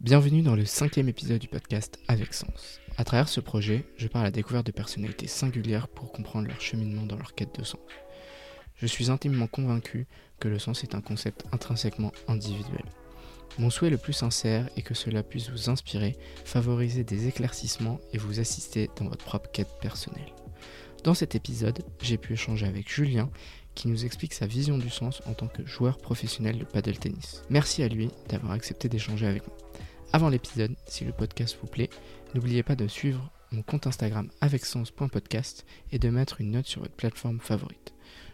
Bienvenue 0.00 0.42
dans 0.42 0.54
le 0.54 0.64
cinquième 0.64 1.08
épisode 1.08 1.40
du 1.40 1.48
podcast 1.48 1.98
Avec 2.06 2.32
Sens. 2.32 2.78
À 2.98 3.02
travers 3.02 3.28
ce 3.28 3.40
projet, 3.40 3.84
je 3.96 4.06
parle 4.06 4.26
à 4.26 4.28
la 4.28 4.30
découverte 4.30 4.64
de 4.64 4.70
personnalités 4.70 5.26
singulières 5.26 5.88
pour 5.88 6.12
comprendre 6.12 6.46
leur 6.46 6.60
cheminement 6.60 7.04
dans 7.04 7.16
leur 7.16 7.34
quête 7.34 7.58
de 7.58 7.64
sens. 7.64 7.80
Je 8.76 8.86
suis 8.86 9.10
intimement 9.10 9.48
convaincu 9.48 10.06
que 10.38 10.46
le 10.46 10.60
sens 10.60 10.84
est 10.84 10.94
un 10.94 11.00
concept 11.00 11.46
intrinsèquement 11.50 12.12
individuel. 12.28 12.84
Mon 13.58 13.70
souhait 13.70 13.90
le 13.90 13.98
plus 13.98 14.12
sincère 14.12 14.68
est 14.76 14.82
que 14.82 14.94
cela 14.94 15.24
puisse 15.24 15.50
vous 15.50 15.68
inspirer, 15.68 16.16
favoriser 16.44 17.02
des 17.02 17.26
éclaircissements 17.26 17.98
et 18.12 18.18
vous 18.18 18.38
assister 18.38 18.88
dans 19.00 19.08
votre 19.08 19.24
propre 19.24 19.50
quête 19.50 19.80
personnelle. 19.80 20.32
Dans 21.02 21.14
cet 21.14 21.34
épisode, 21.34 21.82
j'ai 22.02 22.18
pu 22.18 22.34
échanger 22.34 22.66
avec 22.66 22.88
Julien 22.88 23.30
qui 23.74 23.88
nous 23.88 24.04
explique 24.04 24.34
sa 24.34 24.46
vision 24.46 24.78
du 24.78 24.90
sens 24.90 25.22
en 25.26 25.34
tant 25.34 25.48
que 25.48 25.66
joueur 25.66 25.98
professionnel 25.98 26.58
de 26.58 26.64
paddle 26.64 26.98
tennis. 26.98 27.42
Merci 27.50 27.82
à 27.82 27.88
lui 27.88 28.10
d'avoir 28.28 28.52
accepté 28.52 28.88
d'échanger 28.88 29.26
avec 29.26 29.46
moi. 29.46 29.56
Avant 30.10 30.30
l'épisode, 30.30 30.74
si 30.86 31.04
le 31.04 31.12
podcast 31.12 31.58
vous 31.60 31.66
plaît, 31.66 31.90
n'oubliez 32.34 32.62
pas 32.62 32.74
de 32.74 32.88
suivre 32.88 33.30
mon 33.52 33.62
compte 33.62 33.86
Instagram 33.86 34.30
avec 34.40 34.64
sens.podcast 34.64 35.66
et 35.92 35.98
de 35.98 36.08
mettre 36.08 36.40
une 36.40 36.52
note 36.52 36.64
sur 36.64 36.80
votre 36.80 36.96
plateforme 36.96 37.40
favorite. 37.40 37.92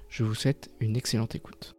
Je 0.09 0.23
vous 0.23 0.37
souhaite 0.37 0.71
une 0.79 0.97
excellente 0.97 1.35
écoute. 1.35 1.75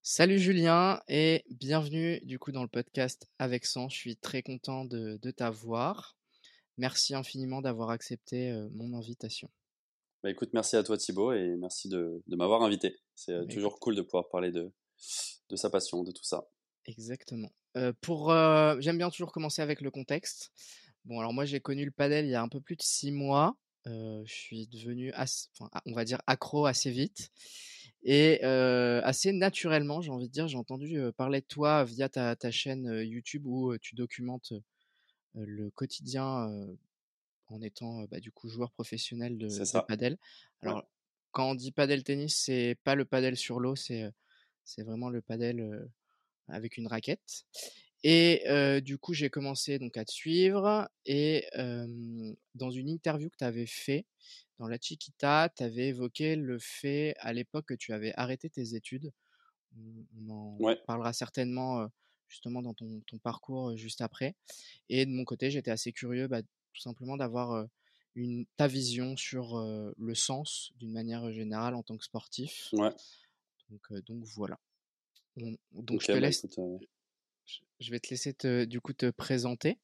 Salut 0.00 0.38
Julien 0.38 1.02
et 1.08 1.42
bienvenue 1.50 2.20
du 2.20 2.38
coup 2.38 2.52
dans 2.52 2.62
le 2.62 2.68
podcast 2.68 3.28
avec 3.40 3.66
sens. 3.66 3.92
Je 3.92 3.98
suis 3.98 4.16
très 4.16 4.42
content 4.42 4.84
de, 4.84 5.18
t'avoir. 5.32 6.16
Merci 6.76 7.16
infiniment 7.16 7.60
d'avoir 7.62 7.90
accepté 7.90 8.52
euh, 8.52 8.68
mon 8.74 8.96
invitation. 8.96 9.50
Bah 10.22 10.30
écoute, 10.30 10.50
merci 10.52 10.76
à 10.76 10.84
toi 10.84 10.96
Thibaut 10.96 11.32
et 11.32 11.56
merci 11.56 11.88
de, 11.88 12.22
m'avoir 12.28 12.62
invité. 12.62 12.96
C'est 13.16 13.32
euh, 13.32 13.44
toujours 13.46 13.80
cool 13.80 13.96
de 13.96 14.02
pouvoir 14.02 14.28
parler 14.28 14.52
de, 14.52 14.70
de 15.50 15.56
sa 15.56 15.68
passion, 15.68 16.04
de 16.04 16.12
tout 16.12 16.24
ça. 16.24 16.48
Exactement 16.86 17.50
pour, 18.00 18.30
j'aime 18.80 18.98
bien 18.98 19.10
toujours 19.10 19.32
commencer 19.32 19.62
avec 19.62 19.80
le 19.80 19.90
contexte. 19.90 20.52
Bon, 21.04 21.20
alors 21.20 21.32
moi 21.32 21.44
j'ai 21.44 21.60
connu 21.60 21.84
le 21.84 21.90
padel 21.90 22.26
il 22.26 22.30
y 22.30 22.34
a 22.34 22.42
un 22.42 22.48
peu 22.48 22.60
plus 22.60 22.76
de 22.76 22.82
six 22.82 23.12
mois. 23.12 23.56
je 23.86 24.22
suis 24.26 24.66
devenu, 24.66 25.12
on 25.86 25.94
va 25.94 26.04
dire 26.04 26.20
accro 26.26 26.66
assez 26.66 26.90
vite 26.90 27.30
et 28.02 28.42
assez 28.42 29.32
naturellement, 29.32 30.00
j'ai 30.00 30.10
envie 30.10 30.28
de 30.28 30.32
dire. 30.32 30.48
J'ai 30.48 30.58
entendu 30.58 31.00
parler 31.16 31.40
de 31.40 31.46
toi 31.46 31.84
via 31.84 32.08
ta, 32.08 32.36
ta 32.36 32.50
chaîne 32.50 33.02
YouTube 33.04 33.46
où 33.46 33.76
tu 33.78 33.94
documentes 33.94 34.52
le 35.34 35.70
quotidien 35.70 36.50
en 37.46 37.62
étant 37.62 38.04
bah, 38.10 38.20
du 38.20 38.30
coup 38.30 38.48
joueur 38.48 38.70
professionnel 38.72 39.38
de, 39.38 39.48
de 39.48 39.80
padel. 39.86 40.18
Alors 40.62 40.84
quand 41.30 41.50
on 41.50 41.54
dit 41.54 41.72
padel 41.72 42.02
tennis, 42.04 42.36
c'est 42.36 42.76
pas 42.84 42.94
le 42.94 43.04
padel 43.04 43.36
sur 43.36 43.60
l'eau, 43.60 43.76
c'est 43.76 44.10
c'est 44.64 44.82
vraiment 44.82 45.08
le 45.08 45.22
padel 45.22 45.88
avec 46.48 46.76
une 46.76 46.86
raquette. 46.86 47.44
Et 48.04 48.44
du 48.82 48.98
coup, 48.98 49.12
j'ai 49.12 49.30
commencé 49.30 49.78
donc 49.78 49.96
à 49.96 50.04
te 50.04 50.12
suivre. 50.12 50.88
Et 51.04 51.46
dans 52.54 52.70
une 52.70 52.88
interview 52.88 53.28
que 53.30 53.36
tu 53.36 53.44
avais 53.44 53.66
fait 53.66 54.06
dans 54.58 54.68
la 54.68 54.78
Chiquita, 54.80 55.50
tu 55.56 55.62
avais 55.62 55.88
évoqué 55.88 56.36
le 56.36 56.58
fait 56.58 57.14
à 57.18 57.32
l'époque 57.32 57.66
que 57.66 57.74
tu 57.74 57.92
avais 57.92 58.12
arrêté 58.16 58.50
tes 58.50 58.74
études. 58.74 59.12
On, 59.76 60.30
en 60.30 60.58
parlera 60.86 61.12
certainement 61.12 61.88
justement 62.28 62.62
dans 62.62 62.74
ton, 62.74 63.02
parcours 63.22 63.76
juste 63.76 64.00
après. 64.00 64.34
Et 64.88 65.06
de 65.06 65.10
mon 65.10 65.24
côté, 65.24 65.50
j'étais 65.50 65.70
assez 65.70 65.92
curieux 65.92 66.28
bah, 66.28 66.42
tout 66.42 66.80
simplement 66.80 67.16
d'avoir 67.16 67.66
une, 68.14 68.46
ta 68.56 68.68
vision 68.68 69.16
sur 69.16 69.58
le 69.96 70.14
sens 70.14 70.72
d'une 70.76 70.92
manière 70.92 71.32
générale 71.32 71.74
en 71.74 71.82
tant 71.82 71.96
que 71.96 72.04
sportif. 72.04 72.68
Ouais. 72.72 72.90
Donc, 73.70 73.92
donc 74.04 74.24
voilà 74.24 74.58
donc 75.72 76.00
je 76.00 76.06
te 76.06 76.12
bah, 76.12 76.20
laisse. 76.20 76.46
je 77.80 77.90
vais 77.90 78.00
te 78.00 78.10
laisser 78.10 78.34
te, 78.34 78.64
du 78.64 78.80
coup 78.80 78.92
te 78.92 79.10
présenter. 79.10 79.78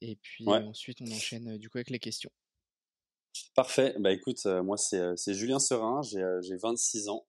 Et 0.00 0.16
puis 0.16 0.46
ensuite, 0.46 1.00
on 1.00 1.10
enchaîne 1.10 1.56
du 1.56 1.70
coup 1.70 1.78
avec 1.78 1.90
les 1.90 1.98
questions. 1.98 2.30
Parfait. 3.54 3.94
Bah 3.98 4.12
écoute, 4.12 4.44
moi 4.46 4.76
c'est 4.76 5.34
Julien 5.34 5.58
Serin, 5.58 6.00
j'ai 6.02 6.56
26 6.56 7.08
ans 7.08 7.26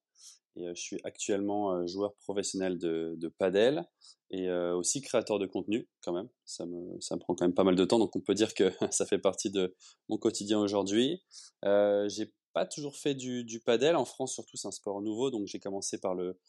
et 0.57 0.67
je 0.73 0.81
suis 0.81 0.99
actuellement 1.03 1.85
joueur 1.87 2.15
professionnel 2.15 2.77
de, 2.77 3.15
de 3.17 3.27
padel 3.27 3.85
et 4.31 4.51
aussi 4.51 5.01
créateur 5.01 5.39
de 5.39 5.45
contenu 5.45 5.87
quand 6.03 6.13
même. 6.13 6.29
Ça 6.45 6.65
me, 6.65 6.99
ça 7.01 7.15
me 7.15 7.19
prend 7.19 7.35
quand 7.35 7.45
même 7.45 7.53
pas 7.53 7.63
mal 7.63 7.75
de 7.75 7.85
temps, 7.85 7.99
donc 7.99 8.15
on 8.15 8.21
peut 8.21 8.33
dire 8.33 8.53
que 8.53 8.71
ça 8.91 9.05
fait 9.05 9.19
partie 9.19 9.51
de 9.51 9.75
mon 10.09 10.17
quotidien 10.17 10.59
aujourd'hui. 10.59 11.23
j'ai 11.63 12.33
pas 12.53 12.65
toujours 12.65 12.95
fait 12.95 13.15
du, 13.15 13.43
du 13.43 13.59
padel 13.59 13.97
en 13.97 14.05
France, 14.05 14.33
surtout 14.33 14.55
c'est 14.55 14.67
un 14.67 14.71
sport 14.71 15.01
nouveau, 15.01 15.29
donc 15.29 15.45
j'ai 15.45 15.59
commencé 15.59 15.99
par 15.99 16.15
le 16.15 16.39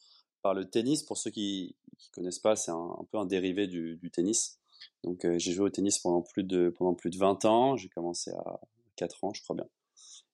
le 0.55 0.69
tennis. 0.69 1.03
Pour 1.03 1.17
ceux 1.17 1.31
qui 1.31 1.77
ne 1.93 2.15
connaissent 2.15 2.39
pas, 2.39 2.57
c'est 2.57 2.71
un, 2.71 3.07
peu 3.11 3.19
un 3.19 3.27
dérivé 3.27 3.67
du, 3.67 4.11
tennis. 4.13 4.59
Donc 5.05 5.25
euh, 5.25 5.39
j'ai 5.39 5.53
joué 5.53 5.67
au 5.67 5.71
tennis 5.71 5.99
pendant 5.99 6.23
plus 6.23 6.45
de, 6.45 6.71
pendant 6.71 6.95
plus 6.95 7.11
de 7.11 7.19
20 7.19 7.45
ans. 7.45 7.77
J'ai 7.77 7.89
commencé 7.89 8.31
à 8.33 8.61
4 8.97 9.25
ans, 9.25 9.33
je 9.33 9.43
crois 9.43 9.57
bien. 9.57 9.69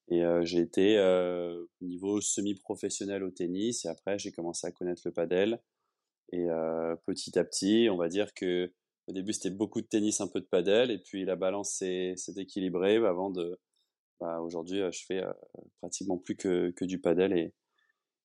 Et 0.08 0.24
euh, 0.24 0.44
j'ai 0.44 0.58
été 0.58 0.98
euh, 0.98 1.64
au 1.80 1.84
niveau 1.84 2.20
semi-professionnel 2.20 3.22
au 3.22 3.30
tennis. 3.30 3.84
Et 3.84 3.88
après, 3.88 4.18
j'ai 4.18 4.32
commencé 4.32 4.66
à 4.66 4.72
connaître 4.72 5.02
le 5.04 5.12
padel. 5.12 5.60
Et 6.34 6.46
petit 7.04 7.38
à 7.38 7.44
petit, 7.44 7.88
on 7.90 7.98
va 7.98 8.08
dire 8.08 8.32
que 8.32 8.72
au 9.06 9.12
début, 9.12 9.34
c'était 9.34 9.50
beaucoup 9.50 9.82
de 9.82 9.86
tennis, 9.86 10.22
un 10.22 10.28
peu 10.28 10.40
de 10.40 10.46
padel. 10.46 10.90
Et 10.90 10.96
puis 10.96 11.26
la 11.26 11.36
balance 11.36 11.72
s'est 11.72 12.14
équilibrée 12.36 12.96
avant 12.96 13.28
de. 13.28 13.58
Bah, 14.18 14.40
aujourd'hui, 14.40 14.80
je 14.92 15.04
fais 15.04 15.22
pratiquement 15.80 16.16
plus 16.16 16.34
que, 16.36 16.70
que 16.70 16.86
du 16.86 16.98
padel. 16.98 17.36
Et, 17.36 17.52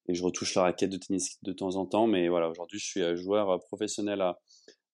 et 0.07 0.13
je 0.13 0.23
retouche 0.23 0.56
la 0.56 0.63
raquette 0.63 0.90
de 0.90 0.97
tennis 0.97 1.38
de 1.44 1.53
temps 1.53 1.75
en 1.75 1.85
temps. 1.85 2.07
Mais 2.07 2.28
voilà, 2.29 2.50
aujourd'hui, 2.50 2.79
je 2.79 2.85
suis 2.85 3.01
euh, 3.01 3.16
joueur 3.16 3.50
euh, 3.50 3.57
professionnel 3.57 4.22
à, 4.22 4.40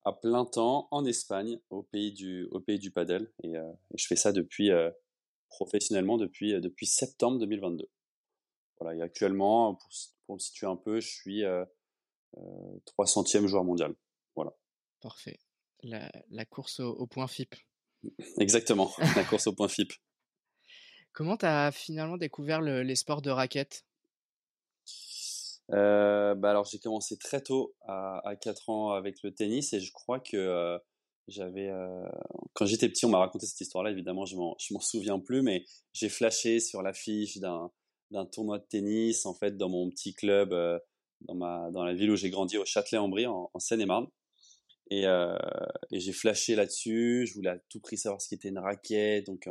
à, 0.04 0.12
plein 0.12 0.44
temps 0.44 0.88
en 0.90 1.04
Espagne, 1.04 1.58
au 1.70 1.82
pays 1.82 2.12
du, 2.12 2.48
au 2.50 2.60
pays 2.60 2.78
du 2.78 2.90
padel. 2.90 3.32
Et, 3.42 3.56
euh, 3.56 3.72
je 3.94 4.06
fais 4.06 4.16
ça 4.16 4.32
depuis, 4.32 4.70
professionnellement 5.48 6.16
depuis, 6.16 6.60
depuis 6.60 6.86
septembre 6.86 7.38
2022. 7.38 7.88
Voilà, 8.80 8.96
et 8.98 9.02
actuellement, 9.02 9.74
pour, 9.76 9.88
pour 10.26 10.34
me 10.34 10.40
situer 10.40 10.66
un 10.66 10.76
peu, 10.76 11.00
je 11.00 11.08
suis 11.08 11.42
300e 12.34 13.46
joueur 13.46 13.64
mondial. 13.64 13.94
Voilà. 14.34 14.52
Parfait. 15.00 15.38
La, 15.82 16.10
la 16.30 16.44
course 16.44 16.80
au, 16.80 17.06
point 17.06 17.28
FIP. 17.28 17.54
Exactement, 18.38 18.90
la 19.16 19.24
course 19.24 19.46
au 19.46 19.52
point 19.52 19.68
FIP. 19.68 19.92
Comment 21.12 21.36
tu 21.36 21.46
as 21.46 21.70
finalement 21.70 22.16
découvert 22.16 22.60
les 22.60 22.96
sports 22.96 23.22
de 23.22 23.30
raquette 23.30 23.84
euh, 25.72 26.34
bah 26.34 26.50
alors 26.50 26.66
j'ai 26.66 26.78
commencé 26.78 27.16
très 27.16 27.40
tôt, 27.40 27.74
à, 27.86 28.20
à 28.28 28.36
4 28.36 28.68
ans 28.68 28.90
avec 28.92 29.22
le 29.22 29.32
tennis 29.32 29.72
et 29.72 29.80
je 29.80 29.92
crois 29.92 30.20
que 30.20 30.36
euh, 30.36 30.78
j'avais 31.26 31.70
euh, 31.70 32.06
quand 32.52 32.66
j'étais 32.66 32.88
petit, 32.88 33.06
on 33.06 33.08
m'a 33.08 33.18
raconté 33.18 33.46
cette 33.46 33.60
histoire-là. 33.60 33.90
Évidemment, 33.90 34.26
je 34.26 34.36
m'en 34.36 34.56
je 34.58 34.74
m'en 34.74 34.80
souviens 34.80 35.18
plus, 35.18 35.42
mais 35.42 35.64
j'ai 35.92 36.08
flashé 36.08 36.60
sur 36.60 36.82
l'affiche 36.82 37.38
d'un 37.38 37.70
d'un 38.10 38.26
tournoi 38.26 38.58
de 38.58 38.66
tennis 38.68 39.24
en 39.26 39.34
fait 39.34 39.56
dans 39.56 39.70
mon 39.70 39.88
petit 39.90 40.14
club 40.14 40.50
dans 41.22 41.34
ma 41.34 41.70
dans 41.72 41.84
la 41.84 41.94
ville 41.94 42.10
où 42.10 42.16
j'ai 42.16 42.30
grandi 42.30 42.58
au 42.58 42.64
Châtelet-en-Brie 42.66 43.26
en, 43.26 43.50
Seine-et-Marne. 43.58 44.06
Et, 44.90 45.06
j'ai 45.92 46.12
flashé 46.12 46.56
là-dessus. 46.56 47.26
Je 47.26 47.34
voulais 47.34 47.50
à 47.50 47.58
tout 47.70 47.80
prix 47.80 47.96
savoir 47.96 48.20
ce 48.20 48.28
qu'était 48.28 48.50
une 48.50 48.58
raquette. 48.58 49.26
Donc 49.26 49.48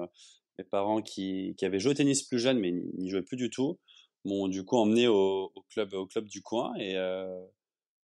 mes 0.59 0.63
parents 0.65 1.01
qui 1.01 1.55
qui 1.57 1.65
avaient 1.65 1.79
joué 1.79 1.91
au 1.91 1.95
tennis 1.95 2.21
plus 2.23 2.39
jeune 2.39 2.59
mais 2.59 2.71
n'y 2.71 3.09
jouaient 3.09 3.23
plus 3.23 3.37
du 3.37 3.49
tout 3.49 3.79
m'ont 4.25 4.47
du 4.47 4.63
coup 4.63 4.77
emmené 4.77 5.07
au, 5.07 5.51
au, 5.55 5.61
club 5.69 5.93
au 5.93 6.05
club 6.05 6.25
du 6.25 6.41
coin 6.41 6.73
et 6.75 6.95
euh, 6.97 7.45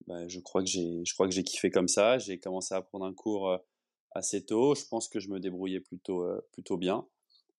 bah, 0.07 0.27
je 0.27 0.39
crois 0.39 0.61
que 0.61 0.69
j'ai 0.69 1.03
je 1.05 1.13
crois 1.13 1.27
que 1.27 1.33
j'ai 1.33 1.43
kiffé 1.43 1.69
comme 1.69 1.87
ça. 1.87 2.17
J'ai 2.17 2.39
commencé 2.39 2.73
à 2.73 2.81
prendre 2.81 3.05
un 3.05 3.13
cours 3.13 3.49
euh, 3.49 3.57
assez 4.11 4.45
tôt. 4.45 4.75
Je 4.75 4.85
pense 4.85 5.07
que 5.07 5.19
je 5.19 5.29
me 5.29 5.39
débrouillais 5.39 5.79
plutôt 5.79 6.23
euh, 6.23 6.41
plutôt 6.51 6.77
bien 6.77 7.07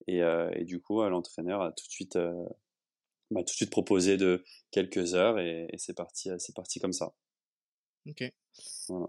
et, 0.06 0.20
et 0.20 0.64
du 0.64 0.80
coup 0.80 1.02
l'entraîneur 1.02 1.60
a 1.60 1.72
tout 1.72 1.86
de 1.86 1.90
suite 1.90 2.16
m'a 3.30 3.40
tout 3.40 3.52
de 3.52 3.56
suite 3.56 3.70
proposé 3.70 4.16
de 4.16 4.42
quelques 4.70 5.14
heures 5.14 5.38
et, 5.38 5.68
et 5.70 5.78
c'est 5.78 5.94
parti 5.94 6.30
c'est 6.38 6.56
parti 6.56 6.80
comme 6.80 6.94
ça. 6.94 7.14
Ok. 8.06 8.24
Voilà. 8.88 9.08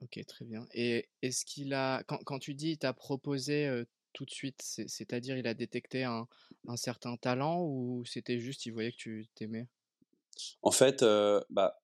ok 0.00 0.24
très 0.26 0.44
bien. 0.44 0.66
Et 0.74 1.08
est-ce 1.22 1.44
qu'il 1.44 1.74
a 1.74 2.04
quand, 2.04 2.18
quand 2.24 2.38
tu 2.38 2.54
dis 2.54 2.70
il 2.70 2.78
t'a 2.78 2.92
proposé 2.92 3.84
tout 4.12 4.24
de 4.24 4.30
suite 4.30 4.60
C'est-à-dire, 4.62 5.36
il 5.36 5.46
a 5.46 5.54
détecté 5.54 6.04
un, 6.04 6.26
certain 6.76 7.16
talent 7.16 7.62
ou 7.62 8.04
c'était 8.06 8.38
juste, 8.38 8.66
il 8.66 8.72
voyait 8.72 8.92
que 8.92 8.96
tu 8.96 9.28
t'aimais? 9.34 9.66
En 10.62 10.70
fait, 10.70 11.04
bah, 11.50 11.82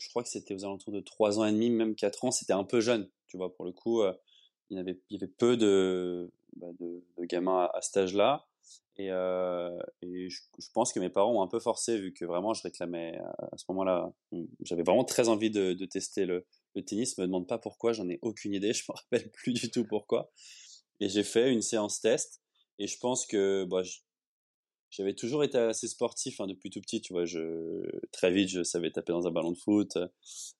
je 0.00 0.08
crois 0.08 0.22
que 0.22 0.28
c'était 0.28 0.54
aux 0.54 0.64
alentours 0.64 0.92
de 0.92 1.00
3 1.00 1.38
ans 1.38 1.44
et 1.44 1.52
demi, 1.52 1.70
même 1.70 1.94
4 1.94 2.24
ans. 2.24 2.30
C'était 2.30 2.52
un 2.52 2.64
peu 2.64 2.80
jeune, 2.80 3.08
tu 3.28 3.36
vois, 3.36 3.54
pour 3.54 3.64
le 3.64 3.72
coup. 3.72 4.02
Il, 4.70 4.76
y 4.76 4.80
avait, 4.80 5.26
peu 5.26 5.56
de, 5.56 6.30
bah, 6.56 6.68
de, 6.78 7.02
gamins 7.26 7.68
à, 7.72 7.80
cet 7.82 7.98
âge-là. 7.98 8.46
Et, 8.96 9.08
je, 9.08 10.40
pense 10.72 10.92
que 10.92 11.00
mes 11.00 11.10
parents 11.10 11.34
ont 11.34 11.42
un 11.42 11.48
peu 11.48 11.60
forcé, 11.60 11.98
vu 11.98 12.12
que 12.12 12.24
vraiment 12.24 12.54
je 12.54 12.62
réclamais 12.62 13.18
à 13.52 13.56
ce 13.56 13.64
moment-là. 13.68 14.12
J'avais 14.62 14.82
vraiment 14.82 15.04
très 15.04 15.28
envie 15.28 15.50
de, 15.50 15.84
tester 15.84 16.24
le, 16.24 16.46
le 16.74 16.82
tennis. 16.82 17.14
Je 17.16 17.20
me 17.20 17.26
demande 17.26 17.46
pas 17.46 17.58
pourquoi, 17.58 17.92
j'en 17.92 18.08
ai 18.08 18.18
aucune 18.22 18.54
idée. 18.54 18.72
Je 18.72 18.84
me 18.88 18.94
rappelle 18.94 19.30
plus 19.30 19.52
du 19.52 19.70
tout 19.70 19.84
pourquoi. 19.84 20.30
Et 21.00 21.08
j'ai 21.08 21.24
fait 21.24 21.52
une 21.52 21.62
séance 21.62 22.00
test. 22.00 22.40
Et 22.78 22.86
je 22.86 22.98
pense 22.98 23.26
que 23.26 23.64
bah, 23.64 23.82
j'avais 24.90 25.14
toujours 25.14 25.44
été 25.44 25.58
assez 25.58 25.88
sportif 25.88 26.40
hein, 26.40 26.46
depuis 26.46 26.70
tout 26.70 26.80
petit, 26.80 27.00
tu 27.00 27.12
vois. 27.12 27.24
Je, 27.24 27.82
très 28.12 28.32
vite, 28.32 28.48
je 28.48 28.62
savais 28.62 28.90
taper 28.90 29.12
dans 29.12 29.26
un 29.26 29.30
ballon 29.30 29.52
de 29.52 29.58
foot. 29.58 29.98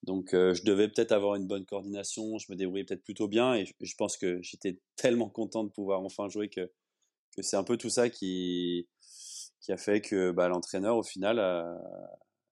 Donc, 0.02 0.30
je 0.32 0.62
devais 0.64 0.88
peut-être 0.88 1.12
avoir 1.12 1.36
une 1.36 1.46
bonne 1.46 1.64
coordination. 1.64 2.38
Je 2.38 2.50
me 2.52 2.56
débrouillais 2.56 2.84
peut-être 2.84 3.04
plutôt 3.04 3.28
bien. 3.28 3.54
Et 3.54 3.66
je, 3.66 3.94
pense 3.96 4.16
que 4.16 4.40
j'étais 4.42 4.78
tellement 4.96 5.30
content 5.30 5.64
de 5.64 5.70
pouvoir 5.70 6.02
enfin 6.02 6.28
jouer 6.28 6.48
que, 6.48 6.70
que 7.36 7.42
c'est 7.42 7.56
un 7.56 7.64
peu 7.64 7.76
tout 7.76 7.90
ça 7.90 8.10
qui, 8.10 8.88
qui 9.60 9.72
a 9.72 9.76
fait 9.76 10.00
que 10.00 10.30
bah, 10.30 10.48
l'entraîneur, 10.48 10.96
au 10.96 11.02
final, 11.02 11.38
a, 11.38 11.78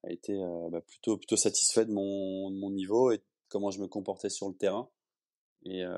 a 0.03 0.11
été 0.11 0.33
euh, 0.33 0.69
bah, 0.69 0.81
plutôt, 0.81 1.17
plutôt 1.17 1.37
satisfait 1.37 1.85
de 1.85 1.91
mon, 1.91 2.51
de 2.51 2.57
mon 2.57 2.71
niveau 2.71 3.11
et 3.11 3.21
comment 3.49 3.71
je 3.71 3.79
me 3.79 3.87
comportais 3.87 4.29
sur 4.29 4.47
le 4.47 4.55
terrain. 4.55 4.89
Et, 5.63 5.83
euh, 5.83 5.97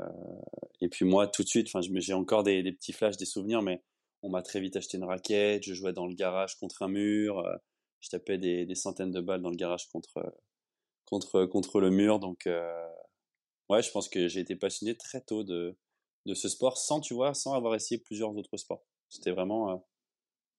et 0.80 0.90
puis 0.90 1.06
moi, 1.06 1.28
tout 1.28 1.44
de 1.44 1.48
suite, 1.48 1.68
enfin, 1.68 1.82
j'ai 1.82 2.14
encore 2.14 2.44
des, 2.44 2.64
des 2.64 2.72
petits 2.72 2.94
flashs, 2.94 3.18
des 3.18 3.26
souvenirs, 3.26 3.62
mais 3.62 3.84
on 4.24 4.30
m'a 4.30 4.42
très 4.42 4.60
vite 4.60 4.76
acheté 4.76 4.98
une 4.98 5.04
raquette, 5.04 5.64
je 5.64 5.74
jouais 5.74 5.94
dans 5.94 6.08
le 6.08 6.14
garage 6.14 6.58
contre 6.60 6.84
un 6.84 6.88
mur, 6.88 7.40
euh, 7.40 7.56
je 8.00 8.10
tapais 8.10 8.38
des, 8.38 8.76
centaines 8.76 9.12
de 9.12 9.22
balles 9.22 9.42
dans 9.42 9.50
le 9.50 9.56
garage 9.56 9.88
contre, 9.90 10.34
contre, 11.06 11.46
contre 11.46 11.80
le 11.80 11.90
mur. 11.90 12.20
Donc, 12.20 12.48
euh, 12.48 12.90
ouais, 13.70 13.82
je 13.82 13.92
pense 13.92 14.10
que 14.10 14.28
j'ai 14.28 14.40
été 14.40 14.56
passionné 14.56 14.96
très 14.96 15.22
tôt 15.22 15.44
de, 15.44 15.78
de 16.26 16.34
ce 16.34 16.50
sport 16.50 16.78
sans, 16.78 17.00
tu 17.00 17.14
vois, 17.14 17.34
sans 17.34 17.54
avoir 17.54 17.76
essayé 17.76 18.00
plusieurs 18.00 18.36
autres 18.36 18.58
sports. 18.58 18.84
C'était 19.10 19.32
vraiment 19.32 19.72
euh, 19.72 19.78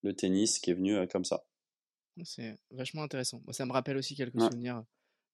le 0.02 0.14
tennis 0.14 0.58
qui 0.58 0.70
est 0.70 0.74
venu 0.74 1.06
comme 1.08 1.24
ça. 1.24 1.44
C'est 2.24 2.58
vachement 2.70 3.02
intéressant. 3.02 3.40
Moi, 3.44 3.54
ça 3.54 3.64
me 3.64 3.72
rappelle 3.72 3.96
aussi 3.96 4.14
quelques 4.14 4.38
souvenirs. 4.40 4.84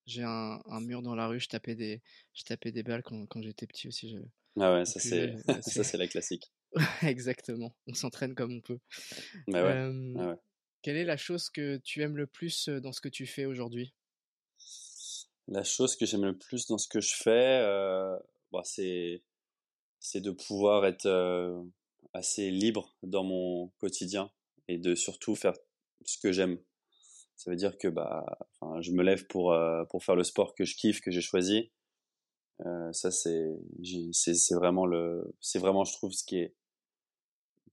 J'ai 0.08 0.22
un, 0.22 0.80
mur 0.80 1.02
dans 1.02 1.14
la 1.14 1.28
rue, 1.28 1.38
je 1.38 1.48
tapais 1.48 1.74
des, 1.74 2.00
je 2.32 2.44
tapais 2.44 2.72
des 2.72 2.82
balles 2.82 3.02
quand, 3.02 3.26
quand 3.26 3.42
j'étais 3.42 3.66
petit 3.66 3.88
aussi. 3.88 4.08
Je... 4.10 4.18
Ah 4.58 4.72
ouais, 4.72 4.84
ça 4.86 5.00
c'est, 5.00 5.34
ça 5.60 5.84
c'est 5.84 5.98
la 5.98 6.08
classique. 6.08 6.50
Exactement, 7.02 7.76
on 7.86 7.94
s'entraîne 7.94 8.34
comme 8.34 8.56
on 8.56 8.60
peut. 8.60 8.78
Bah 9.48 9.92
quelle 10.80 10.96
est 10.96 11.04
la 11.04 11.16
chose 11.16 11.50
que 11.50 11.76
tu 11.78 12.02
aimes 12.02 12.16
le 12.16 12.28
plus 12.28 12.68
dans 12.68 12.92
ce 12.92 13.00
que 13.00 13.08
tu 13.08 13.26
fais 13.26 13.44
aujourd'hui? 13.44 13.92
La 15.48 15.64
chose 15.64 15.96
que 15.96 16.06
j'aime 16.06 16.24
le 16.24 16.38
plus 16.38 16.66
dans 16.68 16.78
ce 16.78 16.86
que 16.88 17.00
je 17.00 17.14
fais, 17.14 17.60
bah, 18.52 18.62
c'est 18.64 19.22
c'est 20.00 20.20
de 20.20 20.30
pouvoir 20.30 20.86
être 20.86 21.66
assez 22.14 22.50
libre 22.50 22.94
dans 23.02 23.24
mon 23.24 23.68
quotidien 23.78 24.30
et 24.68 24.78
de 24.78 24.94
surtout 24.94 25.34
faire 25.34 25.54
ce 26.04 26.16
que 26.16 26.32
j'aime. 26.32 26.58
Ça 27.38 27.50
veut 27.50 27.56
dire 27.56 27.78
que 27.78 27.88
bah, 27.88 28.26
je 28.80 28.92
me 28.92 29.02
lève 29.02 29.26
pour 29.28 29.56
pour 29.90 30.04
faire 30.04 30.16
le 30.16 30.24
sport 30.24 30.54
que 30.54 30.64
je 30.64 30.76
kiffe, 30.76 31.00
que 31.00 31.10
j'ai 31.10 31.22
choisi. 31.22 31.70
ça 32.92 33.10
c'est 33.10 33.56
c'est 34.12 34.54
vraiment 34.54 34.84
le 34.86 35.34
c'est 35.40 35.58
vraiment 35.58 35.84
je 35.84 35.92
trouve 35.94 36.12
ce 36.12 36.24
qui 36.24 36.38
est 36.38 36.54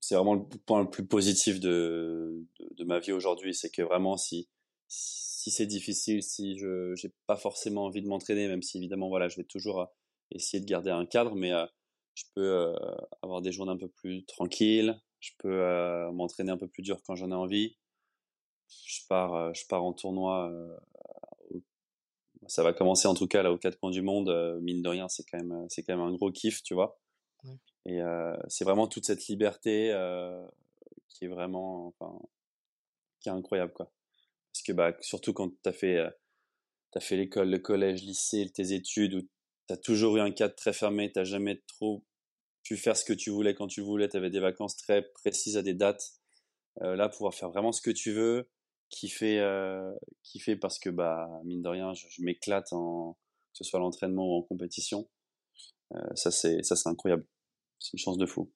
c'est 0.06 0.16
vraiment 0.16 0.36
le 0.36 0.44
point 0.68 0.82
le 0.84 0.90
plus 0.90 1.06
positif 1.06 1.60
de, 1.60 2.46
de, 2.78 2.84
ma 2.84 3.00
vie 3.00 3.12
aujourd'hui. 3.12 3.56
C'est 3.56 3.72
que 3.72 3.82
vraiment, 3.82 4.18
si, 4.18 4.48
si 4.88 5.50
c'est 5.50 5.66
difficile, 5.66 6.22
si 6.22 6.60
je 6.60 6.92
n'ai 6.92 7.14
pas 7.26 7.36
forcément 7.38 7.86
envie 7.86 8.04
de 8.04 8.08
m'entraîner, 8.08 8.48
même 8.48 8.62
si 8.62 8.78
évidemment, 8.78 9.10
voilà, 9.10 9.30
je 9.30 9.38
vais 9.38 9.44
toujours 9.46 9.82
euh, 9.82 9.86
essayer 10.32 10.62
de 10.62 10.68
garder 10.68 10.92
un 10.92 11.08
cadre, 11.08 11.36
mais 11.36 11.54
euh, 11.54 11.66
je 12.14 12.24
peux 12.36 12.42
euh, 12.42 12.76
avoir 13.24 13.42
des 13.42 13.52
journées 13.52 13.72
un 13.72 13.78
peu 13.78 13.88
plus 13.88 14.26
tranquilles, 14.26 15.00
je 15.20 15.32
peux 15.40 16.12
m'entraîner 16.12 16.52
un 16.52 16.58
peu 16.58 16.68
plus 16.68 16.84
dur 16.84 17.02
quand 17.04 17.16
j'en 17.16 17.32
ai 17.32 17.36
envie. 17.36 17.76
Je 18.86 19.02
pars, 19.08 19.54
je 19.54 19.66
pars 19.68 19.84
en 19.84 19.94
tournoi. 19.94 20.52
ça 22.48 22.64
va 22.64 22.74
commencer 22.74 23.08
en 23.08 23.14
tout 23.16 23.28
cas 23.28 23.44
là 23.44 23.52
aux 23.52 23.58
quatre 23.58 23.80
coins 23.80 23.92
du 23.92 24.02
monde. 24.02 24.30
mine 24.62 24.82
de 24.82 24.90
rien, 24.90 25.08
c'est 25.10 25.24
quand 25.24 25.38
même, 25.38 25.66
c'est 25.70 25.84
quand 25.84 25.96
même 25.96 26.06
un 26.06 26.14
gros 26.14 26.32
kiff, 26.32 26.64
tu 26.64 26.74
vois? 26.74 27.00
Et 27.86 28.02
euh, 28.02 28.36
c'est 28.48 28.66
vraiment 28.66 28.88
toute 28.88 29.06
cette 29.06 29.28
liberté 29.28 29.92
euh, 29.94 30.46
qui 31.10 31.26
est 31.26 31.28
vraiment, 31.28 31.88
enfin, 31.88 32.20
qui 33.20 33.30
est 33.30 33.32
incroyable, 33.32 33.74
quoi. 33.74 33.92
Parce 34.52 34.64
que, 34.64 34.72
bah, 34.72 34.96
surtout 35.02 35.34
quand 35.34 35.50
tu 35.50 35.70
as 35.70 35.74
fait, 35.74 35.98
euh, 35.98 36.10
as 36.96 37.00
fait 37.00 37.18
l'école, 37.18 37.50
le 37.50 37.60
collège, 37.60 38.04
lycée, 38.04 38.50
tes 38.54 38.74
études, 38.74 39.16
où 39.16 39.22
tu 39.22 39.74
as 39.74 39.78
toujours 39.78 40.18
eu 40.18 40.22
un 40.22 40.32
cadre 40.32 40.56
très 40.56 40.74
fermé, 40.74 41.12
tu 41.12 41.24
jamais 41.26 41.62
trop 41.68 42.04
pu 42.64 42.78
faire 42.78 42.98
ce 42.98 43.06
que 43.06 43.14
tu 43.14 43.30
voulais 43.30 43.54
quand 43.54 43.68
tu 43.68 43.82
voulais, 43.82 44.10
tu 44.10 44.18
avais 44.18 44.32
des 44.32 44.40
vacances 44.40 44.78
très 44.78 45.04
précises 45.14 45.58
à 45.58 45.62
des 45.62 45.76
dates. 45.76 46.14
là, 46.82 47.10
pouvoir 47.10 47.34
faire 47.36 47.50
vraiment 47.50 47.72
ce 47.72 47.82
que 47.82 47.92
tu 47.92 48.12
veux, 48.12 48.50
kiffer, 48.90 49.40
euh, 49.40 49.94
kiffer 50.24 50.56
parce 50.56 50.80
que, 50.80 50.90
bah, 50.90 51.28
mine 51.44 51.62
de 51.62 51.70
rien, 51.70 51.94
je, 51.94 52.22
m'éclate 52.22 52.72
en, 52.74 53.14
que 53.14 53.58
ce 53.58 53.64
soit 53.64 53.80
l'entraînement 53.80 54.26
ou 54.26 54.40
en 54.40 54.42
compétition. 54.44 55.10
Euh, 55.94 56.16
ça, 56.16 56.32
c'est, 56.32 56.64
ça, 56.64 56.76
c'est 56.76 56.90
incroyable 56.90 57.26
c'est 57.80 57.94
une 57.94 58.00
chance 58.00 58.18
de 58.18 58.26
fou. 58.26 58.52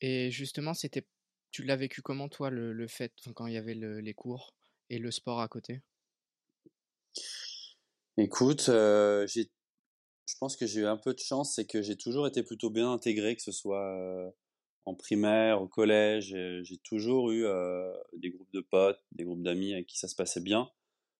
Et 0.00 0.30
justement, 0.30 0.74
c'était, 0.74 1.06
tu 1.50 1.62
l'as 1.62 1.76
vécu 1.76 2.02
comment 2.02 2.28
toi 2.28 2.50
le, 2.50 2.72
le 2.72 2.88
fait, 2.88 3.12
quand 3.34 3.46
il 3.46 3.54
y 3.54 3.58
avait 3.58 3.74
les 3.74 4.14
cours 4.14 4.54
et 4.90 4.98
le 4.98 5.10
sport 5.10 5.40
à 5.40 5.48
côté? 5.48 5.82
Écoute, 8.16 8.68
euh, 8.68 9.26
j'ai, 9.26 9.50
je 10.28 10.34
pense 10.38 10.56
que 10.56 10.66
j'ai 10.66 10.80
eu 10.80 10.86
un 10.86 10.96
peu 10.96 11.14
de 11.14 11.18
chance, 11.18 11.54
c'est 11.54 11.66
que 11.66 11.82
j'ai 11.82 11.96
toujours 11.96 12.26
été 12.26 12.42
plutôt 12.42 12.70
bien 12.70 12.92
intégré, 12.92 13.34
que 13.36 13.42
ce 13.42 13.52
soit 13.52 13.86
euh, 13.98 14.30
en 14.84 14.94
primaire, 14.94 15.62
au 15.62 15.68
collège. 15.68 16.36
J'ai 16.62 16.78
toujours 16.78 17.30
eu 17.30 17.44
euh, 17.44 17.92
des 18.16 18.30
groupes 18.30 18.52
de 18.52 18.60
potes, 18.60 19.00
des 19.12 19.24
groupes 19.24 19.42
d'amis 19.42 19.72
avec 19.72 19.86
qui 19.86 19.98
ça 19.98 20.08
se 20.08 20.14
passait 20.14 20.40
bien. 20.40 20.70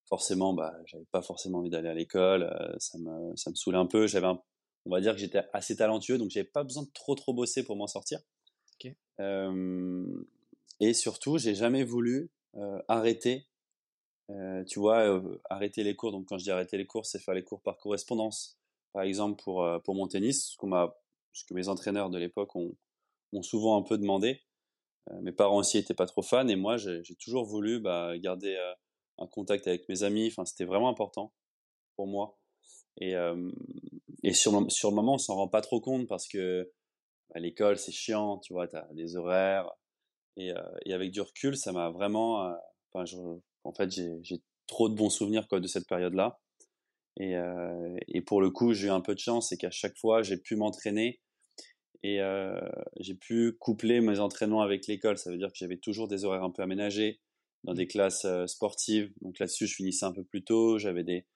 Forcément, 0.06 0.52
bah, 0.52 0.74
j'avais 0.86 1.06
pas 1.10 1.22
forcément 1.22 1.58
envie 1.58 1.70
d'aller 1.70 1.88
à 1.88 1.94
l'école, 1.94 2.54
ça 2.78 2.98
me, 2.98 3.34
ça 3.36 3.50
me 3.50 3.54
saoulait 3.54 3.78
un 3.78 3.86
peu. 3.86 4.06
J'avais 4.06 4.26
on 4.86 4.90
va 4.90 5.00
dire 5.00 5.14
que 5.14 5.20
j'étais 5.20 5.42
assez 5.52 5.76
talentueux, 5.76 6.18
donc 6.18 6.30
j'avais 6.30 6.44
pas 6.44 6.62
besoin 6.62 6.82
de 6.82 6.90
trop 6.92 7.14
trop 7.14 7.32
bosser 7.32 7.64
pour 7.64 7.76
m'en 7.76 7.86
sortir. 7.86 8.20
Euh, 9.20 10.24
et 10.80 10.92
surtout, 10.92 11.38
j'ai 11.38 11.54
jamais 11.54 11.84
voulu 11.84 12.30
euh, 12.56 12.82
arrêter. 12.88 13.46
Euh, 14.30 14.64
tu 14.64 14.78
vois, 14.78 15.22
arrêter 15.50 15.84
les 15.84 15.94
cours. 15.94 16.12
Donc 16.12 16.26
quand 16.26 16.38
je 16.38 16.44
dis 16.44 16.50
arrêter 16.50 16.76
les 16.78 16.86
cours, 16.86 17.06
c'est 17.06 17.18
faire 17.18 17.34
les 17.34 17.44
cours 17.44 17.62
par 17.62 17.78
correspondance. 17.78 18.58
Par 18.92 19.02
exemple 19.02 19.42
pour 19.42 19.66
pour 19.84 19.94
mon 19.94 20.06
tennis, 20.06 20.50
ce 20.52 20.56
qu'on 20.56 20.68
m'a, 20.68 20.96
ce 21.32 21.44
que 21.44 21.54
mes 21.54 21.68
entraîneurs 21.68 22.10
de 22.10 22.18
l'époque 22.18 22.54
ont, 22.56 22.74
ont 23.34 23.42
souvent 23.42 23.76
un 23.76 23.82
peu 23.82 23.98
demandé. 23.98 24.42
mes 25.22 25.32
parents 25.32 25.58
aussi 25.58 25.78
étaient 25.78 25.94
pas 25.94 26.06
trop 26.06 26.22
fans 26.22 26.48
et 26.48 26.56
moi 26.56 26.76
j'ai 26.76 27.02
toujours 27.20 27.44
voulu 27.44 27.80
bah, 27.80 28.16
garder 28.18 28.56
un 29.18 29.26
contact 29.26 29.66
avec 29.66 29.88
mes 29.88 30.02
amis. 30.02 30.28
Enfin, 30.28 30.44
c'était 30.44 30.64
vraiment 30.64 30.88
important 30.88 31.32
pour 31.96 32.06
moi. 32.06 32.38
Et, 33.00 33.14
et 34.22 34.32
sur, 34.32 34.52
le, 34.52 34.94
moment, 34.94 35.14
on 35.14 35.18
s'en 35.18 35.34
rend 35.34 35.48
pas 35.48 35.60
trop 35.60 35.80
compte 35.80 36.06
parce 36.08 36.28
que 36.28 36.70
à 37.30 37.34
bah, 37.34 37.40
l'école, 37.40 37.78
c'est 37.78 37.92
chiant, 37.92 38.38
tu 38.38 38.52
vois, 38.52 38.68
tu 38.68 38.76
as 38.76 38.88
des 38.92 39.16
horaires. 39.16 39.70
Et, 40.36 40.52
avec 40.92 41.10
du 41.10 41.20
recul, 41.20 41.56
ça 41.56 41.72
m'a 41.72 41.90
vraiment. 41.90 42.54
En 42.92 43.72
fait, 43.74 43.90
j'ai 43.90 44.42
trop 44.66 44.88
de 44.88 44.94
bons 44.94 45.10
souvenirs 45.10 45.48
quoi, 45.48 45.60
de 45.60 45.66
cette 45.66 45.86
période-là. 45.86 46.40
Et, 47.16 47.34
et, 48.08 48.22
pour 48.22 48.40
le 48.40 48.50
coup, 48.50 48.72
j'ai 48.72 48.88
eu 48.88 48.90
un 48.90 49.00
peu 49.00 49.14
de 49.14 49.20
chance, 49.20 49.48
c'est 49.48 49.56
qu'à 49.56 49.70
chaque 49.70 49.96
fois, 49.96 50.22
j'ai 50.22 50.36
pu 50.36 50.56
m'entraîner 50.56 51.20
et 52.02 52.20
j'ai 53.00 53.14
pu 53.14 53.52
coupler 53.58 54.00
mes 54.00 54.18
entraînements 54.20 54.62
avec 54.62 54.86
l'école. 54.86 55.16
Ça 55.16 55.30
veut 55.30 55.38
dire 55.38 55.50
que 55.50 55.58
j'avais 55.58 55.76
toujours 55.76 56.08
des 56.08 56.24
horaires 56.24 56.44
un 56.44 56.50
peu 56.50 56.62
aménagés 56.62 57.20
dans 57.62 57.74
des 57.74 57.86
classes 57.86 58.26
sportives. 58.46 59.12
Donc 59.22 59.38
là-dessus, 59.38 59.66
je 59.66 59.74
finissais 59.74 60.04
un 60.04 60.12
peu 60.12 60.24
plus 60.24 60.44
tôt. 60.44 60.78
J'avais 60.78 61.04
des, 61.04 61.26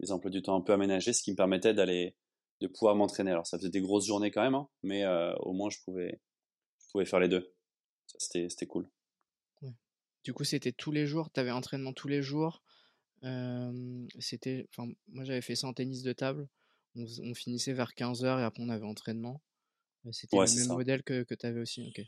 des 0.00 0.12
emplois 0.12 0.30
du 0.30 0.42
temps 0.42 0.56
un 0.56 0.60
peu 0.60 0.72
aménagés, 0.72 1.12
ce 1.12 1.22
qui 1.22 1.30
me 1.30 1.36
permettait 1.36 1.74
d'aller, 1.74 2.14
de 2.60 2.66
pouvoir 2.66 2.94
m'entraîner. 2.94 3.30
Alors 3.30 3.46
ça 3.46 3.58
faisait 3.58 3.70
des 3.70 3.80
grosses 3.80 4.06
journées 4.06 4.30
quand 4.30 4.42
même, 4.42 4.54
hein, 4.54 4.68
mais 4.82 5.04
euh, 5.04 5.34
au 5.36 5.52
moins 5.52 5.70
je 5.70 5.78
pouvais, 5.84 6.20
je 6.80 6.90
pouvais 6.90 7.04
faire 7.04 7.20
les 7.20 7.28
deux. 7.28 7.52
C'était, 8.18 8.66
cool. 8.66 8.88
Du 10.24 10.32
coup, 10.32 10.44
c'était 10.44 10.72
tous 10.72 10.92
les 10.92 11.06
jours, 11.06 11.30
tu 11.30 11.40
avais 11.40 11.50
entraînement 11.50 11.92
tous 11.92 12.08
les 12.08 12.22
jours? 12.22 12.62
Euh, 13.24 14.06
c'était, 14.18 14.66
enfin, 14.70 14.90
moi 15.08 15.24
j'avais 15.24 15.42
fait 15.42 15.56
ça 15.56 15.66
en 15.66 15.74
tennis 15.74 16.02
de 16.02 16.12
table. 16.12 16.48
On, 16.96 17.34
finissait 17.34 17.74
vers 17.74 17.92
15h 17.92 18.40
et 18.40 18.42
après 18.42 18.62
on 18.62 18.70
avait 18.70 18.86
entraînement. 18.86 19.40
C'était 20.12 20.36
le 20.36 20.56
même 20.56 20.76
modèle 20.76 21.02
que, 21.02 21.22
que 21.22 21.34
tu 21.34 21.46
avais 21.46 21.60
aussi. 21.60 21.86
ok 21.88 22.04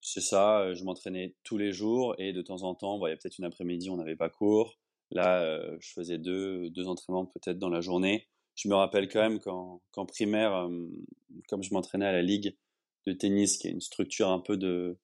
C'est 0.00 0.20
ça, 0.20 0.74
je 0.74 0.84
m'entraînais 0.84 1.34
tous 1.44 1.58
les 1.58 1.72
jours 1.72 2.14
et 2.18 2.32
de 2.32 2.42
temps 2.42 2.62
en 2.62 2.74
temps, 2.74 3.04
il 3.06 3.10
y 3.10 3.12
a 3.12 3.16
peut-être 3.16 3.38
une 3.38 3.44
après-midi, 3.44 3.90
on 3.90 3.96
n'avait 3.96 4.16
pas 4.16 4.28
cours. 4.28 4.78
Là, 5.10 5.42
euh, 5.42 5.76
je 5.80 5.92
faisais 5.92 6.18
deux, 6.18 6.70
deux 6.70 6.88
entraînements 6.88 7.26
peut-être 7.26 7.58
dans 7.58 7.68
la 7.68 7.80
journée. 7.80 8.26
Je 8.56 8.68
me 8.68 8.74
rappelle 8.74 9.08
quand 9.08 9.20
même 9.20 9.40
qu'en 9.40 10.06
primaire, 10.06 10.54
euh, 10.54 10.86
comme 11.48 11.62
je 11.62 11.72
m'entraînais 11.72 12.06
à 12.06 12.12
la 12.12 12.22
ligue 12.22 12.56
de 13.06 13.12
tennis, 13.12 13.58
qui 13.58 13.68
est 13.68 13.70
une 13.70 13.80
structure 13.80 14.28
un 14.28 14.40
peu 14.40 14.56
de, 14.56 14.96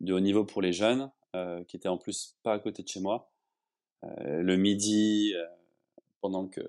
de 0.00 0.12
haut 0.12 0.20
niveau 0.20 0.44
pour 0.44 0.62
les 0.62 0.72
jeunes, 0.72 1.10
euh, 1.34 1.64
qui 1.64 1.76
était 1.76 1.88
en 1.88 1.98
plus 1.98 2.36
pas 2.42 2.54
à 2.54 2.58
côté 2.58 2.82
de 2.82 2.88
chez 2.88 3.00
moi, 3.00 3.30
le 4.02 4.56
midi, 4.56 5.34
pendant 6.22 6.48
que 6.48 6.62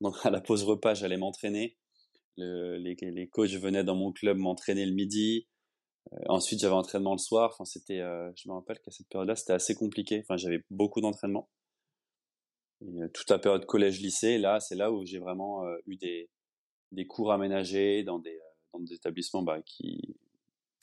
pendant 0.00 0.16
à 0.22 0.30
la 0.30 0.40
pause 0.40 0.64
repas, 0.64 0.94
j'allais 0.94 1.16
m'entraîner. 1.16 1.76
Les, 2.38 2.94
les 3.00 3.28
coachs 3.28 3.50
venaient 3.50 3.84
dans 3.84 3.96
mon 3.96 4.12
club 4.12 4.38
m'entraîner 4.38 4.86
le 4.86 4.92
midi. 4.92 5.46
ensuite, 6.28 6.60
j'avais 6.60 6.74
entraînement 6.74 7.12
le 7.12 7.18
soir. 7.18 7.50
Enfin, 7.52 7.64
c'était, 7.64 7.98
je 8.36 8.48
me 8.48 8.54
rappelle 8.54 8.78
qu'à 8.80 8.90
cette 8.90 9.08
période-là, 9.08 9.36
c'était 9.36 9.52
assez 9.52 9.74
compliqué. 9.74 10.20
Enfin, 10.20 10.36
j'avais 10.36 10.64
beaucoup 10.70 11.00
d'entraînement. 11.00 11.48
Et 12.80 13.10
toute 13.12 13.28
la 13.30 13.38
période 13.38 13.66
collège-lycée, 13.66 14.38
là, 14.38 14.60
c'est 14.60 14.76
là 14.76 14.92
où 14.92 15.04
j'ai 15.04 15.18
vraiment 15.18 15.64
eu 15.86 15.96
des, 15.96 16.30
des 16.92 17.06
cours 17.06 17.32
aménagés 17.32 18.04
dans 18.04 18.18
des, 18.18 18.38
dans 18.72 18.80
des 18.80 18.94
établissements 18.94 19.42
bah, 19.42 19.60
qui, 19.62 20.16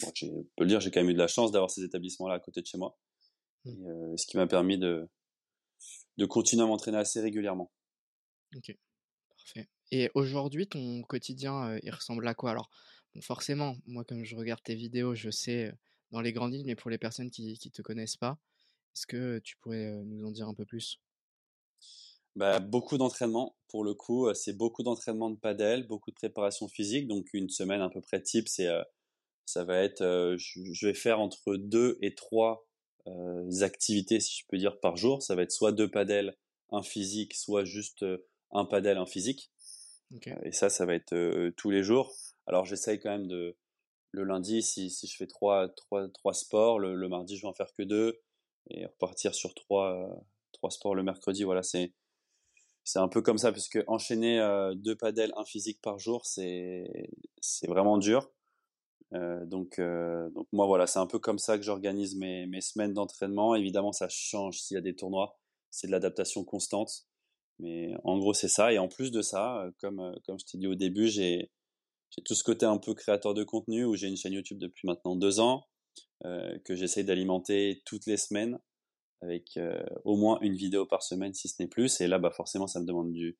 bon, 0.01 0.11
je 0.13 0.27
peux 0.55 0.63
le 0.63 0.67
dire, 0.67 0.81
j'ai 0.81 0.91
quand 0.91 0.99
même 0.99 1.09
eu 1.09 1.13
de 1.13 1.19
la 1.19 1.27
chance 1.27 1.51
d'avoir 1.51 1.71
ces 1.71 1.83
établissements-là 1.83 2.35
à 2.35 2.39
côté 2.39 2.61
de 2.61 2.67
chez 2.67 2.77
moi. 2.77 2.97
Mmh. 3.65 4.17
ce 4.17 4.27
qui 4.27 4.37
m'a 4.37 4.45
permis 4.45 4.77
de, 4.77 5.09
de 6.17 6.25
continuer 6.25 6.61
à 6.61 6.67
m'entraîner 6.67 6.97
assez 6.99 7.19
régulièrement. 7.19 7.71
Ok, 8.55 8.77
parfait. 9.29 9.69
Et 9.91 10.09
aujourd'hui, 10.13 10.67
ton 10.67 11.03
quotidien, 11.03 11.77
il 11.83 11.91
ressemble 11.91 12.27
à 12.27 12.33
quoi? 12.33 12.51
Alors, 12.51 12.69
forcément, 13.21 13.77
moi, 13.85 14.03
comme 14.03 14.23
je 14.23 14.35
regarde 14.35 14.61
tes 14.63 14.75
vidéos, 14.75 15.15
je 15.15 15.29
sais 15.29 15.73
dans 16.11 16.21
les 16.21 16.33
grandes 16.33 16.53
lignes, 16.53 16.65
mais 16.65 16.75
pour 16.75 16.89
les 16.89 16.97
personnes 16.97 17.29
qui 17.29 17.59
ne 17.63 17.69
te 17.69 17.81
connaissent 17.81 18.17
pas, 18.17 18.37
est-ce 18.95 19.07
que 19.07 19.39
tu 19.39 19.57
pourrais 19.57 19.91
nous 20.05 20.25
en 20.25 20.31
dire 20.31 20.47
un 20.47 20.53
peu 20.53 20.65
plus? 20.65 20.99
Bah, 22.35 22.59
beaucoup 22.59 22.97
d'entraînement 22.97 23.55
pour 23.69 23.83
le 23.83 23.93
coup, 23.93 24.33
c'est 24.33 24.53
beaucoup 24.53 24.83
d'entraînement 24.83 25.29
de 25.29 25.37
padel, 25.37 25.87
beaucoup 25.87 26.11
de 26.11 26.15
préparation 26.15 26.67
physique. 26.67 27.07
Donc 27.07 27.33
une 27.33 27.49
semaine 27.49 27.81
à 27.81 27.89
peu 27.89 28.01
près 28.01 28.21
type, 28.21 28.47
c'est 28.47 28.69
ça 29.45 29.63
va 29.63 29.83
être, 29.83 30.35
je, 30.37 30.87
vais 30.87 30.93
faire 30.93 31.19
entre 31.19 31.55
deux 31.55 31.97
et 32.01 32.15
trois 32.15 32.65
activités, 33.61 34.19
si 34.19 34.39
je 34.39 34.45
peux 34.47 34.57
dire, 34.57 34.79
par 34.79 34.97
jour. 34.97 35.21
Ça 35.21 35.35
va 35.35 35.43
être 35.43 35.51
soit 35.51 35.71
deux 35.71 35.89
padels, 35.89 36.35
un 36.71 36.83
physique, 36.83 37.35
soit 37.35 37.63
juste 37.63 38.05
un 38.51 38.65
padel, 38.65 38.97
un 38.97 39.05
physique. 39.05 39.51
Et 40.43 40.51
ça, 40.51 40.69
ça 40.69 40.85
va 40.85 40.93
être 40.95 41.49
tous 41.51 41.69
les 41.69 41.83
jours. 41.83 42.13
Alors 42.47 42.65
j'essaye 42.65 42.99
quand 42.99 43.09
même 43.09 43.27
de 43.27 43.55
le 44.11 44.23
lundi, 44.23 44.61
si, 44.61 44.89
je 44.89 45.15
fais 45.15 45.27
trois, 45.27 45.69
trois, 45.69 46.07
trois 46.09 46.33
sports, 46.33 46.79
le, 46.79 47.07
mardi 47.09 47.35
je 47.35 47.41
vais 47.41 47.47
en 47.47 47.53
faire 47.53 47.73
que 47.73 47.83
deux 47.83 48.21
et 48.69 48.85
repartir 48.85 49.35
sur 49.35 49.53
trois, 49.53 50.25
trois 50.53 50.71
sports 50.71 50.95
le 50.95 51.03
mercredi. 51.03 51.43
Voilà, 51.43 51.63
c'est 51.63 51.93
c'est 52.83 52.99
un 52.99 53.07
peu 53.07 53.21
comme 53.21 53.39
ça, 53.39 53.51
puisque 53.51 53.79
enchaîner 53.87 54.39
deux 54.75 54.95
padels, 54.95 55.33
un 55.37 55.45
physique 55.45 55.81
par 55.81 55.99
jour, 55.99 56.25
c'est 56.25 57.09
c'est 57.41 57.67
vraiment 57.67 57.97
dur. 57.97 58.31
Donc, 59.11 59.79
donc 59.79 60.47
moi 60.51 60.65
voilà, 60.65 60.87
c'est 60.87 60.99
un 60.99 61.07
peu 61.07 61.19
comme 61.19 61.39
ça 61.39 61.57
que 61.57 61.63
j'organise 61.63 62.15
mes, 62.15 62.47
mes 62.47 62.61
semaines 62.61 62.93
d'entraînement. 62.93 63.55
Évidemment, 63.55 63.91
ça 63.91 64.07
change 64.09 64.59
s'il 64.59 64.75
y 64.75 64.77
a 64.77 64.81
des 64.81 64.95
tournois, 64.95 65.37
c'est 65.71 65.87
de 65.87 65.91
l'adaptation 65.91 66.43
constante. 66.43 67.05
Mais 67.59 67.93
en 68.03 68.17
gros, 68.17 68.33
c'est 68.33 68.47
ça. 68.47 68.73
Et 68.73 68.77
en 68.77 68.87
plus 68.87 69.11
de 69.11 69.21
ça, 69.21 69.69
comme, 69.79 70.15
comme 70.25 70.39
je 70.39 70.45
t'ai 70.45 70.57
dit 70.57 70.67
au 70.67 70.75
début, 70.75 71.07
j'ai 71.07 71.51
tout 72.25 72.35
ce 72.35 72.43
côté 72.43 72.65
un 72.65 72.77
peu 72.77 72.93
créateur 72.93 73.33
de 73.33 73.43
contenu 73.43 73.85
où 73.85 73.95
j'ai 73.95 74.07
une 74.07 74.17
chaîne 74.17 74.33
YouTube 74.33 74.57
depuis 74.57 74.87
maintenant 74.87 75.15
deux 75.15 75.39
ans, 75.39 75.67
euh, 76.25 76.57
que 76.65 76.75
j'essaye 76.75 77.03
d'alimenter 77.03 77.81
toutes 77.85 78.05
les 78.05 78.17
semaines 78.17 78.59
avec 79.21 79.57
euh, 79.57 79.83
au 80.03 80.17
moins 80.17 80.39
une 80.41 80.55
vidéo 80.55 80.85
par 80.85 81.03
semaine 81.03 81.33
si 81.33 81.47
ce 81.47 81.55
n'est 81.59 81.67
plus. 81.67 81.99
Et 82.01 82.07
là, 82.07 82.19
bah 82.19 82.31
forcément, 82.31 82.67
ça 82.67 82.79
me 82.79 82.85
demande 82.85 83.11
du, 83.11 83.37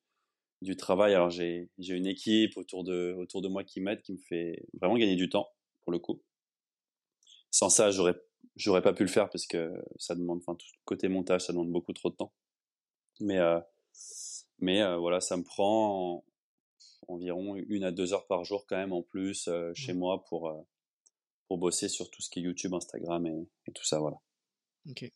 du 0.62 0.76
travail. 0.76 1.14
Alors 1.14 1.30
j'ai 1.30 1.68
une 1.78 2.06
équipe 2.06 2.56
autour 2.56 2.84
de, 2.84 3.14
autour 3.18 3.42
de 3.42 3.48
moi 3.48 3.64
qui 3.64 3.80
m'aide, 3.80 4.02
qui 4.02 4.12
me 4.12 4.18
fait 4.18 4.66
vraiment 4.74 4.96
gagner 4.96 5.16
du 5.16 5.28
temps 5.28 5.48
pour 5.82 5.92
le 5.92 5.98
coup. 5.98 6.22
Sans 7.50 7.70
ça, 7.70 7.90
j'aurais 7.90 8.14
j'aurais 8.56 8.82
pas 8.82 8.92
pu 8.92 9.02
le 9.02 9.08
faire 9.08 9.28
parce 9.28 9.46
que 9.46 9.72
ça 9.98 10.14
demande, 10.14 10.38
enfin 10.38 10.54
tout 10.54 10.66
côté 10.84 11.08
montage, 11.08 11.42
ça 11.42 11.52
demande 11.52 11.70
beaucoup 11.70 11.92
trop 11.92 12.10
de 12.10 12.16
temps. 12.16 12.32
Mais 13.20 13.38
euh, 13.38 13.60
mais 14.58 14.82
voilà, 14.96 15.20
ça 15.20 15.36
me 15.36 15.42
prend 15.42 16.24
environ 17.08 17.56
une 17.56 17.84
à 17.84 17.92
deux 17.92 18.12
heures 18.12 18.26
par 18.26 18.44
jour 18.44 18.66
quand 18.66 18.76
même 18.76 18.92
en 18.92 19.02
plus 19.02 19.48
chez 19.74 19.92
mmh. 19.92 19.98
moi 19.98 20.24
pour 20.24 20.66
pour 21.48 21.58
bosser 21.58 21.88
sur 21.88 22.10
tout 22.10 22.22
ce 22.22 22.30
qui 22.30 22.40
est 22.40 22.42
YouTube, 22.42 22.74
Instagram 22.74 23.24
et, 23.26 23.48
et 23.66 23.72
tout 23.72 23.84
ça, 23.84 24.00
voilà. 24.00 24.16
Ok. 24.90 25.10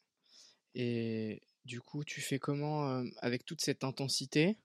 Et 0.75 1.43
du 1.65 1.81
coup, 1.81 2.05
tu 2.05 2.21
fais 2.21 2.39
comment 2.39 3.03
avec 3.19 3.45
toute 3.45 3.61
cette 3.61 3.85
intensité? 3.85 4.59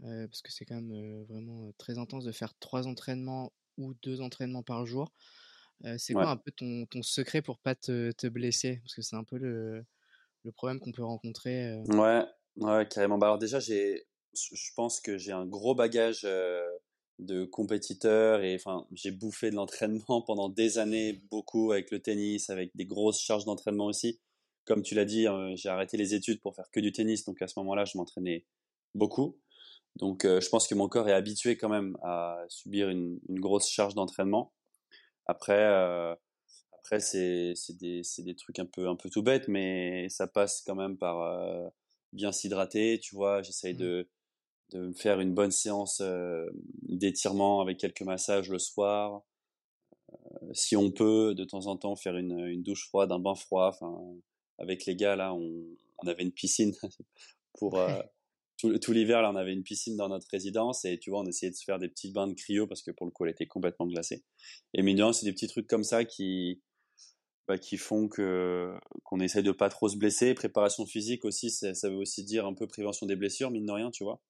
Parce 0.00 0.42
que 0.42 0.50
c'est 0.50 0.64
quand 0.64 0.80
même 0.80 1.24
vraiment 1.24 1.72
très 1.78 1.98
intense 1.98 2.24
de 2.24 2.32
faire 2.32 2.54
trois 2.58 2.88
entraînements 2.88 3.52
ou 3.78 3.94
deux 4.02 4.20
entraînements 4.20 4.62
par 4.62 4.84
jour. 4.86 5.12
c'est 5.98 6.14
quoi 6.14 6.28
un 6.28 6.36
peu 6.36 6.50
ton, 6.50 6.86
ton, 6.86 7.02
secret 7.02 7.42
pour 7.42 7.58
pas 7.58 7.74
te, 7.74 8.10
te 8.12 8.26
blesser? 8.26 8.78
Parce 8.82 8.94
que 8.94 9.02
c'est 9.02 9.16
un 9.16 9.24
peu 9.24 9.38
le, 9.38 9.84
le 10.44 10.52
problème 10.52 10.80
qu'on 10.80 10.92
peut 10.92 11.04
rencontrer. 11.04 11.76
Ouais, 11.88 12.24
ouais, 12.56 12.86
carrément. 12.88 13.18
Bah 13.18 13.26
alors 13.26 13.38
déjà, 13.38 13.60
j'ai, 13.60 14.06
je 14.34 14.70
pense 14.76 15.00
que 15.00 15.18
j'ai 15.18 15.32
un 15.32 15.46
gros 15.46 15.74
bagage 15.74 16.22
de 17.18 17.44
compétiteur 17.44 18.42
et 18.42 18.54
enfin, 18.54 18.86
j'ai 18.92 19.10
bouffé 19.10 19.50
de 19.50 19.56
l'entraînement 19.56 20.22
pendant 20.26 20.48
des 20.48 20.78
années, 20.78 21.22
beaucoup 21.30 21.72
avec 21.72 21.90
le 21.90 22.00
tennis, 22.00 22.50
avec 22.50 22.70
des 22.74 22.86
grosses 22.86 23.20
charges 23.20 23.44
d'entraînement 23.44 23.86
aussi 23.86 24.20
comme 24.64 24.82
tu 24.82 24.94
l'as 24.94 25.04
dit, 25.04 25.26
euh, 25.26 25.54
j'ai 25.56 25.68
arrêté 25.68 25.96
les 25.96 26.14
études 26.14 26.40
pour 26.40 26.54
faire 26.54 26.70
que 26.70 26.80
du 26.80 26.92
tennis, 26.92 27.24
donc 27.24 27.40
à 27.42 27.48
ce 27.48 27.58
moment-là, 27.60 27.84
je 27.84 27.96
m'entraînais 27.98 28.46
beaucoup. 28.94 29.38
Donc, 29.96 30.24
euh, 30.24 30.40
je 30.40 30.48
pense 30.48 30.66
que 30.68 30.74
mon 30.74 30.88
corps 30.88 31.08
est 31.08 31.12
habitué 31.12 31.56
quand 31.56 31.68
même 31.68 31.96
à 32.02 32.38
subir 32.48 32.88
une, 32.88 33.20
grosse 33.28 33.68
charge 33.68 33.94
d'entraînement. 33.94 34.52
Après, 35.26 35.58
euh, 35.58 36.14
après 36.78 37.00
c'est 37.00 37.54
des, 37.80 38.02
des 38.18 38.36
trucs 38.36 38.58
un 38.58 38.66
peu, 38.66 38.88
un 38.88 38.96
peu 38.96 39.10
tout 39.10 39.22
bêtes, 39.22 39.48
mais 39.48 40.08
ça 40.08 40.26
passe 40.26 40.62
quand 40.66 40.74
même 40.74 40.96
par 40.96 41.72
bien 42.12 42.32
s'hydrater. 42.32 42.98
Tu 43.00 43.14
vois, 43.14 43.42
j'essaye 43.42 43.74
mmh. 43.74 43.78
de, 43.78 44.08
de 44.72 44.78
me 44.88 44.92
faire 44.92 45.20
une 45.20 45.34
bonne 45.34 45.50
séance 45.50 46.02
d'étirement 46.82 47.60
avec 47.60 47.78
quelques 47.78 48.02
massages 48.02 48.50
le 48.50 48.58
soir. 48.58 49.22
si 50.52 50.76
on 50.76 50.90
peut, 50.90 51.34
de 51.34 51.44
temps 51.44 51.66
en 51.66 51.76
temps, 51.76 51.96
faire 51.96 52.16
une, 52.16 52.38
une 52.38 52.62
douche 52.62 52.86
froide, 52.88 53.12
un 53.12 53.18
bain 53.18 53.34
froid. 53.34 53.68
Enfin, 53.68 53.98
avec 54.58 54.86
les 54.86 54.96
gars 54.96 55.16
là, 55.16 55.34
on, 55.34 55.76
avait 56.06 56.22
une 56.22 56.32
piscine 56.32 56.72
pour 57.58 57.78
euh, 57.78 58.02
tout, 58.58 58.92
l'hiver 58.92 59.22
là, 59.22 59.30
on 59.30 59.36
avait 59.36 59.52
une 59.52 59.62
piscine 59.62 59.96
dans 59.96 60.08
notre 60.08 60.26
résidence 60.30 60.84
et 60.84 60.98
tu 60.98 61.10
vois, 61.10 61.20
on 61.20 61.26
essayait 61.26 61.50
de 61.50 61.56
se 61.56 61.64
faire 61.64 61.78
des 61.78 61.88
petits 61.88 62.10
bains 62.10 62.26
de 62.26 62.34
cryo 62.34 62.66
parce 62.66 62.82
que 62.82 62.90
pour 62.90 63.06
le 63.06 63.12
coup, 63.12 63.24
elle 63.24 63.32
était 63.32 63.46
complètement 63.46 63.86
glacée. 63.86 64.24
Et 64.74 64.82
mine 64.82 65.12
c'est 65.12 65.26
des 65.26 65.32
petits 65.32 65.48
trucs 65.48 65.66
comme 65.66 65.84
ça 65.84 66.04
qui 66.04 66.62
bah, 67.48 67.58
qui 67.58 67.76
font 67.76 68.08
que 68.08 68.74
qu'on 69.04 69.20
essaye 69.20 69.42
de 69.42 69.52
pas 69.52 69.68
trop 69.68 69.88
se 69.88 69.96
blesser. 69.96 70.34
Préparation 70.34 70.86
physique 70.86 71.24
aussi, 71.24 71.50
ça, 71.50 71.88
veut 71.88 71.96
aussi 71.96 72.24
dire 72.24 72.46
un 72.46 72.54
peu 72.54 72.66
prévention 72.66 73.06
des 73.06 73.16
blessures, 73.16 73.50
mine 73.50 73.66
de 73.66 73.72
rien, 73.72 73.90
tu 73.90 74.04
vois. 74.04 74.20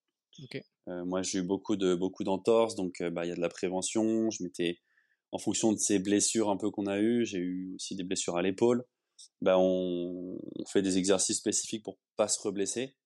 Euh, 0.88 1.04
moi, 1.04 1.22
j'ai 1.22 1.38
eu 1.38 1.42
beaucoup 1.42 1.76
de 1.76 1.94
beaucoup 1.94 2.24
d'entorses, 2.24 2.74
donc 2.74 3.00
euh, 3.00 3.10
bah 3.10 3.26
il 3.26 3.28
y 3.28 3.32
a 3.32 3.36
de 3.36 3.40
la 3.40 3.50
prévention. 3.50 4.30
Je 4.30 4.42
m'étais 4.42 4.78
en 5.30 5.38
fonction 5.38 5.72
de 5.72 5.78
ces 5.78 5.98
blessures 5.98 6.50
un 6.50 6.56
peu 6.56 6.70
qu'on 6.70 6.86
a 6.86 6.98
eues, 6.98 7.24
j'ai 7.26 7.38
eu 7.38 7.74
aussi 7.74 7.96
des 7.96 8.04
blessures 8.04 8.36
à 8.36 8.42
l'épaule 8.42 8.84
bah 9.40 9.58
on, 9.58 10.38
fait 10.66 10.82
des 10.82 10.98
exercices 10.98 11.38
spécifiques 11.38 11.82
pour 11.82 11.98
pas 12.16 12.28
se 12.28 12.40
reblesser. 12.40 12.96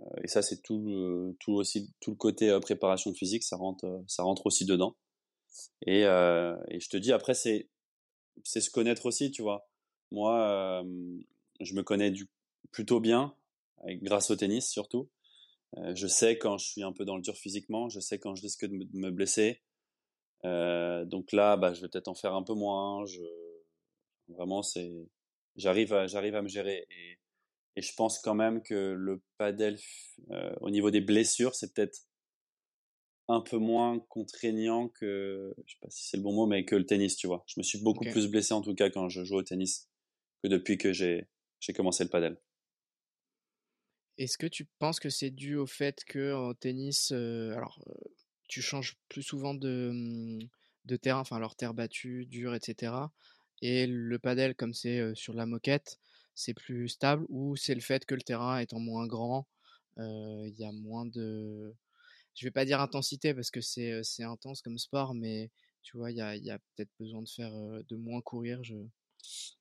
Euh, 0.00 0.04
et 0.22 0.28
ça, 0.28 0.42
c'est 0.42 0.62
tout, 0.62 1.36
tout 1.40 1.52
aussi 1.52 1.92
tout 2.00 2.10
le 2.10 2.16
côté 2.16 2.50
euh, 2.50 2.60
préparation 2.60 3.12
physique, 3.12 3.42
ça 3.42 3.56
rentre, 3.56 3.84
euh, 3.84 3.98
ça 4.06 4.22
rentre 4.22 4.46
aussi 4.46 4.64
dedans. 4.64 4.96
Et, 5.86 6.02
et 6.02 6.80
je 6.80 6.88
te 6.88 6.96
dis, 6.96 7.12
après, 7.12 7.34
c'est 7.34 7.68
c'est 8.44 8.60
se 8.60 8.70
connaître 8.70 9.06
aussi, 9.06 9.30
tu 9.30 9.42
vois. 9.42 9.68
Moi, 10.10 10.84
je 11.60 11.74
me 11.74 11.82
connais 11.82 12.12
plutôt 12.70 13.00
bien, 13.00 13.34
grâce 13.86 14.30
au 14.30 14.36
tennis 14.36 14.68
surtout. 14.68 15.08
je 15.94 16.06
sais 16.06 16.38
quand 16.38 16.58
je 16.58 16.66
suis 16.66 16.82
un 16.82 16.92
peu 16.92 17.04
dans 17.04 17.16
le 17.16 17.22
dur 17.22 17.36
physiquement, 17.36 17.88
je 17.88 18.00
sais 18.00 18.18
quand 18.18 18.34
je 18.34 18.42
risque 18.42 18.66
de 18.66 18.86
me, 18.94 19.10
blesser. 19.10 19.62
donc 20.44 21.32
là, 21.32 21.56
bah, 21.56 21.74
je 21.74 21.82
vais 21.82 21.88
peut-être 21.88 22.08
en 22.08 22.14
faire 22.14 22.34
un 22.34 22.42
peu 22.42 22.54
moins. 22.54 23.04
Je, 23.06 23.22
vraiment, 24.28 24.62
c'est 24.62 24.90
j'arrive 25.56 25.92
à, 25.92 26.06
j'arrive 26.06 26.34
à 26.34 26.42
me 26.42 26.48
gérer. 26.48 26.86
Et, 26.90 27.18
je 27.80 27.94
pense 27.94 28.18
quand 28.18 28.34
même 28.34 28.60
que 28.60 28.74
le 28.74 29.22
padel, 29.36 29.78
au 30.60 30.70
niveau 30.70 30.90
des 30.90 31.00
blessures, 31.00 31.54
c'est 31.54 31.72
peut-être 31.72 32.07
un 33.28 33.40
peu 33.40 33.58
moins 33.58 33.98
contraignant 34.08 34.88
que, 34.88 35.54
je 35.66 35.72
sais 35.72 35.78
pas 35.80 35.90
si 35.90 36.08
c'est 36.08 36.16
le 36.16 36.22
bon 36.22 36.32
mot, 36.32 36.46
mais 36.46 36.64
que 36.64 36.74
le 36.74 36.86
tennis, 36.86 37.16
tu 37.16 37.26
vois. 37.26 37.44
Je 37.46 37.60
me 37.60 37.62
suis 37.62 37.78
beaucoup 37.78 38.04
plus 38.04 38.26
blessé 38.26 38.54
en 38.54 38.62
tout 38.62 38.74
cas 38.74 38.88
quand 38.88 39.08
je 39.08 39.22
joue 39.22 39.36
au 39.36 39.42
tennis 39.42 39.88
que 40.42 40.48
depuis 40.48 40.78
que 40.78 40.92
j'ai, 40.92 41.28
j'ai 41.60 41.74
commencé 41.74 42.04
le 42.04 42.10
padel. 42.10 42.40
Est-ce 44.16 44.38
que 44.38 44.46
tu 44.46 44.64
penses 44.78 44.98
que 44.98 45.10
c'est 45.10 45.30
dû 45.30 45.56
au 45.56 45.66
fait 45.66 46.04
que 46.04 46.34
en 46.34 46.54
tennis, 46.54 47.12
euh, 47.12 47.52
alors 47.54 47.84
euh, 47.86 47.92
tu 48.48 48.62
changes 48.62 48.96
plus 49.08 49.22
souvent 49.22 49.54
de, 49.54 49.90
mmh, 49.92 50.48
de 50.86 50.96
terrain, 50.96 51.20
enfin 51.20 51.36
alors 51.36 51.54
terre 51.54 51.74
battue, 51.74 52.26
dure, 52.26 52.54
etc. 52.54 52.94
Et 53.60 53.86
le 53.86 54.18
padel, 54.18 54.54
comme 54.54 54.72
c'est 54.72 55.14
sur 55.14 55.34
la 55.34 55.44
moquette, 55.44 55.98
c'est 56.34 56.54
plus 56.54 56.88
stable 56.88 57.26
ou 57.28 57.56
c'est 57.56 57.74
le 57.74 57.80
fait 57.80 58.06
que 58.06 58.14
le 58.14 58.22
terrain 58.22 58.58
étant 58.58 58.78
moins 58.78 59.06
grand, 59.06 59.46
il 59.98 60.54
y 60.56 60.64
a 60.64 60.72
moins 60.72 61.04
de. 61.06 61.74
Je 62.38 62.46
vais 62.46 62.52
pas 62.52 62.64
dire 62.64 62.80
intensité 62.80 63.34
parce 63.34 63.50
que 63.50 63.60
c'est 63.60 64.22
intense 64.22 64.62
comme 64.62 64.78
sport, 64.78 65.12
mais 65.12 65.50
tu 65.82 65.96
vois, 65.96 66.12
il 66.12 66.18
y 66.18 66.20
a, 66.20 66.36
y 66.36 66.50
a 66.50 66.58
peut-être 66.58 66.90
besoin 67.00 67.20
de 67.22 67.28
faire 67.28 67.50
de 67.52 67.96
moins 67.96 68.20
courir. 68.20 68.62
Je... 68.62 68.76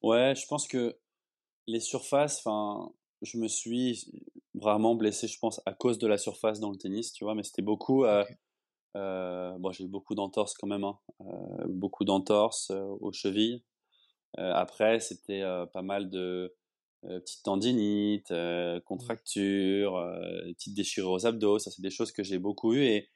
Ouais, 0.04 0.36
je 0.36 0.46
pense 0.46 0.68
que 0.68 0.96
les 1.66 1.80
surfaces, 1.80 2.38
enfin, 2.46 2.94
je 3.24 3.40
me 3.40 3.48
suis 3.48 4.12
vraiment 4.54 4.94
blessé, 4.94 5.28
je 5.28 5.40
pense, 5.40 5.60
à 5.66 5.74
cause 5.74 5.98
de 5.98 6.06
la 6.06 6.20
surface 6.20 6.60
dans 6.60 6.70
le 6.70 6.78
tennis, 6.78 7.14
tu 7.14 7.24
vois, 7.24 7.34
mais 7.34 7.44
c'était 7.44 7.64
beaucoup. 7.64 8.06
Euh, 8.06 8.24
bon, 8.96 9.72
j'ai 9.72 9.86
eu 9.86 9.88
beaucoup 9.88 10.14
d'entorses 10.14 10.54
quand 10.54 10.68
même, 10.68 10.84
hein, 10.84 11.00
beaucoup 11.66 12.06
d'entorses 12.06 12.70
aux 12.72 13.12
chevilles, 13.12 13.64
après, 14.38 15.00
c'était 15.00 15.42
pas 15.74 15.82
mal 15.82 16.10
de 16.10 16.56
euh, 17.06 17.20
petites 17.20 17.44
tendinites, 17.44 18.34
contractures, 18.86 20.02
petites 20.48 20.76
déchirures 20.76 21.12
aux 21.12 21.26
abdos. 21.26 21.60
Ça, 21.60 21.72
c'est 21.72 21.82
des 21.82 21.90
choses 21.90 22.12
que 22.12 22.24
j'ai 22.24 22.40
beaucoup 22.40 22.74
eues. 22.74 22.86
Et 22.86 23.10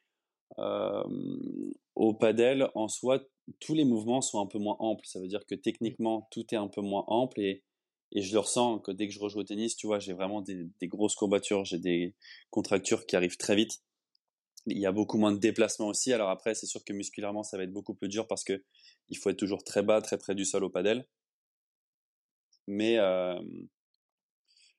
au 1.96 2.14
padel, 2.14 2.70
en 2.76 2.88
soi, 2.88 3.22
tous 3.60 3.74
les 3.74 3.86
mouvements 3.86 4.22
sont 4.22 4.40
un 4.40 4.48
peu 4.48 4.60
moins 4.60 4.76
amples. 4.80 5.06
Ça 5.06 5.20
veut 5.20 5.28
dire 5.28 5.46
que 5.46 5.56
techniquement, 5.56 6.28
tout 6.32 6.46
est 6.54 6.58
un 6.58 6.68
peu 6.68 6.82
moins 6.82 7.04
ample 7.08 7.40
et, 7.42 7.64
et 8.12 8.22
je 8.22 8.34
le 8.34 8.40
ressens 8.40 8.80
que 8.80 8.92
dès 8.92 9.08
que 9.08 9.14
je 9.14 9.20
rejoue 9.20 9.40
au 9.40 9.44
tennis, 9.44 9.76
tu 9.76 9.88
vois, 9.88 10.00
j'ai 10.00 10.14
vraiment 10.14 10.42
des, 10.42 10.68
des, 10.80 10.88
grosses 10.88 11.16
courbatures, 11.16 11.64
j'ai 11.66 11.80
des 11.80 12.16
contractures 12.50 13.06
qui 13.06 13.16
arrivent 13.16 13.38
très 13.38 13.56
vite. 13.56 13.82
Il 14.68 14.78
y 14.78 14.86
a 14.86 14.92
beaucoup 14.92 15.18
moins 15.18 15.32
de 15.32 15.40
déplacements 15.40 15.88
aussi. 15.88 16.14
Alors 16.14 16.30
après, 16.30 16.54
c'est 16.54 16.68
sûr 16.68 16.84
que 16.84 16.94
musculairement, 16.94 17.44
ça 17.44 17.58
va 17.58 17.64
être 17.64 17.72
beaucoup 17.72 17.94
plus 17.94 18.10
dur 18.10 18.28
parce 18.28 18.44
que 18.44 18.64
il 19.10 19.18
faut 19.18 19.30
être 19.30 19.38
toujours 19.38 19.64
très 19.64 19.82
bas, 19.82 20.02
très 20.02 20.18
près 20.18 20.36
du 20.36 20.46
sol 20.46 20.64
au 20.64 20.70
padel. 20.70 21.08
Mais 22.68 22.98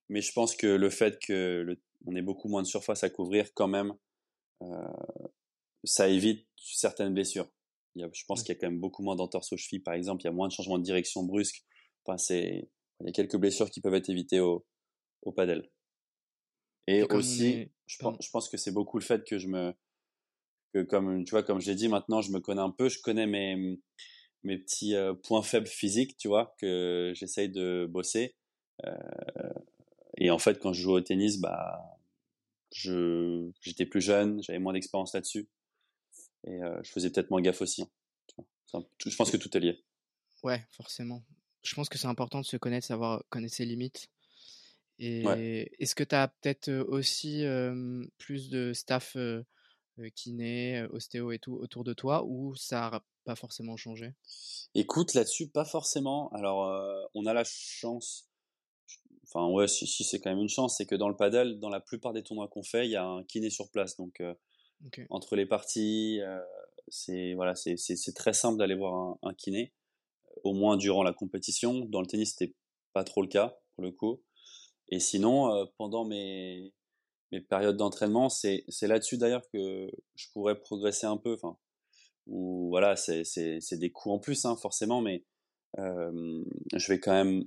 mais 0.09 0.21
je 0.21 0.33
pense 0.33 0.57
que 0.57 0.67
le 0.67 0.91
fait 0.91 1.19
que 1.19 1.63
le, 1.65 1.81
on 2.07 2.15
ait 2.15 2.23
beaucoup 2.23 2.49
moins 2.49 2.63
de 2.63 2.67
surface 2.67 3.05
à 3.05 3.11
couvrir, 3.11 3.53
quand 3.55 3.69
même, 3.69 3.95
ça 5.85 6.09
évite 6.09 6.47
certaines 6.57 7.15
blessures. 7.15 7.49
Il 7.95 8.03
y 8.03 8.05
a, 8.05 8.11
je 8.13 8.25
pense 8.27 8.43
qu'il 8.43 8.55
y 8.55 8.57
a 8.57 8.61
quand 8.61 8.69
même 8.69 8.81
beaucoup 8.81 9.03
moins 9.03 9.17
d'entorse 9.17 9.53
aux 9.53 9.57
chevilles, 9.57 9.81
par 9.81 9.95
exemple. 9.95 10.23
Il 10.23 10.27
y 10.27 10.29
a 10.29 10.33
moins 10.33 10.49
de 10.49 10.53
changements 10.53 10.79
de 10.79 10.85
direction 10.85 11.23
brusques. 11.25 11.65
Enfin, 12.05 12.17
c'est, 12.17 12.69
il 13.01 13.07
y 13.07 13.09
a 13.09 13.13
quelques 13.13 13.37
blessures 13.37 13.71
qui 13.71 13.81
peuvent 13.81 13.95
être 13.95 14.09
évitées 14.09 14.41
au, 14.41 14.65
au 15.23 15.33
padel. 15.33 15.71
Et 16.87 17.03
aussi, 17.05 17.71
je, 17.87 17.99
pense, 17.99 18.17
je 18.21 18.31
pense 18.31 18.49
que 18.49 18.57
c'est 18.57 18.73
beaucoup 18.73 18.99
le 18.99 19.05
fait 19.05 19.25
que 19.25 19.39
je 19.39 19.47
me, 19.47 19.73
que 20.75 20.83
comme 20.83 21.25
tu 21.25 21.31
vois, 21.31 21.43
comme 21.43 21.61
j'ai 21.61 21.75
dit, 21.75 21.89
maintenant 21.89 22.23
je 22.23 22.33
me 22.33 22.41
connais 22.41 22.61
un 22.61 22.71
peu, 22.71 22.89
je 22.89 23.01
connais 23.01 23.27
mes 23.27 23.79
mes 24.45 24.59
petits 24.59 24.95
euh, 24.95 25.15
points 25.15 25.43
faibles 25.43 25.67
physiques, 25.67 26.17
tu 26.17 26.29
vois, 26.29 26.55
que 26.59 27.13
j'essaye 27.15 27.49
de 27.49 27.87
bosser. 27.89 28.35
Euh, 28.85 29.53
et 30.19 30.31
en 30.31 30.39
fait, 30.39 30.59
quand 30.59 30.73
je 30.73 30.83
joue 30.83 30.93
au 30.93 31.01
tennis, 31.01 31.39
bah, 31.39 31.99
je 32.73 33.51
j'étais 33.61 33.87
plus 33.87 34.01
jeune, 34.01 34.43
j'avais 34.43 34.59
moins 34.59 34.73
d'expérience 34.73 35.15
là-dessus, 35.15 35.49
et 36.47 36.63
euh, 36.63 36.81
je 36.83 36.91
faisais 36.91 37.11
peut-être 37.11 37.31
moins 37.31 37.41
gaffe 37.41 37.63
aussi. 37.63 37.85
Hein, 38.75 38.85
je 39.05 39.17
pense 39.17 39.31
que 39.31 39.37
tout 39.37 39.55
est 39.57 39.61
lié. 39.61 39.85
Ouais, 40.43 40.65
forcément. 40.71 41.23
Je 41.63 41.75
pense 41.75 41.89
que 41.89 41.99
c'est 41.99 42.09
important 42.09 42.41
de 42.41 42.47
se 42.47 42.57
connaître, 42.57 42.87
savoir 42.87 43.23
connaître 43.29 43.55
ses 43.55 43.65
limites. 43.67 44.09
Et 44.99 45.73
est-ce 45.79 45.95
que 45.95 46.05
tu 46.05 46.15
as 46.15 46.29
peut-être 46.29 46.71
aussi 46.89 47.45
plus 48.19 48.51
de 48.51 48.73
staff 48.73 49.17
kiné, 50.15 50.85
ostéo 50.91 51.33
et 51.33 51.39
tout 51.39 51.55
autour 51.55 51.83
de 51.85 51.93
toi 51.93 52.25
ou 52.25 52.55
ça 52.55 53.03
pas 53.25 53.37
forcément 53.37 53.77
changé 53.77 54.15
Écoute, 54.75 55.15
là-dessus, 55.15 55.49
pas 55.49 55.65
forcément. 55.65 56.31
Alors, 56.33 57.09
on 57.15 57.27
a 57.27 57.33
la 57.35 57.45
chance. 57.45 58.29
Enfin, 59.25 59.47
ouais, 59.49 59.69
si, 59.69 59.87
si 59.87 60.05
c'est 60.05 60.21
quand 60.21 60.31
même 60.31 60.41
une 60.41 60.49
chance, 60.49 60.77
c'est 60.77 60.87
que 60.87 60.95
dans 60.95 61.09
le 61.09 61.17
paddle, 61.17 61.59
dans 61.59 61.69
la 61.69 61.81
plupart 61.81 62.13
des 62.13 62.23
tournois 62.23 62.49
qu'on 62.49 62.63
fait, 62.63 62.87
il 62.87 62.91
y 62.91 62.97
a 62.97 63.05
un 63.05 63.23
kiné 63.25 63.51
sur 63.51 63.71
place. 63.71 63.97
Donc, 63.97 64.23
entre 65.11 65.37
les 65.37 65.47
parties, 65.47 66.21
c'est 66.89 67.35
voilà, 67.35 67.55
c'est 67.55 68.15
très 68.15 68.33
simple 68.33 68.59
d'aller 68.59 68.75
voir 68.75 68.95
un, 68.95 69.19
un, 69.23 69.35
kiné, 69.35 69.73
au 70.43 70.53
moins 70.53 70.77
durant 70.77 71.03
la 71.03 71.13
compétition. 71.13 71.81
Dans 71.87 72.01
le 72.01 72.07
tennis, 72.07 72.35
c'était 72.37 72.55
pas 72.93 73.05
trop 73.05 73.23
le 73.23 73.29
cas 73.29 73.59
pour 73.75 73.85
le 73.85 73.93
coup. 73.93 74.23
Et 74.89 75.01
sinon, 75.01 75.67
pendant 75.79 76.05
mes, 76.05 76.73
mes 77.33 77.41
périodes 77.41 77.77
d'entraînement, 77.77 78.29
c'est 78.29 78.65
là-dessus 78.83 79.17
d'ailleurs 79.17 79.49
que 79.49 79.91
je 80.15 80.27
pourrais 80.33 80.61
progresser 80.61 81.07
un 81.07 81.17
peu. 81.17 81.35
Enfin, 81.35 81.57
ou 82.27 82.69
voilà, 82.71 82.97
c'est 82.97 83.25
des 83.73 83.91
coups 83.91 84.15
en 84.15 84.19
plus, 84.19 84.45
hein, 84.45 84.57
forcément, 84.57 85.01
mais 85.01 85.25
je 85.77 86.89
vais 86.89 87.01
quand 87.01 87.13
même 87.13 87.45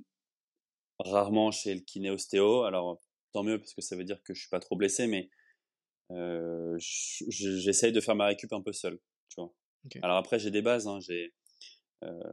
rarement 0.98 1.50
chez 1.50 1.74
le 1.74 1.80
kiné 1.80 2.10
ostéo. 2.10 2.62
Alors, 2.62 3.00
tant 3.32 3.42
mieux, 3.42 3.58
parce 3.58 3.74
que 3.74 3.82
ça 3.82 3.96
veut 3.96 4.04
dire 4.04 4.22
que 4.22 4.34
je 4.34 4.40
suis 4.40 4.48
pas 4.48 4.60
trop 4.60 4.76
blessé, 4.76 5.06
mais 5.06 5.30
euh, 6.12 6.76
j'essaye 6.78 7.92
de 7.92 8.00
faire 8.00 8.14
ma 8.14 8.26
récup 8.26 8.52
un 8.52 8.62
peu 8.62 8.72
seul. 8.72 8.98
Tu 9.28 9.40
vois. 9.40 9.52
Alors 10.02 10.16
après, 10.16 10.38
j'ai 10.38 10.50
des 10.50 10.62
bases. 10.62 10.86
Hein, 10.86 11.00
j'ai 11.00 11.34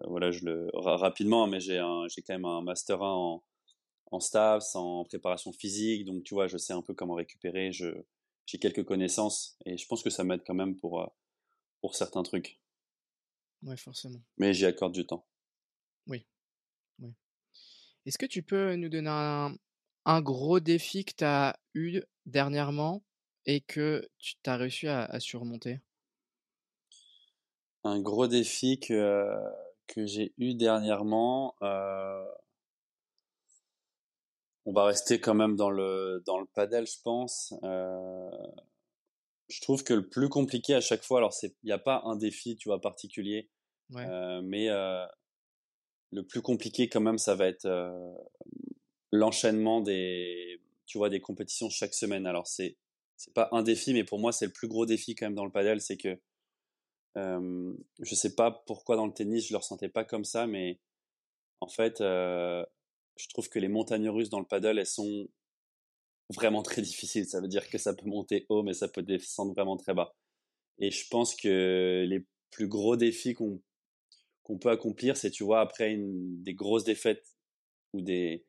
voilà, 0.05 0.31
je 0.31 0.45
le 0.45 0.69
rapidement, 0.73 1.47
mais 1.47 1.59
j'ai 1.59 1.79
quand 1.79 2.33
même 2.33 2.45
un 2.45 2.61
master 2.61 3.01
1 3.01 3.11
en, 3.11 3.43
en 4.11 4.19
STAVS, 4.19 4.75
en 4.75 5.03
préparation 5.05 5.51
physique, 5.51 6.05
donc 6.05 6.23
tu 6.23 6.35
vois, 6.35 6.47
je 6.47 6.57
sais 6.57 6.73
un 6.73 6.81
peu 6.81 6.93
comment 6.93 7.15
récupérer. 7.15 7.71
Je 7.71 7.87
j'ai 8.45 8.59
quelques 8.59 8.83
connaissances 8.83 9.57
et 9.65 9.77
je 9.77 9.87
pense 9.87 10.03
que 10.03 10.09
ça 10.09 10.23
m'aide 10.23 10.43
quand 10.45 10.53
même 10.53 10.75
pour 10.75 11.09
pour 11.83 11.95
certains 11.95 12.23
trucs. 12.23 12.61
Ouais, 13.61 13.75
forcément. 13.75 14.21
Mais 14.37 14.53
j'y 14.53 14.65
accorde 14.65 14.93
du 14.93 15.05
temps. 15.05 15.27
Oui. 16.07 16.25
oui. 16.99 17.13
Est-ce 18.05 18.17
que 18.17 18.25
tu 18.25 18.41
peux 18.41 18.75
nous 18.77 18.87
donner 18.87 19.09
un, 20.05 20.21
gros 20.21 20.61
défi 20.61 21.03
que 21.03 21.11
tu 21.13 21.25
as 21.25 21.59
eu 21.73 22.01
dernièrement 22.25 23.03
et 23.45 23.59
que 23.59 24.09
tu 24.17 24.37
as 24.45 24.55
réussi 24.55 24.87
à, 24.87 25.19
surmonter? 25.19 25.81
Un 27.83 27.99
gros 27.99 28.27
défi 28.27 28.79
que, 28.79 29.27
que 29.87 30.05
j'ai 30.05 30.33
eu 30.37 30.55
dernièrement. 30.55 31.53
Euh, 31.63 32.25
on 34.65 34.71
va 34.71 34.85
rester 34.85 35.19
quand 35.19 35.33
même 35.33 35.57
dans 35.57 35.69
le, 35.69 36.23
dans 36.25 36.39
le 36.39 36.45
padel, 36.45 36.87
je 36.87 37.01
pense. 37.03 37.53
Euh, 37.63 38.29
je 39.49 39.61
trouve 39.61 39.83
que 39.83 39.93
le 39.93 40.07
plus 40.07 40.29
compliqué 40.29 40.73
à 40.73 40.81
chaque 40.81 41.03
fois, 41.03 41.19
alors 41.19 41.33
il 41.41 41.51
n'y 41.63 41.71
a 41.71 41.77
pas 41.77 42.01
un 42.05 42.15
défi, 42.15 42.55
tu 42.55 42.69
vois, 42.69 42.81
particulier, 42.81 43.49
euh, 43.95 44.41
mais 44.43 44.69
euh, 44.69 45.05
le 46.11 46.23
plus 46.23 46.41
compliqué 46.41 46.89
quand 46.89 47.01
même, 47.01 47.17
ça 47.17 47.35
va 47.35 47.47
être 47.47 47.65
euh, 47.65 48.13
l'enchaînement 49.11 49.81
des, 49.81 50.61
tu 50.85 50.97
vois, 50.97 51.09
des 51.09 51.19
compétitions 51.19 51.69
chaque 51.69 51.93
semaine. 51.93 52.25
Alors 52.25 52.47
c'est 52.47 52.77
c'est 53.15 53.33
pas 53.33 53.49
un 53.51 53.61
défi, 53.61 53.93
mais 53.93 54.03
pour 54.03 54.19
moi 54.19 54.31
c'est 54.31 54.45
le 54.45 54.51
plus 54.51 54.67
gros 54.67 54.85
défi 54.85 55.15
quand 55.15 55.27
même 55.27 55.35
dans 55.35 55.45
le 55.45 55.51
padel, 55.51 55.81
c'est 55.81 55.97
que 55.97 56.19
euh, 57.15 57.73
je 58.01 58.15
sais 58.15 58.33
pas 58.33 58.51
pourquoi 58.65 58.95
dans 58.95 59.05
le 59.05 59.13
tennis 59.13 59.47
je 59.47 59.53
le 59.53 59.57
ressentais 59.57 59.89
pas 59.89 60.03
comme 60.03 60.25
ça, 60.25 60.47
mais 60.47 60.79
en 61.61 61.67
fait 61.67 61.99
je 61.99 63.27
trouve 63.29 63.49
que 63.49 63.59
les 63.59 63.67
montagnes 63.67 64.09
russes 64.09 64.29
dans 64.29 64.39
le 64.39 64.45
paddle 64.45 64.79
elles 64.79 64.87
sont 64.87 65.27
vraiment 66.29 66.63
très 66.63 66.81
difficile. 66.81 67.25
Ça 67.25 67.41
veut 67.41 67.47
dire 67.47 67.69
que 67.69 67.77
ça 67.77 67.93
peut 67.93 68.07
monter 68.07 68.45
haut, 68.49 68.63
mais 68.63 68.73
ça 68.73 68.87
peut 68.87 69.03
descendre 69.03 69.53
vraiment 69.53 69.77
très 69.77 69.93
bas. 69.93 70.15
Et 70.79 70.91
je 70.91 71.07
pense 71.09 71.35
que 71.35 72.05
les 72.07 72.25
plus 72.51 72.67
gros 72.67 72.95
défis 72.95 73.33
qu'on 73.33 73.61
qu'on 74.43 74.59
peut 74.59 74.71
accomplir, 74.71 75.15
c'est, 75.15 75.31
tu 75.31 75.45
vois, 75.45 75.61
après 75.61 75.95
des 75.97 76.53
grosses 76.53 76.83
défaites 76.83 77.25
ou 77.93 78.01
des, 78.01 78.45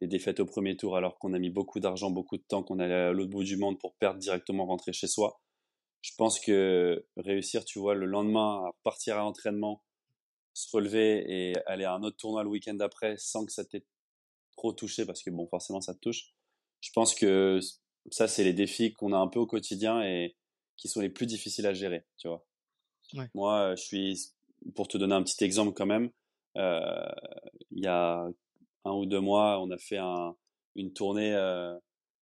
des 0.00 0.06
défaites 0.06 0.38
au 0.38 0.46
premier 0.46 0.76
tour, 0.76 0.96
alors 0.96 1.18
qu'on 1.18 1.32
a 1.32 1.38
mis 1.40 1.50
beaucoup 1.50 1.80
d'argent, 1.80 2.10
beaucoup 2.10 2.36
de 2.36 2.44
temps, 2.44 2.62
qu'on 2.62 2.78
allait 2.78 2.94
à 2.94 3.12
l'autre 3.12 3.30
bout 3.30 3.42
du 3.42 3.56
monde 3.56 3.76
pour 3.80 3.96
perdre 3.96 4.20
directement, 4.20 4.66
rentrer 4.66 4.92
chez 4.92 5.08
soi. 5.08 5.40
Je 6.00 6.12
pense 6.16 6.38
que 6.38 7.04
réussir, 7.16 7.64
tu 7.64 7.80
vois, 7.80 7.96
le 7.96 8.06
lendemain 8.06 8.66
à 8.66 8.70
partir 8.84 9.16
à 9.16 9.18
l'entraînement, 9.18 9.82
se 10.54 10.68
relever 10.76 11.24
et 11.28 11.54
aller 11.66 11.84
à 11.84 11.94
un 11.94 12.04
autre 12.04 12.18
tournoi 12.18 12.44
le 12.44 12.48
week-end 12.48 12.78
après 12.78 13.16
sans 13.16 13.44
que 13.44 13.52
ça 13.52 13.64
t'ait 13.64 13.84
trop 14.56 14.72
touché, 14.72 15.04
parce 15.06 15.24
que 15.24 15.30
bon, 15.30 15.48
forcément, 15.48 15.80
ça 15.80 15.94
te 15.94 15.98
touche 15.98 16.32
je 16.82 16.90
pense 16.92 17.14
que 17.14 17.60
ça, 18.10 18.28
c'est 18.28 18.44
les 18.44 18.52
défis 18.52 18.92
qu'on 18.92 19.12
a 19.12 19.16
un 19.16 19.28
peu 19.28 19.38
au 19.38 19.46
quotidien 19.46 20.02
et 20.02 20.36
qui 20.76 20.88
sont 20.88 21.00
les 21.00 21.08
plus 21.08 21.26
difficiles 21.26 21.66
à 21.66 21.72
gérer, 21.72 22.04
tu 22.18 22.28
vois. 22.28 22.44
Moi, 23.34 23.74
je 23.76 23.82
suis, 23.82 24.32
pour 24.74 24.88
te 24.88 24.98
donner 24.98 25.14
un 25.14 25.22
petit 25.22 25.42
exemple 25.44 25.72
quand 25.74 25.86
même, 25.86 26.10
euh, 26.56 27.08
il 27.70 27.84
y 27.84 27.86
a 27.86 28.26
un 28.84 28.92
ou 28.92 29.06
deux 29.06 29.20
mois, 29.20 29.60
on 29.60 29.70
a 29.70 29.78
fait 29.78 29.98
un, 29.98 30.36
une 30.74 30.92
tournée 30.92 31.34
euh, 31.34 31.74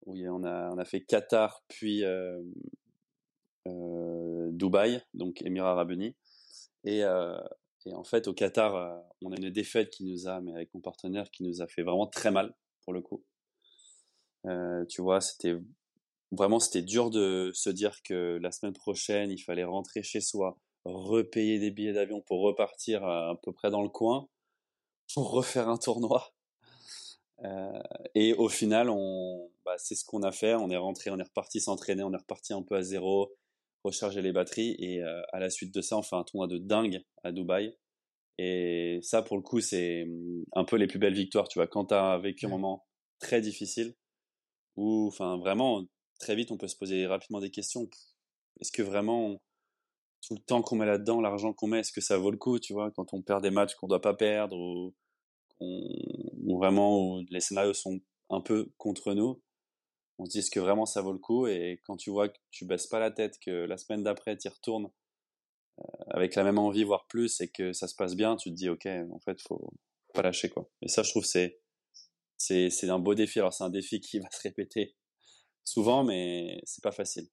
où 0.06 0.16
on 0.16 0.44
a, 0.44 0.70
on 0.72 0.78
a 0.78 0.86
fait 0.86 1.02
Qatar 1.02 1.64
puis 1.68 2.04
euh, 2.04 2.42
euh 3.68 4.50
Dubaï, 4.52 5.02
donc 5.14 5.42
Émirats 5.42 5.72
Arabes 5.72 5.92
Unis. 5.92 6.16
Et, 6.84 7.00
et 7.00 7.94
en 7.94 8.04
fait, 8.04 8.28
au 8.28 8.34
Qatar, 8.34 9.02
on 9.22 9.32
a 9.32 9.38
une 9.38 9.50
défaite 9.50 9.90
qui 9.90 10.04
nous 10.04 10.28
a, 10.28 10.42
mais 10.42 10.52
avec 10.52 10.74
mon 10.74 10.82
partenaire, 10.82 11.32
qui 11.32 11.44
nous 11.44 11.62
a 11.62 11.68
fait 11.68 11.82
vraiment 11.82 12.08
très 12.08 12.30
mal 12.30 12.54
pour 12.84 12.94
le 12.94 13.02
coup. 13.02 13.24
Euh, 14.46 14.86
tu 14.86 15.02
vois, 15.02 15.22
c'était 15.22 15.56
vraiment 16.32 16.60
c'était 16.60 16.82
dur 16.82 17.10
de 17.10 17.52
se 17.54 17.70
dire 17.70 18.02
que 18.04 18.40
la 18.42 18.52
semaine 18.52 18.74
prochaine 18.74 19.32
il 19.32 19.38
fallait 19.40 19.64
rentrer 19.64 20.04
chez 20.04 20.22
soi, 20.22 20.58
repayer 20.86 21.60
des 21.60 21.72
billets 21.72 21.94
d'avion 21.94 22.22
pour 22.22 22.42
repartir 22.42 23.04
à, 23.06 23.40
peu 23.44 23.54
près 23.54 23.72
dans 23.72 23.84
le 23.84 23.90
coin 23.90 24.28
pour 25.14 25.32
refaire 25.32 25.70
un 25.70 25.78
tournoi. 25.78 26.34
Euh, 27.44 27.82
et 28.16 28.34
au 28.34 28.50
final, 28.50 28.90
on, 28.90 29.52
bah, 29.66 29.76
c'est 29.78 29.96
ce 29.96 30.06
qu'on 30.06 30.24
a 30.24 30.32
fait. 30.32 30.56
On 30.56 30.70
est 30.70 30.78
rentré, 30.78 31.10
on 31.12 31.20
est 31.20 31.24
reparti 31.24 31.60
s'entraîner, 31.60 32.04
on 32.04 32.14
est 32.14 32.18
reparti 32.18 32.54
un 32.54 32.64
peu 32.64 32.76
à 32.76 32.84
zéro, 32.84 33.34
recharger 33.84 34.22
les 34.22 34.32
batteries. 34.32 34.76
Et 34.80 35.02
euh, 35.04 35.22
à 35.34 35.40
la 35.40 35.50
suite 35.50 35.74
de 35.74 35.82
ça, 35.82 35.98
on 35.98 36.04
fait 36.04 36.16
un 36.16 36.24
tournoi 36.24 36.48
de 36.48 36.58
dingue 36.58 37.04
à 37.24 37.32
Dubaï. 37.32 37.76
Et 38.40 39.00
ça, 39.04 39.22
pour 39.22 39.38
le 39.38 39.44
coup, 39.44 39.60
c'est 39.60 40.06
mm, 40.06 40.44
un 40.54 40.66
peu 40.66 40.78
les 40.78 40.88
plus 40.88 41.00
belles 41.00 41.14
victoires. 41.14 41.48
Tu 41.48 41.60
vois, 41.60 41.68
quand 41.68 41.88
tu 41.88 41.94
as 41.94 42.18
vécu 42.18 42.46
un 42.46 42.50
moment 42.50 42.86
très 43.20 43.42
difficile, 43.42 43.96
ou 44.76 45.08
enfin 45.08 45.38
vraiment 45.38 45.84
très 46.20 46.36
vite 46.36 46.52
on 46.52 46.58
peut 46.58 46.68
se 46.68 46.78
poser 46.78 47.06
rapidement 47.06 47.40
des 47.40 47.52
questions. 47.52 47.90
Est-ce 48.60 48.72
que 48.72 48.82
vraiment 48.82 49.42
tout 50.26 50.36
le 50.36 50.40
temps 50.40 50.62
qu'on 50.62 50.78
met 50.78 50.86
là-dedans, 50.86 51.22
l'argent 51.22 51.54
qu'on 51.54 51.68
met, 51.68 51.80
est-ce 51.80 51.92
que 51.92 52.02
ça 52.02 52.18
vaut 52.18 52.32
le 52.32 52.38
coup, 52.38 52.58
tu 52.60 52.74
vois, 52.74 52.92
quand 52.92 53.14
on 53.14 53.22
perd 53.22 53.44
des 53.44 53.52
matchs 53.52 53.76
qu'on 53.76 53.88
doit 53.88 54.02
pas 54.02 54.14
perdre 54.14 54.58
ou, 54.58 54.94
ou 55.60 56.58
vraiment 56.58 56.98
où 56.98 57.26
les 57.30 57.42
scénarios 57.42 57.74
sont 57.74 58.00
un 58.30 58.42
peu 58.42 58.72
contre 58.78 59.14
nous, 59.14 59.42
on 60.18 60.26
se 60.26 60.32
dit 60.32 60.40
est-ce 60.40 60.52
que 60.52 60.60
vraiment 60.60 60.86
ça 60.86 61.02
vaut 61.02 61.12
le 61.12 61.20
coup? 61.20 61.48
Et 61.48 61.82
quand 61.86 61.98
tu 61.98 62.10
vois 62.10 62.30
que 62.30 62.38
tu 62.52 62.66
baisses 62.66 62.88
pas 62.88 63.00
la 63.00 63.12
tête, 63.12 63.38
que 63.40 63.52
la 63.52 63.78
semaine 63.78 64.04
d'après 64.04 64.38
tu 64.38 64.48
y 64.48 64.52
retournes 64.52 64.90
euh, 65.80 65.84
avec 66.08 66.36
la 66.36 66.44
même 66.44 66.60
envie 66.60 66.84
voire 66.84 67.06
plus 67.08 67.42
et 67.42 67.50
que 67.50 67.74
ça 67.74 67.88
se 67.88 67.96
passe 67.96 68.16
bien, 68.16 68.36
tu 68.36 68.50
te 68.50 68.56
dis 68.56 68.70
ok 68.70 68.88
en 69.12 69.20
fait 69.20 69.42
faut 69.42 69.74
pas 70.14 70.22
lâcher 70.22 70.50
quoi. 70.50 70.70
Et 70.82 70.88
ça 70.88 71.04
je 71.04 71.10
trouve 71.10 71.26
c'est 71.26 71.60
c'est 72.44 72.70
c'est 72.70 72.90
un 72.90 73.00
beau 73.00 73.16
défi. 73.16 73.40
Alors 73.40 73.54
c'est 73.54 73.64
un 73.64 73.70
défi 73.70 74.02
qui 74.02 74.20
va 74.20 74.30
se 74.32 74.42
répéter 74.42 74.96
souvent, 75.64 76.04
mais 76.04 76.60
c'est 76.66 76.84
pas 76.84 76.92
facile. 76.92 77.28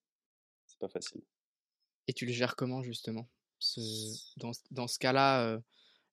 C'est 0.66 0.78
pas 0.78 0.88
facile. 0.88 1.22
Et 2.06 2.12
tu 2.12 2.26
le 2.26 2.32
gères 2.32 2.54
comment 2.54 2.82
justement? 2.82 3.28
Ce, 3.58 3.80
dans, 4.36 4.52
dans 4.70 4.86
ce 4.86 4.98
cas-là, 4.98 5.58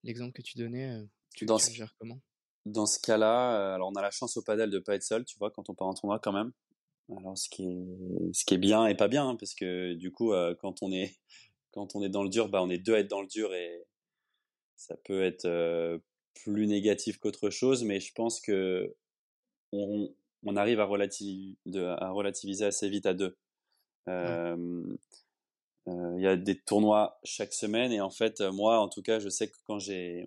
l'exemple 0.04 0.34
que 0.34 0.42
tu 0.42 0.58
donnais, 0.58 1.00
tu, 1.36 1.46
dans 1.46 1.58
le 1.58 1.74
gères 1.74 1.96
comment? 2.00 2.20
Dans 2.66 2.86
ce 2.86 3.00
cas-là, 3.00 3.76
alors 3.76 3.90
on 3.90 3.96
a 3.96 4.02
la 4.02 4.12
chance 4.12 4.36
au 4.36 4.42
padel 4.42 4.70
de 4.70 4.80
pas 4.80 4.96
être 4.96 5.04
seul, 5.04 5.24
tu 5.24 5.38
vois, 5.38 5.52
quand 5.52 5.70
on 5.70 5.76
part 5.76 5.88
en 5.88 5.94
tournoi 5.94 6.20
quand 6.20 6.34
même. 6.34 6.52
Alors 7.10 7.38
ce 7.38 7.48
qui 7.50 7.64
est, 7.64 8.34
ce 8.34 8.44
qui 8.46 8.56
est 8.56 8.58
bien 8.58 8.88
et 8.88 8.96
pas 8.96 9.08
bien, 9.08 9.30
hein, 9.30 9.36
parce 9.38 9.54
que 9.54 9.94
du 9.94 10.12
coup, 10.12 10.34
quand 10.60 10.82
on 10.82 10.92
est 10.92 11.16
quand 11.72 11.96
on 11.96 12.04
est 12.04 12.10
dans 12.10 12.24
le 12.24 12.30
dur, 12.30 12.50
bah 12.50 12.62
on 12.64 12.70
est 12.70 12.80
deux 12.80 12.96
à 12.96 13.00
être 13.00 13.08
dans 13.08 13.22
le 13.22 13.28
dur 13.28 13.54
et 13.54 13.86
ça 14.76 14.96
peut 15.06 15.24
être 15.24 15.48
plus 16.44 16.68
négatif 16.68 17.18
qu'autre 17.18 17.50
chose, 17.50 17.84
mais 17.84 18.00
je 18.00 18.14
pense 18.14 18.42
que 18.42 18.96
on, 19.74 20.14
on 20.46 20.56
arrive 20.56 20.80
à, 20.80 20.84
à, 20.84 22.12
relativiser 22.12 22.66
assez 22.66 22.90
vite 22.90 23.06
à 23.06 23.14
deux. 23.14 23.38
Il 25.88 26.22
y 26.22 26.28
a 26.28 26.36
des 26.36 26.60
tournois 26.60 27.20
chaque 27.24 27.54
semaine 27.54 27.92
et 27.92 28.02
en 28.02 28.10
fait, 28.10 28.42
moi, 28.42 28.80
en 28.80 28.90
tout 28.90 29.02
cas, 29.02 29.20
je 29.20 29.30
sais 29.30 29.50
que 29.50 29.56
quand 29.66 29.80
j'ai, 29.80 30.26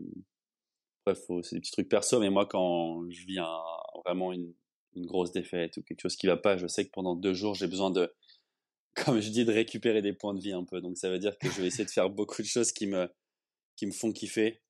bref, 1.04 1.20
c'est 1.42 1.56
des 1.56 1.60
petits 1.60 1.72
trucs 1.72 1.88
perso, 1.88 2.20
mais 2.20 2.30
moi, 2.30 2.46
quand 2.46 3.08
je 3.10 3.26
vis 3.26 3.38
vraiment 4.04 4.32
une, 4.32 4.54
une, 4.94 5.06
grosse 5.06 5.32
défaite 5.32 5.76
ou 5.76 5.82
quelque 5.82 6.00
chose 6.00 6.16
qui 6.16 6.26
va 6.26 6.36
pas, 6.36 6.56
je 6.56 6.66
sais 6.66 6.84
que 6.84 6.90
pendant 6.90 7.14
deux 7.14 7.34
jours, 7.34 7.54
j'ai 7.54 7.66
besoin 7.66 7.90
de, 7.90 8.12
comme 9.04 9.20
je 9.20 9.30
dis, 9.30 9.44
de 9.44 9.52
récupérer 9.52 10.02
des 10.02 10.12
points 10.12 10.34
de 10.34 10.40
vie 10.40 10.52
un 10.52 10.64
peu. 10.64 10.80
Donc 10.80 10.96
ça 10.96 11.10
veut 11.10 11.18
dire 11.18 11.36
que 11.38 11.48
je 11.50 11.60
vais 11.60 11.66
essayer 11.66 11.84
de 11.84 11.90
faire 11.90 12.10
beaucoup 12.10 12.42
de 12.42 12.46
choses 12.46 12.72
qui 12.72 12.86
me, 12.86 13.08
qui 13.76 13.86
me 13.86 13.92
font 13.92 14.12
kiffer, 14.12 14.60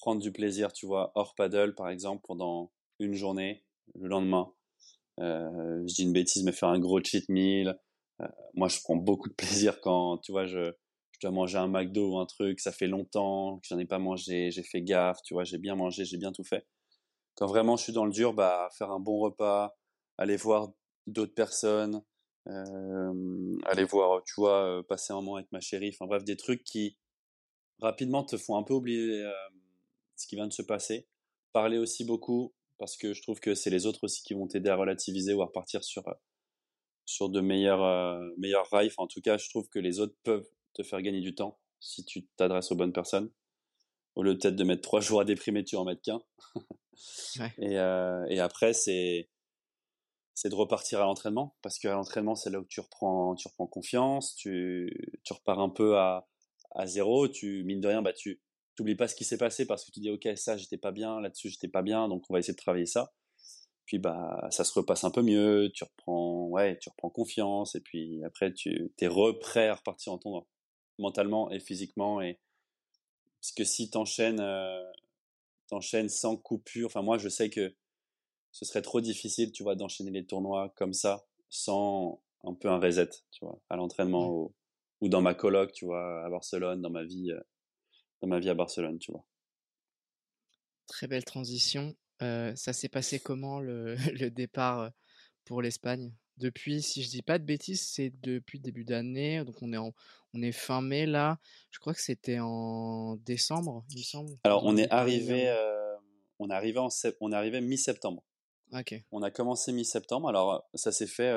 prendre 0.00 0.20
du 0.20 0.32
plaisir, 0.32 0.72
tu 0.72 0.86
vois, 0.86 1.12
hors 1.14 1.34
paddle 1.34 1.74
par 1.74 1.88
exemple, 1.88 2.22
pendant 2.26 2.72
une 2.98 3.14
journée, 3.14 3.64
le 3.94 4.08
lendemain. 4.08 4.52
Euh, 5.20 5.82
je 5.86 5.94
dis 5.94 6.02
une 6.02 6.12
bêtise, 6.12 6.42
mais 6.42 6.52
faire 6.52 6.70
un 6.70 6.78
gros 6.78 7.00
cheat 7.02 7.28
meal. 7.28 7.78
Euh, 8.20 8.26
moi, 8.54 8.68
je 8.68 8.80
prends 8.82 8.96
beaucoup 8.96 9.28
de 9.28 9.34
plaisir 9.34 9.80
quand, 9.80 10.18
tu 10.18 10.32
vois, 10.32 10.46
je, 10.46 10.72
je 11.12 11.18
dois 11.20 11.30
manger 11.30 11.58
un 11.58 11.68
McDo 11.68 12.14
ou 12.14 12.18
un 12.18 12.26
truc, 12.26 12.60
ça 12.60 12.72
fait 12.72 12.86
longtemps 12.86 13.58
que 13.58 13.68
j'en 13.68 13.78
ai 13.78 13.86
pas 13.86 13.98
mangé, 13.98 14.50
j'ai 14.50 14.62
fait 14.62 14.82
gaffe, 14.82 15.18
tu 15.22 15.34
vois, 15.34 15.44
j'ai 15.44 15.58
bien 15.58 15.76
mangé, 15.76 16.04
j'ai 16.04 16.18
bien 16.18 16.32
tout 16.32 16.44
fait. 16.44 16.66
Quand 17.36 17.46
vraiment 17.46 17.76
je 17.76 17.84
suis 17.84 17.92
dans 17.92 18.06
le 18.06 18.12
dur, 18.12 18.34
bah, 18.34 18.68
faire 18.76 18.90
un 18.90 19.00
bon 19.00 19.18
repas, 19.18 19.76
aller 20.18 20.36
voir 20.36 20.70
d'autres 21.06 21.34
personnes, 21.34 22.02
euh, 22.48 23.58
aller 23.66 23.84
voir, 23.84 24.22
tu 24.24 24.34
vois, 24.38 24.82
passer 24.88 25.12
un 25.12 25.16
moment 25.16 25.36
avec 25.36 25.52
ma 25.52 25.60
chérie, 25.60 25.90
enfin 25.94 26.06
bref, 26.06 26.24
des 26.24 26.36
trucs 26.36 26.64
qui, 26.64 26.96
rapidement 27.80 28.24
te 28.24 28.36
font 28.36 28.56
un 28.56 28.62
peu 28.62 28.74
oublier 28.74 29.24
ce 30.20 30.26
qui 30.26 30.36
vient 30.36 30.46
de 30.46 30.52
se 30.52 30.62
passer. 30.62 31.06
Parler 31.52 31.78
aussi 31.78 32.04
beaucoup, 32.04 32.54
parce 32.78 32.96
que 32.96 33.14
je 33.14 33.22
trouve 33.22 33.40
que 33.40 33.54
c'est 33.54 33.70
les 33.70 33.86
autres 33.86 34.04
aussi 34.04 34.22
qui 34.22 34.34
vont 34.34 34.46
t'aider 34.46 34.70
à 34.70 34.76
relativiser 34.76 35.32
ou 35.32 35.42
à 35.42 35.46
repartir 35.46 35.82
sur, 35.82 36.06
euh, 36.08 36.14
sur 37.06 37.28
de 37.28 37.40
meilleurs, 37.40 37.82
euh, 37.82 38.20
meilleurs 38.38 38.68
rails. 38.70 38.92
en 38.98 39.06
tout 39.06 39.20
cas, 39.20 39.38
je 39.38 39.48
trouve 39.48 39.68
que 39.68 39.78
les 39.78 39.98
autres 40.00 40.16
peuvent 40.22 40.48
te 40.74 40.82
faire 40.82 41.02
gagner 41.02 41.20
du 41.20 41.34
temps 41.34 41.58
si 41.80 42.04
tu 42.04 42.26
t'adresses 42.36 42.70
aux 42.70 42.76
bonnes 42.76 42.92
personnes. 42.92 43.30
Au 44.14 44.22
lieu 44.22 44.36
peut-être 44.36 44.56
de 44.56 44.64
mettre 44.64 44.82
trois 44.82 45.00
jours 45.00 45.20
à 45.20 45.24
déprimer, 45.24 45.64
tu 45.64 45.76
en 45.76 45.84
mets 45.84 45.96
qu'un. 45.96 46.20
et, 47.58 47.74
et 47.74 48.40
après, 48.40 48.72
c'est 48.72 49.30
c'est 50.34 50.48
de 50.48 50.54
repartir 50.54 51.00
à 51.00 51.04
l'entraînement 51.04 51.56
parce 51.60 51.78
qu'à 51.78 51.92
l'entraînement 51.92 52.34
c'est 52.34 52.48
là 52.48 52.60
où 52.60 52.64
tu 52.64 52.80
reprends 52.80 53.34
tu 53.34 53.46
reprends 53.48 53.66
confiance 53.66 54.34
tu, 54.36 55.20
tu 55.22 55.32
repars 55.34 55.58
un 55.58 55.68
peu 55.68 55.98
à, 55.98 56.30
à 56.72 56.86
zéro, 56.86 57.28
tu 57.28 57.64
mine 57.64 57.80
de 57.80 57.88
rien, 57.88 58.02
bah 58.02 58.12
tu 58.12 58.40
t'oublies 58.80 58.96
pas 58.96 59.08
ce 59.08 59.14
qui 59.14 59.24
s'est 59.24 59.36
passé 59.36 59.66
parce 59.66 59.84
que 59.84 59.90
tu 59.90 60.00
dis 60.00 60.10
ok 60.10 60.26
ça 60.36 60.56
j'étais 60.56 60.78
pas 60.78 60.90
bien, 60.90 61.20
là-dessus 61.20 61.50
j'étais 61.50 61.68
pas 61.68 61.82
bien, 61.82 62.08
donc 62.08 62.24
on 62.30 62.32
va 62.32 62.38
essayer 62.38 62.54
de 62.54 62.58
travailler 62.58 62.86
ça. 62.86 63.12
Puis 63.84 63.98
bah 63.98 64.48
ça 64.50 64.64
se 64.64 64.72
repasse 64.72 65.04
un 65.04 65.10
peu 65.10 65.20
mieux, 65.20 65.70
tu 65.74 65.84
reprends 65.84 66.46
ouais, 66.46 66.78
tu 66.78 66.88
reprends 66.88 67.10
confiance 67.10 67.74
et 67.74 67.80
puis 67.80 68.24
après 68.24 68.54
tu 68.54 68.90
t'es 68.96 69.06
reprêt 69.06 69.68
à 69.68 69.74
repartir 69.74 70.14
en 70.14 70.18
tournoi 70.18 70.46
mentalement 70.98 71.50
et 71.50 71.60
physiquement 71.60 72.22
et 72.22 72.38
parce 73.40 73.52
que 73.52 73.64
si 73.64 73.90
t'enchaînes 73.90 74.40
euh, 74.40 74.82
t'enchaînes 75.68 76.08
sans 76.08 76.36
coupure, 76.38 76.86
enfin 76.86 77.02
moi 77.02 77.18
je 77.18 77.28
sais 77.28 77.50
que 77.50 77.74
ce 78.52 78.64
serait 78.64 78.82
trop 78.82 79.00
difficile, 79.02 79.52
tu 79.52 79.62
vois, 79.62 79.76
d'enchaîner 79.76 80.10
les 80.10 80.26
tournois 80.26 80.72
comme 80.76 80.92
ça 80.94 81.26
sans 81.50 82.22
un 82.44 82.54
peu 82.54 82.68
un 82.68 82.80
reset, 82.80 83.10
tu 83.30 83.44
vois, 83.44 83.60
à 83.68 83.76
l'entraînement, 83.76 84.50
ou 85.00 85.08
dans 85.08 85.20
ma 85.20 85.34
coloc, 85.34 85.72
tu 85.72 85.84
vois, 85.84 86.24
à 86.24 86.30
Barcelone, 86.30 86.80
dans 86.80 86.90
ma 86.90 87.04
vie, 87.04 87.30
euh, 87.30 87.40
dans 88.20 88.28
ma 88.28 88.38
vie 88.38 88.50
à 88.50 88.54
Barcelone, 88.54 88.98
tu 88.98 89.12
vois. 89.12 89.24
Très 90.86 91.06
belle 91.06 91.24
transition. 91.24 91.94
Euh, 92.22 92.54
ça 92.54 92.72
s'est 92.72 92.88
passé 92.88 93.18
comment 93.18 93.60
le, 93.60 93.94
le 94.20 94.30
départ 94.30 94.90
pour 95.44 95.62
l'Espagne? 95.62 96.12
Depuis, 96.36 96.82
si 96.82 97.02
je 97.02 97.10
dis 97.10 97.22
pas 97.22 97.38
de 97.38 97.44
bêtises, 97.44 97.86
c'est 97.86 98.12
depuis 98.22 98.58
le 98.58 98.62
début 98.62 98.84
d'année. 98.84 99.44
Donc 99.44 99.56
on 99.60 99.72
est 99.72 99.76
en, 99.76 99.92
on 100.32 100.42
est 100.42 100.52
fin 100.52 100.80
mai 100.80 101.04
là. 101.06 101.38
Je 101.70 101.78
crois 101.78 101.92
que 101.92 102.00
c'était 102.00 102.38
en 102.40 103.16
décembre, 103.16 103.84
il 103.90 103.98
me 103.98 104.02
semble. 104.02 104.32
Alors 104.44 104.64
on 104.64 104.76
est 104.78 104.90
arrivé, 104.90 105.54
on 106.38 106.48
est 106.48 106.54
arrivé 106.54 106.78
en, 106.78 106.88
on 107.20 107.32
est 107.32 107.36
arrivé 107.36 107.60
mi-septembre. 107.60 108.24
Ok. 108.72 108.94
On 109.10 109.22
a 109.22 109.30
commencé 109.30 109.70
mi-septembre. 109.72 110.28
Alors 110.28 110.66
ça 110.72 110.92
s'est 110.92 111.06
fait 111.06 111.30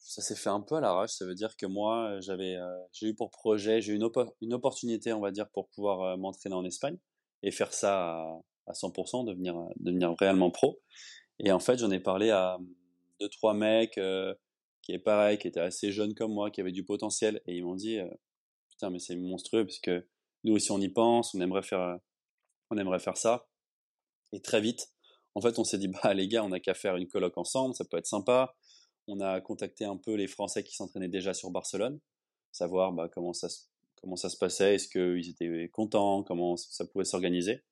ça 0.00 0.22
s'est 0.22 0.34
fait 0.34 0.48
un 0.48 0.60
peu 0.60 0.76
à 0.76 0.80
l'arrache. 0.80 1.12
Ça 1.12 1.26
veut 1.26 1.34
dire 1.34 1.56
que 1.56 1.66
moi, 1.66 2.10
euh, 2.10 2.20
j'avais, 2.20 2.56
euh, 2.56 2.78
j'ai 2.92 3.08
eu 3.08 3.14
pour 3.14 3.30
projet, 3.30 3.80
j'ai 3.80 3.92
eu 3.92 3.96
une, 3.96 4.54
opportunité, 4.54 5.12
on 5.12 5.20
va 5.20 5.30
dire, 5.30 5.48
pour 5.50 5.68
pouvoir 5.68 6.02
euh, 6.02 6.16
m'entraîner 6.16 6.54
en 6.54 6.64
Espagne 6.64 6.96
et 7.42 7.50
faire 7.50 7.72
ça 7.72 8.14
à, 8.14 8.40
à 8.66 8.72
100%, 8.72 9.26
devenir, 9.26 9.56
devenir 9.76 10.14
réellement 10.18 10.50
pro. 10.50 10.80
Et 11.38 11.52
en 11.52 11.60
fait, 11.60 11.78
j'en 11.78 11.90
ai 11.90 12.00
parlé 12.00 12.30
à 12.30 12.58
deux, 13.20 13.28
trois 13.28 13.54
mecs 13.54 13.98
qui 14.82 14.92
est 14.92 14.98
pareil, 14.98 15.38
qui 15.38 15.48
étaient 15.48 15.60
assez 15.60 15.92
jeunes 15.92 16.14
comme 16.14 16.32
moi, 16.32 16.50
qui 16.50 16.60
avaient 16.60 16.72
du 16.72 16.84
potentiel, 16.84 17.40
et 17.46 17.56
ils 17.56 17.64
m'ont 17.64 17.76
dit, 17.76 17.98
putain, 18.68 18.90
mais 18.90 18.98
c'est 18.98 19.16
monstrueux 19.16 19.64
parce 19.64 19.78
que 19.78 20.06
nous 20.44 20.54
aussi 20.54 20.70
on 20.70 20.80
y 20.80 20.88
pense, 20.90 21.34
on 21.34 21.40
aimerait 21.40 21.62
faire, 21.62 21.98
on 22.70 22.76
aimerait 22.76 22.98
faire 22.98 23.16
ça. 23.16 23.46
Et 24.32 24.42
très 24.42 24.60
vite, 24.60 24.88
en 25.34 25.40
fait, 25.40 25.58
on 25.58 25.64
s'est 25.64 25.78
dit, 25.78 25.88
bah 25.88 26.12
les 26.12 26.28
gars, 26.28 26.44
on 26.44 26.50
n'a 26.50 26.60
qu'à 26.60 26.74
faire 26.74 26.96
une 26.96 27.08
colloque 27.08 27.38
ensemble, 27.38 27.74
ça 27.74 27.84
peut 27.86 27.96
être 27.96 28.06
sympa 28.06 28.54
on 29.06 29.20
a 29.20 29.40
contacté 29.40 29.84
un 29.84 29.96
peu 29.96 30.14
les 30.14 30.26
Français 30.26 30.62
qui 30.62 30.74
s'entraînaient 30.74 31.08
déjà 31.08 31.34
sur 31.34 31.50
Barcelone, 31.50 32.00
savoir 32.52 32.92
bah, 32.92 33.08
comment, 33.12 33.32
ça, 33.32 33.48
comment 34.00 34.16
ça 34.16 34.28
se 34.28 34.36
passait, 34.36 34.74
est-ce 34.74 34.88
qu'ils 34.88 35.30
étaient 35.30 35.68
contents, 35.68 36.22
comment 36.22 36.56
ça 36.56 36.84
pouvait 36.86 37.04
s'organiser. 37.04 37.62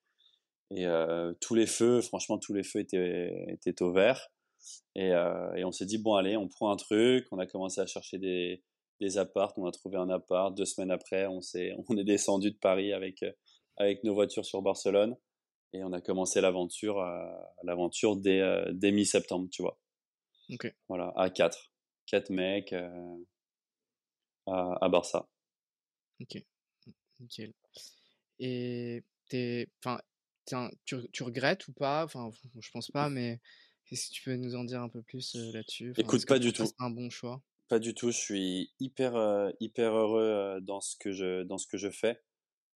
Et 0.71 0.87
euh, 0.87 1.33
tous 1.41 1.55
les 1.55 1.67
feux, 1.67 2.01
franchement, 2.03 2.38
tous 2.38 2.53
les 2.53 2.62
feux 2.62 2.81
étaient, 2.81 3.47
étaient 3.49 3.83
au 3.83 3.93
vert. 3.93 4.31
Et, 4.95 5.12
euh, 5.12 5.55
et 5.55 5.64
on 5.64 5.73
s'est 5.73 5.87
dit, 5.87 5.99
bon, 5.99 6.14
allez, 6.14 6.37
on 6.37 6.49
prend 6.49 6.71
un 6.71 6.77
truc. 6.77 7.27
On 7.33 7.38
a 7.38 7.47
commencé 7.47 7.81
à 7.81 7.87
chercher 7.87 8.19
des, 8.19 8.62
des 9.01 9.19
apparts. 9.19 9.55
On 9.57 9.67
a 9.67 9.73
trouvé 9.73 9.97
un 9.97 10.11
appart. 10.11 10.55
Deux 10.55 10.67
semaines 10.67 10.91
après, 10.91 11.27
on, 11.27 11.41
est, 11.55 11.75
on 11.88 11.97
est 11.97 12.05
descendu 12.05 12.51
de 12.51 12.59
Paris 12.59 12.93
avec, 12.93 13.25
avec 13.77 14.05
nos 14.05 14.14
voitures 14.14 14.45
sur 14.45 14.61
Barcelone. 14.61 15.17
Et 15.73 15.85
on 15.85 15.93
a 15.93 16.01
commencé 16.01 16.41
l'aventure, 16.41 17.05
l'aventure 17.62 18.17
dès, 18.17 18.41
euh, 18.41 18.64
dès 18.73 18.91
mi-septembre, 18.91 19.49
tu 19.51 19.62
vois. 19.62 19.79
Voilà, 20.89 21.13
à 21.17 21.31
4. 21.31 21.71
4 22.09 22.31
mecs 22.31 22.73
euh, 22.73 23.17
à, 24.47 24.85
à, 24.85 24.89
Barça. 24.89 25.29
Ok, 26.21 26.43
nickel. 27.21 27.53
Et 28.41 29.05
es, 29.33 29.69
tu, 30.87 30.97
tu, 31.13 31.23
regrettes 31.23 31.69
ou 31.69 31.73
pas? 31.73 32.05
Enfin, 32.05 32.31
je 32.59 32.71
pense 32.71 32.91
pas, 32.91 33.11
mais 33.11 33.41
est-ce 33.91 34.09
que 34.09 34.15
tu 34.15 34.23
peux 34.23 34.37
nous 34.37 34.55
en 34.55 34.65
dire 34.65 34.81
un 34.81 34.89
peu 34.89 35.03
plus 35.03 35.37
euh, 35.37 35.53
là-dessus? 35.53 35.93
Écoute, 35.99 36.27
pas 36.27 36.39
du 36.39 36.53
tout. 36.53 36.65
C'est 36.65 36.75
un 36.79 36.91
bon 36.91 37.11
choix? 37.11 37.43
Pas 37.69 37.79
du 37.79 37.95
tout. 37.95 38.11
Je 38.11 38.17
suis 38.17 38.73
hyper, 38.81 39.15
euh, 39.17 39.51
hyper 39.61 39.93
heureux 39.93 40.61
dans 40.63 40.81
ce 40.81 40.97
que 40.97 41.13
je, 41.13 41.43
dans 41.43 41.59
ce 41.59 41.67
que 41.67 41.77
je 41.77 41.91
fais. 41.91 42.23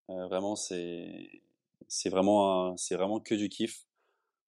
vraiment, 0.08 0.56
c'est, 0.56 1.42
c'est 1.88 2.10
vraiment, 2.10 2.76
c'est 2.76 2.96
vraiment 2.96 3.18
que 3.18 3.34
du 3.34 3.48
kiff. 3.48 3.86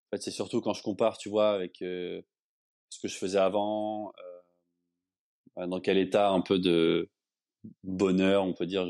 En 0.07 0.17
fait, 0.17 0.23
c'est 0.23 0.31
surtout 0.31 0.61
quand 0.61 0.75
je 0.75 0.83
compare, 0.83 1.17
tu 1.17 1.31
vois, 1.31 1.53
avec 1.53 1.83
ce 2.95 3.01
que 3.01 3.09
je 3.09 3.19
faisais 3.19 3.39
avant, 3.39 4.13
euh, 5.59 5.67
dans 5.67 5.81
quel 5.81 5.99
état 5.99 6.31
un 6.31 6.41
peu 6.41 6.61
de 6.61 7.11
bonheur, 7.83 8.45
on 8.45 8.55
peut 8.55 8.67
dire, 8.67 8.87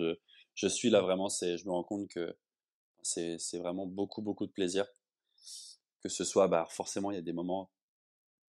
je, 0.54 0.68
suis 0.68 0.90
là 0.90 1.00
vraiment, 1.00 1.30
c'est, 1.30 1.56
je 1.56 1.64
me 1.64 1.70
rends 1.70 1.84
compte 1.84 2.08
que 2.08 2.36
c'est, 3.02 3.38
vraiment 3.54 3.86
beaucoup, 3.86 4.20
beaucoup 4.20 4.46
de 4.46 4.52
plaisir. 4.52 4.86
Que 6.02 6.10
ce 6.10 6.22
soit, 6.24 6.48
bah, 6.48 6.66
forcément, 6.68 7.10
il 7.10 7.14
y 7.14 7.18
a 7.18 7.22
des 7.22 7.32
moments 7.32 7.70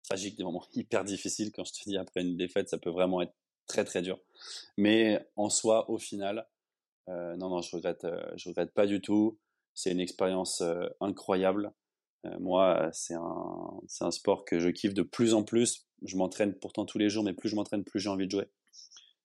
tragiques, 0.03 0.37
des 0.37 0.43
moments 0.43 0.65
hyper 0.73 1.05
difficiles. 1.05 1.53
Quand 1.53 1.63
je 1.63 1.71
te 1.71 1.89
dis 1.89 1.97
après 1.97 2.21
une 2.21 2.35
défaite, 2.35 2.67
ça 2.67 2.77
peut 2.77 2.89
vraiment 2.89 3.21
être 3.21 3.33
très, 3.65 3.85
très 3.85 4.01
dur. 4.01 4.19
Mais 4.77 5.25
en 5.37 5.49
soi, 5.49 5.89
au 5.89 5.97
final, 5.97 6.49
euh, 7.07 7.37
non, 7.37 7.49
non, 7.49 7.61
je 7.61 7.73
regrette, 7.73 8.03
euh, 8.03 8.29
je 8.35 8.49
regrette 8.49 8.73
pas 8.73 8.87
du 8.87 8.99
tout. 8.99 9.39
C'est 9.73 9.91
une 9.91 10.01
expérience 10.01 10.63
incroyable. 10.99 11.73
Euh, 12.25 12.39
moi, 12.39 12.89
c'est 12.91 13.13
un, 13.13 13.79
un 14.01 14.11
sport 14.11 14.45
que 14.45 14.59
je 14.59 14.69
kiffe 14.69 14.93
de 14.93 15.03
plus 15.03 15.33
en 15.33 15.43
plus. 15.43 15.88
Je 16.03 16.17
m'entraîne 16.17 16.53
pourtant 16.55 16.85
tous 16.85 16.97
les 16.97 17.09
jours, 17.09 17.23
mais 17.23 17.33
plus 17.33 17.49
je 17.49 17.55
m'entraîne, 17.55 17.83
plus 17.83 17.99
j'ai 17.99 18.09
envie 18.09 18.25
de 18.25 18.31
jouer. 18.31 18.49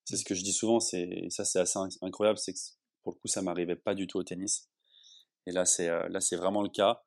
C'est 0.05 0.17
ce 0.17 0.25
que 0.25 0.35
je 0.35 0.43
dis 0.43 0.53
souvent, 0.53 0.81
c'est, 0.81 1.27
ça 1.31 1.45
c'est 1.45 1.61
assez 1.61 1.79
incroyable, 2.03 2.39
c'est 2.39 2.53
que 2.53 2.59
pour 3.03 3.13
le 3.13 3.19
coup, 3.19 3.29
ça 3.29 3.43
m'arrivait 3.43 3.77
pas 3.77 3.95
du 3.95 4.07
tout 4.07 4.19
au 4.19 4.23
tennis. 4.23 4.69
Et 5.47 5.53
là, 5.53 5.65
c'est, 5.65 5.89
euh, 5.89 6.09
là, 6.09 6.21
c'est 6.21 6.37
vraiment 6.37 6.63
le 6.63 6.69
cas. 6.69 7.03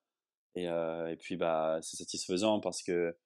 Et, 0.56 0.66
et 0.66 1.16
puis, 1.20 1.36
bah, 1.36 1.80
c'est 1.82 1.98
satisfaisant 1.98 2.60
parce 2.60 2.84
que 2.84 3.18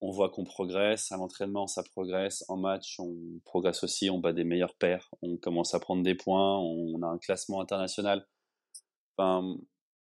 on 0.00 0.10
voit 0.10 0.30
qu'on 0.30 0.44
progresse. 0.44 1.10
À 1.12 1.16
l'entraînement, 1.16 1.66
ça 1.66 1.82
progresse. 1.82 2.44
En 2.48 2.56
match, 2.56 2.98
on 3.00 3.40
progresse 3.44 3.82
aussi. 3.84 4.10
On 4.10 4.18
bat 4.18 4.32
des 4.32 4.44
meilleurs 4.44 4.74
pairs. 4.74 5.10
On 5.22 5.36
commence 5.36 5.74
à 5.74 5.80
prendre 5.80 6.02
des 6.02 6.14
points. 6.14 6.58
On 6.58 7.02
a 7.02 7.06
un 7.06 7.18
classement 7.18 7.60
international. 7.60 8.26
Enfin, 9.16 9.56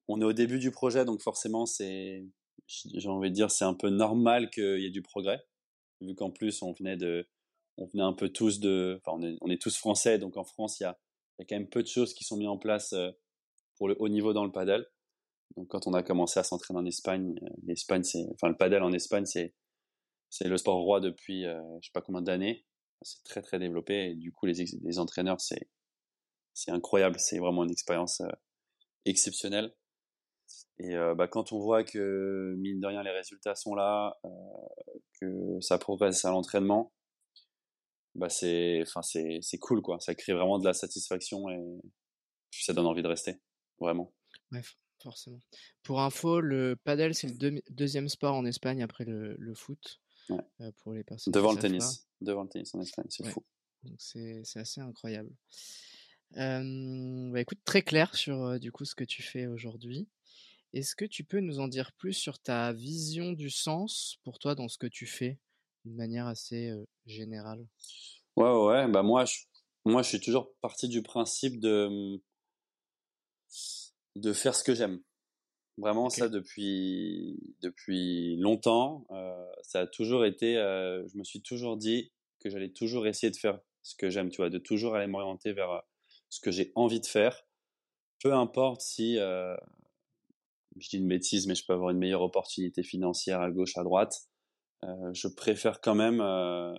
on 0.08 0.22
est 0.22 0.26
au 0.26 0.34
début 0.34 0.60
du 0.60 0.72
projet, 0.72 1.06
donc 1.06 1.22
forcément, 1.22 1.66
c'est, 1.66 2.26
j'ai 2.68 3.10
envie 3.10 3.30
de 3.30 3.36
dire, 3.36 3.52
c'est 3.52 3.66
un 3.66 3.74
peu 3.74 3.90
normal 3.90 4.50
qu'il 4.50 4.80
y 4.80 4.86
ait 4.86 4.92
du 4.92 5.02
progrès, 5.02 5.44
vu 6.02 6.16
qu'en 6.16 6.32
plus, 6.32 6.62
on 6.62 6.74
venait 6.74 6.98
de, 6.98 7.28
on 7.78 7.86
venait 7.86 8.04
un 8.04 8.14
peu 8.14 8.30
tous 8.30 8.60
de, 8.60 9.02
enfin, 9.06 9.20
on 9.42 9.50
est, 9.50 9.62
tous 9.62 9.78
français, 9.78 10.18
donc 10.20 10.38
en 10.38 10.44
France, 10.44 10.80
il 10.80 10.84
y 10.84 10.86
a, 10.86 10.98
quand 11.40 11.56
même 11.56 11.70
peu 11.70 11.84
de 11.84 11.88
choses 11.88 12.14
qui 12.14 12.24
sont 12.24 12.38
mises 12.38 12.48
en 12.48 12.58
place 12.58 12.94
euh, 12.94 13.12
pour 13.76 13.88
le 13.88 13.96
haut 14.00 14.08
niveau 14.08 14.34
dans 14.34 14.46
le 14.46 14.52
padel. 14.52 14.86
Donc, 15.58 15.68
quand 15.68 15.88
on 15.88 15.94
a 15.94 16.02
commencé 16.02 16.40
à 16.40 16.44
s'entraîner 16.44 16.80
en 16.80 16.86
Espagne, 16.86 17.38
euh, 17.44 17.50
l'Espagne, 17.64 18.04
c'est, 18.04 18.26
enfin, 18.34 18.50
le 18.50 18.56
padel 18.56 18.84
en 18.84 18.94
Espagne, 18.94 19.26
c'est, 19.26 19.54
c'est 20.30 20.48
le 20.48 20.58
sport 20.58 20.78
roi 20.78 21.02
depuis, 21.02 21.46
euh, 21.46 21.62
je 21.82 21.88
sais 21.88 21.92
pas 21.94 22.02
combien 22.02 22.22
d'années. 22.22 22.66
C'est 23.02 23.24
très, 23.24 23.42
très 23.42 23.60
développé. 23.60 24.12
Et 24.12 24.16
du 24.16 24.32
coup, 24.32 24.46
les, 24.46 24.66
les 24.82 25.00
entraîneurs, 25.00 25.42
c'est, 25.42 25.70
c'est 26.54 26.72
incroyable. 26.72 27.20
C'est 27.20 27.40
vraiment 27.40 27.64
une 27.64 27.72
expérience 27.72 28.22
exceptionnelle. 29.06 29.74
Et 30.80 30.96
euh, 30.96 31.16
bah, 31.16 31.28
quand 31.28 31.52
on 31.54 31.60
voit 31.60 31.84
que, 31.84 32.54
mine 32.58 32.80
de 32.80 32.88
rien, 32.88 33.02
les 33.04 33.12
résultats 33.12 33.56
sont 33.56 33.76
là, 33.76 34.18
euh, 34.26 34.30
que 35.22 35.62
ça 35.62 35.78
progresse 35.78 36.26
à 36.26 36.32
l'entraînement, 36.32 36.92
bah 38.14 38.30
c'est, 38.30 38.84
cool 39.62 39.82
quoi. 39.82 40.00
Ça 40.00 40.16
crée 40.16 40.34
vraiment 40.34 40.60
de 40.60 40.66
la 40.66 40.74
satisfaction 40.74 41.50
et 41.50 41.62
ça 42.52 42.74
donne 42.74 42.86
envie 42.86 43.04
de 43.04 43.08
rester, 43.08 43.42
vraiment. 43.80 44.14
Ouais, 44.52 44.62
forcément. 45.02 45.40
Pour 45.84 46.02
info, 46.02 46.42
le 46.42 46.76
padel 46.76 47.14
c'est 47.14 47.28
le 47.28 47.62
deuxième 47.70 48.10
sport 48.10 48.36
en 48.36 48.46
Espagne 48.46 48.84
après 48.84 49.06
le, 49.06 49.36
le 49.38 49.54
foot. 49.54 50.02
Ouais. 50.30 50.42
Euh, 50.62 50.72
pour 50.78 50.94
les 50.94 51.04
personnes. 51.04 51.32
Devant 51.32 51.54
le 51.54 51.60
tennis, 51.60 52.08
devant 52.20 52.44
le 52.44 52.50
tennis 52.50 52.74
en 52.74 52.82
Espagne, 52.82 53.06
c'est 53.10 53.26
fou. 53.28 53.46
Donc 53.84 53.96
c'est, 54.00 54.42
assez 54.56 54.82
incroyable. 54.82 55.30
Euh, 56.38 57.32
bah 57.32 57.40
écoute, 57.40 57.60
très 57.64 57.84
clair 57.84 58.16
sur 58.16 58.60
du 58.60 58.72
coup 58.72 58.84
ce 58.84 58.96
que 58.96 59.04
tu 59.04 59.22
fais 59.22 59.46
aujourd'hui. 59.46 60.10
Est-ce 60.76 60.94
que 60.94 61.06
tu 61.06 61.24
peux 61.24 61.40
nous 61.40 61.62
en 61.62 61.70
dire 61.70 61.94
plus 61.94 62.12
sur 62.12 62.38
ta 62.38 62.74
vision 62.74 63.32
du 63.32 63.50
sens 63.50 64.20
pour 64.26 64.40
toi 64.40 64.56
dans 64.56 64.68
ce 64.68 64.78
que 64.78 64.88
tu 64.88 65.08
fais 65.08 65.40
d'une 65.86 65.96
manière 65.96 66.28
assez 66.28 66.74
générale? 67.06 67.66
Ouais, 68.36 68.52
ouais, 68.52 68.88
bah 68.90 69.02
moi 69.02 69.24
je, 69.24 69.38
moi 69.86 70.02
je 70.02 70.10
suis 70.10 70.20
toujours 70.20 70.54
parti 70.60 70.90
du 70.90 71.02
principe 71.02 71.62
de, 71.62 72.18
mmh, 72.18 72.20
de 74.18 74.34
faire 74.34 74.54
ce 74.54 74.66
que 74.66 74.76
j'aime. 74.76 75.02
Vraiment, 75.78 76.10
ça 76.10 76.28
depuis, 76.28 77.40
depuis 77.62 78.36
longtemps, 78.36 79.08
ça 79.62 79.82
a 79.82 79.88
toujours 79.88 80.26
été, 80.26 80.56
je 80.56 81.18
me 81.18 81.24
suis 81.24 81.42
toujours 81.42 81.78
dit 81.78 82.12
que 82.42 82.50
j'allais 82.50 82.72
toujours 82.72 83.08
essayer 83.08 83.32
de 83.32 83.38
faire 83.38 83.62
ce 83.82 83.96
que 83.96 84.10
j'aime, 84.10 84.30
tu 84.30 84.38
vois, 84.38 84.50
de 84.50 84.58
toujours 84.58 84.96
aller 84.96 85.08
m'orienter 85.08 85.54
vers 85.54 85.84
ce 86.30 86.42
que 86.42 86.52
j'ai 86.52 86.74
envie 86.76 87.00
de 87.00 87.06
faire. 87.06 87.46
Peu 88.22 88.34
importe 88.34 88.82
si, 88.82 89.18
je 90.78 90.90
dis 90.90 90.98
une 90.98 91.08
bêtise, 91.08 91.48
mais 91.48 91.56
je 91.56 91.66
peux 91.66 91.74
avoir 91.74 91.92
une 91.92 91.98
meilleure 91.98 92.22
opportunité 92.22 92.84
financière 92.84 93.42
à 93.42 93.52
gauche, 93.52 93.78
à 93.78 93.84
droite. 93.84 94.14
Euh, 94.84 95.14
je 95.14 95.28
préfère 95.28 95.82
quand 95.82 95.96
même 95.96 96.22
euh, 96.22 96.74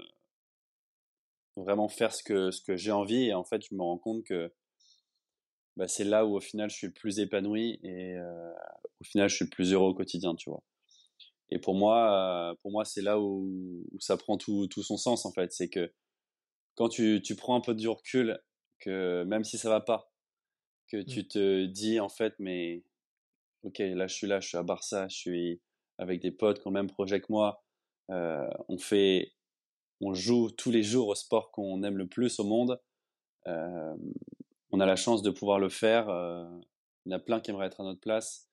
vraiment 1.56 1.88
faire 1.88 2.14
ce 2.14 2.22
que, 2.22 2.50
ce 2.50 2.60
que 2.60 2.76
j'ai 2.76 2.92
envie. 2.92 3.24
Et 3.24 3.34
en 3.34 3.44
fait, 3.44 3.62
je 3.62 3.74
me 3.74 3.82
rends 3.82 3.98
compte 3.98 4.24
que 4.24 4.52
bah, 5.76 5.88
c'est 5.88 6.04
là 6.04 6.24
où 6.24 6.36
au 6.36 6.40
final 6.40 6.70
je 6.70 6.76
suis 6.76 6.86
le 6.86 6.92
plus 6.92 7.18
épanoui 7.18 7.78
et 7.82 8.14
euh, 8.14 8.52
au 9.00 9.04
final 9.04 9.28
je 9.28 9.36
suis 9.36 9.44
le 9.44 9.50
plus 9.50 9.72
heureux 9.72 9.90
au 9.90 9.94
quotidien, 9.94 10.34
tu 10.34 10.50
vois. 10.50 10.62
Et 11.50 11.58
pour 11.60 11.74
moi, 11.74 12.56
pour 12.62 12.72
moi, 12.72 12.84
c'est 12.84 13.02
là 13.02 13.20
où, 13.20 13.84
où, 13.92 14.00
ça 14.00 14.16
prend 14.16 14.36
tout, 14.36 14.66
tout 14.66 14.82
son 14.82 14.96
sens 14.96 15.26
en 15.26 15.32
fait. 15.32 15.52
C'est 15.52 15.68
que 15.68 15.92
quand 16.74 16.88
tu, 16.88 17.22
tu 17.22 17.36
prends 17.36 17.54
un 17.54 17.60
peu 17.60 17.74
du 17.74 17.88
recul, 17.88 18.38
que 18.80 19.22
même 19.24 19.44
si 19.44 19.56
ça 19.56 19.70
va 19.70 19.80
pas, 19.80 20.12
que 20.88 21.02
tu 21.02 21.20
mmh. 21.20 21.28
te 21.28 21.66
dis 21.66 22.00
en 22.00 22.08
fait, 22.08 22.34
mais 22.38 22.82
ok, 23.66 23.78
là 23.78 24.06
je 24.06 24.14
suis 24.14 24.26
là, 24.26 24.40
je 24.40 24.48
suis 24.48 24.56
à 24.56 24.62
Barça, 24.62 25.08
je 25.08 25.16
suis 25.16 25.60
avec 25.98 26.20
des 26.20 26.30
potes 26.30 26.60
qui 26.60 26.66
ont 26.66 26.70
le 26.70 26.80
même 26.80 26.90
projet 26.90 27.20
que 27.20 27.26
moi. 27.28 27.62
Euh, 28.10 28.48
on 28.68 28.78
fait, 28.78 29.32
on 30.00 30.14
joue 30.14 30.50
tous 30.50 30.70
les 30.70 30.82
jours 30.82 31.08
au 31.08 31.14
sport 31.14 31.50
qu'on 31.50 31.82
aime 31.82 31.96
le 31.96 32.06
plus 32.06 32.38
au 32.38 32.44
monde. 32.44 32.80
Euh, 33.46 33.96
on 34.70 34.80
a 34.80 34.86
la 34.86 34.96
chance 34.96 35.22
de 35.22 35.30
pouvoir 35.30 35.58
le 35.58 35.68
faire. 35.68 36.08
Euh, 36.08 36.44
il 37.04 37.12
y 37.12 37.14
en 37.14 37.18
a 37.18 37.20
plein 37.20 37.40
qui 37.40 37.50
aimeraient 37.50 37.66
être 37.66 37.80
à 37.80 37.84
notre 37.84 38.00
place. 38.00 38.48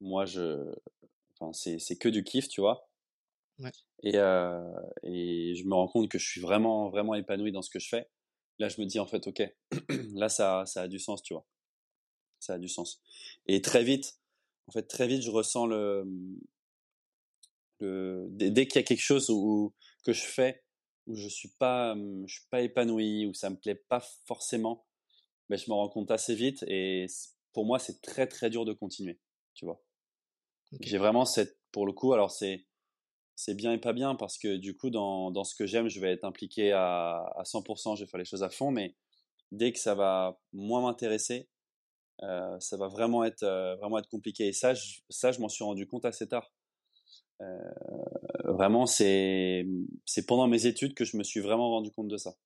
Moi, 0.00 0.24
je, 0.24 0.72
enfin, 1.38 1.52
c'est 1.52 1.98
que 1.98 2.08
du 2.08 2.24
kiff, 2.24 2.48
tu 2.48 2.60
vois. 2.60 2.88
Ouais. 3.58 3.70
Et, 4.02 4.16
et 4.16 5.54
je 5.54 5.64
me 5.64 5.74
rends 5.74 5.88
compte 5.88 6.10
que 6.10 6.18
je 6.18 6.28
suis 6.28 6.40
vraiment, 6.40 6.90
vraiment 6.90 7.14
épanoui 7.14 7.52
dans 7.52 7.62
ce 7.62 7.70
que 7.70 7.78
je 7.78 7.88
fais. 7.88 8.08
Là, 8.58 8.68
je 8.68 8.80
me 8.80 8.86
dis 8.86 9.00
en 9.00 9.06
fait, 9.06 9.26
ok, 9.26 9.42
là, 10.14 10.28
ça, 10.28 10.64
ça 10.66 10.82
a 10.82 10.88
du 10.88 10.98
sens, 10.98 11.22
tu 11.22 11.34
vois. 11.34 11.46
Ça 12.40 12.54
a 12.54 12.58
du 12.58 12.68
sens. 12.68 13.00
Et 13.46 13.62
très 13.62 13.82
vite, 13.82 14.18
en 14.66 14.72
fait, 14.72 14.84
très 14.84 15.06
vite, 15.06 15.22
je 15.22 15.30
ressens 15.30 15.66
le, 15.66 16.04
le 17.80 18.26
dès, 18.30 18.66
qu'il 18.66 18.76
y 18.76 18.84
a 18.84 18.86
quelque 18.86 19.00
chose 19.00 19.30
où, 19.30 19.74
que 20.04 20.12
je 20.12 20.22
fais 20.22 20.62
où 21.06 21.16
je 21.16 21.28
suis 21.28 21.50
pas, 21.58 21.94
je 22.26 22.32
suis 22.32 22.46
pas 22.50 22.62
épanoui, 22.62 23.26
où 23.26 23.34
ça 23.34 23.50
me 23.50 23.56
plaît 23.56 23.74
pas 23.74 24.00
forcément, 24.26 24.86
ben, 25.50 25.58
je 25.58 25.68
me 25.68 25.74
rends 25.74 25.88
compte 25.88 26.10
assez 26.10 26.34
vite 26.34 26.64
et 26.66 27.06
pour 27.52 27.66
moi, 27.66 27.78
c'est 27.78 28.00
très 28.00 28.26
très 28.26 28.48
dur 28.50 28.64
de 28.64 28.72
continuer, 28.72 29.20
tu 29.54 29.66
vois? 29.66 29.82
J'ai 30.80 30.98
vraiment 30.98 31.24
cette, 31.24 31.58
pour 31.72 31.86
le 31.86 31.92
coup, 31.92 32.14
alors 32.14 32.30
c'est, 32.30 32.66
c'est 33.36 33.54
bien 33.54 33.72
et 33.72 33.78
pas 33.78 33.92
bien 33.92 34.14
parce 34.14 34.38
que 34.38 34.56
du 34.56 34.76
coup, 34.76 34.90
dans, 34.90 35.30
dans 35.30 35.44
ce 35.44 35.54
que 35.54 35.66
j'aime, 35.66 35.88
je 35.88 36.00
vais 36.00 36.12
être 36.12 36.24
impliqué 36.24 36.72
à, 36.72 37.18
à 37.36 37.42
100%, 37.44 37.96
je 37.96 38.04
vais 38.04 38.10
faire 38.10 38.18
les 38.18 38.24
choses 38.24 38.42
à 38.42 38.48
fond, 38.48 38.70
mais 38.70 38.96
dès 39.52 39.72
que 39.72 39.78
ça 39.78 39.94
va 39.94 40.40
moins 40.52 40.82
m'intéresser, 40.82 41.48
euh, 42.22 42.58
ça 42.60 42.76
va 42.76 42.88
vraiment 42.88 43.24
être, 43.24 43.42
euh, 43.42 43.76
vraiment 43.76 43.98
être 43.98 44.08
compliqué. 44.08 44.46
Et 44.48 44.52
ça, 44.52 44.74
je, 44.74 45.00
ça, 45.08 45.32
je 45.32 45.40
m'en 45.40 45.48
suis 45.48 45.64
rendu 45.64 45.86
compte 45.86 46.04
assez 46.04 46.28
tard. 46.28 46.52
Euh, 47.40 47.72
vraiment, 48.44 48.86
c'est, 48.86 49.66
pendant 50.26 50.46
mes 50.46 50.66
études 50.66 50.94
que 50.94 51.04
je 51.04 51.16
me 51.16 51.24
suis 51.24 51.40
vraiment 51.40 51.70
rendu 51.70 51.90
compte 51.90 52.08
de 52.08 52.16
ça. 52.16 52.36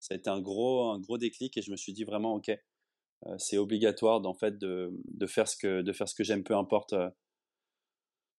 Ça 0.00 0.14
a 0.14 0.16
été 0.18 0.28
un 0.28 0.40
gros, 0.40 0.90
un 0.90 1.00
gros 1.00 1.18
déclic 1.18 1.56
et 1.56 1.62
je 1.62 1.70
me 1.70 1.76
suis 1.76 1.92
dit 1.92 2.04
vraiment, 2.04 2.34
ok, 2.34 2.50
c'est 3.38 3.56
obligatoire 3.56 4.20
d'en 4.20 4.34
fait 4.34 4.58
de, 4.58 4.92
de, 5.08 5.26
faire 5.26 5.48
ce 5.48 5.56
que, 5.56 5.80
de 5.80 5.92
faire 5.92 6.06
ce 6.06 6.14
que 6.14 6.22
j'aime, 6.22 6.44
peu 6.44 6.54
importe, 6.54 6.94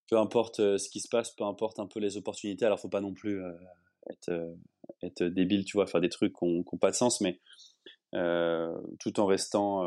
peu 0.08 0.16
importe 0.16 0.56
ce 0.78 0.88
qui 0.88 1.00
se 1.00 1.08
passe, 1.08 1.32
peu 1.32 1.44
importe 1.44 1.80
un 1.80 1.86
peu 1.86 1.98
les 1.98 2.16
opportunités. 2.16 2.64
Alors, 2.64 2.78
faut 2.78 2.88
pas 2.88 3.00
non 3.00 3.12
plus 3.12 3.42
être, 4.08 4.56
être 5.02 5.24
débile, 5.24 5.64
tu 5.64 5.76
vois, 5.76 5.86
faire 5.88 6.00
des 6.00 6.08
trucs 6.08 6.32
qui 6.38 6.46
n'ont 6.46 6.78
pas 6.80 6.92
de 6.92 6.96
sens, 6.96 7.20
mais 7.20 7.40
tout 8.12 9.20
en 9.20 9.26
restant 9.26 9.82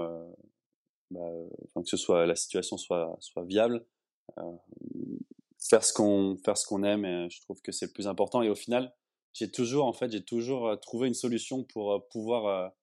bah, 1.12 1.20
enfin, 1.68 1.84
que 1.84 1.90
ce 1.90 1.98
soit 1.98 2.26
la 2.26 2.36
situation 2.36 2.78
soit 2.78 3.18
soit 3.20 3.44
viable, 3.44 3.86
euh, 4.38 4.58
faire 5.60 5.84
ce 5.84 5.94
qu'on 5.94 6.38
faire 6.38 6.58
ce 6.58 6.66
qu'on 6.66 6.84
aime, 6.84 7.06
et 7.06 7.30
je 7.30 7.42
trouve 7.42 7.62
que 7.62 7.72
c'est 7.72 7.88
le 7.88 7.92
plus 7.92 8.08
important. 8.08 8.42
Et 8.42 8.50
au 8.50 8.56
final, 8.56 8.96
j'ai 9.34 9.52
toujours 9.52 9.86
en 9.86 9.94
fait 9.94 10.12
j'ai 10.12 10.24
toujours 10.24 10.68
euh, 10.68 10.76
trouvé 10.78 11.08
une 11.08 11.14
solution 11.14 11.64
pour 11.66 11.92
euh, 11.94 12.00
pouvoir 12.12 12.74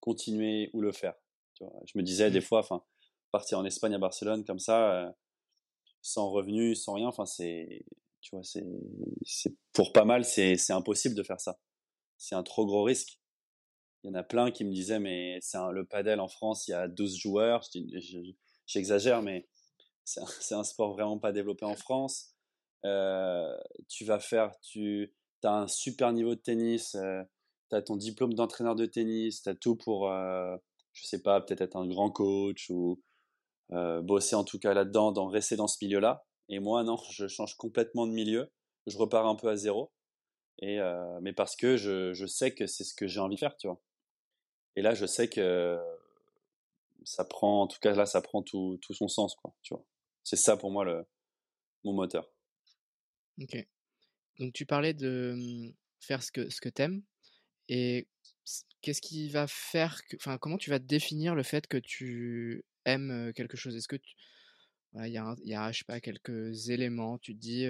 continuer 0.00 0.70
ou 0.72 0.80
le 0.80 0.92
faire. 0.92 1.14
Tu 1.54 1.64
vois, 1.64 1.74
je 1.86 1.98
me 1.98 2.02
disais 2.02 2.30
des 2.30 2.40
mmh. 2.40 2.42
fois, 2.42 2.60
enfin 2.60 2.82
partir 3.30 3.58
en 3.58 3.64
Espagne 3.64 3.94
à 3.94 3.98
Barcelone 3.98 4.44
comme 4.44 4.58
ça, 4.58 5.14
sans 6.02 6.30
revenu, 6.30 6.74
sans 6.74 6.94
rien, 6.94 7.08
enfin 7.08 7.26
c'est 7.26 7.84
tu 8.20 8.34
vois 8.36 8.44
c'est 8.44 8.64
c'est 9.24 9.54
pour 9.72 9.92
pas 9.92 10.04
mal 10.04 10.24
c'est 10.24 10.56
c'est 10.56 10.72
impossible 10.72 11.14
de 11.14 11.22
faire 11.22 11.40
ça. 11.40 11.58
C'est 12.18 12.34
un 12.34 12.42
trop 12.42 12.66
gros 12.66 12.84
risque 12.84 13.21
il 14.02 14.08
y 14.08 14.10
en 14.10 14.14
a 14.14 14.22
plein 14.22 14.50
qui 14.50 14.64
me 14.64 14.72
disaient, 14.72 14.98
mais 14.98 15.38
c'est 15.40 15.58
le 15.72 15.84
padel 15.84 16.20
en 16.20 16.28
France, 16.28 16.66
il 16.66 16.72
y 16.72 16.74
a 16.74 16.88
12 16.88 17.16
joueurs. 17.16 17.62
J'exagère, 18.66 19.22
mais 19.22 19.48
c'est 20.04 20.54
un, 20.54 20.64
sport 20.64 20.92
vraiment 20.92 21.18
pas 21.18 21.32
développé 21.32 21.64
en 21.64 21.76
France. 21.76 22.34
Euh, 22.84 23.56
tu 23.88 24.04
vas 24.04 24.18
faire, 24.18 24.52
tu 24.60 25.14
as 25.44 25.54
un 25.54 25.68
super 25.68 26.12
niveau 26.12 26.34
de 26.34 26.40
tennis, 26.40 26.96
euh, 26.96 27.22
tu 27.70 27.76
as 27.76 27.82
ton 27.82 27.96
diplôme 27.96 28.34
d'entraîneur 28.34 28.74
de 28.74 28.86
tennis, 28.86 29.42
tu 29.42 29.48
as 29.48 29.54
tout 29.54 29.76
pour, 29.76 30.10
euh, 30.10 30.56
je 30.92 31.06
sais 31.06 31.22
pas, 31.22 31.40
peut-être 31.40 31.60
être 31.60 31.76
un 31.76 31.86
grand 31.86 32.10
coach 32.10 32.70
ou 32.70 33.00
bosser 34.02 34.34
en 34.34 34.44
tout 34.44 34.58
cas 34.58 34.74
là-dedans, 34.74 35.12
dans, 35.12 35.28
rester 35.28 35.56
dans 35.56 35.68
ce 35.68 35.82
milieu-là. 35.82 36.26
Et 36.48 36.58
moi, 36.58 36.82
non, 36.82 36.96
je 37.10 37.28
change 37.28 37.56
complètement 37.56 38.06
de 38.06 38.12
milieu. 38.12 38.50
Je 38.86 38.98
repars 38.98 39.26
un 39.26 39.36
peu 39.36 39.48
à 39.48 39.56
zéro. 39.56 39.92
Et, 40.58 40.78
mais 41.22 41.32
parce 41.32 41.56
que 41.56 41.76
je, 41.76 42.12
je 42.12 42.26
sais 42.26 42.54
que 42.54 42.66
c'est 42.66 42.84
ce 42.84 42.94
que 42.94 43.06
j'ai 43.06 43.20
envie 43.20 43.36
de 43.36 43.40
faire, 43.40 43.56
tu 43.56 43.68
vois. 43.68 43.80
Et 44.76 44.82
là, 44.82 44.94
je 44.94 45.06
sais 45.06 45.28
que 45.28 45.78
ça 47.04 47.24
prend, 47.24 47.62
en 47.62 47.66
tout 47.66 47.78
cas 47.80 47.94
là, 47.94 48.06
ça 48.06 48.20
prend 48.20 48.42
tout, 48.42 48.78
tout 48.80 48.94
son 48.94 49.08
sens, 49.08 49.34
quoi. 49.34 49.54
Tu 49.62 49.74
vois. 49.74 49.84
C'est 50.24 50.36
ça 50.36 50.56
pour 50.56 50.70
moi 50.70 50.84
le, 50.84 51.04
mon 51.84 51.92
moteur. 51.92 52.28
Ok. 53.40 53.56
Donc 54.38 54.52
tu 54.52 54.66
parlais 54.66 54.94
de 54.94 55.34
mmh, 55.36 55.74
faire 56.00 56.22
ce 56.22 56.32
que 56.32 56.48
ce 56.48 56.60
que 56.60 56.68
t'aimes 56.68 57.02
et 57.68 58.08
qu'est-ce 58.80 59.00
qui 59.00 59.28
va 59.28 59.46
faire 59.46 60.04
que, 60.04 60.16
enfin, 60.16 60.38
comment 60.38 60.58
tu 60.58 60.70
vas 60.70 60.78
définir 60.78 61.34
le 61.34 61.42
fait 61.42 61.66
que 61.66 61.76
tu 61.76 62.64
aimes 62.84 63.32
quelque 63.34 63.56
chose? 63.56 63.76
Est-ce 63.76 63.88
que 63.88 63.96
tu, 63.96 64.14
il 64.94 65.12
y 65.12 65.18
a, 65.18 65.34
y 65.44 65.54
a, 65.54 65.72
je 65.72 65.78
sais 65.78 65.84
pas, 65.84 66.00
quelques 66.00 66.68
éléments. 66.70 67.18
Tu 67.18 67.34
te 67.34 67.40
dis, 67.40 67.66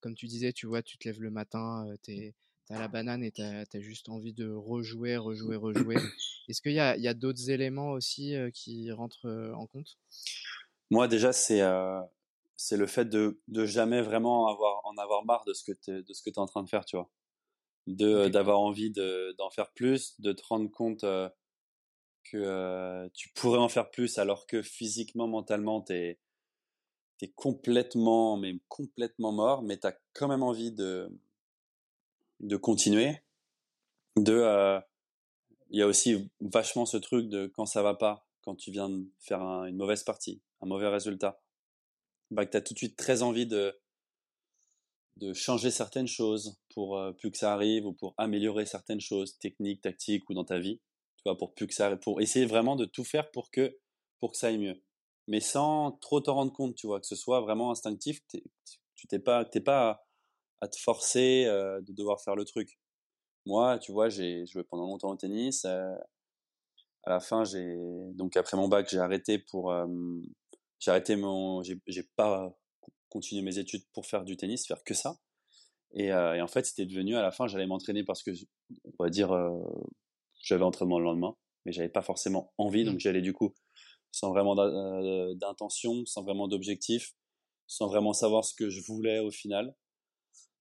comme 0.00 0.14
tu 0.14 0.26
disais, 0.26 0.52
tu 0.52 0.66
vois, 0.66 0.82
tu 0.82 0.98
te 0.98 1.08
lèves 1.08 1.20
le 1.20 1.30
matin, 1.30 1.86
tu 2.02 2.34
as 2.72 2.78
la 2.78 2.88
banane 2.88 3.22
et 3.22 3.30
tu 3.30 3.42
as, 3.42 3.80
juste 3.80 4.08
envie 4.08 4.32
de 4.32 4.50
rejouer, 4.50 5.16
rejouer, 5.16 5.56
rejouer. 5.56 5.96
Est-ce 6.48 6.60
qu'il 6.62 6.72
y 6.72 6.80
a, 6.80 6.96
y 6.96 7.08
a 7.08 7.14
d'autres 7.14 7.50
éléments 7.50 7.90
aussi 7.90 8.34
qui 8.54 8.90
rentrent 8.92 9.52
en 9.54 9.66
compte? 9.66 9.96
Moi, 10.90 11.08
déjà, 11.08 11.32
c'est 11.32 11.62
c'est 12.56 12.76
le 12.76 12.86
fait 12.86 13.04
de, 13.04 13.40
de 13.48 13.66
jamais 13.66 14.00
vraiment 14.00 14.48
avoir, 14.48 14.80
en 14.84 14.96
avoir 14.96 15.24
marre 15.24 15.44
de 15.44 15.52
ce 15.52 15.62
que 15.64 15.72
tu 15.72 15.90
es, 15.92 16.38
en 16.38 16.46
train 16.46 16.62
de 16.62 16.68
faire, 16.68 16.84
tu 16.84 16.96
vois? 16.96 17.10
De, 17.86 18.28
d'avoir 18.28 18.58
envie 18.60 18.90
d'en 18.90 19.50
faire 19.50 19.70
plus, 19.72 20.20
de 20.20 20.32
te 20.32 20.42
rendre 20.44 20.70
compte 20.70 21.04
que 22.24 23.08
tu 23.14 23.28
pourrais 23.34 23.58
en 23.58 23.68
faire 23.68 23.90
plus 23.90 24.18
alors 24.18 24.46
que 24.46 24.62
physiquement, 24.62 25.28
mentalement, 25.28 25.82
tu 25.82 25.92
es, 25.92 26.18
complètement, 27.34 28.36
mais 28.36 28.58
complètement 28.68 29.32
mort, 29.32 29.62
mais 29.62 29.78
tu 29.78 29.86
as 29.86 29.96
quand 30.14 30.28
même 30.28 30.42
envie 30.42 30.72
de, 30.72 31.10
de 32.40 32.56
continuer. 32.56 33.22
De, 34.16 34.80
il 35.70 35.78
y 35.78 35.82
a 35.82 35.86
aussi 35.86 36.30
vachement 36.40 36.86
ce 36.86 36.96
truc 36.96 37.28
de 37.28 37.46
quand 37.48 37.66
ça 37.66 37.82
va 37.82 37.94
pas, 37.94 38.26
quand 38.42 38.54
tu 38.54 38.70
viens 38.70 38.88
de 38.88 39.04
faire 39.18 39.40
une 39.40 39.76
mauvaise 39.76 40.04
partie, 40.04 40.42
un 40.60 40.66
mauvais 40.66 40.88
résultat, 40.88 41.40
bah, 42.30 42.46
que 42.46 42.52
tu 42.52 42.56
as 42.56 42.60
tout 42.60 42.72
de 42.72 42.78
suite 42.78 42.96
très 42.96 43.22
envie 43.22 43.46
de, 43.46 43.78
de 45.16 45.32
changer 45.32 45.70
certaines 45.70 46.06
choses 46.06 46.58
pour 46.74 47.00
plus 47.18 47.30
que 47.30 47.38
ça 47.38 47.52
arrive 47.52 47.86
ou 47.86 47.92
pour 47.92 48.14
améliorer 48.18 48.66
certaines 48.66 49.00
choses 49.00 49.38
techniques, 49.38 49.80
tactiques 49.80 50.28
ou 50.28 50.34
dans 50.34 50.44
ta 50.44 50.58
vie, 50.58 50.80
tu 51.16 51.22
vois, 51.24 51.36
pour 51.36 51.54
plus 51.54 51.66
que 51.66 51.74
ça 51.74 51.96
pour 51.96 52.20
essayer 52.20 52.46
vraiment 52.46 52.76
de 52.76 52.84
tout 52.84 53.04
faire 53.04 53.30
pour 53.30 53.50
que 53.50 53.78
pour 54.20 54.32
que 54.32 54.38
ça 54.38 54.48
aille 54.48 54.58
mieux. 54.58 54.82
Mais 55.26 55.40
sans 55.40 55.92
trop 56.00 56.20
te 56.20 56.30
rendre 56.30 56.52
compte, 56.52 56.74
tu 56.76 56.86
vois, 56.86 57.00
que 57.00 57.06
ce 57.06 57.16
soit 57.16 57.40
vraiment 57.40 57.70
instinctif, 57.70 58.20
tu 58.94 59.06
t'es 59.08 59.18
pas 59.18 59.44
t'es 59.44 59.60
pas 59.60 60.05
à, 60.60 60.68
te 60.68 60.78
forcer 60.78 61.44
de 61.46 61.92
devoir 61.92 62.20
faire 62.20 62.36
le 62.36 62.44
truc. 62.44 62.78
Moi, 63.44 63.78
tu 63.78 63.92
vois, 63.92 64.08
j'ai 64.08 64.46
joué 64.46 64.64
pendant 64.64 64.86
longtemps 64.86 65.10
au 65.10 65.16
tennis. 65.16 65.64
à 65.64 65.98
la 67.06 67.20
fin, 67.20 67.44
j'ai 67.44 67.76
donc 68.14 68.36
après 68.36 68.56
mon 68.56 68.68
bac, 68.68 68.88
j'ai 68.90 68.98
arrêté 68.98 69.38
pour 69.38 69.72
j'ai 70.80 70.90
arrêté 70.90 71.16
mon 71.16 71.62
j'ai 71.62 72.02
pas 72.16 72.56
continué 73.08 73.42
mes 73.42 73.58
études 73.58 73.84
pour 73.92 74.06
faire 74.06 74.24
du 74.24 74.36
tennis, 74.36 74.66
faire 74.66 74.82
que 74.84 74.94
ça. 74.94 75.18
Et, 75.92 76.06
et 76.06 76.42
en 76.42 76.48
fait, 76.48 76.66
c'était 76.66 76.86
devenu 76.86 77.16
à 77.16 77.22
la 77.22 77.30
fin, 77.30 77.46
j'allais 77.46 77.66
m'entraîner 77.66 78.04
parce 78.04 78.22
que 78.22 78.30
on 78.98 79.04
va 79.04 79.10
dire 79.10 79.30
j'avais 80.42 80.64
entraînement 80.64 80.98
le 80.98 81.04
lendemain, 81.04 81.36
mais 81.64 81.72
j'avais 81.72 81.88
pas 81.88 82.02
forcément 82.02 82.52
envie, 82.58 82.84
donc 82.84 82.96
mmh. 82.96 83.00
j'allais 83.00 83.22
du 83.22 83.32
coup 83.32 83.54
sans 84.12 84.30
vraiment 84.30 84.54
d'intention, 85.34 86.06
sans 86.06 86.22
vraiment 86.22 86.48
d'objectif, 86.48 87.12
sans 87.66 87.86
vraiment 87.86 88.14
savoir 88.14 88.44
ce 88.44 88.54
que 88.54 88.70
je 88.70 88.80
voulais 88.80 89.18
au 89.18 89.30
final. 89.30 89.74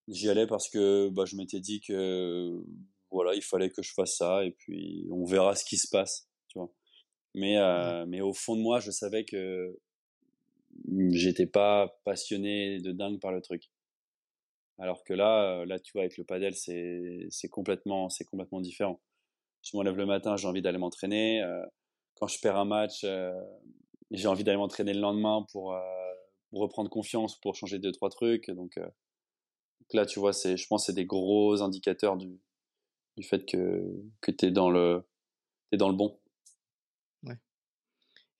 J'y 0.07 0.29
allais 0.29 0.47
parce 0.47 0.69
que 0.69 1.09
bah, 1.09 1.25
je 1.25 1.35
m'étais 1.35 1.59
dit 1.59 1.81
que 1.81 2.63
voilà, 3.11 3.33
il 3.33 3.41
fallait 3.41 3.69
que 3.69 3.81
je 3.81 3.93
fasse 3.93 4.17
ça 4.17 4.43
et 4.45 4.51
puis 4.51 5.07
on 5.11 5.25
verra 5.25 5.55
ce 5.55 5.65
qui 5.65 5.77
se 5.77 5.87
passe, 5.89 6.29
tu 6.47 6.59
vois. 6.59 6.71
Mais 7.33 7.57
mais 8.07 8.21
au 8.21 8.33
fond 8.33 8.55
de 8.55 8.61
moi, 8.61 8.79
je 8.79 8.91
savais 8.91 9.25
que 9.25 9.77
j'étais 11.11 11.47
pas 11.47 11.99
passionné 12.03 12.79
de 12.81 12.91
dingue 12.91 13.19
par 13.19 13.31
le 13.31 13.41
truc. 13.41 13.71
Alors 14.77 15.03
que 15.03 15.13
là, 15.13 15.65
là, 15.65 15.79
tu 15.79 15.93
vois, 15.93 16.01
avec 16.01 16.17
le 16.17 16.25
padel, 16.25 16.53
c'est 16.55 17.27
c'est 17.29 17.49
complètement 17.49 18.09
c'est 18.09 18.25
complètement 18.25 18.61
différent. 18.61 19.01
Je 19.63 19.77
me 19.77 19.83
lève 19.83 19.95
le 19.97 20.05
matin, 20.05 20.35
j'ai 20.37 20.47
envie 20.47 20.61
d'aller 20.61 20.77
m'entraîner. 20.77 21.41
quand 22.15 22.27
je 22.27 22.39
perds 22.41 22.57
un 22.57 22.65
match, 22.65 23.05
j'ai 24.11 24.27
envie 24.27 24.43
d'aller 24.43 24.57
m'entraîner 24.57 24.93
le 24.93 25.01
lendemain 25.01 25.45
pour, 25.51 25.75
reprendre 26.53 26.89
confiance, 26.89 27.39
pour 27.39 27.55
changer 27.55 27.79
deux 27.79 27.91
trois 27.91 28.09
trucs. 28.09 28.49
Donc, 28.51 28.79
là, 29.93 30.05
tu 30.05 30.19
vois, 30.19 30.33
c'est 30.33 30.57
je 30.57 30.67
pense 30.67 30.87
c'est 30.87 30.93
des 30.93 31.05
gros 31.05 31.61
indicateurs 31.61 32.17
du 32.17 32.39
du 33.17 33.23
fait 33.23 33.45
que 33.45 33.83
que 34.21 34.31
t'es 34.31 34.51
dans 34.51 34.69
le 34.69 35.03
t'es 35.71 35.77
dans 35.77 35.89
le 35.89 35.95
bon. 35.95 36.19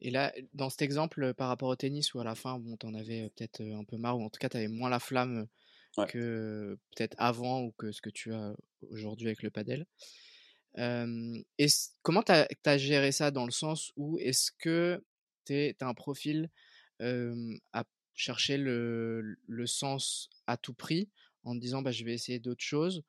Et 0.01 0.12
là, 0.12 0.34
dans 0.53 0.69
cet 0.69 0.81
exemple, 0.81 1.34
par 1.34 1.47
rapport 1.47 1.69
au 1.69 1.75
tennis, 1.75 2.13
où 2.13 2.19
à 2.19 2.23
la 2.23 2.36
fin, 2.36 2.60
bon, 2.60 2.75
t'en 2.75 2.93
avais 2.93 3.29
peut-être 3.29 3.62
un 3.62 3.84
peu 3.86 3.97
marre, 3.97 4.19
ou 4.19 4.23
en 4.23 4.29
tout 4.29 4.39
cas, 4.39 4.49
t'avais 4.49 4.67
moins 4.67 4.89
la 4.89 4.99
flamme 4.99 5.47
que 6.10 6.77
peut-être 6.95 7.15
avant 7.17 7.62
ou 7.63 7.71
que 7.71 7.91
ce 7.91 8.01
que 8.01 8.10
tu 8.10 8.34
as 8.34 8.53
aujourd'hui 8.89 9.27
avec 9.27 9.43
le 9.43 9.49
padel. 9.49 9.86
et 10.77 11.67
comment 12.01 12.21
t'as 12.21 12.47
as 12.65 12.77
géré 12.77 13.12
ça 13.12 13.31
dans 13.31 13.45
le 13.45 13.51
sens 13.51 13.93
où 13.95 14.19
est-ce 14.19 14.51
que 14.60 15.03
t'es 15.45 15.77
as 15.79 15.88
un 15.88 15.93
profil 15.93 16.49
à 16.99 17.84
chercher 18.13 18.58
le, 18.58 19.38
le, 19.47 19.67
sens 19.67 20.29
à 20.47 20.58
tout 20.58 20.73
prix 20.73 21.10
en 21.45 21.55
te 21.55 21.60
disant 21.60 21.81
bah, 21.81 21.91
je 21.91 22.03
vais 22.03 22.13
essayer 22.13 22.39
d'autres 22.39 22.63
choses 22.63 23.03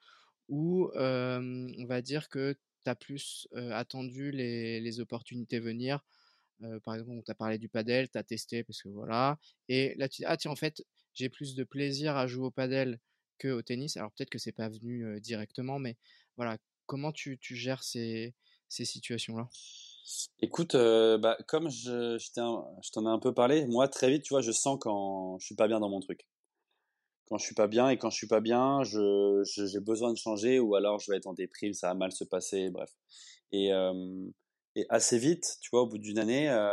ou 0.48 0.90
on 0.94 1.86
va 1.86 2.02
dire 2.02 2.28
que 2.28 2.54
tu 2.84 2.90
as 2.90 2.94
plus 2.94 3.48
attendu 3.72 4.30
les, 4.30 4.80
les 4.80 5.00
opportunités 5.00 5.58
venir 5.58 6.04
par 6.84 6.94
exemple, 6.94 7.10
on 7.10 7.22
t'a 7.22 7.34
parlé 7.34 7.58
du 7.58 7.68
padel, 7.68 8.08
tu 8.08 8.16
as 8.16 8.22
testé 8.22 8.64
parce 8.64 8.82
que 8.82 8.88
voilà. 8.88 9.38
Et 9.68 9.94
là, 9.96 10.08
tu 10.08 10.22
dis, 10.22 10.24
ah 10.24 10.36
tiens, 10.38 10.50
en 10.50 10.56
fait, 10.56 10.82
j'ai 11.12 11.28
plus 11.28 11.54
de 11.54 11.64
plaisir 11.64 12.16
à 12.16 12.26
jouer 12.26 12.46
au 12.46 12.50
padel 12.50 12.98
que 13.38 13.48
au 13.48 13.60
tennis. 13.60 13.96
Alors 13.98 14.10
peut-être 14.12 14.30
que 14.30 14.38
c'est 14.38 14.52
pas 14.52 14.70
venu 14.70 15.20
directement, 15.20 15.78
mais 15.78 15.96
voilà, 16.36 16.56
comment 16.86 17.12
tu, 17.12 17.38
tu 17.38 17.56
gères 17.56 17.82
ces, 17.84 18.34
ces 18.68 18.84
situations-là? 18.86 19.48
Écoute, 20.40 20.76
bah, 20.76 21.36
comme 21.46 21.68
je, 21.68 22.16
je 22.18 22.32
t'en 22.32 23.06
ai 23.06 23.10
un 23.10 23.18
peu 23.18 23.34
parlé, 23.34 23.66
moi 23.66 23.88
très 23.88 24.10
vite, 24.10 24.22
tu 24.22 24.32
vois, 24.32 24.40
je 24.40 24.52
sens 24.52 24.78
quand 24.80 25.38
je 25.38 25.46
suis 25.46 25.56
pas 25.56 25.68
bien 25.68 25.80
dans 25.80 25.90
mon 25.90 26.00
truc. 26.00 26.26
Quand 27.28 27.38
je 27.38 27.44
suis 27.44 27.54
pas 27.54 27.66
bien 27.66 27.88
et 27.88 27.98
quand 27.98 28.10
je 28.10 28.16
suis 28.16 28.28
pas 28.28 28.40
bien, 28.40 28.84
je, 28.84 29.42
j'ai 29.44 29.80
besoin 29.80 30.12
de 30.12 30.18
changer 30.18 30.60
ou 30.60 30.76
alors 30.76 31.00
je 31.00 31.10
vais 31.10 31.16
être 31.16 31.26
en 31.26 31.34
déprime, 31.34 31.74
ça 31.74 31.88
va 31.88 31.94
mal 31.94 32.12
se 32.12 32.24
passer, 32.24 32.70
bref. 32.70 32.90
Et, 33.52 33.72
et 34.76 34.86
assez 34.90 35.18
vite, 35.18 35.56
tu 35.60 35.70
vois, 35.72 35.82
au 35.82 35.86
bout 35.86 35.98
d'une 35.98 36.18
année, 36.18 36.50
euh, 36.50 36.70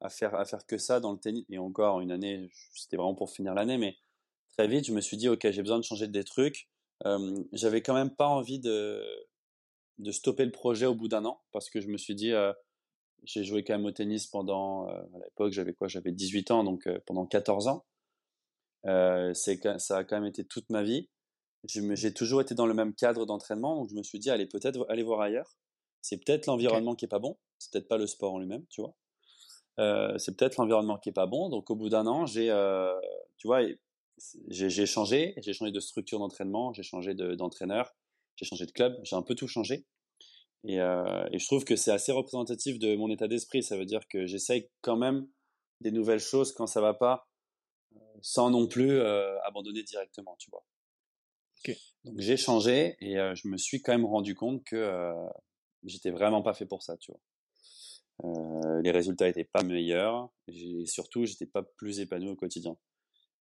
à 0.00 0.10
faire 0.10 0.34
à 0.34 0.44
faire 0.44 0.66
que 0.66 0.78
ça 0.78 1.00
dans 1.00 1.12
le 1.12 1.18
tennis, 1.18 1.44
et 1.48 1.58
encore 1.58 2.00
une 2.00 2.12
année, 2.12 2.50
c'était 2.74 2.96
vraiment 2.96 3.14
pour 3.14 3.30
finir 3.30 3.54
l'année, 3.54 3.78
mais 3.78 3.96
très 4.56 4.68
vite, 4.68 4.86
je 4.86 4.92
me 4.92 5.00
suis 5.00 5.16
dit, 5.16 5.28
ok, 5.28 5.50
j'ai 5.50 5.62
besoin 5.62 5.78
de 5.78 5.84
changer 5.84 6.08
des 6.08 6.24
trucs. 6.24 6.68
Euh, 7.06 7.42
j'avais 7.52 7.82
quand 7.82 7.94
même 7.94 8.14
pas 8.14 8.28
envie 8.28 8.60
de 8.60 9.02
de 9.98 10.10
stopper 10.10 10.44
le 10.44 10.52
projet 10.52 10.86
au 10.86 10.94
bout 10.94 11.08
d'un 11.08 11.24
an, 11.24 11.40
parce 11.52 11.70
que 11.70 11.80
je 11.80 11.88
me 11.88 11.96
suis 11.96 12.14
dit, 12.14 12.32
euh, 12.32 12.52
j'ai 13.24 13.44
joué 13.44 13.64
quand 13.64 13.74
même 13.74 13.86
au 13.86 13.92
tennis 13.92 14.26
pendant, 14.26 14.86
à 14.88 15.18
l'époque, 15.24 15.52
j'avais 15.52 15.74
quoi, 15.74 15.88
j'avais 15.88 16.12
18 16.12 16.50
ans, 16.50 16.64
donc 16.64 16.88
pendant 17.06 17.26
14 17.26 17.68
ans. 17.68 17.84
C'est 18.84 19.78
ça 19.78 19.98
a 19.98 20.04
quand 20.04 20.16
même 20.16 20.28
été 20.28 20.44
toute 20.44 20.68
ma 20.70 20.82
vie. 20.82 21.08
J'ai 21.64 22.12
toujours 22.12 22.40
été 22.40 22.54
dans 22.54 22.66
le 22.66 22.74
même 22.74 22.94
cadre 22.94 23.24
d'entraînement, 23.24 23.76
donc 23.76 23.88
je 23.90 23.94
me 23.94 24.02
suis 24.02 24.18
dit, 24.18 24.30
allez, 24.30 24.46
peut-être 24.46 24.84
aller 24.88 25.02
voir 25.02 25.20
ailleurs. 25.20 25.56
C'est 26.00 26.18
peut-être 26.18 26.46
l'environnement 26.46 26.96
qui 26.96 27.04
est 27.04 27.08
pas 27.08 27.20
bon. 27.20 27.38
C'est 27.58 27.70
peut-être 27.72 27.88
pas 27.88 27.98
le 27.98 28.08
sport 28.08 28.34
en 28.34 28.40
lui-même, 28.40 28.66
tu 28.68 28.80
vois. 28.80 28.96
Euh, 29.78 30.18
c'est 30.18 30.36
peut-être 30.36 30.56
l'environnement 30.56 30.98
qui 30.98 31.08
est 31.08 31.12
pas 31.12 31.26
bon. 31.26 31.48
Donc 31.48 31.70
au 31.70 31.76
bout 31.76 31.88
d'un 31.88 32.06
an, 32.06 32.26
j'ai, 32.26 32.50
euh, 32.50 32.92
tu 33.38 33.46
vois, 33.46 33.60
j'ai 34.48 34.86
changé. 34.86 35.34
J'ai 35.38 35.52
changé 35.52 35.70
de 35.70 35.80
structure 35.80 36.18
d'entraînement, 36.18 36.72
j'ai 36.72 36.82
changé 36.82 37.14
d'entraîneur, 37.14 37.94
j'ai 38.36 38.44
changé 38.44 38.66
de 38.66 38.72
club, 38.72 38.98
j'ai 39.04 39.14
un 39.14 39.22
peu 39.22 39.36
tout 39.36 39.46
changé. 39.46 39.86
Et, 40.64 40.80
euh, 40.80 41.26
et 41.32 41.38
je 41.38 41.46
trouve 41.46 41.64
que 41.64 41.76
c'est 41.76 41.90
assez 41.92 42.12
représentatif 42.12 42.78
de 42.80 42.96
mon 42.96 43.08
état 43.08 43.28
d'esprit. 43.28 43.62
Ça 43.62 43.76
veut 43.76 43.86
dire 43.86 44.06
que 44.08 44.26
j'essaye 44.26 44.68
quand 44.80 44.96
même 44.96 45.28
des 45.80 45.92
nouvelles 45.92 46.20
choses 46.20 46.52
quand 46.52 46.66
ça 46.66 46.80
va 46.80 46.94
pas, 46.94 47.28
sans 48.20 48.50
non 48.50 48.66
plus 48.66 49.00
abandonner 49.44 49.82
directement, 49.82 50.36
tu 50.38 50.50
vois. 50.50 50.64
Donc 52.04 52.18
j'ai 52.18 52.36
changé 52.36 52.96
et 53.00 53.14
je 53.14 53.48
me 53.48 53.56
suis 53.56 53.82
quand 53.82 53.92
même 53.92 54.06
rendu 54.06 54.34
compte 54.34 54.64
que 54.64 55.14
j'étais 55.84 56.10
vraiment 56.10 56.42
pas 56.42 56.54
fait 56.54 56.66
pour 56.66 56.82
ça, 56.82 56.96
tu 56.96 57.12
vois. 57.12 57.20
Euh, 58.24 58.82
les 58.82 58.90
résultats 58.90 59.28
étaient 59.28 59.44
pas 59.44 59.62
meilleurs, 59.62 60.30
et 60.46 60.86
surtout 60.86 61.24
j'étais 61.24 61.46
pas 61.46 61.62
plus 61.62 62.00
épanoui 62.00 62.30
au 62.30 62.36
quotidien. 62.36 62.76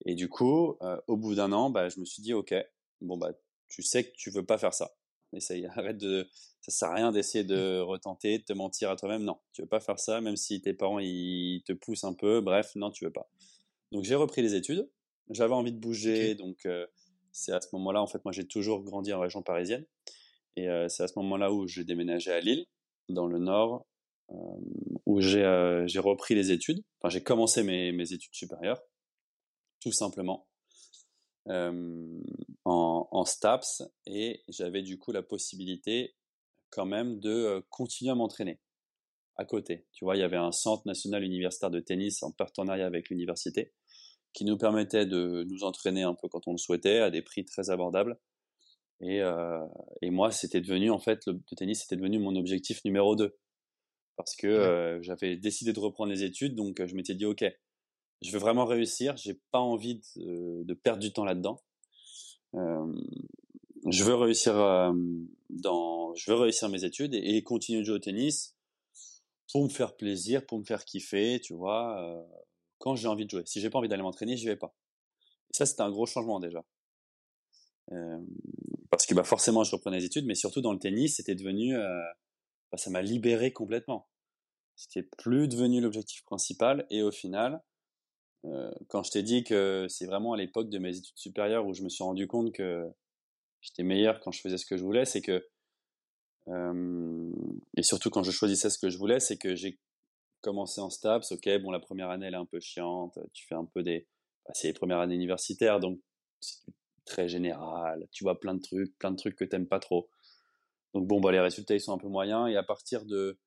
Et 0.06 0.16
du 0.16 0.30
coup, 0.30 0.78
euh, 0.82 1.00
au 1.08 1.18
bout 1.18 1.36
d'un 1.36 1.52
an, 1.52 1.70
bah, 1.70 1.90
je 1.90 2.00
me 2.00 2.06
suis 2.06 2.24
dit 2.24 2.34
ok, 2.34 2.56
bon 3.02 3.18
bah 3.18 3.32
tu 3.70 3.84
sais 3.84 4.06
que 4.06 4.16
tu 4.18 4.32
veux 4.32 4.46
pas 4.46 4.58
faire 4.58 4.74
ça. 4.74 4.96
Essaye, 5.34 5.66
arrête 5.76 5.98
de, 5.98 6.28
ça 6.62 6.72
sert 6.72 6.90
à 6.90 6.96
rien 6.96 7.12
d'essayer 7.12 7.44
de 7.44 7.80
retenter, 7.80 8.40
de 8.40 8.44
te 8.44 8.54
mentir 8.54 8.90
à 8.90 8.96
toi-même. 8.96 9.24
Non, 9.24 9.40
tu 9.54 9.62
veux 9.62 9.68
pas 9.68 9.80
faire 9.80 10.00
ça, 10.00 10.22
même 10.22 10.36
si 10.36 10.62
tes 10.62 10.74
parents 10.74 11.00
ils 11.00 11.64
te 11.66 11.74
poussent 11.74 12.04
un 12.04 12.14
peu. 12.14 12.42
Bref, 12.42 12.72
non, 12.76 12.92
tu 12.92 13.06
veux 13.06 13.12
pas. 13.12 13.30
Donc 13.92 14.04
j'ai 14.04 14.16
repris 14.16 14.42
les 14.42 14.56
études. 14.56 14.90
J'avais 15.30 15.54
envie 15.54 15.72
de 15.72 15.80
bouger, 15.80 16.36
donc 16.36 16.66
euh, 16.66 16.86
c'est 17.32 17.54
à 17.54 17.62
ce 17.62 17.68
moment-là 17.74 18.02
en 18.02 18.08
fait 18.08 18.24
moi 18.26 18.32
j'ai 18.32 18.46
toujours 18.46 18.84
grandi 18.84 19.14
en 19.14 19.20
région 19.20 19.42
parisienne. 19.42 19.86
Et 20.58 20.68
c'est 20.90 21.04
à 21.04 21.08
ce 21.08 21.18
moment-là 21.20 21.54
où 21.54 21.66
j'ai 21.66 21.86
déménagé 21.86 22.30
à 22.30 22.42
Lille, 22.42 22.66
dans 23.08 23.26
le 23.26 23.40
Nord, 23.40 23.88
où 25.06 25.22
j'ai 25.22 25.46
repris 26.00 26.36
les 26.36 26.52
études. 26.52 26.84
Enfin, 27.00 27.10
j'ai 27.10 27.24
commencé 27.24 27.64
mes, 27.64 27.94
mes, 27.94 28.12
études 28.12 28.34
supérieures, 28.34 28.82
tout 29.80 29.94
simplement, 29.94 30.50
en, 31.46 32.22
en, 32.66 33.26
STAPS, 33.26 33.84
et 34.06 34.44
j'avais 34.50 34.82
du 34.82 35.00
coup 35.00 35.14
la 35.14 35.24
possibilité 35.24 36.16
quand 36.70 36.86
même 36.86 37.20
de 37.22 37.66
continuer 37.70 38.12
à 38.12 38.16
m'entraîner. 38.16 38.60
à 39.38 39.46
côté. 39.46 39.86
Tu 39.94 40.04
vois, 40.04 40.18
il 40.18 40.20
y 40.20 40.24
avait 40.24 40.36
un 40.36 40.52
centre 40.52 40.86
national 40.86 41.24
universitaire 41.24 41.72
de 41.72 41.80
tennis 41.80 42.24
en 42.24 42.32
partenariat 42.32 42.86
avec 42.86 43.10
l'université 43.10 43.72
qui 44.34 44.46
nous 44.46 44.58
permettait 44.58 45.06
de 45.06 45.46
nous 45.50 45.64
entraîner 45.64 46.04
un 46.04 46.14
peu 46.14 46.28
quand 46.28 46.48
on 46.48 46.54
le 46.54 46.58
souhaitait 46.58 47.00
à 47.00 47.10
des 47.10 47.22
prix 47.22 47.46
très 47.46 47.70
abordables. 47.70 48.18
Et, 49.02 49.22
euh, 49.22 49.66
et 50.02 50.12
moi, 50.12 50.32
c'était 50.32 50.62
devenu, 50.62 50.92
en 50.92 51.00
fait, 51.00 51.26
le, 51.26 51.40
tennis, 51.56 51.82
c'était 51.82 51.96
devenu 51.96 52.20
mon 52.20 52.36
objectif 52.36 52.84
numéro 52.86 53.16
2. 53.16 53.36
Parce 54.16 54.36
que 54.36 54.48
euh, 54.48 55.02
j'avais 55.02 55.36
décidé 55.36 55.74
de 55.74 55.80
reprendre 55.80 56.12
les 56.12 56.24
études, 56.24 56.56
donc 56.56 56.86
je 56.86 56.96
m'étais 56.96 57.16
dit, 57.16 57.26
OK, 57.26 57.44
je 58.22 58.32
veux 58.32 58.40
vraiment 58.40 58.66
réussir, 58.66 59.18
j'ai 59.18 59.40
pas 59.52 59.60
envie 59.60 60.02
de, 60.16 60.64
de, 60.64 60.74
perdre 60.76 61.02
du 61.02 61.12
temps 61.12 61.26
là-dedans. 61.26 61.60
Euh, 62.54 62.94
je 63.90 64.04
veux 64.04 64.14
réussir 64.14 64.54
dans, 65.50 66.14
je 66.14 66.32
veux 66.32 66.38
réussir 66.38 66.70
mes 66.70 66.84
études 66.84 67.16
et, 67.16 67.38
et, 67.38 67.44
continuer 67.44 67.80
de 67.80 67.86
jouer 67.86 67.96
au 67.96 68.00
tennis 68.00 68.56
pour 69.52 69.64
me 69.64 69.70
faire 69.70 69.96
plaisir, 69.96 70.46
pour 70.46 70.60
me 70.60 70.64
faire 70.64 70.86
kiffer, 70.86 71.42
tu 71.42 71.56
vois 71.56 72.24
quand 72.82 72.96
j'ai 72.96 73.08
envie 73.08 73.26
de 73.26 73.30
jouer. 73.30 73.44
Si 73.46 73.62
j'ai 73.62 73.70
pas 73.70 73.80
envie 73.80 73.88
d'aller 73.88 74.04
m'entraîner, 74.04 74.36
j'y 74.36 74.48
vais 74.48 74.58
pas. 74.58 74.76
Et 75.50 75.54
ça, 75.56 75.66
c'était 75.66 75.82
un 75.82 75.92
gros 75.92 76.06
changement 76.06 76.40
déjà. 76.40 76.66
Parce 78.90 79.06
que 79.06 79.14
bah, 79.14 79.24
forcément, 79.24 79.64
je 79.64 79.72
reprenais 79.72 80.00
les 80.00 80.06
études, 80.06 80.26
mais 80.26 80.36
surtout 80.36 80.62
dans 80.62 80.74
le 80.74 80.80
tennis, 80.80 81.16
c'était 81.16 81.36
devenu, 81.36 81.78
euh, 81.78 82.02
bah, 82.72 82.78
ça 82.78 82.90
m'a 82.90 83.02
libéré 83.02 83.54
complètement. 83.54 84.10
C'était 84.76 85.08
plus 85.18 85.48
devenu 85.48 85.82
l'objectif 85.82 86.24
principal. 86.24 86.86
Et 86.90 87.04
au 87.04 87.12
final, 87.12 87.62
euh, 88.46 88.72
quand 88.90 89.04
je 89.04 89.12
t'ai 89.12 89.24
dit 89.24 89.44
que 89.44 89.86
c'est 89.90 90.06
vraiment 90.06 90.34
à 90.34 90.38
l'époque 90.38 90.70
de 90.70 90.80
mes 90.80 90.98
études 90.98 91.18
supérieures 91.18 91.66
où 91.66 91.74
je 91.74 91.84
me 91.84 91.90
suis 91.90 92.04
rendu 92.04 92.28
compte 92.28 92.54
que 92.54 92.90
j'étais 93.62 93.84
meilleur 93.84 94.20
quand 94.20 94.32
je 94.32 94.42
faisais 94.42 94.58
ce 94.58 94.66
que 94.66 94.78
je 94.78 94.84
voulais, 94.84 95.06
c'est 95.06 95.22
que 95.22 95.48
et 97.78 97.84
surtout 97.84 98.10
quand 98.10 98.24
je 98.24 98.32
choisissais 98.32 98.70
ce 98.70 98.80
que 98.80 98.90
je 98.90 98.98
voulais, 98.98 99.20
c'est 99.20 99.38
que 99.38 99.56
j'ai 99.56 99.80
commencer 100.42 100.82
en 100.82 100.90
STAPS, 100.90 101.32
ok, 101.32 101.50
bon, 101.62 101.72
la 101.72 101.80
première 101.80 102.10
année, 102.10 102.28
elle 102.28 102.34
est 102.34 102.38
un 102.38 102.46
peu 102.46 102.60
chiante, 102.60 103.20
tu 103.34 103.46
fais 103.46 103.56
un 103.56 103.66
peu 103.66 103.84
des... 103.84 104.08
Bah, 104.46 104.52
c'est 104.54 104.68
les 104.68 104.74
premières 104.74 105.00
années 105.00 105.16
universitaires, 105.16 105.80
donc 105.80 106.00
c'est 106.40 106.62
très 107.06 107.28
général, 107.28 108.08
tu 108.12 108.24
vois 108.24 108.40
plein 108.40 108.56
de 108.56 108.62
trucs, 108.62 108.98
plein 108.98 109.12
de 109.12 109.18
trucs 109.18 109.36
que 109.36 109.46
t'aimes 109.46 109.68
pas 109.68 109.80
trop. 109.80 110.10
Donc 110.94 111.08
bon, 111.08 111.22
bah, 111.22 111.32
les 111.32 111.40
résultats, 111.40 111.76
ils 111.76 111.82
sont 111.82 111.94
un 111.94 111.98
peu 111.98 112.08
moyens, 112.08 112.50
et 112.50 112.56
à 112.58 112.64
partir 112.64 113.06
de 113.06 113.40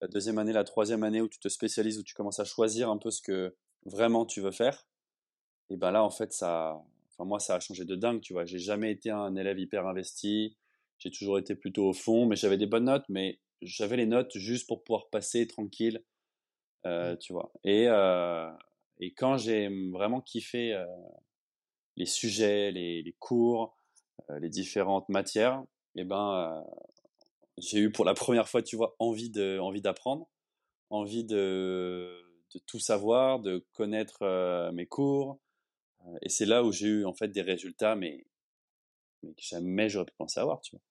la 0.00 0.08
deuxième 0.08 0.38
année, 0.38 0.52
la 0.52 0.64
troisième 0.64 1.02
année, 1.02 1.20
où 1.20 1.28
tu 1.28 1.38
te 1.38 1.48
spécialises, 1.48 1.98
où 1.98 2.02
tu 2.02 2.14
commences 2.14 2.40
à 2.40 2.44
choisir 2.44 2.90
un 2.90 2.98
peu 2.98 3.10
ce 3.10 3.22
que 3.22 3.56
vraiment 3.84 4.26
tu 4.26 4.40
veux 4.40 4.50
faire, 4.50 4.86
et 5.70 5.76
ben 5.76 5.90
là, 5.90 6.04
en 6.04 6.10
fait, 6.10 6.32
ça... 6.32 6.82
Enfin, 7.12 7.28
moi, 7.28 7.38
ça 7.38 7.54
a 7.54 7.60
changé 7.60 7.84
de 7.84 7.94
dingue, 7.94 8.20
tu 8.20 8.32
vois. 8.32 8.44
J'ai 8.44 8.58
jamais 8.58 8.90
été 8.90 9.08
un 9.08 9.36
élève 9.36 9.58
hyper 9.58 9.86
investi, 9.86 10.56
j'ai 10.98 11.10
toujours 11.10 11.38
été 11.38 11.54
plutôt 11.54 11.88
au 11.88 11.92
fond, 11.92 12.26
mais 12.26 12.36
j'avais 12.36 12.56
des 12.56 12.66
bonnes 12.66 12.86
notes, 12.86 13.04
mais 13.08 13.40
j'avais 13.62 13.96
les 13.96 14.06
notes 14.06 14.36
juste 14.36 14.66
pour 14.66 14.82
pouvoir 14.82 15.08
passer 15.10 15.46
tranquille 15.46 16.02
euh, 16.86 17.16
tu 17.16 17.32
vois. 17.32 17.50
Et, 17.64 17.86
euh, 17.88 18.50
et 19.00 19.12
quand 19.14 19.38
j'ai 19.38 19.68
vraiment 19.90 20.20
kiffé 20.20 20.74
euh, 20.74 20.84
les 21.96 22.06
sujets, 22.06 22.70
les, 22.70 23.02
les 23.02 23.12
cours, 23.18 23.76
les 24.40 24.48
différentes 24.48 25.08
matières, 25.08 25.62
et 25.96 26.00
eh 26.00 26.04
ben, 26.04 26.64
j'ai 27.58 27.78
eu 27.78 27.90
pour 27.90 28.04
la 28.04 28.14
première 28.14 28.48
fois, 28.48 28.62
tu 28.62 28.76
vois, 28.76 28.96
envie 28.98 29.30
de, 29.30 29.58
envie 29.58 29.80
d'apprendre, 29.80 30.28
envie 30.90 31.24
de, 31.24 32.22
de 32.52 32.58
tout 32.66 32.78
savoir, 32.78 33.40
de 33.40 33.66
connaître 33.72 34.70
mes 34.72 34.86
cours. 34.86 35.38
et 36.22 36.28
c'est 36.28 36.46
là 36.46 36.62
où 36.64 36.72
j'ai 36.72 36.88
eu 36.88 37.04
en 37.06 37.14
fait 37.14 37.28
des 37.28 37.42
résultats, 37.42 37.96
mais, 37.96 38.26
mais 39.22 39.34
que 39.34 39.42
jamais 39.42 39.88
j'aurais 39.88 40.06
pu 40.06 40.14
penser 40.18 40.40
avoir, 40.40 40.60
tu 40.60 40.76
vois. 40.76 40.82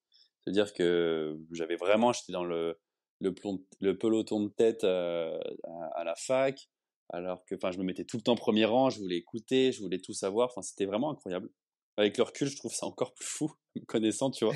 C'est-à-dire 0.41 0.73
que 0.73 1.39
j'avais 1.51 1.75
vraiment, 1.77 2.11
j'étais 2.13 2.33
dans 2.33 2.43
le, 2.43 2.77
le, 3.23 3.97
peloton 3.97 4.41
de 4.41 4.49
tête 4.49 4.83
à, 4.83 6.03
la 6.03 6.15
fac, 6.15 6.69
alors 7.09 7.43
que 7.45 7.55
enfin 7.55 7.71
je 7.71 7.77
me 7.77 7.83
mettais 7.83 8.05
tout 8.05 8.17
le 8.17 8.23
temps 8.23 8.35
premier 8.35 8.65
rang, 8.65 8.89
je 8.89 8.99
voulais 8.99 9.17
écouter, 9.17 9.71
je 9.71 9.81
voulais 9.81 9.99
tout 9.99 10.13
savoir, 10.13 10.49
enfin 10.49 10.61
c'était 10.61 10.85
vraiment 10.85 11.11
incroyable. 11.11 11.49
Avec 11.97 12.17
le 12.17 12.23
recul, 12.23 12.47
je 12.47 12.55
trouve 12.55 12.73
ça 12.73 12.85
encore 12.85 13.13
plus 13.13 13.27
fou, 13.27 13.51
me 13.75 13.85
connaissant, 13.85 14.31
tu 14.31 14.45
vois. 14.45 14.55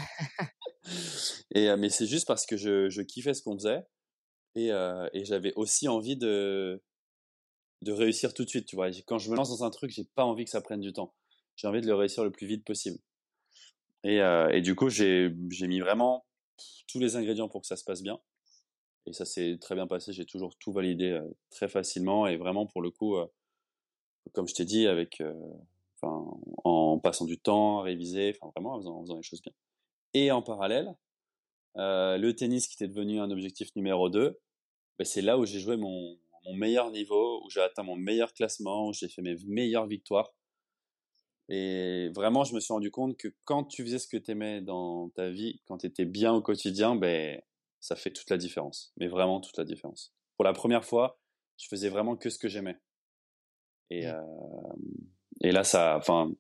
et 1.56 1.76
mais 1.78 1.90
c'est 1.90 2.08
juste 2.08 2.28
parce 2.28 2.46
que 2.46 2.58
je, 2.58 3.02
kiffais 3.02 3.34
ce 3.34 3.42
qu'on 3.42 3.58
faisait 3.58 3.84
et, 4.56 4.70
j'avais 5.26 5.54
aussi 5.56 5.88
envie 5.88 6.18
de 6.18 6.82
réussir 7.86 8.34
tout 8.34 8.44
de 8.44 8.50
suite, 8.50 8.66
tu 8.66 8.76
vois. 8.76 8.90
Quand 9.06 9.20
je 9.20 9.30
me 9.30 9.36
lance 9.36 9.50
dans 9.50 9.64
un 9.64 9.70
truc, 9.70 9.92
j'ai 9.92 10.06
pas 10.16 10.26
envie 10.26 10.46
que 10.46 10.52
ça 10.52 10.62
prenne 10.62 10.82
du 10.82 10.94
temps. 10.94 11.14
J'ai 11.56 11.68
envie 11.68 11.82
de 11.82 11.88
le 11.88 11.96
réussir 11.96 12.24
le 12.24 12.32
plus 12.32 12.48
vite 12.48 12.64
possible. 12.66 13.00
Et 14.04 14.62
du 14.62 14.76
coup, 14.76 14.90
j'ai 14.90 15.30
mis 15.30 15.80
vraiment 15.80 16.26
tous 16.88 17.00
les 17.00 17.16
ingrédients 17.16 17.50
pour 17.50 17.62
que 17.62 17.68
ça 17.68 17.76
se 17.76 17.84
passe 17.84 18.02
bien. 18.02 18.20
Et 19.08 19.14
ça 19.14 19.26
s'est 19.26 19.58
très 19.60 19.74
bien 19.74 19.88
passé. 19.88 20.12
J'ai 20.12 20.26
toujours 20.26 20.56
tout 20.58 20.72
validé 20.72 21.20
très 21.50 21.70
facilement 21.70 22.28
et 22.28 22.38
vraiment 22.38 22.66
pour 22.66 22.82
le 22.82 22.92
coup, 22.92 23.16
comme 24.34 24.48
je 24.48 24.54
t'ai 24.54 24.66
dit, 24.66 24.86
avec, 24.86 25.24
enfin, 25.96 26.26
en 26.66 27.00
passant 27.00 27.26
du 27.26 27.40
temps 27.40 27.80
à 27.80 27.84
réviser, 27.84 28.38
vraiment 28.56 28.74
en 28.74 29.02
faisant, 29.02 29.16
les 29.16 29.24
choses 29.24 29.42
bien. 29.42 29.54
Et 30.14 30.32
en 30.32 30.42
parallèle, 30.42 30.94
le 31.76 32.32
tennis 32.34 32.68
qui 32.68 32.76
était 32.76 32.90
devenu 32.90 33.20
un 33.22 33.32
objectif 33.32 33.74
numéro 33.76 34.10
2, 34.10 34.38
ben, 35.00 35.06
c'est 35.06 35.22
là 35.22 35.38
où 35.38 35.46
j'ai 35.46 35.60
joué 35.60 35.78
mon, 35.78 36.18
mon 36.46 36.54
meilleur 36.54 36.92
niveau, 36.92 37.44
où 37.46 37.50
j'ai 37.50 37.62
atteint 37.62 37.84
mon 37.84 37.96
meilleur 37.96 38.34
classement, 38.34 38.88
où 38.88 38.94
j'ai 38.94 39.08
fait 39.08 39.22
mes 39.22 39.36
meilleures 39.46 39.88
victoires. 39.88 40.34
Et 41.50 42.10
vraiment, 42.14 42.44
je 42.44 42.54
me 42.54 42.60
suis 42.60 42.74
rendu 42.74 42.92
compte 42.92 43.16
que 43.16 43.30
quand 43.46 43.64
tu 43.64 43.84
faisais 43.84 44.00
ce 44.00 44.08
que 44.08 44.18
tu 44.18 44.32
aimais 44.32 44.62
dans 44.62 45.10
ta 45.12 45.30
vie, 45.30 45.62
quand 45.66 45.78
tu 45.78 45.86
étais 45.86 46.06
bien 46.06 46.34
au 46.34 46.42
quotidien, 46.42 46.96
ben, 46.96 47.42
ça 47.80 47.96
fait 47.96 48.12
toute 48.12 48.30
la 48.30 48.38
différence. 48.38 48.94
Mais 48.98 49.08
vraiment 49.08 49.42
toute 49.42 49.58
la 49.58 49.64
différence. 49.64 50.14
Pour 50.36 50.46
la 50.46 50.54
première 50.54 50.86
fois, 50.86 51.20
je 51.58 51.68
faisais 51.68 51.90
vraiment 51.90 52.16
que 52.16 52.30
ce 52.30 52.38
que 52.38 52.48
j'aimais. 52.48 52.78
Et, 53.90 54.06
mmh. 54.06 54.10
euh, 54.10 54.76
et 55.42 55.52
là, 55.52 55.64
ça, 55.64 55.98
enfin, 55.98 56.32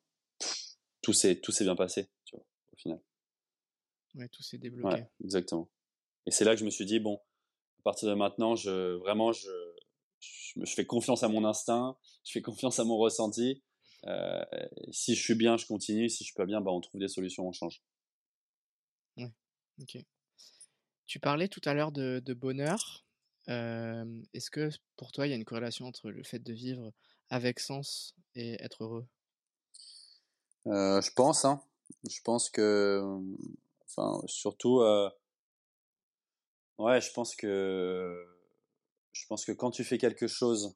tout 1.01 1.13
s'est, 1.13 1.39
tout 1.39 1.51
s'est 1.51 1.63
bien 1.63 1.75
passé, 1.75 2.09
tu 2.25 2.35
vois, 2.35 2.45
au 2.73 2.75
final. 2.75 3.01
Ouais, 4.15 4.27
tout 4.29 4.43
s'est 4.43 4.57
débloqué. 4.57 4.95
Ouais, 4.95 5.09
exactement. 5.23 5.69
Et 6.25 6.31
c'est 6.31 6.43
là 6.43 6.53
que 6.53 6.59
je 6.59 6.65
me 6.65 6.69
suis 6.69 6.85
dit, 6.85 6.99
bon, 6.99 7.19
à 7.79 7.83
partir 7.83 8.09
de 8.09 8.13
maintenant, 8.15 8.55
je, 8.55 8.95
vraiment, 8.95 9.31
je, 9.31 9.49
je, 10.19 10.73
fais 10.73 10.85
confiance 10.85 11.23
à 11.23 11.29
mon 11.29 11.45
instinct, 11.45 11.97
je 12.25 12.31
fais 12.31 12.41
confiance 12.41 12.79
à 12.79 12.83
mon 12.83 12.97
ressenti. 12.97 13.63
Euh, 14.05 14.43
si 14.91 15.15
je 15.15 15.21
suis 15.21 15.35
bien, 15.35 15.57
je 15.57 15.65
continue. 15.65 16.09
Si 16.09 16.23
je 16.23 16.25
suis 16.25 16.35
pas 16.35 16.45
bien, 16.45 16.61
bah, 16.61 16.71
on 16.71 16.81
trouve 16.81 16.99
des 16.99 17.07
solutions, 17.07 17.47
on 17.47 17.51
change. 17.51 17.81
Ouais, 19.17 19.31
ok. 19.81 19.97
Tu 21.07 21.19
parlais 21.19 21.47
tout 21.47 21.61
à 21.63 21.73
l'heure 21.73 21.93
de, 21.93 22.33
bonheur. 22.33 23.05
Est-ce 23.47 24.51
que 24.51 24.69
pour 24.97 25.13
toi, 25.13 25.25
il 25.25 25.29
y 25.29 25.33
a 25.33 25.37
une 25.37 25.45
corrélation 25.45 25.85
entre 25.85 26.11
le 26.11 26.21
fait 26.23 26.39
de 26.39 26.53
vivre 26.53 26.91
avec 27.29 27.59
sens 27.59 28.13
et 28.35 28.61
être 28.61 28.83
heureux? 28.83 29.07
Je 30.65 31.13
pense. 31.13 31.45
Hein. 31.45 31.61
Je 32.09 32.19
pense 32.23 32.49
que, 32.49 33.01
enfin, 33.85 34.21
surtout, 34.27 34.81
ouais, 36.77 36.99
je 37.01 37.11
pense 37.13 37.35
que, 37.35 38.27
je 39.13 39.25
pense 39.27 39.45
que 39.45 39.53
quand 39.53 39.71
tu 39.71 39.85
fais 39.85 39.97
quelque 39.97 40.27
chose 40.27 40.75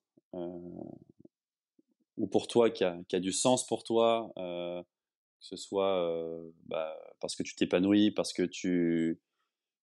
ou 2.17 2.27
pour 2.31 2.47
toi 2.47 2.69
qui 2.69 2.85
a, 2.85 2.97
qui 3.09 3.17
a, 3.17 3.19
du 3.19 3.33
sens 3.33 3.67
pour 3.67 3.83
toi, 3.83 4.31
que 4.37 4.83
ce 5.41 5.57
soit 5.57 6.41
bah, 6.67 6.97
parce 7.19 7.35
que 7.35 7.43
tu 7.43 7.53
t'épanouis, 7.55 8.11
parce 8.11 8.31
que 8.31 8.43
tu 8.43 9.19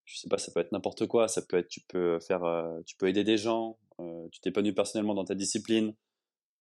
je 0.08 0.16
sais 0.16 0.28
pas, 0.28 0.38
ça 0.38 0.50
peut 0.52 0.60
être 0.60 0.72
n'importe 0.72 1.06
quoi. 1.06 1.28
Ça 1.28 1.42
peut 1.42 1.58
être, 1.58 1.68
tu 1.68 1.80
peux 1.82 2.18
faire, 2.20 2.44
euh, 2.44 2.80
tu 2.86 2.96
peux 2.96 3.08
aider 3.08 3.24
des 3.24 3.36
gens, 3.36 3.78
euh, 4.00 4.26
tu 4.32 4.40
t'épanouis 4.40 4.72
personnellement 4.72 5.14
dans 5.14 5.24
ta 5.24 5.34
discipline. 5.34 5.94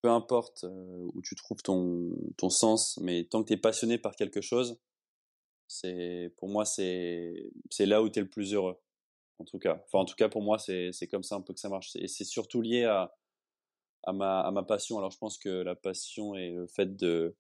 Peu 0.01 0.09
importe 0.09 0.65
euh, 0.65 1.09
où 1.13 1.21
tu 1.21 1.33
trouves 1.35 1.61
ton, 1.63 2.11
ton 2.37 2.49
sens, 2.49 2.99
mais 3.01 3.23
tant 3.23 3.41
que 3.43 3.47
tu 3.47 3.53
es 3.53 3.57
passionné 3.57 3.97
par 3.97 4.15
quelque 4.15 4.41
chose, 4.41 4.79
c'est, 5.67 6.33
pour 6.37 6.49
moi, 6.49 6.65
c'est, 6.65 7.51
c'est 7.71 7.85
là 7.85 8.01
où 8.03 8.09
tu 8.09 8.19
es 8.19 8.21
le 8.21 8.29
plus 8.29 8.53
heureux. 8.53 8.77
En 9.39 9.45
tout 9.45 9.59
cas. 9.59 9.81
Enfin, 9.85 9.99
en 9.99 10.05
tout 10.05 10.15
cas, 10.15 10.29
pour 10.29 10.41
moi, 10.41 10.59
c'est, 10.59 10.91
c'est 10.91 11.07
comme 11.07 11.23
ça 11.23 11.35
un 11.35 11.41
peu 11.41 11.53
que 11.53 11.59
ça 11.59 11.69
marche. 11.69 11.95
Et 11.95 12.07
c'est 12.07 12.25
surtout 12.25 12.61
lié 12.61 12.83
à, 12.83 13.15
à 14.03 14.11
ma, 14.11 14.41
à 14.41 14.51
ma 14.51 14.63
passion. 14.63 14.97
Alors, 14.97 15.11
je 15.11 15.17
pense 15.17 15.37
que 15.37 15.49
la 15.49 15.75
passion 15.75 16.35
et 16.35 16.51
le 16.51 16.67
fait 16.67 16.97
de, 16.97 17.35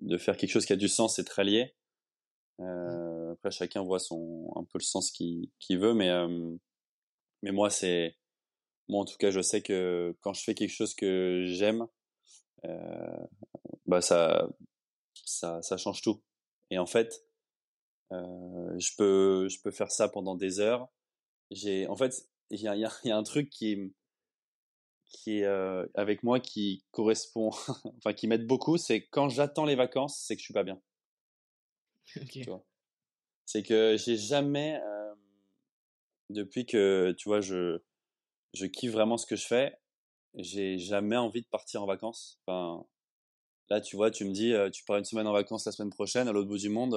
de 0.00 0.18
faire 0.18 0.36
quelque 0.36 0.50
chose 0.50 0.66
qui 0.66 0.72
a 0.72 0.76
du 0.76 0.88
sens, 0.88 1.16
c'est 1.16 1.24
très 1.24 1.44
lié. 1.44 1.74
Euh, 2.60 3.32
après, 3.32 3.50
chacun 3.50 3.82
voit 3.82 3.98
son 3.98 4.52
un 4.56 4.64
peu 4.64 4.78
le 4.78 4.84
sens 4.84 5.10
qu'il 5.10 5.50
veut, 5.70 5.94
mais 5.94 6.10
euh, 6.10 6.56
mais 7.42 7.52
moi, 7.52 7.70
c'est 7.70 8.16
moi 8.88 9.02
en 9.02 9.04
tout 9.04 9.16
cas, 9.18 9.30
je 9.30 9.40
sais 9.42 9.62
que 9.62 10.16
quand 10.20 10.34
je 10.34 10.42
fais 10.44 10.54
quelque 10.54 10.70
chose 10.74 10.94
que 10.94 11.44
j'aime, 11.46 11.86
euh, 12.64 13.26
bah 13.86 14.02
ça 14.02 14.48
ça 15.14 15.62
ça 15.62 15.76
change 15.76 16.02
tout. 16.02 16.22
Et 16.70 16.78
en 16.78 16.86
fait, 16.86 17.24
je 18.10 18.96
peux 18.96 19.48
je 19.48 19.60
peux 19.62 19.70
faire 19.70 19.90
ça 19.90 20.08
pendant 20.08 20.34
des 20.36 20.60
heures. 20.60 20.88
J'ai 21.50 21.86
en 21.88 21.96
fait 21.96 22.28
il 22.50 22.60
y 22.60 22.68
a, 22.68 22.76
y 22.76 23.10
a 23.10 23.16
un 23.16 23.22
truc 23.24 23.50
qui 23.50 23.94
qui 25.06 25.40
est 25.40 25.46
avec 25.94 26.22
moi 26.22 26.40
qui 26.40 26.84
correspond, 26.92 27.50
enfin 27.98 28.12
qui 28.14 28.26
m'aide 28.28 28.46
beaucoup, 28.46 28.78
c'est 28.78 29.06
quand 29.08 29.28
j'attends 29.28 29.64
les 29.66 29.76
vacances, 29.76 30.18
c'est 30.26 30.36
que 30.36 30.40
je 30.40 30.46
suis 30.46 30.54
pas 30.54 30.64
bien. 30.64 30.80
C'est 33.46 33.62
que 33.62 33.96
j'ai 33.98 34.16
jamais, 34.16 34.80
depuis 36.30 36.66
que, 36.66 37.14
tu 37.18 37.28
vois, 37.28 37.40
je, 37.40 37.80
je 38.54 38.66
kiffe 38.66 38.92
vraiment 38.92 39.16
ce 39.16 39.26
que 39.26 39.36
je 39.36 39.46
fais. 39.46 39.76
J'ai 40.34 40.78
jamais 40.78 41.16
envie 41.16 41.42
de 41.42 41.46
partir 41.48 41.82
en 41.82 41.86
vacances. 41.86 42.38
Enfin, 42.46 42.84
là, 43.70 43.80
tu 43.80 43.96
vois, 43.96 44.10
tu 44.10 44.24
me 44.24 44.32
dis, 44.32 44.54
tu 44.72 44.84
pars 44.84 44.98
une 44.98 45.04
semaine 45.04 45.26
en 45.26 45.32
vacances 45.32 45.66
la 45.66 45.72
semaine 45.72 45.90
prochaine 45.90 46.28
à 46.28 46.32
l'autre 46.32 46.48
bout 46.48 46.58
du 46.58 46.68
monde. 46.70 46.94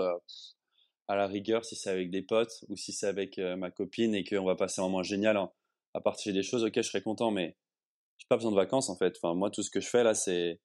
à 1.07 1.16
la 1.16 1.28
rigueur, 1.28 1.66
si 1.66 1.76
c'est 1.76 1.89
avec 1.89 2.09
des 2.09 2.22
potes 2.22 2.63
ou 2.70 2.76
si 2.78 2.91
c'est 2.93 3.07
avec 3.07 3.38
ma 3.38 3.72
copine 3.72 4.16
et 4.16 4.24
qu'on 4.24 4.45
va 4.45 4.55
passer 4.55 4.82
un 4.82 4.86
moment 4.86 5.03
génial 5.03 5.38
à 5.93 6.01
partager 6.01 6.34
des 6.34 6.43
choses, 6.43 6.63
ok, 6.63 6.74
je 6.76 6.82
serais 6.82 7.01
content, 7.01 7.32
mais 7.32 7.55
j'ai 8.18 8.28
pas 8.28 8.38
besoin 8.38 8.51
de 8.51 8.55
vacances 8.55 8.89
en 8.89 8.95
fait. 8.95 9.18
Enfin, 9.18 9.34
moi, 9.36 9.51
tout 9.51 9.63
ce 9.63 9.70
que 9.70 9.80
je 9.82 9.88
fais 9.88 10.03
là, 10.03 10.13
c'est, 10.13 10.59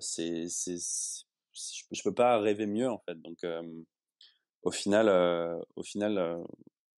c'est, 0.00 0.48
je 1.54 2.02
peux 2.02 2.14
pas 2.14 2.38
rêver 2.38 2.66
mieux 2.66 2.90
en 2.90 2.98
fait. 2.98 3.20
Donc, 3.20 3.38
au 4.62 4.70
final, 4.70 5.08
au 5.76 5.82
final, 5.82 6.42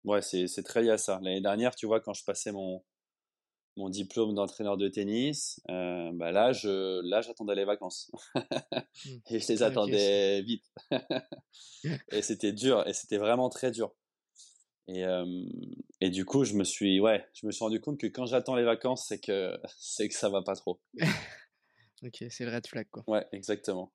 ouais, 0.03 0.21
c'est, 0.21 0.47
c'est 0.47 0.63
très 0.63 0.81
lié 0.81 0.91
à 0.91 0.97
ça. 0.97 1.19
L'année 1.21 1.41
dernière, 1.41 1.75
tu 1.75 1.85
vois, 1.85 1.99
quand 1.99 2.13
je 2.13 2.23
passais 2.23 2.51
mon 2.51 2.83
mon 3.77 3.89
diplôme 3.89 4.33
d'entraîneur 4.33 4.77
de 4.77 4.87
tennis, 4.87 5.59
bah 5.67 6.31
là, 6.31 6.53
je, 6.53 7.01
là, 7.09 7.21
j'attendais 7.21 7.55
les 7.55 7.65
vacances. 7.65 8.09
Mmh. 8.33 8.39
et 9.29 9.39
je 9.39 9.47
les 9.49 9.63
attendais 9.63 10.41
vite. 10.41 10.63
et 12.11 12.21
c'était 12.21 12.53
dur, 12.53 12.87
et 12.87 12.93
c'était 12.93 13.17
vraiment 13.17 13.49
très 13.49 13.71
dur. 13.71 13.93
Et, 14.87 15.03
et 15.99 16.09
du 16.09 16.25
coup, 16.25 16.43
je 16.43 16.53
me 16.53 16.63
suis, 16.63 16.99
ouais, 16.99 17.25
je 17.33 17.47
me 17.47 17.51
suis 17.51 17.63
rendu 17.63 17.81
compte 17.81 17.99
que 17.99 18.07
quand 18.07 18.25
j'attends 18.25 18.55
les 18.55 18.63
vacances, 18.63 19.05
c'est 19.07 19.19
que, 19.19 19.57
c'est 19.79 20.07
que 20.07 20.15
ça 20.15 20.29
va 20.29 20.41
pas 20.41 20.55
trop. 20.55 20.79
ok, 22.03 22.23
c'est 22.29 22.45
le 22.45 22.53
red 22.53 22.67
flag, 22.67 22.87
quoi. 22.91 23.03
Ouais, 23.07 23.25
exactement. 23.31 23.91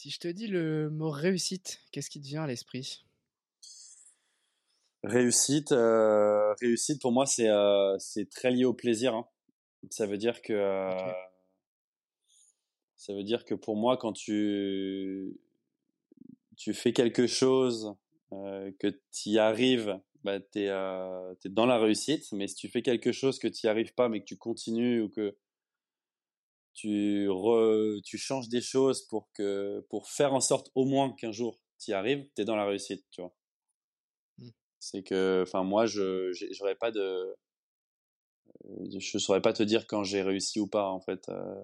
Si 0.00 0.08
je 0.08 0.18
te 0.18 0.28
dis 0.28 0.46
le 0.46 0.88
mot 0.88 1.10
réussite, 1.10 1.80
qu'est-ce 1.92 2.08
qui 2.08 2.22
te 2.22 2.26
vient 2.26 2.44
à 2.44 2.46
l'esprit? 2.46 3.04
Réussite, 5.02 5.72
euh, 5.72 6.54
réussite 6.60 7.02
pour 7.02 7.12
moi 7.12 7.26
c'est 7.26 7.48
euh, 7.48 7.98
c'est 7.98 8.30
très 8.30 8.50
lié 8.50 8.64
au 8.64 8.72
plaisir. 8.72 9.14
Hein. 9.14 9.26
Ça 9.90 10.06
veut 10.06 10.16
dire 10.16 10.40
que 10.40 10.54
euh, 10.54 11.12
ça 12.96 13.12
veut 13.12 13.24
dire 13.24 13.44
que 13.44 13.54
pour 13.54 13.76
moi 13.76 13.98
quand 13.98 14.14
tu 14.14 15.38
tu 16.56 16.72
fais 16.72 16.94
quelque 16.94 17.26
chose 17.26 17.94
que 18.30 18.88
tu 19.12 19.30
y 19.30 19.38
arrives, 19.38 19.98
bah 20.24 20.40
t'es 20.40 20.64
es 20.64 21.48
dans 21.50 21.66
la 21.66 21.78
réussite. 21.78 22.32
Mais 22.32 22.46
si 22.46 22.54
tu 22.54 22.68
fais 22.68 22.80
quelque 22.80 23.12
chose 23.12 23.38
que 23.38 23.48
tu 23.48 23.66
y 23.66 23.68
arrives 23.68 23.92
pas 23.92 24.08
mais 24.08 24.20
que 24.20 24.26
tu 24.26 24.38
continues 24.38 25.02
ou 25.02 25.10
que 25.10 25.36
tu 26.74 27.28
re, 27.28 28.00
tu 28.04 28.18
changes 28.18 28.48
des 28.48 28.60
choses 28.60 29.06
pour 29.08 29.30
que 29.34 29.80
pour 29.90 30.08
faire 30.08 30.34
en 30.34 30.40
sorte 30.40 30.70
au 30.74 30.84
moins 30.84 31.12
qu'un 31.12 31.32
jour 31.32 31.58
tu 31.78 31.92
y 31.92 31.94
arrives, 31.94 32.28
tu 32.36 32.42
es 32.42 32.44
dans 32.44 32.56
la 32.56 32.66
réussite, 32.66 33.04
tu 33.10 33.22
vois. 33.22 33.34
C'est 34.78 35.02
que, 35.02 35.42
enfin, 35.42 35.62
moi, 35.62 35.86
je 35.86 36.32
j'aurais 36.52 36.74
pas 36.74 36.90
de, 36.90 37.36
euh, 38.66 38.98
je 38.98 39.18
saurais 39.18 39.40
pas 39.42 39.52
te 39.52 39.62
dire 39.62 39.86
quand 39.86 40.04
j'ai 40.04 40.22
réussi 40.22 40.60
ou 40.60 40.66
pas 40.66 40.88
en 40.88 41.00
fait. 41.00 41.28
Euh, 41.28 41.62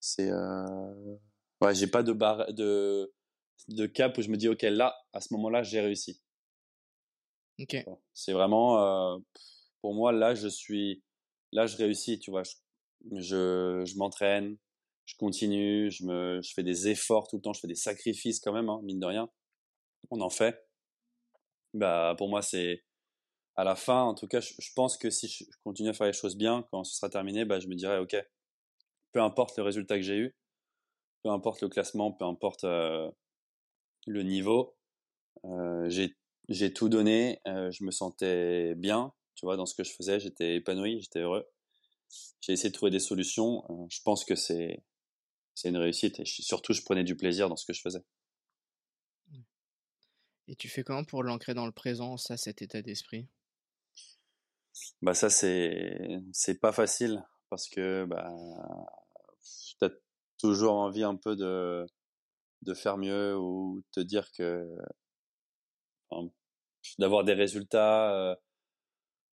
c'est, 0.00 0.30
euh, 0.30 1.16
ouais, 1.60 1.74
j'ai 1.74 1.86
pas 1.86 2.02
de 2.02 2.12
barre, 2.12 2.52
de 2.52 3.12
de 3.68 3.86
cap 3.86 4.16
où 4.18 4.22
je 4.22 4.28
me 4.30 4.36
dis 4.36 4.48
ok 4.48 4.62
là, 4.62 4.94
à 5.12 5.20
ce 5.20 5.32
moment-là, 5.34 5.62
j'ai 5.62 5.80
réussi. 5.80 6.20
Ok. 7.58 7.76
C'est 8.12 8.32
vraiment, 8.32 9.20
pour 9.80 9.94
moi 9.94 10.12
là, 10.12 10.34
je 10.34 10.48
suis, 10.48 11.02
là, 11.52 11.66
je 11.66 11.76
réussis, 11.76 12.18
tu 12.18 12.30
vois. 12.30 12.42
Je, 12.44 12.52
je, 13.12 13.96
m'entraîne, 13.96 14.56
je 15.04 15.14
continue, 15.16 15.90
je 15.90 16.52
fais 16.54 16.62
des 16.62 16.88
efforts 16.88 17.28
tout 17.28 17.36
le 17.36 17.42
temps, 17.42 17.52
je 17.52 17.60
fais 17.60 17.68
des 17.68 17.74
sacrifices 17.74 18.40
quand 18.40 18.52
même, 18.52 18.68
hein, 18.68 18.80
mine 18.82 19.00
de 19.00 19.06
rien. 19.06 19.28
On 20.10 20.20
en 20.20 20.30
fait 20.30 20.66
bah, 21.76 22.14
pour 22.16 22.28
moi, 22.28 22.42
c'est 22.42 22.82
à 23.56 23.64
la 23.64 23.76
fin, 23.76 24.02
en 24.02 24.14
tout 24.14 24.26
cas, 24.28 24.40
je, 24.40 24.52
pense 24.74 24.96
que 24.98 25.10
si 25.10 25.28
je 25.28 25.44
continue 25.64 25.90
à 25.90 25.92
faire 25.92 26.06
les 26.06 26.12
choses 26.12 26.36
bien, 26.36 26.66
quand 26.70 26.84
ce 26.84 26.96
sera 26.96 27.10
terminé, 27.10 27.44
bah, 27.44 27.60
je 27.60 27.68
me 27.68 27.74
dirais, 27.74 27.98
OK, 27.98 28.16
peu 29.12 29.20
importe 29.20 29.56
le 29.58 29.62
résultat 29.62 29.96
que 29.96 30.02
j'ai 30.02 30.16
eu, 30.16 30.36
peu 31.22 31.30
importe 31.30 31.62
le 31.62 31.68
classement, 31.68 32.12
peu 32.12 32.24
importe 32.24 32.64
le 32.64 34.22
niveau, 34.22 34.76
j'ai 35.88 36.72
tout 36.74 36.88
donné, 36.88 37.40
je 37.46 37.84
me 37.84 37.90
sentais 37.90 38.74
bien, 38.76 39.12
tu 39.34 39.46
vois, 39.46 39.56
dans 39.56 39.66
ce 39.66 39.74
que 39.74 39.84
je 39.84 39.92
faisais, 39.92 40.20
j'étais 40.20 40.56
épanoui, 40.56 41.00
j'étais 41.00 41.20
heureux. 41.20 41.46
J'ai 42.40 42.52
essayé 42.52 42.70
de 42.70 42.74
trouver 42.74 42.90
des 42.90 43.00
solutions. 43.00 43.64
je 43.90 44.00
pense 44.02 44.24
que 44.24 44.34
c'est 44.34 44.82
c'est 45.54 45.70
une 45.70 45.78
réussite 45.78 46.20
et 46.20 46.26
surtout, 46.26 46.74
je 46.74 46.82
prenais 46.82 47.02
du 47.02 47.16
plaisir 47.16 47.48
dans 47.48 47.56
ce 47.56 47.64
que 47.64 47.72
je 47.72 47.80
faisais. 47.80 48.04
Et 50.48 50.54
tu 50.54 50.68
fais 50.68 50.84
comment 50.84 51.04
pour 51.04 51.22
l'ancrer 51.22 51.54
dans 51.54 51.66
le 51.66 51.72
présent, 51.72 52.16
ça, 52.16 52.36
cet 52.36 52.62
état 52.62 52.82
d'esprit? 52.82 53.26
Bah 55.02 55.14
ça 55.14 55.30
c'est 55.30 56.20
c'est 56.32 56.60
pas 56.60 56.72
facile 56.72 57.24
parce 57.48 57.68
que 57.68 58.04
bah 58.04 58.30
as 59.80 59.90
toujours 60.38 60.74
envie 60.74 61.02
un 61.02 61.16
peu 61.16 61.34
de 61.36 61.86
de 62.62 62.74
faire 62.74 62.98
mieux 62.98 63.36
ou 63.36 63.82
te 63.92 64.00
dire 64.00 64.30
que 64.32 64.66
d'avoir 66.98 67.24
des 67.24 67.34
résultats 67.34 68.12
euh, 68.14 68.36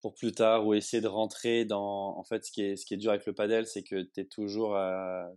pour 0.04 0.14
plus 0.14 0.34
tard 0.34 0.68
ou 0.68 0.74
essayer 0.74 0.99
de 0.99 1.08
rentrer 1.08 1.64
dans 1.64 2.18
en 2.18 2.24
fait 2.26 2.43
ce 2.43 2.51
qui 2.51 2.62
est 2.62 2.76
ce 2.76 2.86
qui 2.86 2.93
est 2.93 2.97
dur 2.97 3.12
avec 3.12 3.26
le 3.26 3.32
padel 3.32 3.66
c'est 3.66 3.84
que 3.84 4.01
tu 4.01 4.20
es 4.20 4.26
toujours 4.26 4.78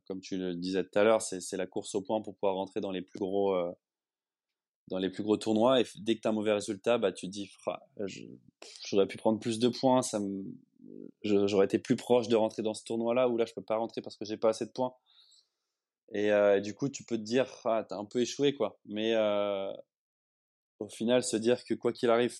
comme 0.08 0.20
tu 0.20 0.36
le 0.36 0.56
disais 0.56 0.82
tout 0.82 0.98
à 0.98 1.04
l'heure 1.04 1.22
c'est 1.22 1.56
la 1.56 1.68
course 1.68 1.94
au 1.94 2.02
point 2.02 2.20
pour 2.20 2.34
pouvoir 2.34 2.56
rentrer 2.56 2.80
dans 2.80 2.90
les 2.90 3.00
plus 3.00 3.20
gros 3.20 3.54
euh, 3.54 3.70
dans 4.88 4.98
les 4.98 5.08
plus 5.08 5.22
gros 5.22 5.36
tournois 5.36 5.80
et 5.80 5.84
dès 5.98 6.16
que 6.16 6.22
tu 6.22 6.26
as 6.26 6.32
un 6.32 6.34
mauvais 6.34 6.52
résultat, 6.52 6.98
bah, 6.98 7.12
tu 7.12 7.26
te 7.26 7.30
dis 7.30 7.48
j'aurais 8.84 9.06
pu 9.06 9.16
prendre 9.16 9.38
plus 9.38 9.60
de 9.60 9.68
points, 9.68 10.02
ça 10.02 10.18
j'aurais 11.22 11.66
été 11.66 11.78
plus 11.78 11.96
proche 11.96 12.26
de 12.26 12.34
rentrer 12.34 12.62
dans 12.62 12.74
ce 12.74 12.82
tournoi-là 12.82 13.28
où 13.28 13.36
là 13.36 13.44
je 13.46 13.54
peux 13.54 13.62
pas 13.62 13.76
rentrer 13.76 14.02
parce 14.02 14.16
que 14.16 14.24
j'ai 14.24 14.36
pas 14.36 14.48
assez 14.48 14.66
de 14.66 14.72
points. 14.72 14.94
Et 16.12 16.32
euh, 16.32 16.60
du 16.60 16.74
coup, 16.74 16.88
tu 16.88 17.02
peux 17.04 17.16
te 17.16 17.22
dire 17.22 17.48
ah, 17.64 17.84
tu 17.88 17.94
as 17.94 17.98
un 17.98 18.04
peu 18.04 18.20
échoué 18.20 18.54
quoi. 18.54 18.78
Mais 18.84 19.14
euh, 19.14 19.72
au 20.80 20.88
final, 20.88 21.24
se 21.24 21.36
dire 21.36 21.64
que 21.64 21.74
quoi 21.74 21.92
qu'il 21.92 22.10
arrive, 22.10 22.36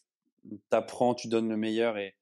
tu 0.49 0.59
apprends, 0.71 1.15
tu 1.15 1.29
donnes 1.29 1.49
le 1.49 1.57
meilleur 1.57 1.99
et 1.99 2.17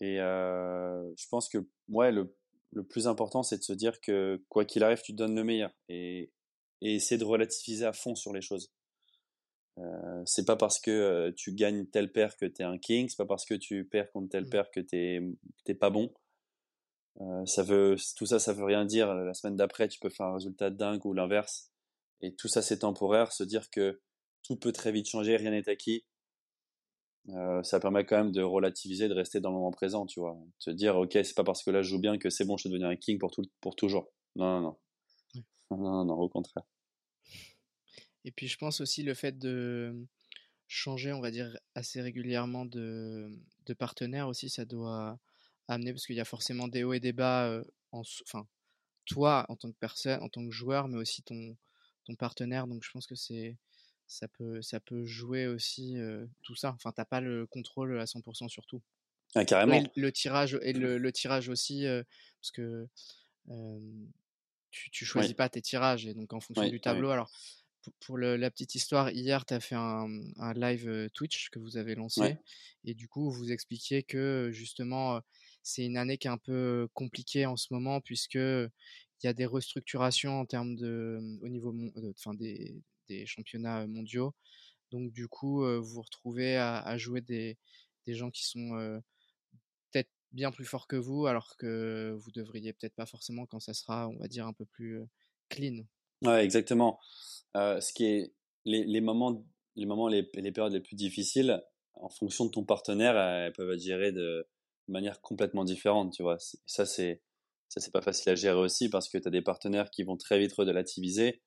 et 0.00 0.20
euh, 0.20 1.14
je 1.16 1.26
pense 1.30 1.48
que 1.48 1.58
ouais 1.88 2.10
le 2.12 2.36
le 2.72 2.84
plus 2.84 3.06
important 3.06 3.44
c'est 3.44 3.58
de 3.58 3.62
se 3.62 3.72
dire 3.72 4.00
que 4.00 4.42
quoi 4.48 4.64
qu'il 4.64 4.82
arrive, 4.82 5.02
tu 5.02 5.12
donnes 5.12 5.36
le 5.36 5.44
meilleur 5.44 5.70
et 5.88 6.32
et 6.80 6.94
essayer 6.96 7.18
de 7.18 7.24
relativiser 7.24 7.86
à 7.86 7.92
fond 7.92 8.14
sur 8.14 8.32
les 8.32 8.42
choses. 8.42 8.70
Euh, 9.78 10.22
c'est 10.24 10.44
pas 10.44 10.56
parce 10.56 10.78
que 10.78 10.90
euh, 10.90 11.32
tu 11.36 11.52
gagnes 11.52 11.86
telle 11.86 12.12
paire 12.12 12.36
que 12.36 12.46
tu 12.46 12.62
es 12.62 12.64
un 12.64 12.78
king, 12.78 13.08
c'est 13.08 13.16
pas 13.16 13.26
parce 13.26 13.44
que 13.44 13.54
tu 13.54 13.84
perds 13.84 14.10
contre 14.12 14.28
telle 14.28 14.46
mmh. 14.46 14.50
paire 14.50 14.70
que 14.70 14.80
tu 14.80 15.36
t'es 15.64 15.74
pas 15.74 15.90
bon. 15.90 16.12
Euh, 17.20 17.46
ça 17.46 17.62
veut, 17.62 17.96
tout 18.16 18.26
ça, 18.26 18.38
ça 18.38 18.52
veut 18.52 18.64
rien 18.64 18.84
dire. 18.84 19.12
La 19.14 19.34
semaine 19.34 19.56
d'après, 19.56 19.88
tu 19.88 19.98
peux 19.98 20.10
faire 20.10 20.26
un 20.26 20.34
résultat 20.34 20.70
dingue 20.70 21.04
ou 21.06 21.12
l'inverse. 21.12 21.70
Et 22.20 22.34
tout 22.34 22.48
ça, 22.48 22.62
c'est 22.62 22.80
temporaire. 22.80 23.32
Se 23.32 23.44
dire 23.44 23.70
que 23.70 24.00
tout 24.42 24.56
peut 24.56 24.72
très 24.72 24.92
vite 24.92 25.08
changer, 25.08 25.36
rien 25.36 25.50
n'est 25.50 25.68
acquis. 25.68 26.04
Ça 27.62 27.80
permet 27.80 28.04
quand 28.04 28.16
même 28.16 28.32
de 28.32 28.42
relativiser, 28.42 29.08
de 29.08 29.14
rester 29.14 29.40
dans 29.40 29.50
le 29.50 29.56
moment 29.56 29.70
présent, 29.70 30.06
tu 30.06 30.20
vois. 30.20 30.38
Se 30.58 30.70
dire, 30.70 30.96
ok, 30.96 31.12
c'est 31.12 31.34
pas 31.34 31.44
parce 31.44 31.62
que 31.62 31.70
là 31.70 31.82
je 31.82 31.88
joue 31.90 31.98
bien 31.98 32.18
que 32.18 32.30
c'est 32.30 32.44
bon, 32.44 32.56
je 32.56 32.68
vais 32.68 32.70
devenir 32.70 32.88
un 32.88 32.96
king 32.96 33.18
pour 33.18 33.30
tout, 33.30 33.44
pour 33.60 33.76
toujours. 33.76 34.12
Non, 34.36 34.60
non, 34.60 34.60
non. 34.60 34.78
Non, 35.70 35.78
non, 35.78 36.04
non, 36.04 36.14
au 36.14 36.28
contraire. 36.28 36.64
Et 38.24 38.30
puis 38.30 38.48
je 38.48 38.56
pense 38.58 38.80
aussi 38.80 39.02
le 39.02 39.14
fait 39.14 39.38
de 39.38 40.06
changer, 40.66 41.12
on 41.12 41.20
va 41.20 41.30
dire, 41.30 41.56
assez 41.74 42.00
régulièrement 42.00 42.64
de, 42.64 43.30
de 43.66 43.74
partenaire 43.74 44.28
aussi, 44.28 44.48
ça 44.48 44.64
doit 44.64 45.18
amener, 45.68 45.92
parce 45.92 46.06
qu'il 46.06 46.16
y 46.16 46.20
a 46.20 46.24
forcément 46.24 46.68
des 46.68 46.84
hauts 46.84 46.92
et 46.92 47.00
des 47.00 47.12
bas, 47.12 47.62
en, 47.92 48.02
enfin, 48.26 48.46
toi 49.06 49.46
en 49.48 49.56
tant 49.56 49.70
que 49.70 49.78
personne, 49.78 50.22
en 50.22 50.28
tant 50.28 50.44
que 50.44 50.50
joueur, 50.50 50.88
mais 50.88 50.96
aussi 50.96 51.22
ton, 51.22 51.56
ton 52.04 52.14
partenaire. 52.14 52.66
Donc 52.66 52.82
je 52.82 52.90
pense 52.90 53.06
que 53.06 53.14
c'est 53.14 53.56
ça 54.06 54.28
peut, 54.28 54.62
ça 54.62 54.80
peut 54.80 55.04
jouer 55.04 55.46
aussi 55.46 55.96
tout 56.42 56.54
ça. 56.54 56.72
Enfin, 56.74 56.92
t'as 56.92 57.04
pas 57.04 57.20
le 57.20 57.46
contrôle 57.46 57.98
à 58.00 58.04
100% 58.04 58.48
sur 58.48 58.66
tout. 58.66 58.82
Ah, 59.34 59.44
carrément. 59.44 59.82
le 59.96 60.12
tirage 60.12 60.58
et 60.62 60.72
le, 60.72 61.12
tirage 61.12 61.48
aussi, 61.48 61.86
parce 62.40 62.50
que 62.52 62.86
tu, 64.70 64.90
tu 64.90 65.04
choisis 65.04 65.34
pas 65.34 65.48
tes 65.48 65.62
tirages 65.62 66.06
et 66.06 66.14
donc 66.14 66.32
en 66.32 66.40
fonction 66.40 66.68
du 66.68 66.80
tableau. 66.80 67.10
Alors 67.10 67.30
pour 68.00 68.18
la 68.18 68.50
petite 68.50 68.74
histoire, 68.74 69.10
hier, 69.10 69.44
tu 69.44 69.54
as 69.54 69.60
fait 69.60 69.74
un, 69.74 70.08
live 70.54 71.10
Twitch 71.12 71.50
que 71.50 71.58
vous 71.58 71.76
avez 71.76 71.94
lancé. 71.94 72.36
Et 72.84 72.94
du 72.94 73.08
coup, 73.08 73.30
vous 73.30 73.52
expliquiez 73.52 74.02
que 74.02 74.50
justement, 74.52 75.20
c'est 75.62 75.84
une 75.84 75.96
année 75.96 76.18
qui 76.18 76.28
est 76.28 76.30
un 76.30 76.38
peu 76.38 76.88
compliquée 76.94 77.46
en 77.46 77.56
ce 77.56 77.72
moment, 77.72 78.00
puisque 78.00 78.34
il 78.34 78.70
y 79.24 79.26
a 79.26 79.32
des 79.32 79.46
restructurations 79.46 80.40
en 80.40 80.46
termes 80.46 80.76
de, 80.76 81.18
au 81.42 81.48
niveau 81.48 81.74
enfin, 82.10 82.34
des, 82.34 82.74
des, 83.08 83.26
championnats 83.26 83.86
mondiaux. 83.86 84.34
Donc, 84.90 85.12
du 85.12 85.28
coup, 85.28 85.64
vous 85.64 85.82
vous 85.82 86.02
retrouvez 86.02 86.56
à, 86.56 86.96
jouer 86.98 87.20
des, 87.20 87.58
gens 88.06 88.30
qui 88.30 88.44
sont 88.44 89.00
peut-être 89.90 90.10
bien 90.32 90.50
plus 90.52 90.64
forts 90.64 90.86
que 90.86 90.96
vous, 90.96 91.26
alors 91.26 91.56
que 91.56 92.16
vous 92.18 92.30
devriez 92.30 92.72
peut-être 92.72 92.94
pas 92.94 93.06
forcément 93.06 93.46
quand 93.46 93.60
ça 93.60 93.74
sera, 93.74 94.08
on 94.08 94.18
va 94.18 94.28
dire, 94.28 94.46
un 94.46 94.52
peu 94.52 94.64
plus 94.64 95.00
clean. 95.48 95.84
Ouais, 96.22 96.44
exactement. 96.44 96.98
Ce 97.54 97.92
qui 97.92 98.04
est 98.04 98.34
les, 98.64 99.00
moments, 99.00 99.44
les 99.76 99.86
moments, 99.86 100.08
les, 100.08 100.28
les, 100.34 100.52
périodes 100.52 100.72
les 100.72 100.80
plus 100.80 100.96
difficiles, 100.96 101.62
en 101.94 102.08
fonction 102.08 102.46
de 102.46 102.50
ton 102.50 102.64
partenaire, 102.64 103.16
elles 103.16 103.52
peuvent 103.52 103.72
être 103.72 103.80
gérées 103.80 104.12
de 104.12 104.46
manière 104.88 105.20
complètement 105.20 105.64
différente, 105.64 106.12
tu 106.12 106.22
vois? 106.22 106.36
Ça, 106.66 106.86
c'est 106.86 107.22
ça, 107.68 107.80
c'est 107.80 107.92
pas 107.92 108.02
facile 108.02 108.30
à 108.30 108.34
gérer 108.36 108.58
aussi 108.58 108.88
parce 108.88 109.08
que 109.08 109.18
tu 109.18 109.26
as 109.26 109.30
des 109.30 109.42
partenaires 109.42 109.90
qui 109.90 110.04
vont 110.04 110.16
très 110.16 110.38
vite 110.38 110.52
relativiser. 110.52 111.42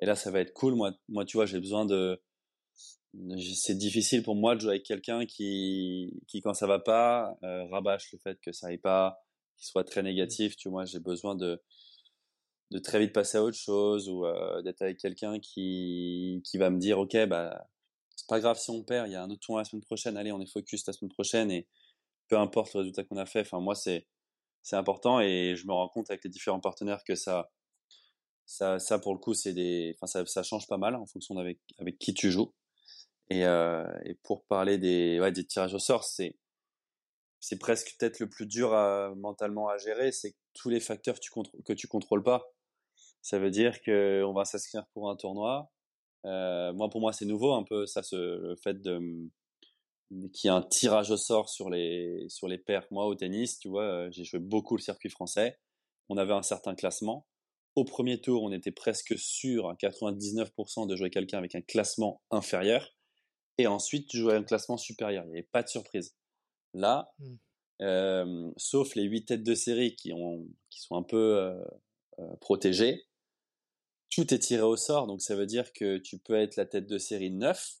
Et 0.00 0.06
là, 0.06 0.14
ça 0.16 0.30
va 0.30 0.40
être 0.40 0.52
cool. 0.52 0.74
Moi, 0.74 0.92
moi 1.08 1.24
tu 1.24 1.36
vois, 1.36 1.46
j'ai 1.46 1.60
besoin 1.60 1.86
de. 1.86 2.20
C'est 3.54 3.78
difficile 3.78 4.22
pour 4.22 4.36
moi 4.36 4.54
de 4.54 4.60
jouer 4.60 4.70
avec 4.72 4.82
quelqu'un 4.84 5.24
qui, 5.24 6.20
qui, 6.28 6.42
quand 6.42 6.52
ça 6.54 6.66
va 6.66 6.78
pas, 6.78 7.38
euh, 7.44 7.64
rabâche 7.66 8.12
le 8.12 8.18
fait 8.18 8.38
que 8.42 8.52
ça 8.52 8.66
aille 8.68 8.78
pas, 8.78 9.18
qu'il 9.56 9.66
soit 9.66 9.84
très 9.84 10.02
négatif. 10.02 10.56
Tu 10.56 10.68
vois, 10.68 10.84
j'ai 10.84 11.00
besoin 11.00 11.34
de, 11.34 11.62
de 12.70 12.78
très 12.78 12.98
vite 12.98 13.12
passer 13.12 13.38
à 13.38 13.42
autre 13.42 13.56
chose 13.56 14.08
ou 14.08 14.26
euh, 14.26 14.62
d'être 14.62 14.82
avec 14.82 14.98
quelqu'un 14.98 15.38
qui, 15.38 16.42
qui 16.44 16.58
va 16.58 16.70
me 16.70 16.78
dire, 16.78 16.98
OK, 16.98 17.16
bah, 17.26 17.68
c'est 18.16 18.26
pas 18.28 18.40
grave 18.40 18.58
si 18.58 18.70
on 18.70 18.82
perd, 18.82 19.08
il 19.08 19.12
y 19.12 19.16
a 19.16 19.22
un 19.22 19.30
autre 19.30 19.40
tournoi 19.40 19.60
la 19.60 19.64
semaine 19.64 19.82
prochaine, 19.82 20.16
allez, 20.16 20.32
on 20.32 20.40
est 20.40 20.50
focus 20.50 20.86
la 20.86 20.92
semaine 20.92 21.12
prochaine 21.12 21.50
et 21.50 21.68
peu 22.28 22.38
importe 22.38 22.74
le 22.74 22.80
résultat 22.80 23.04
qu'on 23.04 23.16
a 23.18 23.26
fait. 23.26 23.40
Enfin, 23.40 23.60
moi, 23.60 23.74
c'est, 23.74 24.06
c'est 24.62 24.76
important 24.76 25.20
et 25.20 25.54
je 25.56 25.66
me 25.66 25.72
rends 25.72 25.88
compte 25.88 26.10
avec 26.10 26.24
les 26.24 26.30
différents 26.30 26.60
partenaires 26.60 27.04
que 27.04 27.14
ça, 27.14 27.50
ça, 28.46 28.78
ça 28.78 28.98
pour 28.98 29.12
le 29.12 29.18
coup, 29.18 29.34
c'est 29.34 29.52
des, 29.52 29.94
enfin, 29.96 30.06
ça, 30.06 30.24
ça 30.26 30.42
change 30.42 30.66
pas 30.68 30.78
mal 30.78 30.94
en 30.94 31.06
fonction 31.06 31.34
d'avec 31.34 31.58
avec 31.78 31.98
qui 31.98 32.14
tu 32.14 32.30
joues. 32.30 32.52
Et, 33.28 33.44
euh, 33.44 33.84
et 34.04 34.14
pour 34.22 34.44
parler 34.46 34.78
des, 34.78 35.20
ouais, 35.20 35.32
des 35.32 35.44
tirages 35.44 35.74
au 35.74 35.78
sort, 35.80 36.04
c'est, 36.04 36.36
c'est 37.40 37.58
presque 37.58 37.96
peut-être 37.98 38.20
le 38.20 38.28
plus 38.28 38.46
dur 38.46 38.72
à, 38.74 39.14
mentalement 39.16 39.68
à 39.68 39.78
gérer, 39.78 40.12
c'est 40.12 40.34
tous 40.54 40.70
les 40.70 40.80
facteurs 40.80 41.16
que 41.64 41.72
tu, 41.72 41.88
contrôles 41.88 42.22
pas. 42.22 42.52
Ça 43.22 43.38
veut 43.38 43.50
dire 43.50 43.82
que 43.82 44.22
on 44.24 44.32
va 44.32 44.44
s'inscrire 44.44 44.86
pour 44.94 45.10
un 45.10 45.16
tournoi. 45.16 45.70
Euh, 46.24 46.72
moi, 46.72 46.88
pour 46.90 47.00
moi, 47.00 47.12
c'est 47.12 47.24
nouveau 47.26 47.52
un 47.54 47.64
peu 47.64 47.86
ça, 47.86 48.02
ce, 48.02 48.16
le 48.16 48.56
fait 48.56 48.80
de 48.80 49.00
qu'il 50.32 50.48
y 50.48 50.50
a 50.50 50.54
un 50.54 50.62
tirage 50.62 51.10
au 51.10 51.16
sort 51.16 51.48
sur 51.48 51.70
les 51.70 52.26
sur 52.28 52.48
les 52.48 52.58
paires. 52.58 52.86
Moi, 52.90 53.06
au 53.06 53.14
tennis, 53.14 53.58
tu 53.58 53.68
vois, 53.68 53.84
euh, 53.84 54.08
j'ai 54.12 54.24
joué 54.24 54.38
beaucoup 54.40 54.76
le 54.76 54.82
circuit 54.82 55.10
français. 55.10 55.58
On 56.08 56.16
avait 56.16 56.32
un 56.32 56.42
certain 56.42 56.74
classement. 56.74 57.26
Au 57.76 57.84
premier 57.84 58.20
tour, 58.20 58.42
on 58.42 58.52
était 58.52 58.72
presque 58.72 59.18
sûr 59.18 59.68
à 59.68 59.74
99% 59.74 60.86
de 60.86 60.96
jouer 60.96 61.10
quelqu'un 61.10 61.38
avec 61.38 61.54
un 61.54 61.60
classement 61.60 62.22
inférieur. 62.30 62.96
Et 63.58 63.66
ensuite, 63.66 64.08
tu 64.08 64.18
jouais 64.18 64.34
un 64.34 64.42
classement 64.42 64.76
supérieur. 64.76 65.24
Il 65.24 65.28
n'y 65.28 65.38
avait 65.38 65.48
pas 65.52 65.62
de 65.62 65.68
surprise. 65.68 66.16
Là, 66.74 67.12
mmh. 67.18 67.34
euh, 67.82 68.50
sauf 68.56 68.94
les 68.94 69.04
huit 69.04 69.26
têtes 69.26 69.44
de 69.44 69.54
série 69.54 69.94
qui, 69.94 70.12
ont, 70.12 70.46
qui 70.70 70.80
sont 70.80 70.96
un 70.96 71.02
peu 71.02 71.36
euh, 71.36 71.64
euh, 72.18 72.36
protégées, 72.40 73.06
tout 74.10 74.34
est 74.34 74.38
tiré 74.38 74.62
au 74.62 74.76
sort. 74.76 75.06
Donc, 75.06 75.22
ça 75.22 75.36
veut 75.36 75.46
dire 75.46 75.72
que 75.72 75.98
tu 75.98 76.18
peux 76.18 76.34
être 76.34 76.56
la 76.56 76.66
tête 76.66 76.86
de 76.86 76.98
série 76.98 77.30
9 77.30 77.80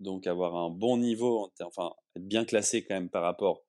donc 0.00 0.26
avoir 0.26 0.56
un 0.56 0.70
bon 0.70 0.98
niveau, 0.98 1.52
enfin 1.62 1.94
être 2.16 2.26
bien 2.26 2.44
classé 2.44 2.84
quand 2.84 2.94
même 2.94 3.10
par 3.10 3.22
rapport 3.22 3.64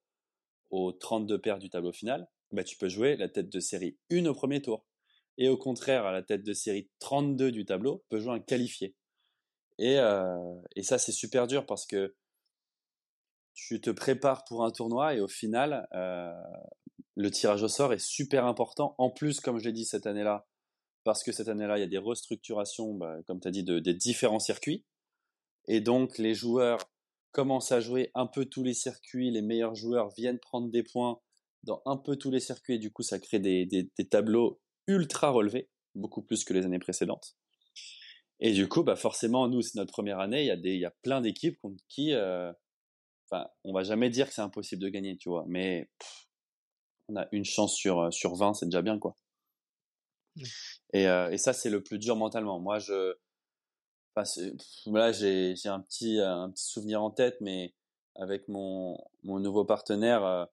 aux 0.69 0.91
32 0.91 1.39
paires 1.39 1.59
du 1.59 1.69
tableau 1.69 1.91
final, 1.91 2.27
bah, 2.51 2.63
tu 2.63 2.77
peux 2.77 2.89
jouer 2.89 3.15
la 3.15 3.29
tête 3.29 3.49
de 3.49 3.59
série 3.59 3.97
1 4.11 4.25
au 4.25 4.33
premier 4.33 4.61
tour. 4.61 4.85
Et 5.37 5.49
au 5.49 5.57
contraire, 5.57 6.05
à 6.05 6.11
la 6.11 6.23
tête 6.23 6.43
de 6.43 6.53
série 6.53 6.89
32 6.99 7.51
du 7.51 7.65
tableau, 7.65 8.03
peut 8.09 8.19
jouer 8.19 8.33
un 8.33 8.39
qualifié. 8.39 8.95
Et, 9.77 9.99
euh, 9.99 10.55
et 10.75 10.83
ça, 10.83 10.97
c'est 10.97 11.11
super 11.11 11.47
dur 11.47 11.65
parce 11.65 11.85
que 11.85 12.15
tu 13.53 13.81
te 13.81 13.89
prépares 13.89 14.43
pour 14.45 14.63
un 14.63 14.71
tournoi 14.71 15.15
et 15.15 15.19
au 15.19 15.27
final, 15.27 15.87
euh, 15.93 16.31
le 17.15 17.31
tirage 17.31 17.63
au 17.63 17.67
sort 17.67 17.93
est 17.93 18.03
super 18.03 18.45
important. 18.45 18.93
En 18.97 19.09
plus, 19.09 19.39
comme 19.39 19.57
je 19.57 19.65
l'ai 19.65 19.73
dit 19.73 19.85
cette 19.85 20.05
année-là, 20.05 20.47
parce 21.03 21.23
que 21.23 21.31
cette 21.31 21.47
année-là, 21.47 21.77
il 21.77 21.81
y 21.81 21.83
a 21.83 21.87
des 21.87 21.97
restructurations, 21.97 22.93
bah, 22.93 23.17
comme 23.25 23.39
tu 23.39 23.47
as 23.47 23.51
dit, 23.51 23.63
de, 23.63 23.79
des 23.79 23.93
différents 23.93 24.39
circuits. 24.39 24.85
Et 25.67 25.81
donc, 25.81 26.17
les 26.17 26.33
joueurs 26.33 26.79
commencent 27.31 27.71
à 27.71 27.79
jouer 27.79 28.11
un 28.13 28.27
peu 28.27 28.45
tous 28.45 28.63
les 28.63 28.73
circuits. 28.73 29.31
Les 29.31 29.41
meilleurs 29.41 29.73
joueurs 29.73 30.09
viennent 30.09 30.39
prendre 30.39 30.69
des 30.69 30.83
points 30.83 31.19
dans 31.63 31.81
un 31.85 31.97
peu 31.97 32.15
tous 32.15 32.29
les 32.29 32.39
circuits. 32.39 32.75
Et 32.75 32.79
du 32.79 32.91
coup, 32.91 33.03
ça 33.03 33.19
crée 33.19 33.39
des, 33.39 33.89
tableaux 34.09 34.59
ultra 34.87 35.29
relevés, 35.29 35.69
beaucoup 35.95 36.21
plus 36.21 36.43
que 36.43 36.53
les 36.53 36.65
années 36.65 36.79
précédentes. 36.79 37.35
Et 38.39 38.53
du 38.53 38.67
coup, 38.67 38.83
bah 38.83 38.95
forcément, 38.95 39.47
nous, 39.47 39.61
c'est 39.61 39.75
notre 39.75 39.91
première 39.91 40.19
année. 40.19 40.41
Il 40.41 40.47
y 40.47 40.51
a, 40.51 40.57
des, 40.57 40.73
il 40.73 40.79
y 40.79 40.85
a 40.85 40.93
plein 41.01 41.21
d'équipes 41.21 41.59
contre 41.59 41.83
qui, 41.87 42.13
euh, 42.13 42.51
enfin, 43.29 43.47
on 43.63 43.73
va 43.73 43.83
jamais 43.83 44.09
dire 44.09 44.27
que 44.27 44.33
c'est 44.33 44.41
impossible 44.41 44.81
de 44.81 44.89
gagner, 44.89 45.17
tu 45.17 45.29
vois. 45.29 45.45
Mais 45.47 45.89
on 47.09 47.15
a 47.15 47.27
une 47.31 47.45
chance 47.45 47.75
sur, 47.75 48.13
sur 48.13 48.35
20, 48.35 48.53
c'est 48.53 48.65
déjà 48.65 48.81
bien, 48.81 48.99
quoi. 48.99 49.15
Et, 50.93 51.07
euh, 51.07 51.31
et 51.31 51.37
ça, 51.37 51.53
c'est 51.53 51.69
le 51.69 51.81
plus 51.81 51.97
dur 51.97 52.15
mentalement. 52.15 52.59
Moi, 52.59 52.77
je, 52.79 53.15
là, 54.85 55.11
j'ai 55.11 55.55
un 55.65 55.79
petit, 55.79 56.19
un 56.19 56.51
petit 56.51 56.65
souvenir 56.65 57.01
en 57.01 57.11
tête, 57.11 57.37
mais 57.41 57.73
avec 58.15 58.47
mon, 58.47 58.97
mon 59.23 59.39
nouveau 59.39 59.65
partenaire, 59.65 60.23
euh, 60.23 60.45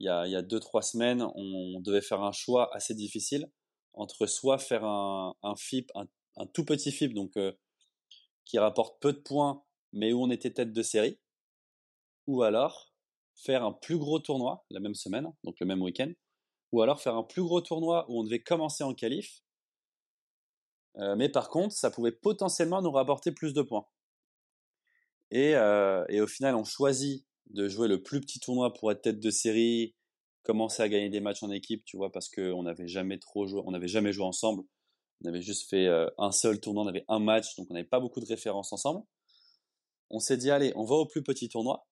il 0.00 0.06
y 0.06 0.08
a, 0.08 0.26
il 0.26 0.32
y 0.32 0.36
a 0.36 0.42
deux, 0.42 0.60
trois 0.60 0.82
semaines, 0.82 1.22
on 1.34 1.80
devait 1.80 2.00
faire 2.00 2.22
un 2.22 2.32
choix 2.32 2.74
assez 2.74 2.94
difficile 2.94 3.48
entre 3.94 4.26
soit 4.26 4.58
faire 4.58 4.84
un, 4.84 5.34
FIP, 5.56 5.90
un, 5.94 6.46
tout 6.46 6.64
petit 6.64 6.92
FIP, 6.92 7.16
euh, 7.36 7.52
qui 8.44 8.58
rapporte 8.58 9.00
peu 9.00 9.12
de 9.12 9.18
points, 9.18 9.62
mais 9.92 10.12
où 10.12 10.22
on 10.22 10.30
était 10.30 10.52
tête 10.52 10.72
de 10.72 10.82
série, 10.82 11.18
ou 12.26 12.42
alors 12.42 12.92
faire 13.34 13.64
un 13.64 13.72
plus 13.72 13.98
gros 13.98 14.18
tournoi 14.18 14.64
la 14.70 14.80
même 14.80 14.94
semaine, 14.94 15.32
donc 15.44 15.58
le 15.60 15.66
même 15.66 15.82
week-end, 15.82 16.12
ou 16.72 16.82
alors 16.82 17.00
faire 17.00 17.16
un 17.16 17.22
plus 17.22 17.42
gros 17.42 17.60
tournoi 17.60 18.06
où 18.08 18.20
on 18.20 18.24
devait 18.24 18.42
commencer 18.42 18.84
en 18.84 18.94
qualif, 18.94 19.42
euh, 20.98 21.16
mais 21.16 21.28
par 21.28 21.48
contre, 21.48 21.74
ça 21.74 21.90
pouvait 21.90 22.12
potentiellement 22.12 22.82
nous 22.82 22.90
rapporter 22.90 23.32
plus 23.32 23.54
de 23.54 23.62
points. 23.62 23.86
Et, 25.30 25.54
euh, 25.56 26.04
et, 26.08 26.20
au 26.20 26.26
final, 26.26 26.54
on 26.54 26.64
choisit 26.64 27.24
de 27.50 27.68
jouer 27.68 27.88
le 27.88 28.02
plus 28.02 28.20
petit 28.20 28.38
tournoi 28.38 28.72
pour 28.72 28.92
être 28.92 29.02
tête 29.02 29.20
de 29.20 29.30
série, 29.30 29.94
commencer 30.42 30.82
à 30.82 30.88
gagner 30.88 31.08
des 31.08 31.20
matchs 31.20 31.42
en 31.42 31.50
équipe, 31.50 31.84
tu 31.84 31.96
vois, 31.96 32.10
parce 32.10 32.28
qu'on 32.28 32.62
n'avait 32.62 32.88
jamais 32.88 33.18
trop 33.18 33.46
joué, 33.46 33.62
on 33.64 33.70
n'avait 33.70 33.88
jamais 33.88 34.12
joué 34.12 34.24
ensemble. 34.24 34.64
On 35.24 35.28
avait 35.28 35.42
juste 35.42 35.68
fait 35.68 35.86
euh, 35.86 36.08
un 36.18 36.32
seul 36.32 36.60
tournoi, 36.60 36.84
on 36.84 36.88
avait 36.88 37.04
un 37.08 37.20
match, 37.20 37.56
donc 37.56 37.68
on 37.70 37.74
n'avait 37.74 37.86
pas 37.86 38.00
beaucoup 38.00 38.20
de 38.20 38.26
références 38.26 38.72
ensemble. 38.72 39.04
On 40.10 40.18
s'est 40.18 40.36
dit, 40.36 40.50
allez, 40.50 40.72
on 40.76 40.84
va 40.84 40.96
au 40.96 41.06
plus 41.06 41.22
petit 41.22 41.48
tournoi. 41.48 41.86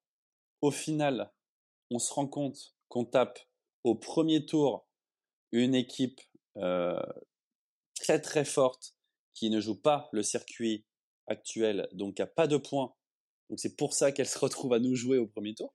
Au 0.61 0.71
final, 0.71 1.33
on 1.91 1.99
se 1.99 2.13
rend 2.13 2.27
compte 2.27 2.75
qu'on 2.89 3.05
tape 3.05 3.39
au 3.85 3.95
premier 3.95 4.45
tour 4.45 4.87
une 5.53 5.75
équipe 5.75 6.21
euh, 6.57 7.01
très 7.95 8.21
très 8.21 8.45
forte 8.45 8.95
qui 9.35 9.51
ne 9.51 9.61
joue 9.61 9.81
pas 9.81 10.09
le 10.13 10.23
circuit 10.23 10.85
actuel, 11.27 11.89
donc 11.93 12.17
qui 12.17 12.23
n'a 12.23 12.27
pas 12.27 12.47
de 12.47 12.57
points. 12.57 12.95
Donc 13.49 13.59
c'est 13.59 13.77
pour 13.77 13.95
ça 13.95 14.13
qu'elle 14.13 14.29
se 14.29 14.39
retrouve 14.45 14.73
à 14.73 14.79
nous 14.79 14.95
jouer 14.95 15.19
au 15.19 15.27
premier 15.27 15.55
tour. 15.55 15.75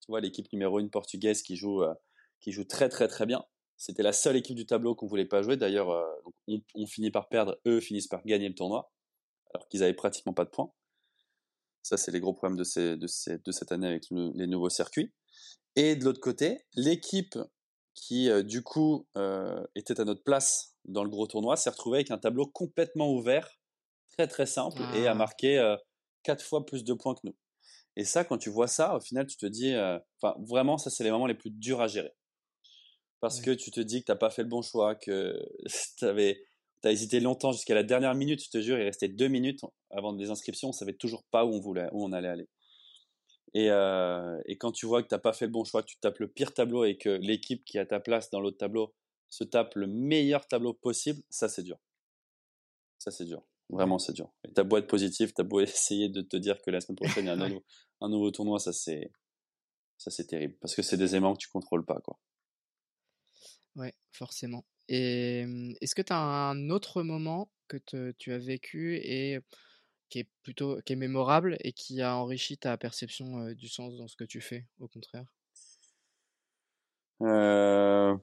Tu 0.00 0.06
vois, 0.08 0.20
l'équipe 0.20 0.52
numéro 0.52 0.78
1 0.78 0.88
portugaise 0.88 1.42
qui 1.42 1.56
joue, 1.56 1.82
euh, 1.82 1.94
qui 2.40 2.52
joue 2.52 2.64
très 2.64 2.88
très 2.88 3.08
très 3.08 3.26
bien. 3.26 3.44
C'était 3.76 4.02
la 4.02 4.12
seule 4.12 4.36
équipe 4.36 4.56
du 4.56 4.66
tableau 4.66 4.94
qu'on 4.94 5.06
voulait 5.06 5.26
pas 5.26 5.42
jouer. 5.42 5.56
D'ailleurs, 5.56 5.90
euh, 5.90 6.04
on, 6.74 6.86
finit 6.86 7.10
par 7.10 7.28
perdre, 7.28 7.58
eux 7.66 7.80
finissent 7.80 8.08
par 8.08 8.24
gagner 8.24 8.48
le 8.48 8.54
tournoi, 8.54 8.92
alors 9.54 9.68
qu'ils 9.68 9.82
avaient 9.82 9.94
pratiquement 9.94 10.32
pas 10.32 10.44
de 10.44 10.50
points. 10.50 10.72
Ça, 11.82 11.96
c'est 11.96 12.10
les 12.10 12.20
gros 12.20 12.34
problèmes 12.34 12.58
de, 12.58 12.64
ces, 12.64 12.96
de, 12.96 13.06
ces, 13.06 13.38
de 13.38 13.52
cette 13.52 13.70
année 13.70 13.86
avec 13.86 14.04
les 14.10 14.46
nouveaux 14.46 14.68
circuits. 14.68 15.12
Et 15.76 15.94
de 15.94 16.04
l'autre 16.04 16.20
côté, 16.20 16.66
l'équipe 16.74 17.38
qui, 17.94 18.30
euh, 18.30 18.42
du 18.42 18.62
coup, 18.62 19.06
était 19.74 20.00
à 20.00 20.04
notre 20.04 20.22
place 20.22 20.76
dans 20.88 21.04
le 21.04 21.10
gros 21.10 21.26
tournoi, 21.26 21.56
s'est 21.56 21.70
retrouvé 21.70 21.98
avec 21.98 22.10
un 22.10 22.18
tableau 22.18 22.46
complètement 22.46 23.12
ouvert, 23.12 23.58
très 24.10 24.26
très 24.26 24.46
simple, 24.46 24.80
et 24.94 25.06
a 25.06 25.12
ah. 25.12 25.14
marqué 25.14 25.58
euh, 25.58 25.76
quatre 26.22 26.44
fois 26.44 26.66
plus 26.66 26.82
de 26.82 26.94
points 26.94 27.14
que 27.14 27.20
nous. 27.24 27.36
Et 27.96 28.04
ça, 28.04 28.24
quand 28.24 28.38
tu 28.38 28.50
vois 28.50 28.68
ça, 28.68 28.96
au 28.96 29.00
final, 29.00 29.26
tu 29.26 29.36
te 29.36 29.46
dis, 29.46 29.74
euh, 29.74 29.98
enfin, 30.20 30.36
vraiment, 30.48 30.78
ça, 30.78 30.90
c'est 30.90 31.04
les 31.04 31.10
moments 31.10 31.26
les 31.26 31.34
plus 31.34 31.50
durs 31.50 31.80
à 31.80 31.88
gérer. 31.88 32.12
Parce 33.20 33.40
que 33.40 33.50
tu 33.50 33.70
te 33.70 33.80
dis 33.80 34.00
que 34.00 34.06
tu 34.06 34.12
n'as 34.12 34.16
pas 34.16 34.30
fait 34.30 34.42
le 34.42 34.48
bon 34.48 34.62
choix, 34.62 34.94
que 34.94 35.36
tu 35.98 36.04
as 36.04 36.92
hésité 36.92 37.20
longtemps 37.20 37.52
jusqu'à 37.52 37.74
la 37.74 37.82
dernière 37.82 38.14
minute, 38.14 38.42
je 38.42 38.50
te 38.50 38.60
jure, 38.60 38.78
il 38.78 38.84
restait 38.84 39.08
deux 39.08 39.28
minutes 39.28 39.60
avant 39.90 40.12
les 40.12 40.30
inscriptions, 40.30 40.68
on 40.68 40.72
savait 40.72 40.94
toujours 40.94 41.24
pas 41.30 41.44
où 41.44 41.52
on 41.54 41.60
voulait, 41.60 41.88
où 41.92 42.04
on 42.04 42.12
allait 42.12 42.28
aller. 42.28 42.48
Et, 43.54 43.70
euh, 43.70 44.40
et 44.46 44.58
quand 44.58 44.72
tu 44.72 44.86
vois 44.86 45.02
que 45.02 45.08
tu 45.08 45.14
n'as 45.14 45.20
pas 45.20 45.32
fait 45.32 45.46
le 45.46 45.52
bon 45.52 45.64
choix, 45.64 45.82
que 45.82 45.88
tu 45.88 45.98
tapes 45.98 46.18
le 46.18 46.28
pire 46.28 46.52
tableau 46.52 46.84
et 46.84 46.96
que 46.96 47.08
l'équipe 47.08 47.64
qui 47.64 47.78
a 47.78 47.86
ta 47.86 47.98
place 47.98 48.30
dans 48.30 48.40
l'autre 48.40 48.58
tableau 48.58 48.94
se 49.30 49.44
tape 49.44 49.74
le 49.74 49.86
meilleur 49.86 50.46
tableau 50.46 50.74
possible, 50.74 51.22
ça 51.30 51.48
c'est 51.48 51.62
dur. 51.62 51.78
Ça 52.98 53.10
c'est 53.10 53.24
dur. 53.24 53.42
Vraiment 53.70 53.98
c'est 53.98 54.12
dur. 54.12 54.32
Et 54.44 54.52
t'as 54.52 54.64
beau 54.64 54.76
être 54.78 54.86
positif, 54.86 55.34
t'as 55.34 55.42
beau 55.42 55.60
essayer 55.60 56.08
de 56.08 56.20
te 56.20 56.36
dire 56.36 56.60
que 56.62 56.70
la 56.70 56.80
semaine 56.80 56.96
prochaine 56.96 57.24
il 57.24 57.28
y 57.28 57.30
a 57.30 57.34
un, 57.34 57.48
nouveau, 57.48 57.64
un 58.00 58.08
nouveau 58.08 58.30
tournoi, 58.30 58.58
ça 58.58 58.72
c'est 58.72 59.10
ça 59.96 60.10
c'est 60.10 60.26
terrible 60.26 60.56
parce 60.60 60.74
que 60.74 60.82
c'est 60.82 60.96
des 60.96 61.16
aimants 61.16 61.34
que 61.34 61.40
tu 61.40 61.48
contrôles 61.48 61.84
pas 61.84 62.00
quoi. 62.00 62.18
Ouais, 63.78 63.94
forcément. 64.10 64.64
Et 64.88 65.46
mmh, 65.46 65.76
est-ce 65.80 65.94
que 65.94 66.02
tu 66.02 66.12
as 66.12 66.18
un 66.18 66.68
autre 66.68 67.02
moment 67.02 67.48
que 67.68 68.12
tu 68.18 68.32
as 68.32 68.38
vécu 68.38 68.96
et 68.96 69.38
qui 70.08 70.18
est 70.20 70.28
plutôt 70.42 70.80
qui 70.84 70.94
est 70.94 70.96
mémorable 70.96 71.56
et 71.60 71.72
qui 71.72 72.02
a 72.02 72.16
enrichi 72.16 72.58
ta 72.58 72.76
perception 72.76 73.52
du 73.52 73.68
sens 73.68 73.96
dans 73.96 74.08
ce 74.08 74.16
que 74.16 74.24
tu 74.24 74.40
fais, 74.40 74.66
au 74.80 74.88
contraire? 74.88 75.26
Euh, 77.22 78.16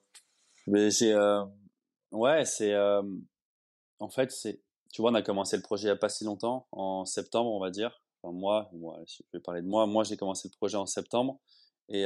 ouais, 2.11 2.45
c'est, 2.45 2.75
en 2.75 4.09
fait, 4.09 4.31
c'est, 4.31 4.59
tu 4.91 5.01
vois, 5.01 5.11
on 5.11 5.15
a 5.15 5.21
commencé 5.21 5.55
le 5.55 5.63
projet 5.63 5.83
il 5.83 5.91
n'y 5.91 5.91
a 5.91 5.95
pas 5.95 6.09
si 6.09 6.25
longtemps, 6.25 6.67
en 6.71 7.05
septembre, 7.05 7.51
on 7.51 7.59
va 7.59 7.69
dire, 7.69 8.01
enfin 8.21 8.33
moi, 8.35 8.69
moi, 8.73 8.99
je 9.07 9.23
vais 9.31 9.39
parler 9.39 9.61
de 9.61 9.67
moi. 9.67 9.85
Moi, 9.85 10.03
j'ai 10.03 10.17
commencé 10.17 10.49
le 10.49 10.57
projet 10.57 10.75
en 10.77 10.85
septembre 10.85 11.39
et, 11.87 12.05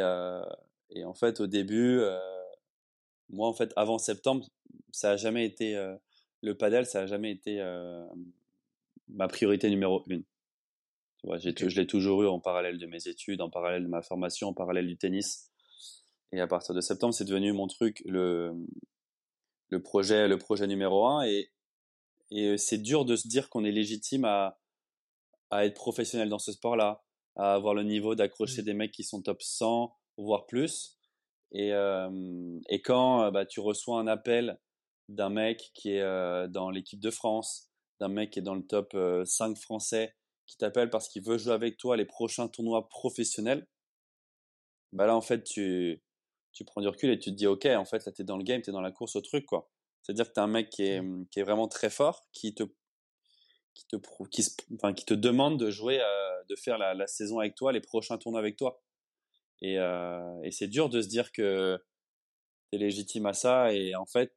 et 0.91 1.03
en 1.05 1.13
fait, 1.15 1.39
au 1.39 1.47
début, 1.47 2.01
moi, 3.30 3.47
en 3.47 3.53
fait, 3.53 3.71
avant 3.75 3.97
septembre, 3.97 4.47
ça 4.91 5.11
a 5.11 5.17
jamais 5.17 5.45
été 5.45 5.77
le 6.41 6.57
padel, 6.57 6.86
ça 6.86 7.01
a 7.01 7.05
jamais 7.05 7.32
été 7.32 7.61
ma 9.07 9.27
priorité 9.27 9.69
numéro 9.69 10.03
une. 10.07 10.23
Tu 11.19 11.27
vois, 11.27 11.38
je 11.38 11.49
l'ai 11.49 11.88
toujours 11.88 12.23
eu 12.23 12.27
en 12.27 12.39
parallèle 12.39 12.77
de 12.77 12.86
mes 12.86 13.07
études, 13.07 13.41
en 13.41 13.49
parallèle 13.49 13.84
de 13.84 13.89
ma 13.89 14.01
formation, 14.01 14.49
en 14.49 14.53
parallèle 14.53 14.88
du 14.88 14.97
tennis. 14.97 15.51
Et 16.32 16.39
à 16.39 16.47
partir 16.47 16.73
de 16.73 16.82
septembre, 16.82 17.13
c'est 17.13 17.25
devenu 17.25 17.51
mon 17.51 17.67
truc, 17.67 18.01
le, 18.05 18.53
le 19.69 19.82
projet, 19.82 20.27
le 20.27 20.38
projet 20.38 20.67
numéro 20.67 21.05
un. 21.07 21.23
Et, 21.23 21.51
et 22.32 22.57
c'est 22.57 22.77
dur 22.77 23.03
de 23.03 23.15
se 23.15 23.27
dire 23.27 23.49
qu'on 23.49 23.65
est 23.65 23.71
légitime 23.71 24.23
à, 24.23 24.59
à 25.49 25.65
être 25.65 25.73
professionnel 25.73 26.30
dans 26.30 26.39
ce 26.39 26.51
sport-là, 26.51 27.03
à 27.36 27.53
avoir 27.53 27.73
le 27.73 27.84
niveau 27.84 28.15
d'accrocher 28.15 28.61
mmh. 28.61 28.65
des 28.65 28.73
mecs 28.73 28.91
qui 28.91 29.03
sont 29.03 29.21
top 29.21 29.41
100, 29.41 29.93
voire 30.17 30.45
plus. 30.45 30.98
Et, 31.51 31.73
euh, 31.73 32.59
et 32.69 32.81
quand 32.81 33.31
bah, 33.31 33.45
tu 33.45 33.59
reçois 33.59 33.99
un 33.99 34.07
appel 34.07 34.59
d'un 35.07 35.29
mec 35.29 35.71
qui 35.73 35.93
est 35.93 36.01
euh, 36.01 36.47
dans 36.47 36.69
l'équipe 36.69 36.99
de 36.99 37.09
France, 37.09 37.69
d'un 37.99 38.07
mec 38.07 38.31
qui 38.31 38.39
est 38.39 38.43
dans 38.43 38.55
le 38.55 38.65
top 38.65 38.95
5 39.25 39.57
français, 39.57 40.15
qui 40.45 40.57
t'appelle 40.57 40.89
parce 40.89 41.09
qu'il 41.09 41.23
veut 41.23 41.37
jouer 41.37 41.53
avec 41.53 41.77
toi 41.77 41.97
les 41.97 42.05
prochains 42.05 42.47
tournois 42.47 42.87
professionnels, 42.89 43.67
bah 44.93 45.05
là 45.05 45.15
en 45.15 45.21
fait 45.21 45.43
tu, 45.43 46.01
tu 46.53 46.65
prends 46.65 46.81
du 46.81 46.87
recul 46.87 47.11
et 47.11 47.19
tu 47.19 47.29
te 47.31 47.35
dis 47.35 47.45
ok 47.45 47.65
en 47.65 47.85
fait 47.85 48.05
là 48.05 48.11
tu 48.11 48.21
es 48.21 48.25
dans 48.25 48.37
le 48.37 48.43
game, 48.43 48.61
tu 48.61 48.69
es 48.69 48.73
dans 48.73 48.81
la 48.81 48.91
course 48.91 49.15
au 49.15 49.21
truc 49.21 49.45
quoi. 49.45 49.69
C'est-à-dire 50.01 50.27
que 50.27 50.33
tu 50.33 50.39
as 50.39 50.43
un 50.43 50.47
mec 50.47 50.69
qui 50.69 50.83
est, 50.83 51.01
mmh. 51.01 51.27
qui 51.29 51.39
est 51.39 51.43
vraiment 51.43 51.67
très 51.67 51.89
fort, 51.89 52.27
qui 52.31 52.55
te 52.55 52.63
qui 53.73 53.85
te 53.87 53.95
qui, 54.29 54.45
enfin, 54.73 54.93
qui 54.93 55.05
te 55.05 55.13
demande 55.13 55.59
de 55.59 55.69
jouer 55.69 55.99
euh, 56.01 56.43
de 56.49 56.55
faire 56.55 56.77
la, 56.77 56.93
la, 56.93 57.07
saison 57.07 57.39
avec 57.39 57.55
toi, 57.55 57.71
les 57.71 57.81
prochains 57.81 58.17
tournois 58.17 58.39
avec 58.39 58.57
toi. 58.57 58.81
Et, 59.62 59.76
et 59.76 60.51
c'est 60.51 60.68
dur 60.68 60.89
de 60.89 61.01
se 61.01 61.07
dire 61.07 61.32
que 61.32 61.78
tu 62.72 62.78
es 62.78 62.80
légitime 62.80 63.26
à 63.26 63.34
ça 63.34 63.74
et 63.74 63.95
en 63.95 64.05
fait 64.05 64.34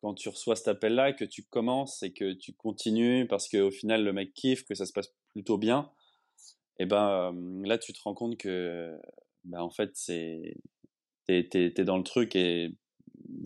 quand 0.00 0.14
tu 0.14 0.28
reçois 0.28 0.56
cet 0.56 0.68
appel-là, 0.68 1.12
que 1.12 1.24
tu 1.24 1.44
commences 1.44 2.02
et 2.02 2.12
que 2.12 2.32
tu 2.32 2.52
continues 2.54 3.26
parce 3.26 3.48
qu'au 3.48 3.70
final 3.70 4.02
le 4.02 4.12
mec 4.12 4.32
kiffe, 4.32 4.64
que 4.64 4.74
ça 4.74 4.86
se 4.86 4.92
passe 4.92 5.12
plutôt 5.28 5.58
bien, 5.58 5.90
et 6.78 6.86
ben 6.86 7.32
là 7.64 7.78
tu 7.78 7.92
te 7.92 8.00
rends 8.02 8.14
compte 8.14 8.36
que 8.38 8.98
ben, 9.44 9.60
en 9.60 9.70
fait 9.70 9.90
c'est 9.94 10.56
t'es, 11.26 11.46
t'es, 11.48 11.84
dans 11.84 11.98
le 11.98 12.02
truc 12.02 12.34
et 12.34 12.74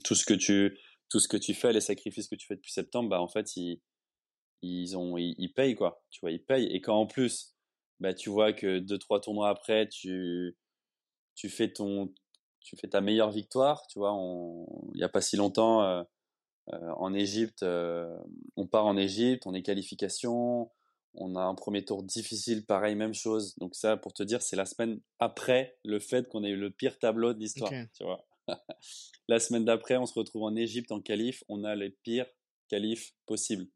tout 0.05 0.15
ce 0.15 0.25
que 0.25 0.35
tu 0.35 0.79
tout 1.11 1.21
ce 1.21 1.29
que 1.29 1.37
tu 1.37 1.55
fais, 1.55 1.73
les 1.73 1.81
sacrifices 1.81 2.29
que 2.29 2.37
tu 2.37 2.47
fais 2.47 2.57
depuis 2.57 2.73
septembre, 2.73 3.11
ben 3.11 3.19
en 3.19 3.29
fait 3.29 3.57
ils 3.57 3.81
ils 4.63 4.97
ont 4.97 5.19
ils, 5.19 5.53
payent 5.53 5.75
quoi, 5.75 6.05
tu 6.11 6.21
vois 6.21 6.31
ils 6.31 6.43
payent. 6.43 6.67
Et 6.67 6.81
quand 6.81 6.97
en 6.97 7.07
plus 7.07 7.55
ben, 8.01 8.15
tu 8.15 8.31
vois 8.31 8.53
que 8.53 8.79
deux 8.79 8.99
trois 8.99 9.21
tournois 9.21 9.49
après 9.51 9.89
tu 9.89 10.57
tu 11.35 11.49
fais 11.49 11.73
ton 11.73 12.13
tu 12.65 12.77
fais 12.77 12.89
ta 12.89 13.03
meilleure 13.03 13.31
victoire, 13.31 13.87
tu 13.89 13.99
vois, 13.99 14.13
il 14.95 14.97
n'y 14.97 15.05
a 15.05 15.09
pas 15.11 15.21
si 15.21 15.37
longtemps, 15.37 15.83
euh, 15.83 16.03
euh, 16.73 16.93
en 16.97 17.13
Égypte, 17.13 17.63
euh, 17.63 18.17
on 18.57 18.67
part 18.67 18.87
en 18.87 18.97
Égypte, 18.97 19.47
on 19.47 19.53
est 19.53 19.63
qualification, 19.63 20.71
on 21.13 21.37
a 21.37 21.43
un 21.43 21.55
premier 21.55 21.85
tour 21.85 22.03
difficile, 22.03 22.65
pareil, 22.65 22.95
même 22.95 23.13
chose. 23.13 23.55
Donc 23.59 23.75
ça, 23.75 23.99
pour 23.99 24.15
te 24.15 24.23
dire, 24.23 24.41
c'est 24.41 24.57
la 24.57 24.65
semaine 24.65 25.01
après 25.19 25.77
le 25.85 26.01
fait 26.01 26.27
qu'on 26.29 26.43
ait 26.43 26.51
eu 26.51 26.57
le 26.57 26.71
pire 26.71 26.99
tableau 26.99 27.35
de 27.35 27.39
l'histoire, 27.39 27.71
tu 27.71 28.03
vois. 28.03 28.27
la 29.29 29.39
semaine 29.39 29.67
d'après, 29.67 29.99
on 29.99 30.07
se 30.07 30.19
retrouve 30.19 30.45
en 30.45 30.57
Égypte 30.57 30.91
en 30.91 31.01
qualif, 31.01 31.45
on 31.49 31.65
a 31.65 31.75
les 31.75 31.91
pires 31.91 32.27
qualifs 32.69 33.15
possibles. 33.27 33.67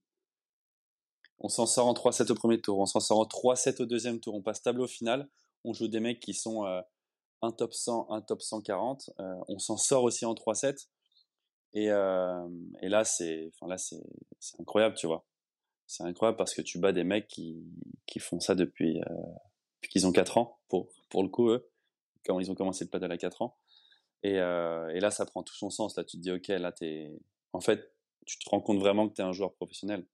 On 1.41 1.49
s'en 1.49 1.67
sort 1.67 1.87
en 1.87 1.93
3-7 1.93 2.33
au 2.33 2.35
premier 2.35 2.61
tour, 2.61 2.79
on 2.79 2.87
s'en 2.87 3.01
sort 3.01 3.21
en 3.21 3.25
3-7 3.25 3.83
au 3.83 3.87
deuxième 3.87 4.19
tour, 4.19 4.35
on 4.35 4.43
passe 4.43 4.63
tableau 4.63 4.87
final, 4.87 5.29
on 5.63 5.73
joue 5.73 5.89
des 5.89 6.01
mecs 6.01 6.21
qui 6.21 6.35
sont 6.35 6.67
euh, 6.67 6.81
un 7.43 7.53
top 7.53 7.73
100, 7.73 8.11
un 8.11 8.21
top 8.21 8.43
140, 8.43 9.11
on 9.19 9.59
s'en 9.59 9.77
sort 9.77 10.05
aussi 10.05 10.25
en 10.25 10.35
3-7. 10.35 10.89
Et, 11.75 11.91
euh, 11.91 12.49
et 12.81 12.89
là, 12.89 13.05
c'est, 13.05 13.51
enfin 13.55 13.69
là, 13.69 13.79
c'est, 13.79 14.03
c'est 14.39 14.61
incroyable, 14.61 14.95
tu 14.97 15.07
vois. 15.07 15.27
C'est 15.87 16.03
incroyable 16.03 16.37
parce 16.37 16.55
que 16.55 16.63
tu 16.63 16.79
bats 16.79 16.93
des 16.93 17.05
mecs 17.05 17.29
qui, 17.29 17.65
qui 18.07 18.19
font 18.21 18.41
ça 18.41 18.55
depuis, 18.55 19.01
euh, 19.01 19.15
depuis 19.77 19.91
qu'ils 19.91 20.07
ont 20.07 20.13
4 20.13 20.39
ans, 20.39 20.61
pour, 20.69 20.89
pour 21.09 21.23
le 21.23 21.29
coup, 21.29 21.51
eux, 21.51 21.71
quand 22.25 22.39
ils 22.41 22.51
ont 22.51 22.55
commencé 22.55 22.85
le 22.85 22.91
paddle 22.91 23.13
à 23.13 23.19
4 23.19 23.43
ans. 23.43 23.59
Et, 24.23 24.39
euh, 24.39 24.89
et 24.95 25.01
là, 25.01 25.11
ça 25.11 25.25
prend 25.27 25.43
tout 25.43 25.55
son 25.55 25.71
sens. 25.71 25.97
Là, 25.97 26.05
tu 26.05 26.17
te 26.17 26.23
dis, 26.23 26.33
ok, 26.33 26.49
là, 26.49 26.73
t'es, 26.73 27.11
en 27.53 27.61
fait, 27.61 27.95
tu 28.27 28.39
te 28.39 28.49
rends 28.51 28.61
compte 28.61 28.79
vraiment 28.79 29.09
que 29.09 29.15
tu 29.15 29.23
es 29.23 29.25
un 29.25 29.33
joueur 29.33 29.55
professionnel. 29.55 30.07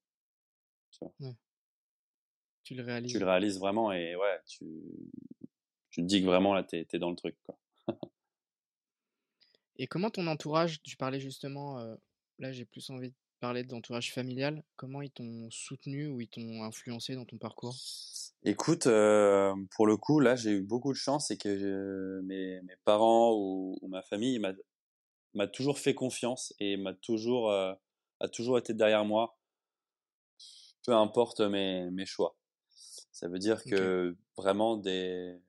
Tu, 0.91 0.99
vois. 1.01 1.15
Ouais. 1.21 1.35
tu 2.63 2.75
le 2.75 2.83
réalises. 2.85 3.13
Tu 3.13 3.19
le 3.19 3.27
réalises 3.27 3.59
vraiment 3.59 3.93
et 3.93 4.15
ouais, 4.15 4.41
tu, 4.47 4.65
tu 5.95 6.03
te 6.03 6.07
dis 6.07 6.21
que 6.23 6.27
vraiment 6.27 6.55
là, 6.55 6.65
t'es, 6.65 6.89
es 6.93 6.99
dans 6.99 7.11
le 7.11 7.15
truc, 7.15 7.37
quoi. 7.45 7.57
Et 9.77 9.87
comment 9.87 10.11
ton 10.11 10.27
entourage, 10.27 10.83
tu 10.83 10.97
parlais 10.97 11.21
justement, 11.21 11.79
là 12.39 12.53
j'ai 12.53 12.65
plus 12.65 12.91
envie 12.91 13.11
de 13.11 13.15
parler 13.41 13.65
d'entourage 13.65 14.13
familial, 14.13 14.63
comment 14.77 15.03
ils 15.03 15.11
t'ont 15.11 15.49
soutenu 15.51 16.07
ou 16.07 16.21
ils 16.21 16.29
t'ont 16.29 16.63
influencé 16.63 17.17
dans 17.17 17.25
ton 17.25 17.39
parcours? 17.39 17.75
Écoute, 18.45 18.85
pour 18.85 19.87
le 19.89 19.97
coup, 19.97 20.21
là 20.21 20.37
j'ai 20.37 20.51
eu 20.53 20.63
beaucoup 20.63 20.93
de 20.93 20.97
chance, 20.97 21.33
et 21.33 21.37
que 21.37 22.21
mes, 22.23 22.61
mes, 22.63 22.77
parents 22.85 23.33
ou, 23.35 23.77
ma 23.89 24.03
famille 24.03 24.41
m'a 25.35 25.47
toujours 25.49 25.81
fait 25.81 25.95
confiance 25.95 26.55
et 26.61 26.77
m'a 26.77 26.95
toujours, 26.95 27.51
a 27.51 28.29
toujours 28.33 28.59
été 28.59 28.75
derrière 28.75 29.05
moi, 29.05 29.37
peu 30.85 30.93
importe 30.93 31.41
mes, 31.41 31.91
mes 31.91 32.07
choix. 32.07 32.37
Ça 33.11 33.29
veut 33.29 33.39
dire 33.39 33.63
que 33.65 34.17
vraiment, 34.37 34.77
des... 34.77 35.41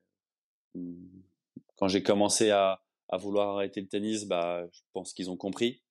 Quand 1.76 1.88
j'ai 1.88 2.02
commencé 2.02 2.50
à, 2.50 2.82
à 3.08 3.16
vouloir 3.16 3.50
arrêter 3.56 3.80
le 3.80 3.88
tennis, 3.88 4.24
bah, 4.24 4.66
je 4.70 4.80
pense 4.92 5.12
qu'ils 5.12 5.30
ont 5.30 5.36
compris. 5.36 5.82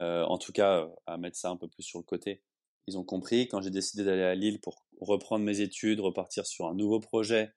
Euh, 0.00 0.24
en 0.24 0.38
tout 0.38 0.52
cas, 0.52 0.88
à 1.06 1.18
mettre 1.18 1.36
ça 1.36 1.50
un 1.50 1.56
peu 1.56 1.68
plus 1.68 1.82
sur 1.82 1.98
le 1.98 2.04
côté. 2.04 2.42
Ils 2.86 2.98
ont 2.98 3.04
compris. 3.04 3.48
Quand 3.48 3.60
j'ai 3.60 3.70
décidé 3.70 4.04
d'aller 4.04 4.22
à 4.22 4.34
Lille 4.34 4.60
pour 4.60 4.86
reprendre 5.00 5.44
mes 5.44 5.60
études, 5.60 6.00
repartir 6.00 6.46
sur 6.46 6.66
un 6.66 6.74
nouveau 6.74 7.00
projet, 7.00 7.52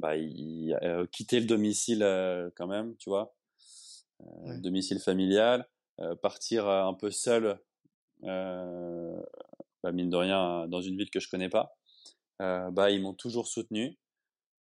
bah, 0.00 0.14
euh, 0.14 1.06
quitter 1.06 1.40
le 1.40 1.46
domicile 1.46 2.02
euh, 2.02 2.50
quand 2.56 2.66
même, 2.66 2.96
tu 2.96 3.10
vois, 3.10 3.34
euh, 4.22 4.58
domicile 4.58 4.98
familial, 5.00 5.68
partir 6.22 6.68
un 6.68 6.94
peu 6.94 7.10
seul, 7.10 7.60
bah, 8.22 9.92
mine 9.92 10.10
de 10.10 10.16
rien, 10.16 10.66
dans 10.66 10.80
une 10.80 10.96
ville 10.96 11.10
que 11.10 11.20
je 11.20 11.28
connais 11.28 11.48
pas. 11.48 11.76
bah, 12.40 12.90
ils 12.90 13.00
m'ont 13.00 13.14
toujours 13.14 13.46
soutenu. 13.46 13.96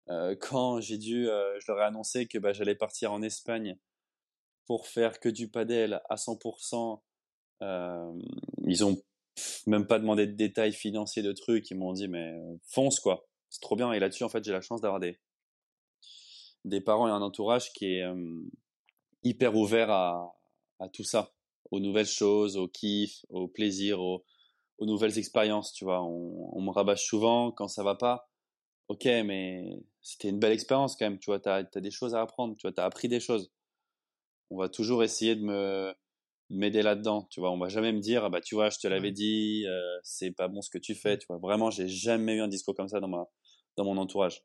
Euh, 0.09 0.35
quand 0.39 0.79
j'ai 0.79 0.97
dû, 0.97 1.29
euh, 1.29 1.59
je 1.59 1.71
leur 1.71 1.81
ai 1.81 1.85
annoncé 1.85 2.27
que 2.27 2.37
bah, 2.37 2.53
j'allais 2.53 2.75
partir 2.75 3.11
en 3.11 3.21
Espagne 3.21 3.77
pour 4.65 4.87
faire 4.87 5.19
que 5.19 5.29
du 5.29 5.49
padel 5.49 6.01
à 6.09 6.15
100%. 6.15 7.01
Euh, 7.61 8.13
ils 8.65 8.83
ont 8.83 9.01
même 9.67 9.87
pas 9.87 9.99
demandé 9.99 10.27
de 10.27 10.33
détails 10.33 10.73
financiers 10.73 11.23
de 11.23 11.31
trucs. 11.31 11.69
Ils 11.71 11.77
m'ont 11.77 11.93
dit 11.93 12.07
mais 12.07 12.33
fonce 12.63 12.99
quoi, 12.99 13.27
c'est 13.49 13.61
trop 13.61 13.75
bien. 13.75 13.91
Et 13.93 13.99
là-dessus 13.99 14.23
en 14.23 14.29
fait 14.29 14.43
j'ai 14.43 14.51
la 14.51 14.61
chance 14.61 14.81
d'avoir 14.81 14.99
des 14.99 15.19
des 16.65 16.81
parents 16.81 17.07
et 17.07 17.11
un 17.11 17.21
entourage 17.21 17.71
qui 17.73 17.85
est 17.85 18.03
hyper 19.23 19.55
ouvert 19.55 19.89
à, 19.91 20.35
tout 20.93 21.03
ça, 21.03 21.33
aux 21.71 21.79
nouvelles 21.79 22.05
choses, 22.05 22.57
au 22.57 22.67
kiff, 22.67 23.25
au 23.29 23.47
plaisir, 23.47 24.01
aux, 24.01 24.25
nouvelles 24.81 25.17
expériences. 25.17 25.73
Tu 25.73 25.85
vois, 25.85 26.03
on, 26.03 26.57
on 26.57 26.61
me 26.61 26.71
rabâche 26.71 27.05
souvent 27.05 27.51
quand 27.51 27.69
ça 27.69 27.83
va 27.83 27.95
pas 27.95 28.29
ok, 28.89 29.05
mais 29.25 29.79
c'était 30.01 30.29
une 30.29 30.39
belle 30.39 30.53
expérience 30.53 30.95
quand 30.95 31.05
même, 31.05 31.19
tu 31.19 31.29
vois, 31.31 31.39
tu 31.39 31.49
as, 31.49 31.63
des 31.63 31.91
choses 31.91 32.15
à 32.15 32.21
apprendre, 32.21 32.55
tu 32.57 32.67
vois, 32.67 32.73
as 32.81 32.85
appris 32.85 33.07
des 33.07 33.19
choses. 33.19 33.51
On 34.49 34.57
va 34.57 34.69
toujours 34.69 35.03
essayer 35.03 35.35
de 35.35 35.43
me 35.43 35.93
m'aider 36.51 36.81
là-dedans, 36.81 37.27
tu 37.31 37.39
vois, 37.41 37.51
on 37.51 37.59
va 37.59 37.69
jamais 37.69 37.91
me 37.93 37.99
dire, 37.99 38.25
ah 38.25 38.29
bah 38.29 38.41
tu 38.41 38.55
vois, 38.55 38.71
je 38.71 38.79
te 38.79 38.87
l'avais 38.87 39.11
dit, 39.11 39.65
euh, 39.67 39.99
c'est 40.03 40.31
pas 40.31 40.47
bon 40.47 40.61
ce 40.63 40.71
que 40.71 40.79
tu 40.79 40.95
fais, 40.95 41.17
tu 41.17 41.27
vois, 41.27 41.37
vraiment, 41.37 41.69
j'ai 41.71 41.87
jamais 41.87 42.35
eu 42.37 42.41
un 42.41 42.47
discours 42.47 42.75
comme 42.75 42.87
ça 42.89 42.99
dans 42.99 43.07
ma 43.07 43.27
dans 43.77 43.85
mon 43.85 43.97
entourage. 43.97 44.43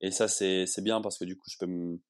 Et 0.00 0.10
ça, 0.12 0.28
c'est 0.28 0.66
c'est 0.66 0.82
bien 0.82 1.00
parce 1.02 1.18
que 1.18 1.24
du 1.24 1.36
coup, 1.36 1.50
je 1.50 1.58
peux 1.58 1.66
me 1.66 2.00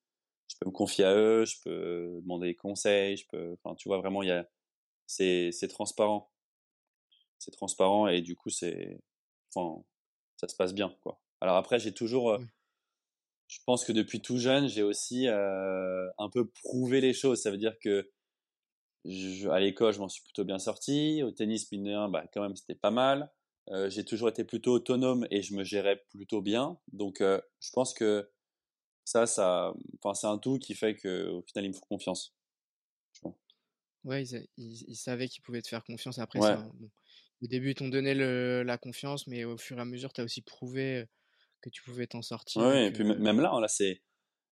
je 0.49 0.57
peux 0.61 0.67
me 0.69 0.73
confier 0.73 1.05
à 1.05 1.15
eux, 1.17 1.45
je 1.47 1.57
peux 1.65 2.21
demander 2.23 2.49
des 2.49 2.57
conseils, 2.57 3.17
je 3.17 3.27
peux, 3.29 3.57
enfin, 3.65 3.75
tu 3.77 3.89
vois, 3.89 3.99
vraiment, 3.99 4.23
il 4.23 4.29
y 4.29 4.33
a, 4.33 4.49
c'est 5.07 5.51
c'est 5.53 5.69
transparent, 5.69 6.31
c'est 7.39 7.53
transparent 7.53 8.09
et 8.09 8.23
du 8.23 8.37
coup, 8.37 8.51
c'est, 8.51 9.01
enfin, 9.55 9.83
ça 10.37 10.49
se 10.49 10.57
passe 10.57 10.75
bien, 10.75 10.95
quoi. 11.03 11.21
Alors 11.41 11.57
après, 11.57 11.79
j'ai 11.79 11.93
toujours, 11.95 12.31
euh, 12.31 12.39
je 13.51 13.59
pense 13.67 13.85
que 13.85 13.91
depuis 13.91 14.21
tout 14.21 14.39
jeune, 14.39 14.69
j'ai 14.69 14.85
aussi 14.85 15.27
euh, 15.27 16.09
un 16.19 16.31
peu 16.31 16.49
prouvé 16.49 17.01
les 17.01 17.13
choses. 17.13 17.43
Ça 17.43 17.51
veut 17.51 17.59
dire 17.59 17.77
que 17.81 18.09
je, 19.05 19.49
à 19.49 19.59
l'école, 19.59 19.93
je 19.93 19.99
m'en 19.99 20.09
suis 20.09 20.23
plutôt 20.23 20.45
bien 20.45 20.61
sorti. 20.61 21.25
Au 21.25 21.33
tennis, 21.33 21.71
mine 21.73 22.09
bah, 22.13 22.25
quand 22.33 22.43
même, 22.43 22.55
c'était 22.55 22.77
pas 22.77 22.93
mal. 22.93 23.29
Euh, 23.71 23.91
j'ai 23.91 24.05
toujours 24.05 24.29
été 24.29 24.45
plutôt 24.45 24.73
autonome 24.75 25.27
et 25.33 25.43
je 25.43 25.55
me 25.55 25.65
gérais 25.65 26.01
plutôt 26.11 26.41
bien. 26.41 26.79
Donc, 26.93 27.21
euh, 27.21 27.41
je 27.59 27.71
pense 27.73 27.93
que 27.93 28.31
ça, 29.05 29.27
ça, 29.27 29.75
c'est 30.15 30.27
un 30.29 30.39
tout 30.39 30.59
qui 30.59 30.75
fait 30.75 30.95
que, 30.95 31.29
au 31.31 31.43
final, 31.43 31.65
il 31.65 31.69
me 31.71 31.75
faut 31.75 31.87
confiance. 31.87 32.37
Ouais, 34.05 34.23
ils, 34.23 34.49
ils, 34.57 34.97
savaient 34.97 35.27
qu'ils 35.27 35.43
pouvaient 35.43 35.61
te 35.61 35.69
faire 35.69 35.83
confiance. 35.83 36.21
Après, 36.21 36.39
ouais. 36.39 36.57
bon, 36.57 36.91
Au 37.43 37.47
début, 37.49 37.71
ils 37.71 37.75
t'ont 37.75 37.89
donné 37.89 38.15
le, 38.15 38.63
la 38.63 38.79
confiance, 38.79 39.27
mais 39.27 39.45
au 39.45 39.59
fur 39.59 39.77
et 39.79 39.81
à 39.81 39.85
mesure, 39.85 40.13
tu 40.13 40.21
as 40.21 40.25
aussi 40.25 40.41
prouvé 40.41 41.07
que 41.61 41.71
tu 41.71 41.83
pouvais 41.83 42.07
t'en 42.07 42.23
sortir. 42.23 42.63
Oui, 42.63 42.85
et 42.85 42.91
puis 42.91 43.05
même 43.05 43.41
là, 43.41 43.59
là, 43.61 43.69
c'est, 43.69 44.03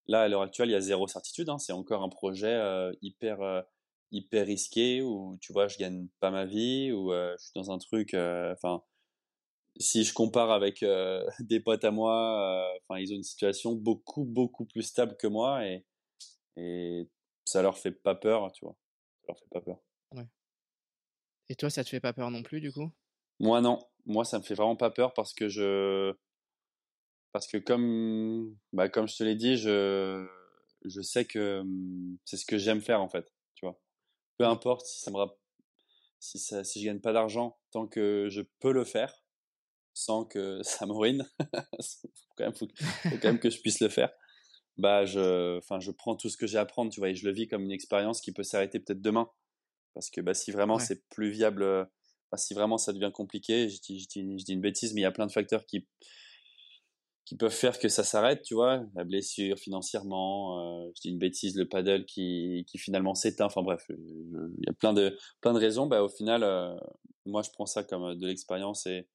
là, 0.06 0.22
à 0.22 0.28
l'heure 0.28 0.42
actuelle, 0.42 0.68
il 0.68 0.72
y 0.72 0.76
a 0.76 0.80
zéro 0.80 1.06
certitude. 1.06 1.48
Hein. 1.48 1.58
C'est 1.58 1.72
encore 1.72 2.02
un 2.02 2.08
projet 2.08 2.60
hyper, 3.02 3.64
hyper 4.10 4.46
risqué 4.46 5.02
où, 5.02 5.38
tu 5.40 5.52
vois, 5.52 5.68
je 5.68 5.78
gagne 5.78 6.08
pas 6.20 6.30
ma 6.30 6.44
vie, 6.44 6.92
ou 6.92 7.12
je 7.12 7.36
suis 7.38 7.52
dans 7.54 7.70
un 7.70 7.78
truc, 7.78 8.14
enfin, 8.14 8.82
si 9.78 10.04
je 10.04 10.12
compare 10.12 10.50
avec 10.50 10.84
des 11.40 11.60
potes 11.60 11.84
à 11.84 11.90
moi, 11.90 12.70
enfin, 12.82 13.00
ils 13.00 13.12
ont 13.12 13.16
une 13.16 13.22
situation 13.22 13.72
beaucoup, 13.72 14.24
beaucoup 14.24 14.66
plus 14.66 14.82
stable 14.82 15.16
que 15.16 15.26
moi 15.26 15.66
et, 15.66 15.84
et 16.56 17.08
ça 17.44 17.62
leur 17.62 17.78
fait 17.78 17.92
pas 17.92 18.14
peur, 18.14 18.52
tu 18.52 18.64
vois. 18.64 18.76
Ça 19.20 19.26
leur 19.28 19.38
fait 19.38 19.48
pas 19.50 19.60
peur. 19.60 19.78
Ouais. 20.12 20.26
Et 21.48 21.54
toi, 21.54 21.70
ça 21.70 21.82
te 21.82 21.88
fait 21.88 22.00
pas 22.00 22.12
peur 22.12 22.30
non 22.30 22.42
plus, 22.42 22.60
du 22.60 22.72
coup? 22.72 22.90
Moi, 23.40 23.60
non. 23.60 23.78
Moi, 24.06 24.24
ça 24.24 24.38
me 24.38 24.42
fait 24.42 24.54
vraiment 24.54 24.76
pas 24.76 24.90
peur 24.90 25.14
parce 25.14 25.32
que 25.32 25.48
je. 25.48 26.14
Parce 27.32 27.46
que 27.46 27.58
comme, 27.58 28.56
bah, 28.72 28.88
comme 28.88 29.08
je 29.08 29.16
te 29.16 29.22
l'ai 29.22 29.36
dit, 29.36 29.56
je, 29.56 30.26
je 30.84 31.00
sais 31.02 31.24
que 31.24 31.62
mmh, 31.62 32.18
c'est 32.24 32.36
ce 32.36 32.46
que 32.46 32.58
j'aime 32.58 32.80
faire, 32.80 33.00
en 33.00 33.08
fait. 33.08 33.32
Tu 33.54 33.66
vois. 33.66 33.78
Peu 34.38 34.46
importe 34.46 34.86
si 34.86 35.00
ça 35.00 35.10
me 35.10 35.18
si, 36.20 36.38
ça, 36.38 36.64
si 36.64 36.80
je 36.80 36.86
gagne 36.86 37.00
pas 37.00 37.12
d'argent, 37.12 37.58
tant 37.70 37.86
que 37.86 38.28
je 38.28 38.42
peux 38.60 38.72
le 38.72 38.84
faire, 38.84 39.24
sans 39.94 40.24
que 40.24 40.60
ça 40.62 40.86
me 40.86 40.92
ruine, 40.92 41.28
faut 41.38 42.08
quand 42.36 42.44
même, 42.44 42.54
faut, 42.54 42.68
quand 43.04 43.24
même 43.24 43.40
que 43.40 43.50
je 43.50 43.60
puisse 43.60 43.80
le 43.80 43.88
faire. 43.88 44.10
Bah, 44.76 45.04
je, 45.04 45.58
enfin, 45.58 45.80
je 45.80 45.90
prends 45.90 46.14
tout 46.14 46.28
ce 46.28 46.36
que 46.36 46.46
j'ai 46.46 46.58
à 46.58 46.64
prendre, 46.64 46.92
tu 46.92 47.00
vois, 47.00 47.10
et 47.10 47.14
je 47.14 47.26
le 47.26 47.32
vis 47.32 47.48
comme 47.48 47.64
une 47.64 47.72
expérience 47.72 48.20
qui 48.20 48.32
peut 48.32 48.44
s'arrêter 48.44 48.78
peut-être 48.78 49.02
demain. 49.02 49.28
Parce 49.94 50.10
que 50.10 50.20
bah, 50.20 50.34
si 50.34 50.52
vraiment 50.52 50.78
c'est 50.78 51.08
plus 51.08 51.30
viable, 51.30 51.62
euh, 51.62 51.84
si 52.36 52.54
vraiment 52.54 52.78
ça 52.78 52.92
devient 52.92 53.10
compliqué, 53.12 53.68
je 53.68 53.80
dis, 53.80 53.98
je, 53.98 54.08
dis, 54.08 54.38
je 54.38 54.44
dis, 54.44 54.52
une 54.52 54.60
bêtise, 54.60 54.94
mais 54.94 55.00
il 55.00 55.04
y 55.04 55.06
a 55.06 55.10
plein 55.10 55.26
de 55.26 55.32
facteurs 55.32 55.66
qui, 55.66 55.88
qui 57.28 57.36
peuvent 57.36 57.52
faire 57.52 57.78
que 57.78 57.90
ça 57.90 58.04
s'arrête, 58.04 58.40
tu 58.40 58.54
vois, 58.54 58.82
la 58.94 59.04
blessure 59.04 59.58
financièrement, 59.58 60.86
euh, 60.86 60.90
je 60.96 61.02
dis 61.02 61.10
une 61.10 61.18
bêtise, 61.18 61.58
le 61.58 61.68
paddle 61.68 62.06
qui, 62.06 62.64
finalement 62.78 63.14
s'éteint, 63.14 63.44
enfin 63.44 63.60
bref, 63.60 63.84
il 63.90 64.64
y 64.66 64.70
a 64.70 64.72
plein 64.72 64.94
de, 64.94 65.14
plein 65.42 65.52
de 65.52 65.58
raisons. 65.58 65.86
Bah, 65.86 66.02
au 66.02 66.08
final, 66.08 66.42
euh, 66.42 66.74
moi 67.26 67.42
je 67.42 67.50
prends 67.50 67.66
ça 67.66 67.84
comme 67.84 68.14
de 68.14 68.26
l'expérience 68.26 68.86
et, 68.86 69.06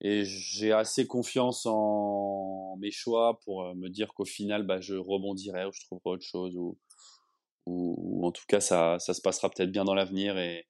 j'ai 0.00 0.72
assez 0.72 1.06
confiance 1.06 1.66
en 1.66 2.76
mes 2.78 2.90
choix 2.90 3.38
pour 3.44 3.74
me 3.74 3.88
dire 3.88 4.14
qu'au 4.14 4.24
final, 4.24 4.66
bah, 4.66 4.80
je 4.80 4.94
rebondirai 4.94 5.66
ou 5.66 5.72
je 5.72 5.82
trouverai 5.84 6.14
autre 6.14 6.24
chose 6.24 6.56
ou, 6.56 8.26
en 8.26 8.32
tout 8.32 8.42
cas 8.48 8.60
ça, 8.60 8.98
se 8.98 9.20
passera 9.20 9.50
peut-être 9.50 9.70
bien 9.70 9.84
dans 9.84 9.94
l'avenir 9.94 10.38
et, 10.38 10.66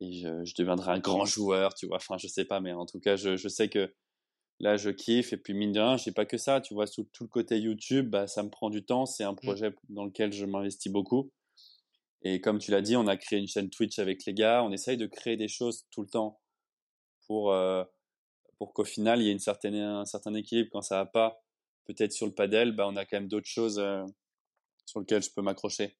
je, 0.00 0.52
deviendrai 0.58 0.90
un 0.90 0.98
grand 0.98 1.26
joueur, 1.26 1.74
tu 1.74 1.86
vois. 1.86 1.98
Enfin, 1.98 2.18
je 2.18 2.26
sais 2.26 2.44
pas, 2.44 2.58
mais 2.58 2.72
en 2.72 2.86
tout 2.86 2.98
cas, 2.98 3.14
je 3.14 3.48
sais 3.48 3.68
que 3.68 3.94
là, 4.60 4.76
je 4.76 4.90
kiffe 4.90 5.32
et 5.32 5.36
puis 5.36 5.54
mine 5.54 5.72
de 5.72 5.80
rien, 5.80 5.96
j'ai 5.96 6.12
pas 6.12 6.26
que 6.26 6.36
ça, 6.36 6.60
tu 6.60 6.74
vois. 6.74 6.86
Tout, 6.86 7.08
tout 7.12 7.24
le 7.24 7.28
côté 7.28 7.58
YouTube, 7.58 8.08
bah, 8.10 8.26
ça 8.26 8.42
me 8.42 8.50
prend 8.50 8.70
du 8.70 8.84
temps. 8.84 9.06
C'est 9.06 9.24
un 9.24 9.32
mmh. 9.32 9.36
projet 9.36 9.74
dans 9.88 10.04
lequel 10.04 10.32
je 10.32 10.44
m'investis 10.44 10.92
beaucoup. 10.92 11.32
Et 12.22 12.40
comme 12.40 12.58
tu 12.58 12.70
l'as 12.70 12.82
dit, 12.82 12.96
on 12.96 13.06
a 13.06 13.16
créé 13.16 13.38
une 13.38 13.48
chaîne 13.48 13.70
Twitch 13.70 13.98
avec 13.98 14.24
les 14.26 14.34
gars. 14.34 14.62
On 14.62 14.72
essaye 14.72 14.98
de 14.98 15.06
créer 15.06 15.36
des 15.36 15.48
choses 15.48 15.86
tout 15.90 16.02
le 16.02 16.08
temps 16.08 16.40
pour 17.26 17.52
euh, 17.52 17.82
pour 18.58 18.74
qu'au 18.74 18.84
final 18.84 19.22
il 19.22 19.26
y 19.26 19.28
ait 19.30 19.32
une 19.32 19.38
certaine 19.38 19.74
un 19.74 20.04
certain 20.04 20.34
équilibre. 20.34 20.68
Quand 20.70 20.82
ça 20.82 20.96
va 20.98 21.06
pas, 21.06 21.42
peut-être 21.86 22.12
sur 22.12 22.26
le 22.26 22.34
padel, 22.34 22.72
bah, 22.72 22.86
on 22.86 22.96
a 22.96 23.06
quand 23.06 23.16
même 23.16 23.28
d'autres 23.28 23.48
choses 23.48 23.78
euh, 23.78 24.04
sur 24.84 25.00
lesquelles 25.00 25.22
je 25.22 25.30
peux 25.30 25.40
m'accrocher 25.40 25.96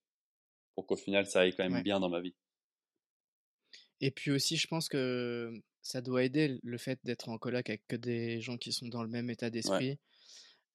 pour 0.75 0.87
qu'au 0.87 0.97
final 0.97 1.27
ça 1.27 1.41
aille 1.41 1.55
quand 1.55 1.69
même 1.69 1.83
bien 1.83 2.01
dans 2.01 2.11
ma 2.11 2.21
vie. 2.21 2.35
Et 4.03 4.11
puis 4.11 4.31
aussi, 4.31 4.57
je 4.57 4.67
pense 4.67 4.89
que 4.89 5.53
ça 5.83 6.01
doit 6.01 6.25
aider 6.25 6.59
le 6.63 6.79
fait 6.79 6.99
d'être 7.05 7.29
en 7.29 7.39
coloc 7.39 7.69
avec 7.69 7.87
que 7.87 7.97
des 7.97 8.41
gens 8.41 8.57
qui 8.57 8.73
sont 8.73 8.89
dans 8.89 9.03
le 9.03 9.09
même 9.09 9.31
état 9.31 9.51
d'esprit. 9.51 9.99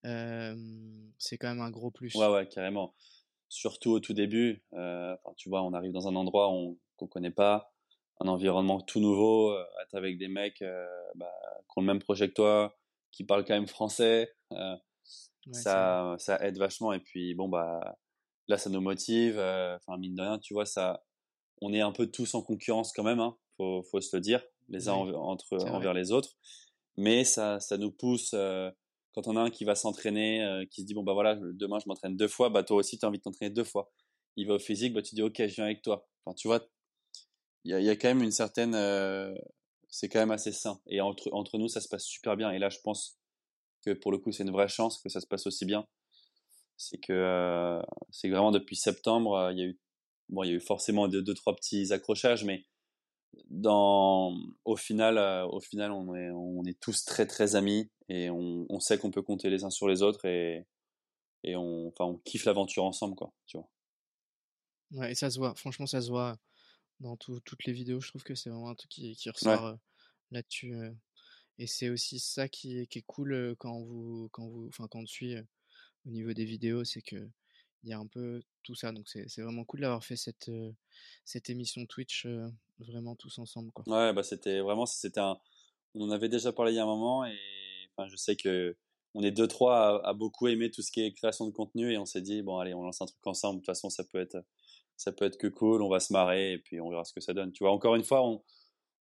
c'est 0.04 1.38
quand 1.38 1.50
même 1.50 1.62
un 1.62 1.72
gros 1.72 1.92
plus. 1.92 2.16
Ouais, 2.16 2.28
ouais, 2.28 2.48
carrément. 2.48 2.94
Surtout 3.50 3.92
au 3.92 4.00
tout 4.00 4.14
début, 4.14 4.64
euh, 4.74 5.16
tu 5.38 5.50
vois, 5.50 5.62
on 5.62 5.74
arrive 5.74 5.92
dans 5.92 6.08
un 6.08 6.16
endroit 6.16 6.48
qu'on 6.48 7.06
ne 7.06 7.10
connaît 7.10 7.32
pas, 7.32 7.72
un 8.20 8.28
environnement 8.28 8.82
tout 8.82 9.00
nouveau, 9.00 9.56
être 9.84 9.96
avec 9.96 10.18
des 10.18 10.28
mecs 10.28 10.62
euh, 10.62 10.86
bah, 11.16 11.32
qui 11.60 11.78
ont 11.78 11.82
le 11.82 11.88
même 11.88 12.00
projet 12.00 12.28
que 12.28 12.34
toi, 12.34 12.76
qui 13.12 13.24
parlent 13.24 13.46
quand 13.46 13.54
même 13.54 13.68
français, 13.68 14.34
ça, 15.52 16.16
ça 16.18 16.44
aide 16.46 16.58
vachement. 16.58 16.92
Et 16.92 17.00
puis, 17.00 17.36
bon, 17.36 17.48
bah, 17.48 17.98
là, 18.48 18.58
ça 18.58 18.70
nous 18.70 18.82
motive. 18.82 19.38
Enfin, 19.38 19.98
mine 19.98 20.16
de 20.16 20.22
rien, 20.22 20.40
tu 20.40 20.54
vois, 20.54 20.66
ça, 20.66 21.04
on 21.62 21.72
est 21.74 21.82
un 21.82 21.92
peu 21.92 22.08
tous 22.08 22.34
en 22.36 22.42
concurrence 22.42 22.92
quand 22.92 23.04
même, 23.04 23.20
hein, 23.20 23.38
faut, 23.58 23.84
faut 23.84 24.02
se 24.02 24.16
le 24.16 24.22
dire, 24.22 24.44
les 24.70 24.90
uns 24.90 24.94
entre, 24.94 25.58
envers 25.70 25.94
les 25.94 26.12
autres. 26.12 26.36
Mais 26.98 27.24
ça, 27.24 27.60
ça 27.60 27.78
nous 27.78 27.92
pousse. 27.92 28.32
quand 28.32 29.28
on 29.28 29.36
a 29.36 29.42
un 29.42 29.50
qui 29.50 29.66
va 29.66 29.76
s'entraîner, 29.76 30.66
qui 30.72 30.82
se 30.82 30.88
dit 30.88 30.94
bon 30.94 31.04
bah 31.04 31.14
voilà, 31.14 31.36
demain 31.36 31.80
je 31.80 31.88
m'entraîne 31.88 32.16
deux 32.16 32.28
fois, 32.28 32.50
bah 32.50 32.64
toi 32.64 32.78
aussi 32.78 32.98
tu 32.98 33.06
as 33.06 33.10
envie 33.10 33.18
de 33.18 33.24
t'entraîner 33.24 33.52
deux 33.54 33.64
fois. 33.64 33.92
Il 34.38 34.48
va 34.48 34.56
au 34.56 34.60
physique, 34.60 34.94
bah 34.94 35.02
tu 35.02 35.16
dis 35.16 35.22
ok, 35.22 35.36
je 35.38 35.56
viens 35.56 35.66
avec 35.66 35.82
toi. 35.82 36.08
Enfin, 36.26 36.36
tu 36.36 36.48
vois, 36.48 36.66
il 37.64 37.72
y 37.72 37.74
a, 37.74 37.80
y 37.80 37.90
a, 37.90 37.96
quand 37.96 38.08
même 38.08 38.24
une 38.24 38.32
certaine, 38.32 38.74
c'est 39.90 40.10
quand 40.10 40.20
même 40.20 40.32
assez 40.32 40.52
sain. 40.52 40.80
Et 40.88 41.02
entre 41.02 41.30
entre 41.34 41.58
nous, 41.58 41.68
ça 41.68 41.82
se 41.82 41.88
passe 41.90 42.06
super 42.06 42.38
bien. 42.38 42.52
Et 42.52 42.60
là, 42.60 42.70
je 42.70 42.80
pense 42.84 43.20
que 43.86 43.92
pour 43.92 44.12
le 44.12 44.18
coup, 44.18 44.32
c'est 44.32 44.44
une 44.44 44.52
vraie 44.52 44.68
chance 44.68 45.00
que 45.02 45.10
ça 45.10 45.20
se 45.20 45.28
passe 45.28 45.48
aussi 45.48 45.66
bien 45.66 45.86
c'est 46.78 46.98
que 46.98 47.14
euh, 47.14 47.82
c'est 48.12 48.30
vraiment 48.30 48.52
depuis 48.52 48.76
septembre, 48.76 49.36
euh, 49.36 49.54
il 49.54 49.60
y 49.60 49.62
a 49.62 49.66
eu 49.66 49.80
bon, 50.30 50.44
il 50.44 50.50
y 50.50 50.52
a 50.52 50.56
eu 50.56 50.60
forcément 50.60 51.08
deux, 51.08 51.22
deux 51.22 51.34
trois 51.34 51.56
petits 51.56 51.94
accrochages, 51.94 52.44
mais 52.44 52.66
dans 53.50 54.36
au 54.66 54.76
final, 54.76 55.18
euh, 55.18 55.46
au 55.48 55.60
final, 55.60 55.92
on 55.92 56.16
est 56.16 56.32
on 56.32 56.64
est 56.66 56.80
tous 56.80 57.06
très 57.06 57.26
très 57.28 57.56
amis 57.56 57.90
et 58.10 58.30
on, 58.30 58.66
on 58.70 58.80
sait 58.80 58.98
qu'on 58.98 59.12
peut 59.12 59.22
compter 59.22 59.50
les 59.50 59.64
uns 59.64 59.70
sur 59.70 59.88
les 59.88 60.02
autres 60.02 60.26
et 60.26 60.66
et 61.44 61.56
on 61.56 61.88
enfin 61.90 62.06
on 62.06 62.18
kiffe 62.18 62.46
l'aventure 62.46 62.86
ensemble 62.86 63.16
quoi, 63.16 63.34
tu 63.48 63.58
vois. 63.58 63.70
Ouais, 64.92 65.12
et 65.12 65.16
ça 65.16 65.30
se 65.30 65.40
voit. 65.40 65.56
Franchement, 65.56 65.88
ça 65.88 66.02
se 66.02 66.10
voit 66.10 66.38
dans 67.00 67.18
toutes 67.18 67.66
les 67.66 67.74
vidéos. 67.74 68.00
Je 68.02 68.10
trouve 68.10 68.24
que 68.24 68.36
c'est 68.36 68.50
vraiment 68.50 68.70
un 68.70 68.76
truc 68.76 68.90
qui, 68.90 69.16
qui 69.16 69.30
ressort 69.30 69.78
là-dessus. 70.32 70.76
et 71.60 71.68
c'est 71.68 71.90
aussi 71.90 72.20
ça 72.20 72.48
qui 72.50 72.80
est, 72.80 72.88
qui 72.88 73.00
est 73.00 73.06
cool 73.08 73.56
quand 73.60 73.82
vous 73.82 74.30
quand 74.32 74.48
vous 74.48 74.68
enfin 74.70 74.88
quand 74.90 75.00
on 75.00 75.06
suit 75.06 75.36
au 76.06 76.10
niveau 76.10 76.34
des 76.34 76.46
vidéos, 76.46 76.84
c'est 76.84 77.02
que 77.02 77.30
il 77.86 77.92
y 77.92 77.94
a 77.94 78.00
un 78.00 78.08
peu 78.08 78.42
tout 78.64 78.76
ça. 78.76 78.92
Donc 78.92 79.08
c'est 79.08 79.42
vraiment 79.42 79.64
cool 79.64 79.82
d'avoir 79.82 80.04
fait 80.04 80.18
cette, 80.18 80.52
cette 81.24 81.50
émission 81.50 81.86
Twitch 81.86 82.28
vraiment 82.80 83.16
tous 83.16 83.40
ensemble. 83.40 83.72
Quoi. 83.72 83.86
Ouais, 83.88 84.14
bah 84.14 84.24
c'était 84.24 84.60
vraiment, 84.60 84.86
c'était 84.86 85.22
un, 85.22 85.38
on 85.94 86.02
en 86.02 86.12
avait 86.12 86.30
déjà 86.30 86.52
parlé 86.52 86.74
il 86.74 86.76
y 86.76 86.80
a 86.80 86.84
un 86.84 86.88
moment 86.88 87.26
et 87.26 87.38
je 88.10 88.16
sais 88.18 88.36
que 88.36 88.76
on 89.14 89.24
est 89.24 89.32
deux 89.32 89.48
trois 89.48 90.06
à, 90.06 90.14
beaucoup 90.14 90.50
aimer 90.50 90.70
tout 90.70 90.82
ce 90.82 90.92
qui 90.92 91.02
est 91.02 91.14
création 91.14 91.46
de 91.46 91.52
contenu 91.52 91.94
et 91.94 91.98
on 91.98 92.06
s'est 92.06 92.22
dit 92.22 92.42
bon 92.42 92.58
allez 92.58 92.74
on 92.74 92.84
lance 92.84 93.02
un 93.02 93.06
truc 93.06 93.26
ensemble. 93.26 93.58
De 93.58 93.60
toute 93.62 93.68
façon 93.68 93.90
ça 93.90 94.04
peut 94.04 94.20
être 94.20 94.44
ça 94.98 95.12
peut 95.12 95.26
être 95.26 95.38
que 95.38 95.48
cool, 95.48 95.82
on 95.82 95.90
va 95.90 96.00
se 96.00 96.14
marrer 96.14 96.54
et 96.54 96.58
puis 96.58 96.80
on 96.82 96.90
verra 96.90 97.04
ce 97.04 97.14
que 97.14 97.22
ça 97.22 97.34
donne. 97.34 97.52
Tu 97.52 97.64
vois, 97.64 97.72
encore 97.72 97.96
une 97.96 98.04
fois, 98.04 98.26
on 98.26 98.44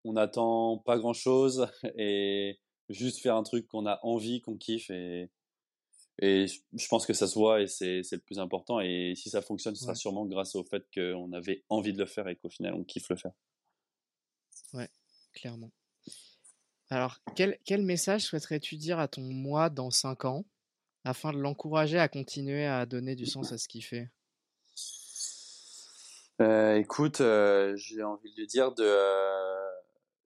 on 0.05 0.79
pas 0.79 0.97
grand 0.97 1.13
chose 1.13 1.67
et 1.97 2.59
juste 2.89 3.19
faire 3.21 3.35
un 3.35 3.43
truc 3.43 3.67
qu'on 3.67 3.85
a 3.85 3.99
envie, 4.03 4.41
qu'on 4.41 4.57
kiffe 4.57 4.89
et 4.89 5.29
et 6.19 6.45
je 6.47 6.87
pense 6.87 7.05
que 7.05 7.13
ça 7.13 7.27
se 7.27 7.33
voit 7.33 7.61
et 7.61 7.67
c'est 7.67 8.03
le 8.11 8.19
plus 8.19 8.39
important. 8.39 8.79
Et 8.79 9.13
si 9.15 9.29
ça 9.29 9.41
fonctionne, 9.41 9.75
ce 9.75 9.83
sera 9.83 9.95
sûrement 9.95 10.25
grâce 10.25 10.55
au 10.55 10.63
fait 10.63 10.85
qu'on 10.93 11.33
avait 11.33 11.63
envie 11.69 11.93
de 11.93 11.97
le 11.97 12.05
faire 12.05 12.27
et 12.27 12.35
qu'au 12.35 12.49
final, 12.49 12.73
on 12.75 12.83
kiffe 12.83 13.09
le 13.09 13.15
faire. 13.15 13.33
Ouais, 14.73 14.89
clairement. 15.33 15.71
Alors, 16.89 17.19
quel, 17.35 17.57
quel 17.65 17.81
message 17.81 18.21
souhaiterais-tu 18.21 18.77
dire 18.77 18.99
à 18.99 19.07
ton 19.07 19.21
moi 19.21 19.69
dans 19.69 19.89
5 19.89 20.25
ans 20.25 20.45
afin 21.03 21.33
de 21.33 21.39
l'encourager 21.39 21.97
à 21.97 22.07
continuer 22.07 22.65
à 22.65 22.85
donner 22.85 23.15
du 23.15 23.25
sens 23.25 23.51
à 23.51 23.57
ce 23.57 23.67
qu'il 23.67 23.83
fait? 23.83 24.09
Euh, 26.41 26.75
Écoute, 26.75 27.21
euh, 27.21 27.75
j'ai 27.75 28.03
envie 28.03 28.31
de 28.31 28.37
lui 28.37 28.47
dire 28.47 28.73
de. 28.73 28.83
Euh, 28.83 29.69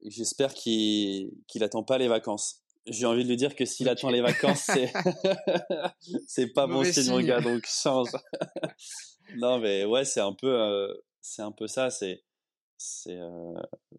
j'espère 0.06 0.54
qu'il 0.54 1.32
qu'il 1.48 1.64
attend 1.64 1.84
pas 1.84 1.98
les 1.98 2.08
vacances 2.08 2.64
j'ai 2.90 3.06
envie 3.06 3.24
de 3.24 3.30
lui 3.30 3.38
dire 3.38 3.56
que 3.56 3.66
s'il 3.66 3.90
attend 3.90 4.10
les 4.10 4.22
vacances, 4.22 4.64
c'est 4.66 4.92
c'est 6.28 6.54
pas 6.54 6.68
bon 6.68 6.84
signe, 6.84 7.12
mon 7.12 7.22
gars, 7.22 7.42
donc 7.42 7.66
change. 7.66 8.10
non, 9.38 9.60
mais 9.60 9.86
ouais, 9.86 10.06
c'est 10.06 10.22
un 10.22 10.34
peu, 10.34 10.48
euh, 10.48 10.94
c'est 11.22 11.42
un 11.42 11.52
peu 11.52 11.68
ça. 11.68 11.90
C'est, 11.90 12.24
c'est 12.78 13.18
euh, 13.18 13.54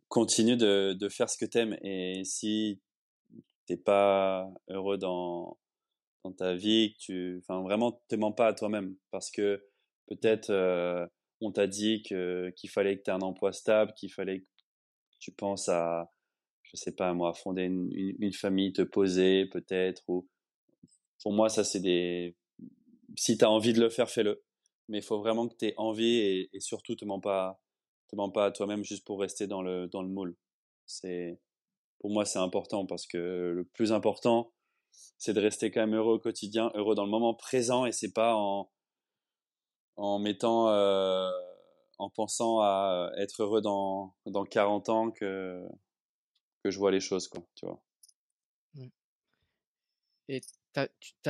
continue 0.09 0.57
de, 0.57 0.95
de 0.99 1.09
faire 1.09 1.29
ce 1.29 1.37
que 1.37 1.45
t'aimes 1.45 1.77
et 1.83 2.23
si 2.25 2.81
t'es 3.67 3.77
pas 3.77 4.49
heureux 4.69 4.99
dans 4.99 5.59
dans 6.25 6.33
ta 6.33 6.55
vie, 6.55 6.95
que 6.95 6.99
tu, 6.99 7.43
enfin 7.43 7.63
vraiment, 7.63 8.03
te 8.09 8.17
mens 8.17 8.33
pas 8.33 8.49
à 8.49 8.53
toi-même 8.53 8.97
parce 9.11 9.31
que 9.31 9.65
peut-être 10.09 10.51
euh, 10.51 11.07
on 11.41 11.53
t'a 11.53 11.67
dit 11.67 12.03
que 12.03 12.51
qu'il 12.57 12.71
fallait 12.71 12.99
que 12.99 13.03
tu 13.05 13.11
aies 13.11 13.15
un 13.15 13.21
emploi 13.21 13.53
stable, 13.53 13.93
qu'il 13.95 14.13
fallait 14.13 14.41
que 14.41 14.47
tu 15.21 15.33
penses 15.33 15.69
à 15.69 16.11
je 16.71 16.77
sais 16.77 16.93
pas 16.93 17.13
moi, 17.15 17.33
fonder 17.35 17.65
une, 17.65 18.33
famille, 18.33 18.73
te 18.73 18.83
poser 18.83 19.47
peut-être. 19.47 20.03
Ou 20.09 20.29
pour 21.23 21.33
moi, 21.33 21.49
ça 21.49 21.65
c'est 21.65 21.81
des. 21.81 22.37
Si 23.17 23.39
tu 23.39 23.45
as 23.45 23.51
envie 23.51 23.73
de 23.73 23.81
le 23.81 23.91
faire, 23.91 24.11
fais-le. 24.11 24.43
Mais 24.89 24.99
il 24.99 25.05
faut 25.05 25.19
vraiment 25.19 25.49
que 25.49 25.55
tu 25.57 25.67
aies 25.67 25.75
envie 25.77 26.17
et, 26.17 26.51
et, 26.53 26.61
surtout 26.61 26.95
te 26.95 27.05
mens 27.05 27.21
pas, 27.21 27.61
te 28.09 28.17
mens 28.17 28.31
pas 28.31 28.47
à 28.47 28.51
toi-même 28.53 28.85
juste 28.85 29.07
pour 29.07 29.21
rester 29.21 29.47
dans 29.47 29.63
le 29.63 29.89
dans 29.89 30.03
le 30.03 30.09
moule. 30.09 30.37
C'est 30.87 31.41
pour 32.01 32.11
moi 32.11 32.25
c'est 32.25 32.39
important 32.39 32.87
parce 32.87 33.07
que 33.07 33.53
le 33.55 33.65
plus 33.65 33.93
important 33.93 34.53
c'est 35.19 35.33
de 35.35 35.41
rester 35.41 35.71
quand 35.71 35.81
même 35.81 35.95
heureux 35.95 36.15
au 36.15 36.19
quotidien, 36.19 36.71
heureux 36.75 36.95
dans 36.95 37.05
le 37.05 37.11
moment 37.11 37.35
présent 37.35 37.87
et 37.87 37.93
c'est 37.93 38.13
pas 38.13 38.35
en 38.35 38.71
en 39.97 40.19
mettant 40.19 40.69
euh, 40.71 41.31
en 41.99 42.11
pensant 42.11 42.61
à 42.61 43.11
être 43.19 43.43
heureux 43.43 43.61
dans 43.61 44.15
dans 44.27 44.45
40 44.45 44.89
ans 44.89 45.11
que 45.11 45.67
que 46.69 46.75
je 46.75 46.79
vois 46.79 46.91
les 46.91 47.01
choses 47.01 47.29
quoi, 47.29 47.43
tu 47.55 47.67
vois. 47.67 47.83
Et 50.29 50.41
tu 50.43 50.81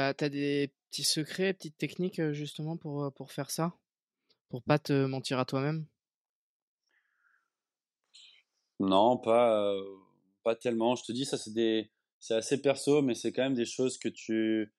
as, 0.00 0.28
des 0.28 0.72
petits 0.90 1.04
secrets, 1.04 1.54
petites 1.54 1.78
techniques 1.78 2.20
justement 2.32 2.76
pour, 2.76 3.12
pour 3.12 3.30
faire 3.30 3.50
ça? 3.50 3.74
Pour 4.48 4.62
pas 4.62 4.78
te 4.78 5.06
mentir 5.06 5.38
à 5.38 5.44
toi-même? 5.44 5.86
Non, 8.80 9.16
pas, 9.16 9.72
pas 10.42 10.56
tellement. 10.56 10.96
Je 10.96 11.04
te 11.04 11.12
dis, 11.12 11.24
ça 11.24 11.36
c'est 11.36 11.52
des, 11.52 11.90
c'est 12.18 12.34
assez 12.34 12.60
perso, 12.60 13.02
mais 13.02 13.14
c'est 13.14 13.32
quand 13.32 13.42
même 13.42 13.54
des 13.54 13.66
choses 13.66 13.98
que 13.98 14.08
tu, 14.08 14.72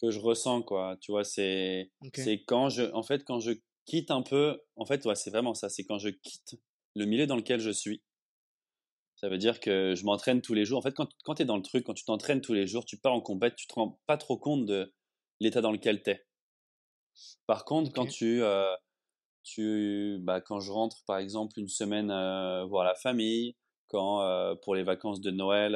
que 0.00 0.10
je 0.10 0.20
ressens 0.20 0.62
quoi. 0.62 0.96
Tu 1.00 1.10
vois, 1.10 1.24
c'est, 1.24 1.90
c'est 2.14 2.42
quand 2.44 2.68
je, 2.68 2.84
en 2.92 3.02
fait, 3.02 3.24
quand 3.24 3.40
je 3.40 3.52
quitte 3.84 4.10
un 4.10 4.22
peu, 4.22 4.60
en 4.76 4.84
fait, 4.84 5.04
ouais, 5.06 5.16
c'est 5.16 5.30
vraiment 5.30 5.54
ça. 5.54 5.68
C'est 5.68 5.84
quand 5.84 5.98
je 5.98 6.10
quitte 6.10 6.60
le 6.94 7.04
milieu 7.06 7.26
dans 7.26 7.36
lequel 7.36 7.60
je 7.60 7.70
suis 7.70 8.02
ça 9.20 9.28
veut 9.28 9.36
dire 9.36 9.60
que 9.60 9.94
je 9.94 10.04
m'entraîne 10.06 10.40
tous 10.40 10.54
les 10.54 10.64
jours. 10.64 10.78
En 10.78 10.82
fait, 10.82 10.94
quand, 10.94 11.10
quand 11.24 11.34
tu 11.34 11.42
es 11.42 11.44
dans 11.44 11.58
le 11.58 11.62
truc, 11.62 11.84
quand 11.84 11.92
tu 11.92 12.04
t'entraînes 12.06 12.40
tous 12.40 12.54
les 12.54 12.66
jours, 12.66 12.86
tu 12.86 12.96
pars 12.96 13.12
en 13.12 13.20
compète, 13.20 13.54
tu 13.54 13.66
te 13.66 13.74
rends 13.74 14.00
pas 14.06 14.16
trop 14.16 14.38
compte 14.38 14.64
de 14.64 14.94
l'état 15.40 15.60
dans 15.60 15.72
lequel 15.72 16.02
tu 16.02 16.10
es. 16.10 16.26
Par 17.46 17.66
contre, 17.66 17.92
quand 17.92 18.06
tu, 18.06 18.42
euh, 18.42 18.74
tu 19.42 20.18
bah, 20.22 20.40
quand 20.40 20.60
je 20.60 20.72
rentre, 20.72 21.04
par 21.04 21.18
exemple, 21.18 21.58
une 21.58 21.68
semaine 21.68 22.10
euh, 22.10 22.64
voir 22.64 22.82
la 22.82 22.94
famille, 22.94 23.56
quand 23.88 24.22
euh, 24.22 24.54
pour 24.54 24.74
les 24.74 24.84
vacances 24.84 25.20
de 25.20 25.30
Noël, 25.30 25.72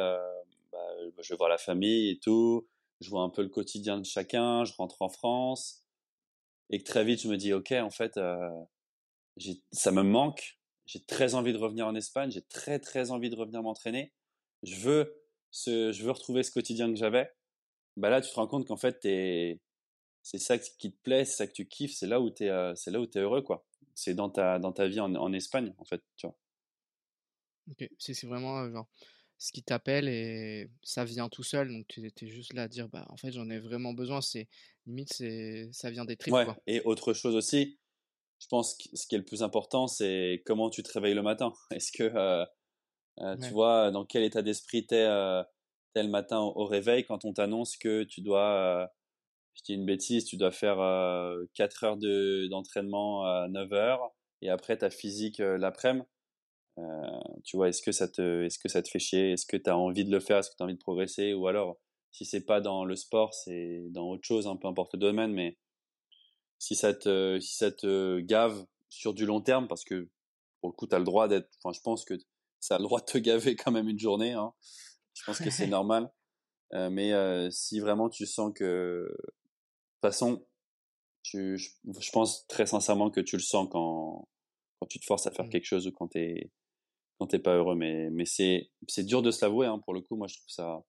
bah, 0.73 0.79
je 1.21 1.29
vais 1.29 1.37
voir 1.37 1.51
la 1.51 1.59
famille 1.59 2.09
et 2.09 2.19
tout, 2.19 2.67
je 3.03 3.11
vois 3.11 3.23
un 3.23 3.29
peu 3.31 3.43
le 3.43 3.51
quotidien 3.51 3.99
de 3.99 4.07
chacun, 4.07 4.65
je 4.65 4.73
rentre 4.73 5.03
en 5.03 5.11
France, 5.11 5.85
et 6.71 6.79
que 6.79 6.85
très 6.85 7.05
vite 7.05 7.21
je 7.21 7.29
me 7.29 7.37
dis, 7.37 7.53
ok, 7.53 7.73
en 7.73 7.91
fait, 7.91 8.19
ça 9.71 9.91
me 9.91 10.03
manque, 10.03 10.59
j'ai 10.87 11.01
très 11.01 11.35
envie 11.35 11.53
de 11.53 11.59
revenir 11.59 11.87
en 11.87 11.95
Espagne, 11.95 12.31
j'ai 12.31 12.43
très 12.43 12.79
très 12.79 13.11
envie 13.11 13.31
de 13.31 13.37
revenir 13.37 13.63
m'entraîner. 13.63 14.13
Je 14.63 14.77
veux 14.77 15.25
ce, 15.51 15.93
je 15.93 16.03
veux 16.05 16.11
retrouver 16.11 16.43
ce 16.43 16.51
quotidien 16.51 16.89
que 16.91 16.97
j'avais. 16.97 17.31
Bah 17.97 18.11
là, 18.11 18.21
tu 18.21 18.31
te 18.31 18.35
rends 18.35 18.47
compte 18.47 18.67
qu'en 18.67 18.77
fait, 18.77 18.99
c'est 19.03 20.39
ça 20.39 20.59
qui 20.59 20.93
te 20.93 20.97
plaît, 21.03 21.25
c'est 21.25 21.37
ça 21.37 21.47
que 21.47 21.53
tu 21.53 21.67
kiffes, 21.67 21.95
c'est 21.95 22.07
là 22.07 22.21
où 22.21 22.31
tu 22.31 22.45
es, 22.45 22.49
euh, 22.49 22.75
c'est 22.75 22.91
là 22.91 23.01
où 23.01 23.05
es 23.05 23.19
heureux, 23.19 23.43
quoi. 23.43 23.65
C'est 23.95 24.15
dans 24.15 24.31
ta, 24.31 24.59
dans 24.59 24.73
ta 24.73 24.89
vie 24.89 25.01
en, 25.01 25.15
en, 25.15 25.33
Espagne, 25.33 25.73
en 25.79 25.85
fait, 25.85 26.03
tu 26.17 26.27
vois. 26.27 26.37
Ok, 27.71 27.89
c'est 27.99 28.27
vraiment 28.27 28.61
euh, 28.61 28.71
genre 28.71 28.89
ce 29.39 29.53
qui 29.53 29.63
t'appelle 29.63 30.09
et 30.09 30.71
ça 30.83 31.05
vient 31.05 31.29
tout 31.29 31.43
seul, 31.43 31.69
donc 31.69 31.87
tu 31.89 32.05
étais 32.07 32.29
juste 32.29 32.53
là 32.53 32.63
à 32.63 32.69
dire, 32.69 32.89
bah 32.89 33.07
en 33.11 33.17
fait, 33.17 33.33
j'en 33.33 33.49
ai 33.51 33.59
vraiment 33.59 33.93
besoin, 33.93 34.21
c'est 34.21 34.49
limite, 34.87 35.13
c'est 35.13 35.69
ça 35.73 35.91
vient 35.91 36.05
des 36.05 36.17
tripes, 36.17 36.35
ouais, 36.35 36.47
Et 36.67 36.81
autre 36.83 37.13
chose 37.13 37.35
aussi, 37.35 37.79
je 38.41 38.47
pense 38.49 38.77
que 38.77 38.97
ce 38.97 39.07
qui 39.07 39.15
est 39.15 39.19
le 39.19 39.25
plus 39.25 39.43
important, 39.43 39.87
c'est 39.87 40.43
comment 40.47 40.71
tu 40.71 40.83
te 40.83 40.93
réveilles 40.93 41.15
le 41.15 41.23
matin. 41.23 41.53
Est-ce 41.73 41.93
que 41.93 42.05
euh, 42.05 42.45
euh, 43.21 43.37
tu 43.37 43.51
vois 43.51 43.91
dans 43.91 44.05
quel 44.05 44.25
état 44.25 44.43
d'esprit 44.43 44.87
tu 44.87 44.95
es 44.95 45.05
euh, 45.05 45.43
le 45.95 46.09
matin 46.09 46.41
au, 46.41 46.65
réveil 46.65 47.05
quand 47.05 47.25
on 47.25 47.33
t'annonce 47.33 47.77
que 47.77 48.03
tu 48.03 48.21
dois, 48.21 48.91
je 49.55 49.63
dis 49.63 49.75
une 49.75 49.87
bêtise, 49.87 50.25
tu 50.25 50.37
dois 50.37 50.51
faire 50.51 50.79
4 51.55 51.85
heures 51.85 51.97
d'entraînement 52.51 53.25
à 53.25 53.47
9 53.49 53.73
heures 53.73 54.13
et 54.43 54.51
après 54.51 54.77
ta 54.77 54.91
physique 54.91 55.39
l'après-midi. 55.39 56.05
tu 57.45 57.57
vois, 57.57 57.69
est-ce 57.69 57.81
que 57.81 57.93
ça 57.93 58.09
te, 58.09 58.43
est-ce 58.45 58.59
que 58.59 58.69
ça 58.69 58.83
te 58.83 58.89
fait 58.89 58.99
chier? 58.99 59.33
Est-ce 59.33 59.47
que 59.47 59.57
tu 59.57 59.71
as 59.71 59.79
envie 59.79 60.05
de 60.05 60.11
le 60.11 60.19
faire? 60.19 60.39
Est-ce 60.39 60.51
que 60.51 60.57
tu 60.57 60.63
as 60.65 60.67
envie 60.67 60.75
de 60.75 60.81
progresser? 60.81 61.33
Ou 61.33 61.47
alors, 61.47 61.79
si 62.11 62.25
c'est 62.25 62.45
pas 62.45 62.61
dans 62.61 62.85
le 62.85 62.97
sport, 62.97 63.33
c'est 63.33 63.85
dans 63.91 64.09
autre 64.09 64.25
chose, 64.25 64.49
un 64.49 64.57
peu 64.57 64.67
importe 64.67 64.95
le 64.95 64.99
domaine, 64.99 65.33
mais 65.33 65.57
si 66.65 66.77
ça 66.77 66.95
te, 66.95 67.39
si 67.41 67.57
ça 67.57 67.71
te 67.71 68.21
gave 68.21 68.65
sur 68.89 69.13
du 69.13 69.27
long 69.27 69.43
terme, 69.43 69.69
parce 69.69 69.85
que 69.85 70.09
pour 70.61 70.71
le 70.71 70.75
coup, 70.75 70.87
tu 70.87 70.95
as 70.95 70.99
le 70.99 71.05
droit 71.05 71.29
d'être, 71.29 71.51
enfin, 71.63 71.75
je 71.75 71.81
pense 71.83 72.07
que 72.07 72.15
ça 72.59 72.77
a 72.77 72.79
le 72.79 72.85
droit 72.85 73.01
de 73.01 73.05
te 73.05 73.19
gaver 73.19 73.55
quand 73.55 73.71
même 73.71 73.87
une 73.87 73.99
journée, 73.99 74.33
hein. 74.33 74.55
Je 75.13 75.23
pense 75.25 75.39
que 75.39 75.51
c'est 75.51 75.67
normal. 75.67 76.11
Euh, 76.73 76.89
mais 76.89 77.13
euh, 77.13 77.51
si 77.51 77.81
vraiment 77.81 78.09
tu 78.09 78.25
sens 78.25 78.51
que, 78.55 78.65
de 78.65 79.15
toute 79.15 80.01
façon, 80.01 80.47
tu, 81.23 81.59
je, 81.59 82.11
pense 82.13 82.47
très 82.47 82.65
sincèrement 82.65 83.11
que 83.11 83.21
tu 83.21 83.37
le 83.37 83.43
sens 83.43 83.69
quand, 83.71 84.27
quand 84.81 84.87
tu 84.87 84.99
te 84.99 85.05
forces 85.05 85.27
à 85.27 85.31
faire 85.31 85.45
mmh. 85.45 85.51
quelque 85.51 85.67
chose 85.67 85.87
ou 85.87 85.93
quand 85.93 86.09
t'es, 86.09 86.51
quand 87.19 87.27
t'es 87.27 87.39
pas 87.39 87.57
heureux. 87.57 87.77
Mais, 87.77 88.09
mais 88.11 88.25
c'est, 88.25 88.71
c'est 88.89 89.05
dur 89.05 89.21
de 89.21 89.31
se 89.31 89.45
l'avouer, 89.45 89.67
hein, 89.67 89.81
pour 89.81 89.93
le 89.93 90.01
coup. 90.01 90.17
Moi, 90.17 90.29
je 90.29 90.39
trouve 90.39 90.49
ça, 90.49 90.83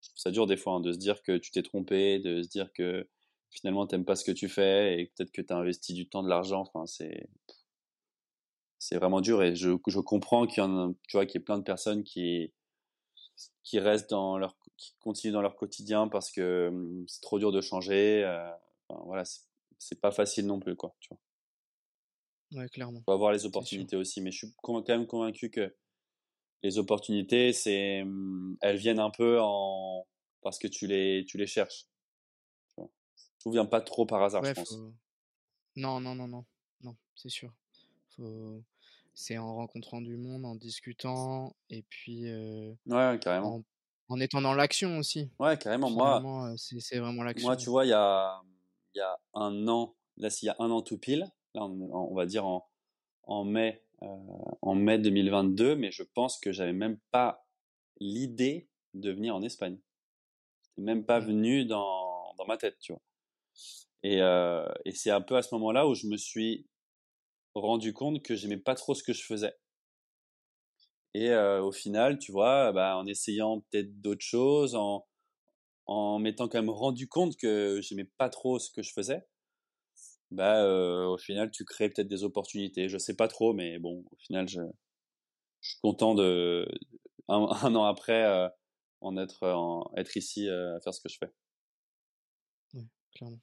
je 0.00 0.08
trouve 0.08 0.18
ça 0.18 0.30
dur 0.30 0.46
des 0.46 0.56
fois, 0.56 0.74
hein, 0.74 0.80
de 0.80 0.92
se 0.92 0.98
dire 0.98 1.22
que 1.22 1.36
tu 1.36 1.50
t'es 1.50 1.62
trompé, 1.62 2.20
de 2.20 2.42
se 2.42 2.48
dire 2.48 2.72
que 2.72 3.06
finalement 3.50 3.86
t'aimes 3.86 4.04
pas 4.04 4.16
ce 4.16 4.24
que 4.24 4.32
tu 4.32 4.48
fais 4.48 5.00
et 5.00 5.06
peut-être 5.06 5.32
que 5.32 5.42
tu 5.42 5.52
as 5.52 5.56
investi 5.56 5.94
du 5.94 6.08
temps, 6.08 6.22
de 6.22 6.28
l'argent. 6.28 6.62
Enfin, 6.62 6.86
c'est 6.86 7.28
c'est 8.78 8.96
vraiment 8.96 9.20
dur 9.20 9.42
et 9.42 9.54
je, 9.54 9.70
je 9.86 10.00
comprends 10.00 10.46
qu'il 10.46 10.62
y 10.62 10.66
en 10.66 10.90
a, 10.90 10.92
tu 11.06 11.16
vois, 11.16 11.26
qu'il 11.26 11.38
y 11.38 11.42
ait 11.42 11.44
plein 11.44 11.58
de 11.58 11.62
personnes 11.62 12.02
qui 12.02 12.52
qui 13.62 13.78
restent 13.78 14.10
dans 14.10 14.38
leur 14.38 14.56
qui 14.76 14.94
continuent 14.98 15.32
dans 15.32 15.42
leur 15.42 15.56
quotidien 15.56 16.08
parce 16.08 16.30
que 16.30 16.68
hum, 16.68 17.04
c'est 17.06 17.20
trop 17.20 17.38
dur 17.38 17.52
de 17.52 17.60
changer. 17.60 18.24
Euh, 18.24 18.50
enfin, 18.88 19.02
voilà, 19.04 19.24
c'est 19.78 20.00
pas 20.00 20.10
facile 20.10 20.46
non 20.46 20.58
plus, 20.60 20.76
quoi. 20.76 20.94
Tu 21.00 21.08
vois. 21.10 21.18
Ouais, 22.52 22.68
clairement. 22.68 23.02
Faut 23.04 23.12
avoir 23.12 23.32
les 23.32 23.46
opportunités 23.46 23.96
aussi, 23.96 24.20
mais 24.20 24.30
je 24.32 24.38
suis 24.38 24.54
quand 24.62 24.88
même 24.88 25.06
convaincu 25.06 25.50
que 25.50 25.74
les 26.62 26.78
opportunités, 26.78 27.52
c'est, 27.52 28.02
hum, 28.02 28.56
elles 28.60 28.76
viennent 28.76 29.00
un 29.00 29.10
peu 29.10 29.40
en 29.40 30.06
parce 30.42 30.58
que 30.58 30.68
tu 30.68 30.86
les, 30.86 31.24
tu 31.28 31.38
les 31.38 31.46
cherches. 31.46 31.86
Tout 33.40 33.50
vient 33.50 33.66
pas 33.66 33.80
trop 33.80 34.06
par 34.06 34.22
hasard, 34.22 34.44
je 34.44 34.52
pense. 34.52 34.78
Non, 35.76 36.00
non, 36.00 36.14
non, 36.14 36.28
non, 36.28 36.44
non, 36.82 36.96
c'est 37.14 37.30
sûr. 37.30 37.52
C'est 39.14 39.38
en 39.38 39.54
rencontrant 39.54 40.00
du 40.00 40.16
monde, 40.16 40.44
en 40.44 40.54
discutant, 40.54 41.56
et 41.70 41.82
puis 41.82 42.24
ouais, 42.86 43.18
carrément. 43.20 43.64
En, 44.08 44.20
étant 44.20 44.42
dans 44.42 44.54
l'action 44.54 44.98
aussi. 44.98 45.30
Ouais, 45.38 45.56
carrément. 45.56 45.90
moi, 45.90 46.54
c'est 46.56 46.98
vraiment 46.98 47.22
l'action. 47.22 47.48
Moi, 47.48 47.56
tu 47.56 47.70
vois, 47.70 47.86
il 47.86 47.90
y 47.90 47.94
a, 47.94 48.40
y 48.94 49.00
a 49.00 49.18
un 49.34 49.68
an, 49.68 49.94
là, 50.16 50.30
s'il 50.30 50.46
y 50.46 50.50
a 50.50 50.56
un 50.58 50.70
an 50.70 50.82
tout 50.82 50.98
pile, 50.98 51.30
là, 51.54 51.64
on, 51.64 52.14
va 52.14 52.26
dire 52.26 52.44
en, 52.44 52.68
en 53.22 53.44
mai, 53.44 53.82
en 54.00 54.74
mai 54.74 54.98
2022, 54.98 55.76
mais 55.76 55.90
je 55.92 56.02
pense 56.02 56.38
que 56.38 56.52
j'avais 56.52 56.72
même 56.72 56.98
pas 57.10 57.46
l'idée 58.00 58.68
de 58.94 59.12
venir 59.12 59.34
en 59.34 59.42
Espagne. 59.42 59.78
C'était 60.62 60.82
même 60.82 61.04
pas 61.04 61.20
mmh. 61.20 61.24
venu 61.24 61.64
dans, 61.64 62.34
dans 62.34 62.46
ma 62.46 62.56
tête, 62.56 62.78
tu 62.80 62.92
vois. 62.92 63.02
Et, 64.02 64.22
euh, 64.22 64.66
et 64.84 64.92
c'est 64.92 65.10
un 65.10 65.20
peu 65.20 65.36
à 65.36 65.42
ce 65.42 65.54
moment-là 65.54 65.86
où 65.88 65.94
je 65.94 66.06
me 66.06 66.16
suis 66.16 66.66
rendu 67.54 67.92
compte 67.94 68.22
que 68.22 68.36
j'aimais 68.36 68.58
pas 68.58 68.74
trop 68.74 68.94
ce 68.94 69.02
que 69.04 69.12
je 69.14 69.24
faisais. 69.24 69.54
Et 71.14 71.30
euh, 71.30 71.62
au 71.62 71.70
final, 71.72 72.18
tu 72.18 72.32
vois, 72.32 72.72
bah, 72.72 72.96
en 72.96 73.06
essayant 73.06 73.60
peut-être 73.70 74.00
d'autres 74.00 74.24
choses, 74.24 74.74
en, 74.74 75.06
en 75.86 76.18
m'étant 76.20 76.48
quand 76.48 76.58
même 76.60 76.70
rendu 76.70 77.08
compte 77.08 77.36
que 77.36 77.80
j'aimais 77.82 78.10
pas 78.18 78.30
trop 78.30 78.58
ce 78.60 78.70
que 78.70 78.82
je 78.82 78.92
faisais, 78.92 79.26
bah, 80.30 80.62
euh, 80.64 81.06
au 81.06 81.18
final, 81.18 81.50
tu 81.50 81.64
crées 81.64 81.88
peut-être 81.90 82.08
des 82.08 82.24
opportunités. 82.24 82.88
Je 82.88 82.98
sais 82.98 83.16
pas 83.16 83.28
trop, 83.28 83.52
mais 83.52 83.78
bon, 83.78 84.04
au 84.12 84.16
final, 84.16 84.48
je, 84.48 84.60
je 85.60 85.70
suis 85.70 85.80
content 85.80 86.14
de, 86.14 86.66
un, 87.28 87.38
an 87.76 87.84
après, 87.84 88.50
en 89.00 89.16
être, 89.18 89.44
être 89.96 90.16
ici 90.16 90.48
à 90.48 90.80
faire 90.82 90.94
ce 90.94 91.00
que 91.00 91.08
je 91.08 91.18
fais. 91.18 91.32
Oui, 92.74 92.88
clairement. 93.12 93.40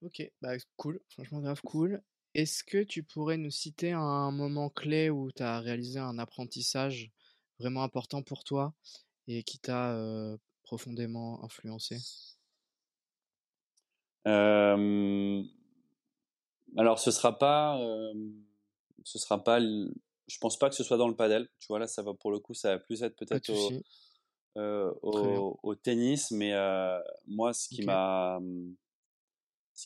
Ok, 0.00 0.22
bah 0.40 0.52
cool, 0.76 1.00
franchement 1.10 1.40
grave 1.40 1.60
cool. 1.62 2.00
Est-ce 2.34 2.62
que 2.62 2.84
tu 2.84 3.02
pourrais 3.02 3.36
nous 3.36 3.50
citer 3.50 3.90
un 3.92 4.30
moment 4.30 4.70
clé 4.70 5.10
où 5.10 5.32
tu 5.32 5.42
as 5.42 5.58
réalisé 5.58 5.98
un 5.98 6.18
apprentissage 6.18 7.10
vraiment 7.58 7.82
important 7.82 8.22
pour 8.22 8.44
toi 8.44 8.74
et 9.26 9.42
qui 9.42 9.58
t'a 9.58 9.98
profondément 10.62 11.42
influencé? 11.44 11.96
Alors 16.76 16.98
ce 17.00 17.10
sera 17.10 17.36
pas, 17.36 17.80
ce 19.02 19.18
sera 19.18 19.42
pas, 19.42 19.58
je 19.60 20.38
pense 20.40 20.58
pas 20.58 20.68
que 20.68 20.76
ce 20.76 20.84
soit 20.84 20.96
dans 20.96 21.08
le 21.08 21.16
padel. 21.16 21.48
Tu 21.58 21.66
vois 21.68 21.80
là, 21.80 21.88
ça 21.88 22.02
va 22.02 22.14
pour 22.14 22.30
le 22.30 22.38
coup, 22.38 22.54
ça 22.54 22.76
va 22.76 22.78
plus 22.78 23.02
être 23.02 23.16
peut-être 23.16 23.50
au, 24.52 25.58
au, 25.62 25.74
tennis, 25.74 26.30
mais 26.30 26.52
moi 27.26 27.52
ce 27.52 27.68
qui 27.68 27.82
m'a 27.82 28.38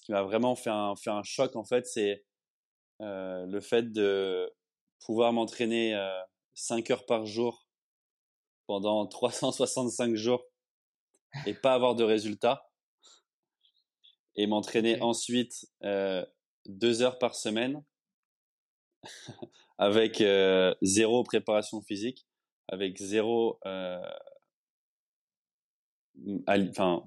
qui 0.03 0.12
m'a 0.12 0.22
vraiment 0.22 0.55
fait 0.57 0.70
un, 0.70 0.94
fait 0.96 1.11
un 1.11 1.22
choc, 1.22 1.57
en 1.57 1.64
fait, 1.64 1.86
c'est 1.86 2.24
euh, 3.00 3.46
le 3.46 3.61
fait 3.61 3.92
de 3.92 4.53
pouvoir 5.05 5.32
m'entraîner 5.32 5.94
euh, 5.94 6.22
5 6.55 6.90
heures 6.90 7.07
par 7.07 7.24
jour 7.26 7.66
pendant 8.66 9.07
365 9.09 10.14
jours 10.14 10.44
et 11.46 11.55
pas 11.55 11.74
avoir 11.74 11.94
de 11.94 12.05
résultats. 12.05 12.68
Et 14.34 14.46
m'entraîner 14.46 15.00
ensuite 15.03 15.66
euh, 15.84 16.24
2 16.66 17.03
heures 17.03 17.18
par 17.18 17.34
semaine 17.34 17.84
avec 19.78 20.20
euh, 20.20 20.74
zéro 20.80 21.22
préparation 21.22 21.82
physique. 21.82 22.26
avec 22.68 22.96
zéro, 22.96 23.59
enfin, 26.46 27.05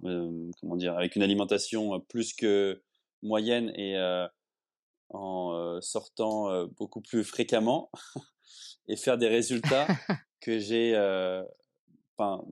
comment 0.60 0.76
dire, 0.76 0.96
avec 0.96 1.16
une 1.16 1.24
alimentation 1.24 2.00
plus 2.02 2.34
que 2.34 2.85
moyenne 3.26 3.72
et 3.76 3.98
en 5.10 5.80
sortant 5.82 6.66
beaucoup 6.78 7.02
plus 7.02 7.24
fréquemment 7.24 7.92
et 8.88 8.96
faire 8.96 9.18
des 9.18 9.28
résultats 9.28 9.88
que 10.42 10.60
j'ai, 10.60 10.92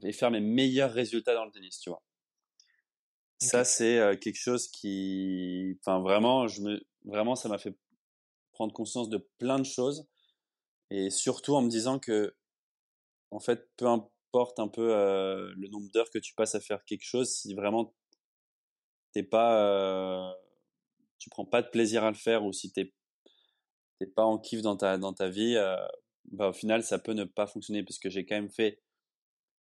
et 0.01 0.11
faire 0.13 0.31
mes 0.31 0.41
meilleurs 0.41 0.91
résultats 0.91 1.33
dans 1.33 1.45
le 1.45 1.51
tennis, 1.51 1.79
tu 1.79 1.89
vois. 1.89 2.03
Ça, 3.39 3.65
c'est 3.65 4.17
quelque 4.21 4.39
chose 4.39 4.69
qui, 4.69 5.77
enfin, 5.81 5.99
vraiment, 5.99 6.47
je 6.47 6.61
me, 6.61 6.81
vraiment, 7.05 7.35
ça 7.35 7.49
m'a 7.49 7.57
fait 7.57 7.75
prendre 8.53 8.73
conscience 8.73 9.09
de 9.09 9.17
plein 9.37 9.59
de 9.59 9.65
choses 9.65 10.07
et 10.89 11.09
surtout 11.09 11.55
en 11.55 11.61
me 11.61 11.69
disant 11.69 11.99
que, 11.99 12.35
en 13.31 13.39
fait, 13.39 13.69
peu 13.77 13.87
importe 13.87 14.59
un 14.59 14.67
peu 14.67 14.87
le 14.87 15.67
nombre 15.69 15.89
d'heures 15.91 16.09
que 16.09 16.19
tu 16.19 16.33
passes 16.35 16.55
à 16.55 16.59
faire 16.59 16.85
quelque 16.85 17.03
chose, 17.03 17.29
si 17.29 17.53
vraiment 17.53 17.93
t'es 19.11 19.23
pas, 19.23 20.35
tu 21.23 21.29
prends 21.29 21.45
pas 21.45 21.61
de 21.61 21.69
plaisir 21.69 22.03
à 22.03 22.11
le 22.11 22.17
faire 22.17 22.43
ou 22.43 22.51
si 22.51 22.73
t'es 22.73 22.93
t'es 23.97 24.07
pas 24.07 24.25
en 24.25 24.37
kiff 24.37 24.61
dans 24.61 24.75
ta 24.75 24.97
dans 24.97 25.13
ta 25.13 25.29
vie, 25.29 25.55
bah, 26.25 26.49
au 26.49 26.53
final, 26.53 26.83
ça 26.83 26.99
peut 26.99 27.13
ne 27.13 27.23
pas 27.23 27.47
fonctionner 27.47 27.81
parce 27.81 27.97
que 27.97 28.09
j'ai 28.09 28.25
quand 28.25 28.35
même 28.35 28.49
fait. 28.49 28.81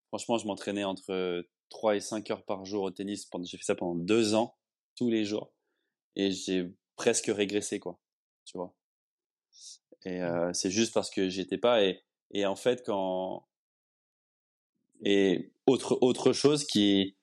Franchement, 0.08 0.38
je 0.38 0.46
m'entraînais 0.46 0.84
entre 0.84 1.46
3 1.68 1.96
et 1.96 2.00
5 2.00 2.30
heures 2.30 2.44
par 2.46 2.64
jour 2.64 2.84
au 2.84 2.90
tennis. 2.90 3.28
J'ai 3.42 3.58
fait 3.58 3.64
ça 3.64 3.74
pendant 3.74 3.94
deux 3.94 4.34
ans, 4.34 4.56
tous 4.96 5.10
les 5.10 5.24
jours. 5.26 5.52
Et 6.16 6.30
j'ai 6.30 6.72
presque 6.96 7.26
régressé, 7.26 7.78
quoi. 7.78 8.00
Tu 8.46 8.56
vois? 8.56 8.74
Et 10.06 10.20
mmh. 10.20 10.54
c'est 10.54 10.70
juste 10.70 10.94
parce 10.94 11.10
que 11.10 11.28
j'étais 11.28 11.58
pas. 11.58 11.84
Et, 11.84 12.02
et 12.30 12.46
en 12.46 12.56
fait, 12.56 12.82
quand. 12.86 13.46
Et 15.04 15.52
autre, 15.66 15.98
autre 16.00 16.32
chose 16.32 16.66
qui, 16.66 17.18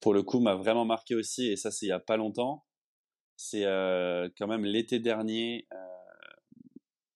pour 0.00 0.12
le 0.12 0.24
coup, 0.24 0.40
m'a 0.40 0.56
vraiment 0.56 0.84
marqué 0.84 1.14
aussi, 1.14 1.46
et 1.46 1.56
ça, 1.56 1.70
c'est 1.70 1.86
il 1.86 1.88
y 1.90 1.92
a 1.92 2.00
pas 2.00 2.16
longtemps, 2.16 2.64
c'est 3.36 3.64
quand 4.38 4.46
même 4.46 4.64
l'été 4.64 4.98
dernier. 4.98 5.66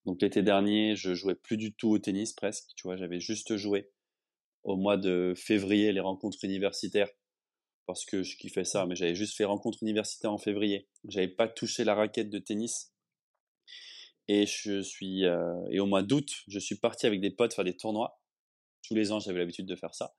Donc 0.07 0.23
l'été 0.23 0.43
dernier, 0.43 0.97
je 0.97 1.15
jouais 1.15 1.35
plus 1.35 1.57
du 1.57 1.75
tout 1.75 1.91
au 1.91 1.99
tennis 1.99 2.33
presque, 2.33 2.71
tu 2.77 2.87
vois, 2.87 2.97
j'avais 2.97 3.21
juste 3.21 3.57
joué 3.57 3.91
au 4.65 4.77
mois 4.77 4.97
de 4.97 5.35
février 5.37 5.93
les 5.93 6.01
rencontres 6.01 6.39
universitaires 6.45 7.11
parce 7.89 8.05
que 8.05 8.23
je 8.23 8.37
kiffais 8.37 8.65
ça, 8.65 8.85
mais 8.85 8.95
j'avais 8.95 9.15
juste 9.15 9.35
fait 9.35 9.47
rencontres 9.47 9.79
universitaires 9.83 10.31
en 10.31 10.37
février. 10.37 10.87
J'avais 11.09 11.29
pas 11.29 11.49
touché 11.49 11.85
la 11.85 11.95
raquette 11.95 12.29
de 12.29 12.39
tennis. 12.39 12.93
Et 14.29 14.45
je 14.45 14.83
suis 14.83 15.25
euh, 15.25 15.55
et 15.71 15.81
au 15.81 15.87
mois 15.87 16.03
d'août, 16.03 16.29
je 16.49 16.59
suis 16.59 16.77
parti 16.77 17.07
avec 17.07 17.23
des 17.23 17.31
potes 17.31 17.55
faire 17.55 17.65
des 17.65 17.79
tournois. 17.79 18.21
Tous 18.87 18.95
les 18.95 19.11
ans, 19.11 19.21
j'avais 19.21 19.39
l'habitude 19.39 19.65
de 19.65 19.75
faire 19.75 19.95
ça. 19.95 20.15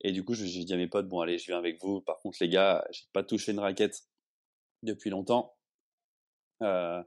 Et 0.00 0.12
du 0.12 0.24
coup, 0.24 0.32
j'ai 0.32 0.64
dit 0.64 0.72
à 0.72 0.78
mes 0.78 0.88
potes 0.88 1.06
bon 1.06 1.20
allez, 1.20 1.36
je 1.36 1.46
viens 1.46 1.58
avec 1.58 1.78
vous. 1.82 2.00
Par 2.00 2.18
contre, 2.20 2.38
les 2.40 2.48
gars, 2.48 2.82
j'ai 2.90 3.04
pas 3.12 3.22
touché 3.22 3.52
une 3.52 3.60
raquette 3.60 4.04
depuis 4.82 5.10
longtemps. 5.10 5.56
Euh, 6.62 7.02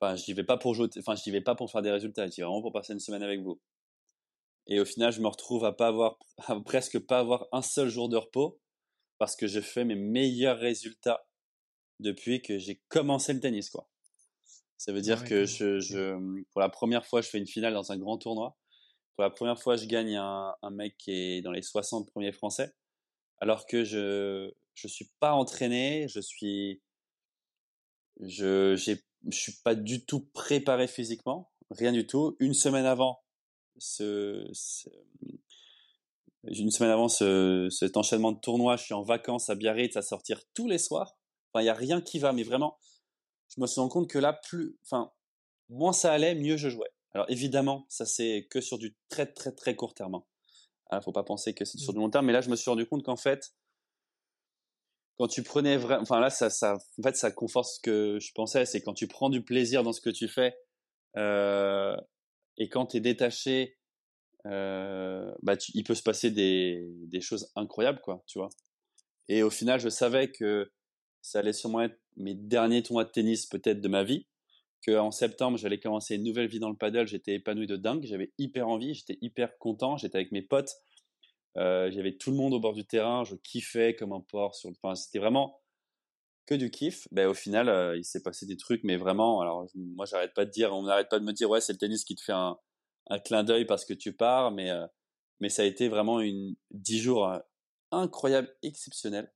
Enfin, 0.00 0.14
j'y 0.14 0.34
vais 0.34 0.44
pas 0.44 0.58
pour 0.58 0.74
jouer, 0.74 0.88
enfin, 0.98 1.14
j'y 1.14 1.30
vais 1.30 1.40
pas 1.40 1.54
pour 1.54 1.70
faire 1.70 1.82
des 1.82 1.90
résultats, 1.90 2.26
j'y 2.26 2.40
vais 2.40 2.46
vraiment 2.46 2.60
pour 2.60 2.72
passer 2.72 2.92
une 2.92 3.00
semaine 3.00 3.22
avec 3.22 3.40
vous. 3.40 3.60
Et 4.66 4.80
au 4.80 4.84
final, 4.84 5.12
je 5.12 5.20
me 5.20 5.28
retrouve 5.28 5.64
à 5.64 5.72
pas 5.72 5.88
avoir, 5.88 6.18
à 6.46 6.60
presque 6.60 6.98
pas 6.98 7.20
avoir 7.20 7.46
un 7.52 7.62
seul 7.62 7.88
jour 7.88 8.08
de 8.08 8.16
repos 8.16 8.60
parce 9.18 9.36
que 9.36 9.46
je 9.46 9.60
fais 9.60 9.84
mes 9.84 9.94
meilleurs 9.94 10.58
résultats 10.58 11.26
depuis 12.00 12.42
que 12.42 12.58
j'ai 12.58 12.82
commencé 12.88 13.32
le 13.32 13.40
tennis, 13.40 13.70
quoi. 13.70 13.88
Ça 14.76 14.92
veut 14.92 15.00
dire 15.00 15.24
que 15.24 15.46
je, 15.46 15.80
je, 15.80 16.44
pour 16.50 16.60
la 16.60 16.68
première 16.68 17.06
fois, 17.06 17.22
je 17.22 17.30
fais 17.30 17.38
une 17.38 17.46
finale 17.46 17.72
dans 17.72 17.92
un 17.92 17.96
grand 17.96 18.18
tournoi. 18.18 18.58
Pour 19.16 19.22
la 19.22 19.30
première 19.30 19.58
fois, 19.58 19.76
je 19.76 19.86
gagne 19.86 20.16
un, 20.16 20.54
un 20.60 20.70
mec 20.70 20.98
qui 20.98 21.12
est 21.12 21.40
dans 21.40 21.52
les 21.52 21.62
60 21.62 22.10
premiers 22.10 22.32
français. 22.32 22.74
Alors 23.40 23.64
que 23.64 23.84
je, 23.84 24.52
je 24.74 24.88
suis 24.88 25.08
pas 25.18 25.32
entraîné, 25.32 26.06
je 26.08 26.20
suis, 26.20 26.82
je, 28.20 28.76
je 28.76 29.36
suis 29.36 29.52
pas 29.64 29.74
du 29.74 30.04
tout 30.04 30.26
préparé 30.32 30.86
physiquement, 30.86 31.50
rien 31.70 31.92
du 31.92 32.06
tout. 32.06 32.36
Une 32.38 32.54
semaine 32.54 32.86
avant 32.86 33.20
ce, 33.78 34.46
une 36.44 36.70
semaine 36.70 36.90
avant 36.90 37.08
ce, 37.08 37.68
cet 37.70 37.96
enchaînement 37.96 38.32
de 38.32 38.40
tournois, 38.40 38.76
je 38.76 38.84
suis 38.84 38.94
en 38.94 39.02
vacances 39.02 39.50
à 39.50 39.54
Biarritz 39.54 39.96
à 39.96 40.02
sortir 40.02 40.40
tous 40.54 40.68
les 40.68 40.78
soirs. 40.78 41.16
Enfin, 41.52 41.62
il 41.62 41.66
y 41.66 41.70
a 41.70 41.74
rien 41.74 42.00
qui 42.00 42.18
va, 42.18 42.32
mais 42.32 42.42
vraiment, 42.42 42.78
je 43.54 43.60
me 43.60 43.66
suis 43.66 43.80
rendu 43.80 43.92
compte 43.92 44.10
que 44.10 44.18
là, 44.18 44.32
plus, 44.32 44.78
enfin, 44.84 45.12
moins 45.68 45.92
ça 45.92 46.12
allait, 46.12 46.34
mieux 46.34 46.56
je 46.56 46.68
jouais. 46.68 46.90
Alors 47.12 47.26
évidemment, 47.30 47.86
ça 47.88 48.04
c'est 48.04 48.46
que 48.50 48.60
sur 48.60 48.78
du 48.78 48.94
très 49.08 49.26
très 49.26 49.52
très 49.52 49.74
court 49.74 49.94
terme. 49.94 50.12
Il 50.12 50.16
hein. 50.16 50.24
ne 50.92 50.98
ah, 50.98 51.00
faut 51.00 51.12
pas 51.12 51.22
penser 51.22 51.54
que 51.54 51.64
c'est 51.64 51.78
sur 51.78 51.94
du 51.94 51.98
long 51.98 52.10
terme, 52.10 52.26
mais 52.26 52.32
là 52.32 52.42
je 52.42 52.50
me 52.50 52.56
suis 52.56 52.68
rendu 52.68 52.86
compte 52.86 53.02
qu'en 53.02 53.16
fait, 53.16 53.54
quand 55.16 55.28
tu 55.28 55.42
prenais 55.42 55.76
vraiment, 55.76 56.02
enfin 56.02 56.20
là, 56.20 56.30
ça, 56.30 56.50
ça, 56.50 56.76
en 56.98 57.02
fait, 57.02 57.16
ça 57.16 57.30
conforte 57.30 57.68
ce 57.68 57.80
que 57.80 58.18
je 58.20 58.32
pensais, 58.34 58.66
c'est 58.66 58.82
quand 58.82 58.94
tu 58.94 59.08
prends 59.08 59.30
du 59.30 59.42
plaisir 59.42 59.82
dans 59.82 59.92
ce 59.92 60.00
que 60.00 60.10
tu 60.10 60.28
fais, 60.28 60.54
euh, 61.16 61.96
et 62.58 62.68
quand 62.68 62.86
tu 62.86 62.98
es 62.98 63.00
détaché, 63.00 63.76
euh, 64.46 65.32
bah, 65.42 65.56
il 65.74 65.84
peut 65.84 65.94
se 65.94 66.02
passer 66.02 66.30
des, 66.30 66.86
des 67.06 67.20
choses 67.20 67.50
incroyables, 67.56 68.00
quoi, 68.00 68.22
tu 68.26 68.38
vois. 68.38 68.50
Et 69.28 69.42
au 69.42 69.50
final, 69.50 69.80
je 69.80 69.88
savais 69.88 70.30
que 70.30 70.70
ça 71.22 71.40
allait 71.40 71.52
sûrement 71.52 71.82
être 71.82 71.98
mes 72.16 72.34
derniers 72.34 72.82
tournois 72.82 73.04
de 73.04 73.10
tennis, 73.10 73.46
peut-être, 73.46 73.80
de 73.80 73.88
ma 73.88 74.04
vie. 74.04 74.26
Qu'en 74.86 75.10
septembre, 75.10 75.58
j'allais 75.58 75.80
commencer 75.80 76.14
une 76.14 76.22
nouvelle 76.22 76.46
vie 76.46 76.60
dans 76.60 76.70
le 76.70 76.76
paddle. 76.76 77.08
J'étais 77.08 77.34
épanoui 77.34 77.66
de 77.66 77.76
dingue. 77.76 78.04
J'avais 78.04 78.32
hyper 78.38 78.68
envie. 78.68 78.94
J'étais 78.94 79.18
hyper 79.20 79.58
content. 79.58 79.96
J'étais 79.96 80.18
avec 80.18 80.30
mes 80.30 80.42
potes. 80.42 80.70
Euh, 81.56 81.90
j'avais 81.90 82.16
tout 82.16 82.30
le 82.30 82.36
monde 82.36 82.54
au 82.54 82.60
bord 82.60 82.74
du 82.74 82.86
terrain, 82.86 83.24
je 83.24 83.34
kiffais 83.36 83.94
comme 83.96 84.12
un 84.12 84.20
porc. 84.20 84.54
Sur... 84.54 84.70
Enfin, 84.70 84.94
c'était 84.94 85.18
vraiment 85.18 85.60
que 86.46 86.54
du 86.54 86.70
kiff. 86.70 87.08
Ben, 87.12 87.28
au 87.28 87.34
final, 87.34 87.68
euh, 87.68 87.96
il 87.96 88.04
s'est 88.04 88.22
passé 88.22 88.46
des 88.46 88.56
trucs, 88.56 88.84
mais 88.84 88.96
vraiment, 88.96 89.40
alors 89.40 89.66
moi, 89.74 90.06
j'arrête 90.06 90.34
pas 90.34 90.44
de 90.44 90.50
dire, 90.50 90.72
on 90.72 90.82
n'arrête 90.82 91.08
pas 91.08 91.18
de 91.18 91.24
me 91.24 91.32
dire, 91.32 91.50
ouais, 91.50 91.60
c'est 91.60 91.72
le 91.72 91.78
tennis 91.78 92.04
qui 92.04 92.14
te 92.14 92.22
fait 92.22 92.32
un, 92.32 92.58
un 93.08 93.18
clin 93.18 93.44
d'œil 93.44 93.64
parce 93.64 93.84
que 93.84 93.94
tu 93.94 94.12
pars, 94.12 94.50
mais, 94.52 94.70
euh, 94.70 94.86
mais 95.40 95.48
ça 95.48 95.62
a 95.62 95.64
été 95.64 95.88
vraiment 95.88 96.20
une 96.20 96.56
dix 96.70 97.00
jours 97.00 97.30
incroyables, 97.90 98.54
exceptionnels. 98.62 99.32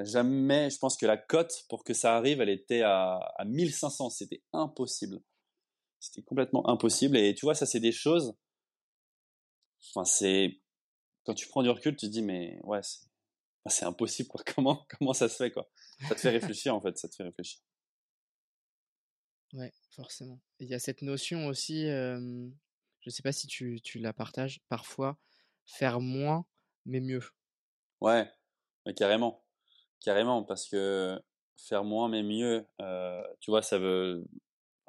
Jamais, 0.00 0.70
je 0.70 0.78
pense 0.78 0.96
que 0.96 1.04
la 1.04 1.18
cote 1.18 1.64
pour 1.68 1.84
que 1.84 1.92
ça 1.92 2.16
arrive, 2.16 2.40
elle 2.40 2.48
était 2.48 2.82
à, 2.82 3.16
à 3.36 3.44
1500. 3.44 4.10
C'était 4.10 4.42
impossible. 4.52 5.20
C'était 6.00 6.22
complètement 6.22 6.66
impossible. 6.68 7.18
Et 7.18 7.34
tu 7.34 7.44
vois, 7.44 7.54
ça, 7.54 7.66
c'est 7.66 7.80
des 7.80 7.92
choses. 7.92 8.34
Enfin, 9.90 10.04
c'est 10.04 10.59
quand 11.30 11.34
tu 11.34 11.46
prends 11.46 11.62
du 11.62 11.70
recul, 11.70 11.94
tu 11.94 12.06
te 12.06 12.10
dis, 12.10 12.22
mais 12.22 12.58
ouais, 12.64 12.80
c'est 13.66 13.84
impossible, 13.84 14.28
quoi. 14.28 14.42
Comment, 14.54 14.84
comment 14.88 15.12
ça 15.12 15.28
se 15.28 15.36
fait, 15.36 15.52
quoi? 15.52 15.70
Ça 16.08 16.16
te 16.16 16.20
fait 16.20 16.30
réfléchir, 16.30 16.74
en 16.74 16.80
fait, 16.80 16.98
ça 16.98 17.08
te 17.08 17.14
fait 17.14 17.22
réfléchir. 17.22 17.60
Ouais, 19.52 19.72
forcément. 19.94 20.40
Il 20.58 20.66
y 20.66 20.74
a 20.74 20.80
cette 20.80 21.02
notion 21.02 21.46
aussi, 21.46 21.86
je 21.86 22.18
ne 22.18 23.10
sais 23.10 23.22
pas 23.22 23.30
si 23.30 23.46
tu, 23.46 23.80
tu, 23.80 24.00
la 24.00 24.12
partages, 24.12 24.60
parfois, 24.68 25.18
faire 25.66 26.00
moins, 26.00 26.44
mais 26.84 26.98
mieux. 26.98 27.22
Ouais, 28.00 28.28
mais 28.84 28.94
carrément. 28.94 29.44
Carrément, 30.00 30.42
parce 30.42 30.68
que 30.68 31.22
faire 31.56 31.84
moins, 31.84 32.08
mais 32.08 32.24
mieux, 32.24 32.66
tu 33.38 33.52
vois, 33.52 33.62
ça 33.62 33.78
veut. 33.78 34.26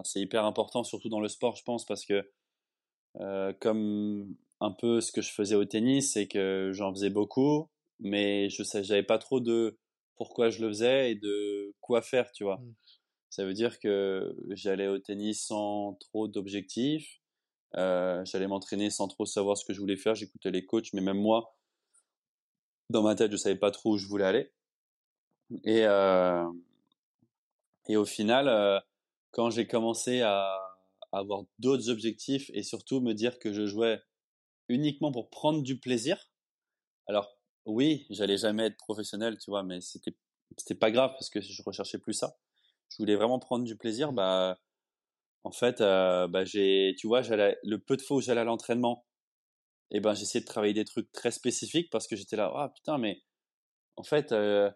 c'est 0.04 0.22
hyper 0.22 0.44
important, 0.46 0.84
surtout 0.84 1.10
dans 1.10 1.22
le 1.22 1.28
sport, 1.28 1.56
je 1.56 1.64
pense, 1.64 1.86
parce 1.86 2.04
que 2.04 2.28
comme 3.60 4.36
un 4.62 4.72
peu 4.72 5.02
ce 5.02 5.12
que 5.12 5.22
je 5.22 5.32
faisais 5.32 5.56
au 5.56 5.66
tennis, 5.66 6.14
c'est 6.14 6.28
que 6.28 6.72
j'en 6.72 6.94
faisais 6.94 7.10
beaucoup, 7.10 7.70
mais 8.00 8.50
je 8.50 8.64
sais, 8.64 8.84
j'avais 8.84 9.04
pas 9.04 9.18
trop 9.18 9.40
de 9.40 9.78
pourquoi 10.16 10.50
je 10.50 10.62
le 10.62 10.70
faisais 10.70 11.12
et 11.12 11.16
de 11.16 11.76
quoi 11.82 12.02
faire, 12.04 12.32
tu 12.32 12.44
vois. 12.44 12.58
Mmh. 12.58 12.74
Ça 13.32 13.44
veut 13.44 13.54
dire 13.54 13.80
que 13.80 14.36
j'allais 14.52 14.88
au 14.88 15.00
tennis 15.00 15.46
sans 15.48 15.96
trop 15.96 16.28
d'objectifs, 16.28 17.22
euh, 17.76 18.24
j'allais 18.26 18.48
m'entraîner 18.48 18.92
sans 18.92 19.08
trop 19.08 19.26
savoir 19.26 19.58
ce 19.58 19.66
que 19.66 19.74
je 19.74 19.80
voulais 19.80 19.98
faire, 19.98 20.14
j'écoutais 20.14 20.52
les 20.52 20.66
coachs, 20.66 20.94
mais 20.94 21.02
même 21.02 21.20
moi, 21.20 21.56
dans 22.92 23.02
ma 23.02 23.16
tête, 23.16 23.32
je 23.32 23.38
savais 23.38 23.56
pas 23.56 23.72
trop 23.72 23.94
où 23.94 23.98
je 23.98 24.08
voulais 24.08 24.26
aller. 24.26 24.52
Et, 25.64 25.86
euh, 25.86 26.46
et 27.88 27.98
au 27.98 28.06
final, 28.06 28.48
euh, 28.48 28.80
quand 29.32 29.50
j'ai 29.50 29.66
commencé 29.66 30.22
à 30.22 30.56
avoir 31.12 31.44
d'autres 31.58 31.90
objectifs 31.90 32.52
et 32.54 32.64
surtout 32.64 33.00
me 33.02 33.14
dire 33.14 33.40
que 33.40 33.54
je 33.54 33.66
jouais 33.66 34.02
uniquement 34.72 35.12
pour 35.12 35.30
prendre 35.30 35.62
du 35.62 35.80
plaisir. 35.80 36.30
Alors, 37.08 37.38
oui, 37.66 38.06
j'allais 38.10 38.38
jamais 38.38 38.68
être 38.68 38.78
professionnel, 38.78 39.38
tu 39.38 39.52
vois, 39.52 39.64
mais 39.64 39.82
c'était, 39.82 40.16
c'était 40.58 40.76
pas 40.76 40.92
grave 40.92 41.12
parce 41.12 41.30
que 41.30 41.42
je 41.42 41.62
recherchais 41.64 42.00
plus 42.00 42.14
ça. 42.14 42.38
Je 42.90 42.98
voulais 42.98 43.16
vraiment 43.16 43.40
prendre 43.40 43.66
du 43.66 43.76
plaisir. 43.76 44.12
Mmh. 44.12 44.16
Bah, 44.16 44.60
en 45.44 45.52
fait, 45.52 45.82
euh, 45.82 46.28
bah, 46.28 46.46
j'ai, 46.46 46.96
tu 46.98 47.08
vois, 47.08 47.22
le 47.22 47.78
peu 47.78 47.98
de 47.98 48.02
fois 48.02 48.18
où 48.18 48.22
j'allais 48.22 48.42
à 48.42 48.46
l'entraînement, 48.46 49.06
et 49.92 49.98
eh 49.98 50.00
ben, 50.00 50.14
j'essayais 50.14 50.42
de 50.42 50.48
travailler 50.48 50.74
des 50.74 50.86
trucs 50.86 51.12
très 51.12 51.32
spécifiques 51.32 51.90
parce 51.90 52.08
que 52.08 52.16
j'étais 52.16 52.38
là, 52.38 52.50
ah 52.56 52.70
putain, 52.74 52.98
mais 52.98 53.22
en 53.98 54.04
fait, 54.04 54.32
euh, 54.32 54.72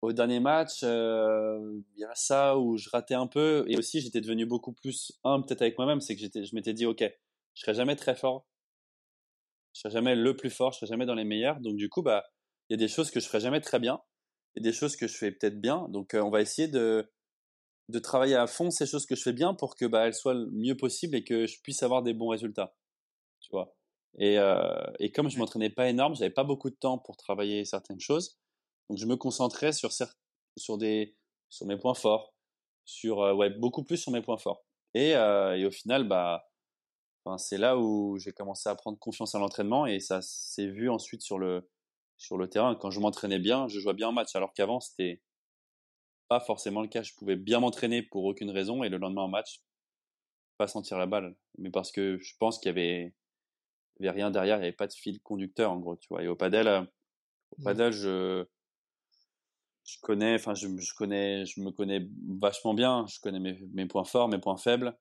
au 0.00 0.12
dernier 0.12 0.38
match, 0.38 0.82
euh, 0.84 1.80
il 1.96 2.00
y 2.00 2.04
a 2.04 2.14
ça 2.14 2.56
où 2.56 2.76
je 2.76 2.88
ratais 2.88 3.14
un 3.14 3.26
peu 3.26 3.64
et 3.66 3.76
aussi 3.76 4.00
j'étais 4.00 4.20
devenu 4.20 4.46
beaucoup 4.46 4.72
plus 4.72 5.12
humble 5.24 5.44
peut-être 5.46 5.62
avec 5.62 5.76
moi-même, 5.76 6.00
c'est 6.00 6.14
que 6.14 6.20
j'étais, 6.20 6.44
je 6.44 6.54
m'étais 6.54 6.72
dit, 6.72 6.86
ok, 6.86 7.02
je 7.54 7.60
serai 7.60 7.74
jamais 7.74 7.96
très 7.96 8.14
fort, 8.14 8.46
je 9.74 9.80
serai 9.80 9.92
jamais 9.92 10.14
le 10.16 10.36
plus 10.36 10.50
fort, 10.50 10.72
je 10.72 10.78
serai 10.78 10.86
jamais 10.86 11.06
dans 11.06 11.14
les 11.14 11.24
meilleurs. 11.24 11.60
Donc 11.60 11.76
du 11.76 11.88
coup, 11.90 12.02
bah, 12.02 12.24
il 12.68 12.74
y 12.74 12.76
a 12.76 12.78
des 12.78 12.88
choses 12.88 13.10
que 13.10 13.20
je 13.20 13.26
ferai 13.26 13.40
jamais 13.40 13.60
très 13.60 13.78
bien, 13.80 14.00
et 14.56 14.60
des 14.60 14.72
choses 14.72 14.96
que 14.96 15.06
je 15.08 15.16
fais 15.16 15.32
peut-être 15.32 15.60
bien. 15.60 15.86
Donc 15.90 16.14
on 16.14 16.30
va 16.30 16.40
essayer 16.40 16.68
de 16.68 17.10
de 17.90 17.98
travailler 17.98 18.34
à 18.36 18.46
fond 18.46 18.70
ces 18.70 18.86
choses 18.86 19.06
que 19.06 19.14
je 19.14 19.22
fais 19.22 19.32
bien 19.32 19.54
pour 19.54 19.76
que 19.76 19.84
bah 19.84 20.06
elles 20.06 20.14
soient 20.14 20.34
le 20.34 20.50
mieux 20.52 20.76
possible 20.76 21.16
et 21.16 21.24
que 21.24 21.46
je 21.46 21.60
puisse 21.62 21.82
avoir 21.82 22.02
des 22.02 22.14
bons 22.14 22.28
résultats. 22.28 22.74
Tu 23.40 23.50
vois. 23.52 23.76
Et, 24.18 24.38
euh, 24.38 24.84
et 25.00 25.12
comme 25.12 25.28
je 25.28 25.38
m'entraînais 25.38 25.70
pas 25.70 25.88
énorme, 25.88 26.14
j'avais 26.14 26.30
pas 26.30 26.44
beaucoup 26.44 26.70
de 26.70 26.76
temps 26.76 26.98
pour 26.98 27.16
travailler 27.16 27.64
certaines 27.64 28.00
choses. 28.00 28.38
Donc 28.88 28.98
je 28.98 29.06
me 29.06 29.16
concentrais 29.16 29.72
sur 29.72 29.90
sur 30.56 30.78
des 30.78 31.16
sur 31.50 31.66
mes 31.66 31.76
points 31.78 31.94
forts, 31.94 32.34
sur 32.84 33.22
euh, 33.22 33.34
ouais 33.34 33.50
beaucoup 33.50 33.84
plus 33.84 33.98
sur 33.98 34.12
mes 34.12 34.22
points 34.22 34.38
forts. 34.38 34.64
Et, 34.94 35.16
euh, 35.16 35.56
et 35.56 35.66
au 35.66 35.70
final 35.70 36.08
bah 36.08 36.46
enfin, 37.24 37.38
c'est 37.38 37.58
là 37.58 37.78
où 37.78 38.18
j'ai 38.18 38.32
commencé 38.32 38.68
à 38.68 38.74
prendre 38.74 38.98
confiance 38.98 39.34
à 39.34 39.38
l'entraînement 39.38 39.86
et 39.86 40.00
ça 40.00 40.20
s'est 40.22 40.66
vu 40.66 40.90
ensuite 40.90 41.22
sur 41.22 41.38
le 41.38 41.68
sur 42.16 42.38
le 42.38 42.48
terrain. 42.48 42.74
Quand 42.76 42.90
je 42.90 43.00
m'entraînais 43.00 43.38
bien, 43.38 43.68
je 43.68 43.80
jouais 43.80 43.94
bien 43.94 44.08
en 44.08 44.12
match 44.12 44.34
alors 44.36 44.52
qu'avant 44.54 44.80
c'était 44.80 45.22
pas 46.28 46.40
forcément 46.40 46.82
le 46.82 46.88
cas. 46.88 47.02
Je 47.02 47.14
pouvais 47.14 47.36
bien 47.36 47.60
m'entraîner 47.60 48.02
pour 48.02 48.24
aucune 48.24 48.50
raison 48.50 48.82
et 48.84 48.88
le 48.88 48.98
lendemain 48.98 49.22
en 49.22 49.28
match 49.28 49.60
pas 50.58 50.68
sentir 50.68 50.98
la 50.98 51.06
balle, 51.06 51.36
mais 51.58 51.70
parce 51.70 51.90
que 51.90 52.18
je 52.20 52.34
pense 52.38 52.58
qu'il 52.58 52.68
y 52.68 52.70
avait 52.70 53.14
il 54.00 54.06
y 54.06 54.08
avait 54.08 54.16
rien 54.16 54.30
derrière, 54.30 54.56
il 54.56 54.60
n'y 54.60 54.66
avait 54.66 54.76
pas 54.76 54.86
de 54.86 54.92
fil 54.92 55.20
conducteur 55.20 55.70
en 55.72 55.78
gros, 55.78 55.96
tu 55.96 56.08
vois. 56.08 56.22
Et 56.22 56.28
au 56.28 56.36
padel, 56.36 56.68
euh, 56.68 56.82
au 57.58 57.62
padel, 57.62 57.92
je 57.92 58.46
je 59.84 59.98
connais, 60.00 60.34
enfin 60.34 60.54
je, 60.54 60.66
je, 60.78 60.94
connais, 60.94 61.44
je 61.46 61.60
me 61.60 61.70
connais 61.70 62.08
vachement 62.40 62.74
bien. 62.74 63.06
Je 63.08 63.20
connais 63.20 63.40
mes, 63.40 63.58
mes, 63.72 63.86
points 63.86 64.04
forts, 64.04 64.28
mes 64.28 64.38
points 64.38 64.56
faibles. 64.56 64.96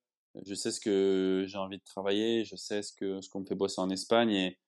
Je 0.46 0.54
sais 0.56 0.72
ce 0.72 0.80
que 0.80 1.46
j'ai 1.48 1.58
envie 1.58 1.78
de 1.78 1.84
travailler. 1.84 2.46
Je 2.46 2.56
sais 2.56 2.82
ce 2.82 2.94
que 2.94 3.22
ce 3.22 3.30
qu'on 3.30 3.42
me 3.42 3.46
fait 3.46 3.56
bosser 3.56 3.82
en 3.82 3.90
Espagne 3.90 4.32
et, 4.32 4.60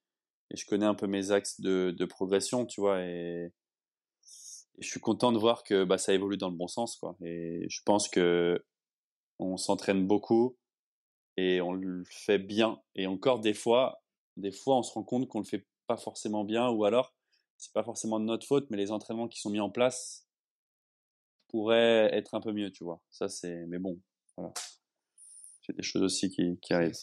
je 0.53 0.65
connais 0.65 0.85
un 0.85 0.93
peu 0.93 1.07
mes 1.07 1.31
axes 1.31 1.59
de, 1.59 2.05
progression, 2.05 2.65
tu 2.65 2.79
vois. 2.79 3.01
Et, 3.01 3.51
et, 4.77 4.81
je 4.81 4.87
suis 4.87 4.99
content 4.99 5.31
de 5.31 5.39
voir 5.39 5.63
que 5.63 5.83
bah, 5.83 5.97
ça 5.97 6.13
évolue 6.13 6.37
dans 6.37 6.49
le 6.49 6.55
bon 6.55 6.67
sens, 6.67 6.97
quoi. 6.97 7.17
Et 7.23 7.65
je 7.69 7.81
pense 7.83 8.07
que 8.07 8.63
on 9.39 9.57
s'entraîne 9.57 10.05
beaucoup 10.07 10.57
et 11.37 11.61
on 11.61 11.73
le 11.73 12.03
fait 12.05 12.39
bien. 12.39 12.81
Et 12.95 13.07
encore 13.07 13.39
des 13.39 13.53
fois, 13.53 14.03
des 14.37 14.51
fois, 14.51 14.77
on 14.77 14.83
se 14.83 14.93
rend 14.93 15.03
compte 15.03 15.27
qu'on 15.27 15.39
le 15.39 15.45
fait 15.45 15.65
pas 15.87 15.97
forcément 15.97 16.43
bien, 16.43 16.69
ou 16.69 16.85
alors 16.85 17.13
c'est 17.57 17.73
pas 17.73 17.83
forcément 17.83 18.19
de 18.19 18.25
notre 18.25 18.45
faute, 18.45 18.67
mais 18.69 18.77
les 18.77 18.91
entraînements 18.91 19.27
qui 19.27 19.39
sont 19.39 19.49
mis 19.49 19.59
en 19.59 19.69
place 19.69 20.27
pourraient 21.47 22.09
être 22.13 22.35
un 22.35 22.41
peu 22.41 22.51
mieux, 22.51 22.71
tu 22.71 22.83
vois. 22.83 23.01
Ça, 23.11 23.29
c'est, 23.29 23.65
mais 23.67 23.79
bon, 23.79 23.99
voilà. 24.37 24.53
C'est 25.65 25.75
des 25.75 25.83
choses 25.83 26.03
aussi 26.03 26.29
qui, 26.29 26.59
qui 26.61 26.73
arrivent. 26.73 26.93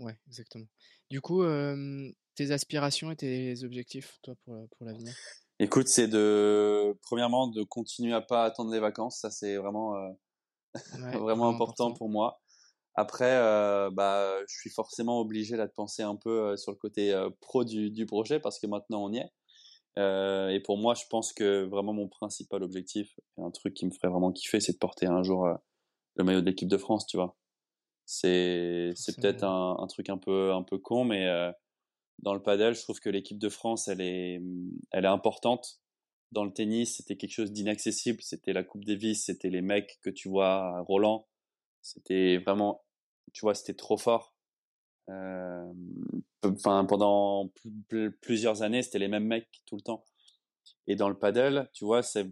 Ouais, 0.00 0.16
exactement. 0.26 0.66
Du 1.10 1.20
coup, 1.20 1.42
euh, 1.42 2.10
tes 2.34 2.50
aspirations 2.50 3.10
et 3.10 3.16
tes 3.16 3.64
objectifs, 3.64 4.18
toi, 4.22 4.34
pour, 4.44 4.68
pour 4.70 4.86
l'avenir? 4.86 5.14
Écoute, 5.60 5.88
c'est 5.88 6.08
de, 6.08 6.98
premièrement, 7.02 7.48
de 7.48 7.62
continuer 7.62 8.12
à 8.12 8.20
pas 8.20 8.44
attendre 8.44 8.72
les 8.72 8.80
vacances. 8.80 9.20
Ça, 9.20 9.30
c'est 9.30 9.56
vraiment, 9.56 9.96
euh, 9.96 10.10
vraiment, 10.98 11.20
vraiment 11.20 11.48
important, 11.48 11.92
pour 11.92 12.08
moi. 12.08 12.40
Après, 12.96 13.32
euh, 13.32 13.90
bah, 13.90 14.36
je 14.48 14.54
suis 14.56 14.70
forcément 14.70 15.20
obligé 15.20 15.56
là 15.56 15.66
de 15.66 15.72
penser 15.72 16.02
un 16.02 16.16
peu 16.16 16.56
sur 16.56 16.72
le 16.72 16.76
côté 16.76 17.12
pro 17.40 17.64
du, 17.64 17.90
du, 17.90 18.06
projet 18.06 18.38
parce 18.38 18.60
que 18.60 18.68
maintenant 18.68 19.02
on 19.04 19.12
y 19.12 19.18
est. 19.18 20.54
Et 20.54 20.60
pour 20.60 20.78
moi, 20.78 20.94
je 20.94 21.02
pense 21.10 21.32
que 21.32 21.64
vraiment 21.64 21.92
mon 21.92 22.06
principal 22.06 22.62
objectif, 22.62 23.08
un 23.36 23.50
truc 23.50 23.74
qui 23.74 23.84
me 23.84 23.90
ferait 23.90 24.08
vraiment 24.08 24.30
kiffer, 24.30 24.60
c'est 24.60 24.74
de 24.74 24.78
porter 24.78 25.06
un 25.06 25.24
jour 25.24 25.48
le 26.16 26.24
maillot 26.24 26.40
de 26.40 26.46
l'équipe 26.46 26.68
de 26.68 26.76
France, 26.76 27.06
tu 27.06 27.16
vois. 27.16 27.36
C'est 28.06 28.92
c'est 28.96 29.16
peut-être 29.18 29.44
un, 29.44 29.76
un, 29.78 29.86
truc 29.86 30.10
un 30.10 30.18
peu 30.18 30.52
un 30.52 30.62
peu 30.62 30.78
con, 30.78 31.04
mais 31.04 31.26
dans 32.20 32.34
le 32.34 32.42
padel, 32.42 32.74
je 32.74 32.82
trouve 32.82 33.00
que 33.00 33.08
l'équipe 33.08 33.38
de 33.38 33.48
France, 33.48 33.88
elle 33.88 34.00
est 34.00 34.42
elle 34.92 35.04
est 35.04 35.08
importante. 35.08 35.80
Dans 36.32 36.44
le 36.44 36.52
tennis, 36.52 36.96
c'était 36.96 37.16
quelque 37.16 37.32
chose 37.32 37.52
d'inaccessible. 37.52 38.20
C'était 38.22 38.52
la 38.52 38.64
Coupe 38.64 38.84
Davis, 38.84 39.26
c'était 39.26 39.50
les 39.50 39.62
mecs 39.62 40.00
que 40.02 40.10
tu 40.10 40.28
vois, 40.28 40.80
Roland. 40.82 41.26
C'était 41.82 42.38
vraiment 42.38 42.84
tu 43.32 43.42
vois, 43.42 43.54
c'était 43.54 43.74
trop 43.74 43.96
fort. 43.96 44.34
Euh, 45.10 45.72
enfin, 46.44 46.84
pendant 46.86 47.50
plusieurs 48.22 48.62
années, 48.62 48.82
c'était 48.82 48.98
les 48.98 49.08
mêmes 49.08 49.26
mecs 49.26 49.62
tout 49.66 49.76
le 49.76 49.82
temps. 49.82 50.06
Et 50.86 50.96
dans 50.96 51.08
le 51.08 51.18
paddle, 51.18 51.70
tu 51.74 51.84
vois, 51.84 52.02
c'est, 52.02 52.26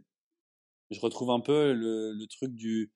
je 0.90 1.00
retrouve 1.00 1.30
un 1.30 1.40
peu 1.40 1.72
le, 1.72 2.12
le 2.12 2.26
truc 2.26 2.54
du, 2.54 2.92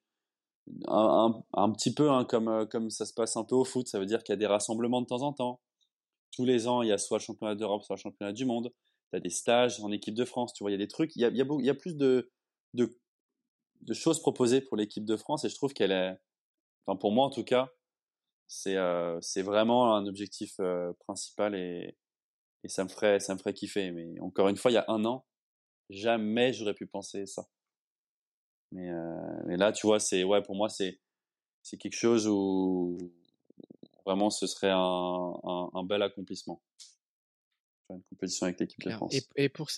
un, 0.88 1.43
un, 1.55 1.72
petit 1.72 1.94
peu 1.94 2.10
hein, 2.10 2.24
comme 2.24 2.66
comme 2.68 2.90
ça 2.90 3.06
se 3.06 3.14
passe 3.14 3.36
un 3.36 3.44
peu 3.44 3.55
au 3.55 3.64
foot. 3.64 3.88
Ça 3.88 3.98
veut 3.98 4.06
dire 4.06 4.22
qu'il 4.22 4.32
y 4.32 4.34
a 4.34 4.38
des 4.38 4.47
rassemblements 4.47 5.01
de 5.02 5.06
temps 5.06 5.22
en 5.22 5.32
temps. 5.32 5.60
Tous 6.32 6.44
les 6.44 6.68
ans, 6.68 6.82
il 6.82 6.88
y 6.88 6.93
a 6.93 6.98
soit 6.98 7.18
le 7.18 7.22
championnat 7.22 7.55
d'Europe, 7.55 7.82
soit 7.82 7.97
le 7.97 8.01
championnat 8.01 8.32
du 8.32 8.44
monde. 8.44 8.72
Tu 9.10 9.16
as 9.16 9.20
des 9.20 9.30
stages 9.30 9.80
en 9.80 9.93
équipe 9.93 10.14
de 10.14 10.24
France. 10.24 10.52
Tu 10.55 10.64
vois, 10.64 10.70
il 10.70 10.74
y 10.74 10.76
a 10.76 10.78
des 10.78 10.88
trucs. 10.88 11.14
Il 11.16 11.22
y 11.22 11.24
a, 11.24 11.28
a, 11.28 11.30
il 11.30 11.64
y 11.64 11.70
a 11.70 11.74
plus 11.74 11.97
de, 11.97 12.30
de, 12.74 12.98
de 13.82 13.94
choses 13.94 14.20
proposées 14.20 14.60
pour 14.60 14.76
l'équipe 14.76 15.05
de 15.05 15.16
France 15.16 15.44
et 15.44 15.48
je 15.48 15.55
trouve 15.55 15.72
qu'elle 15.72 15.93
est, 15.93 16.16
enfin 16.86 16.97
pour 16.98 17.12
moi 17.12 17.26
en 17.26 17.30
tout 17.30 17.44
cas, 17.44 17.70
c'est 18.48 18.76
euh, 18.76 19.20
vraiment 19.38 19.94
un 19.97 20.06
objectif 20.06 20.55
euh, 20.60 20.93
principal 21.01 21.55
et, 21.55 21.97
et 22.64 22.68
ça 22.68 22.84
me 22.84 22.88
ferait 22.88 23.20
ça 23.20 23.34
me 23.34 23.38
ferait 23.38 23.55
kiffer. 23.55 23.90
Mais 23.93 24.20
encore 24.20 24.48
une 24.48 24.56
fois, 24.56 24.70
il 24.70 24.74
y 24.74 24.78
a 24.78 24.84
un 24.88 25.05
an, 25.05 25.26
jamais 25.90 26.52
j'aurais 26.52 26.74
pu 26.74 26.86
penser 26.86 27.26
ça. 27.26 27.48
Mais, 28.72 28.90
euh, 28.90 29.43
mais 29.47 29.56
là, 29.56 29.72
tu 29.72 29.86
vois, 29.86 30.01
c'est 30.01 30.24
ouais 30.24 30.43
pour 30.43 30.56
moi 30.56 30.68
c'est 30.68 31.01
c'est 31.62 31.76
quelque 31.76 31.97
chose 31.97 32.26
où 32.28 32.97
vraiment 34.05 34.30
ce 34.30 34.47
serait 34.47 34.70
un, 34.70 35.34
un, 35.43 35.70
un 35.74 35.84
bel 35.84 36.02
accomplissement. 36.02 36.62
Faire 37.86 37.97
une 37.97 38.02
compétition 38.05 38.47
avec 38.47 38.60
l'équipe 38.60 38.82
de 38.84 38.90
France. 38.90 39.14
Et, 39.14 39.44
et 39.44 39.48
pour 39.48 39.68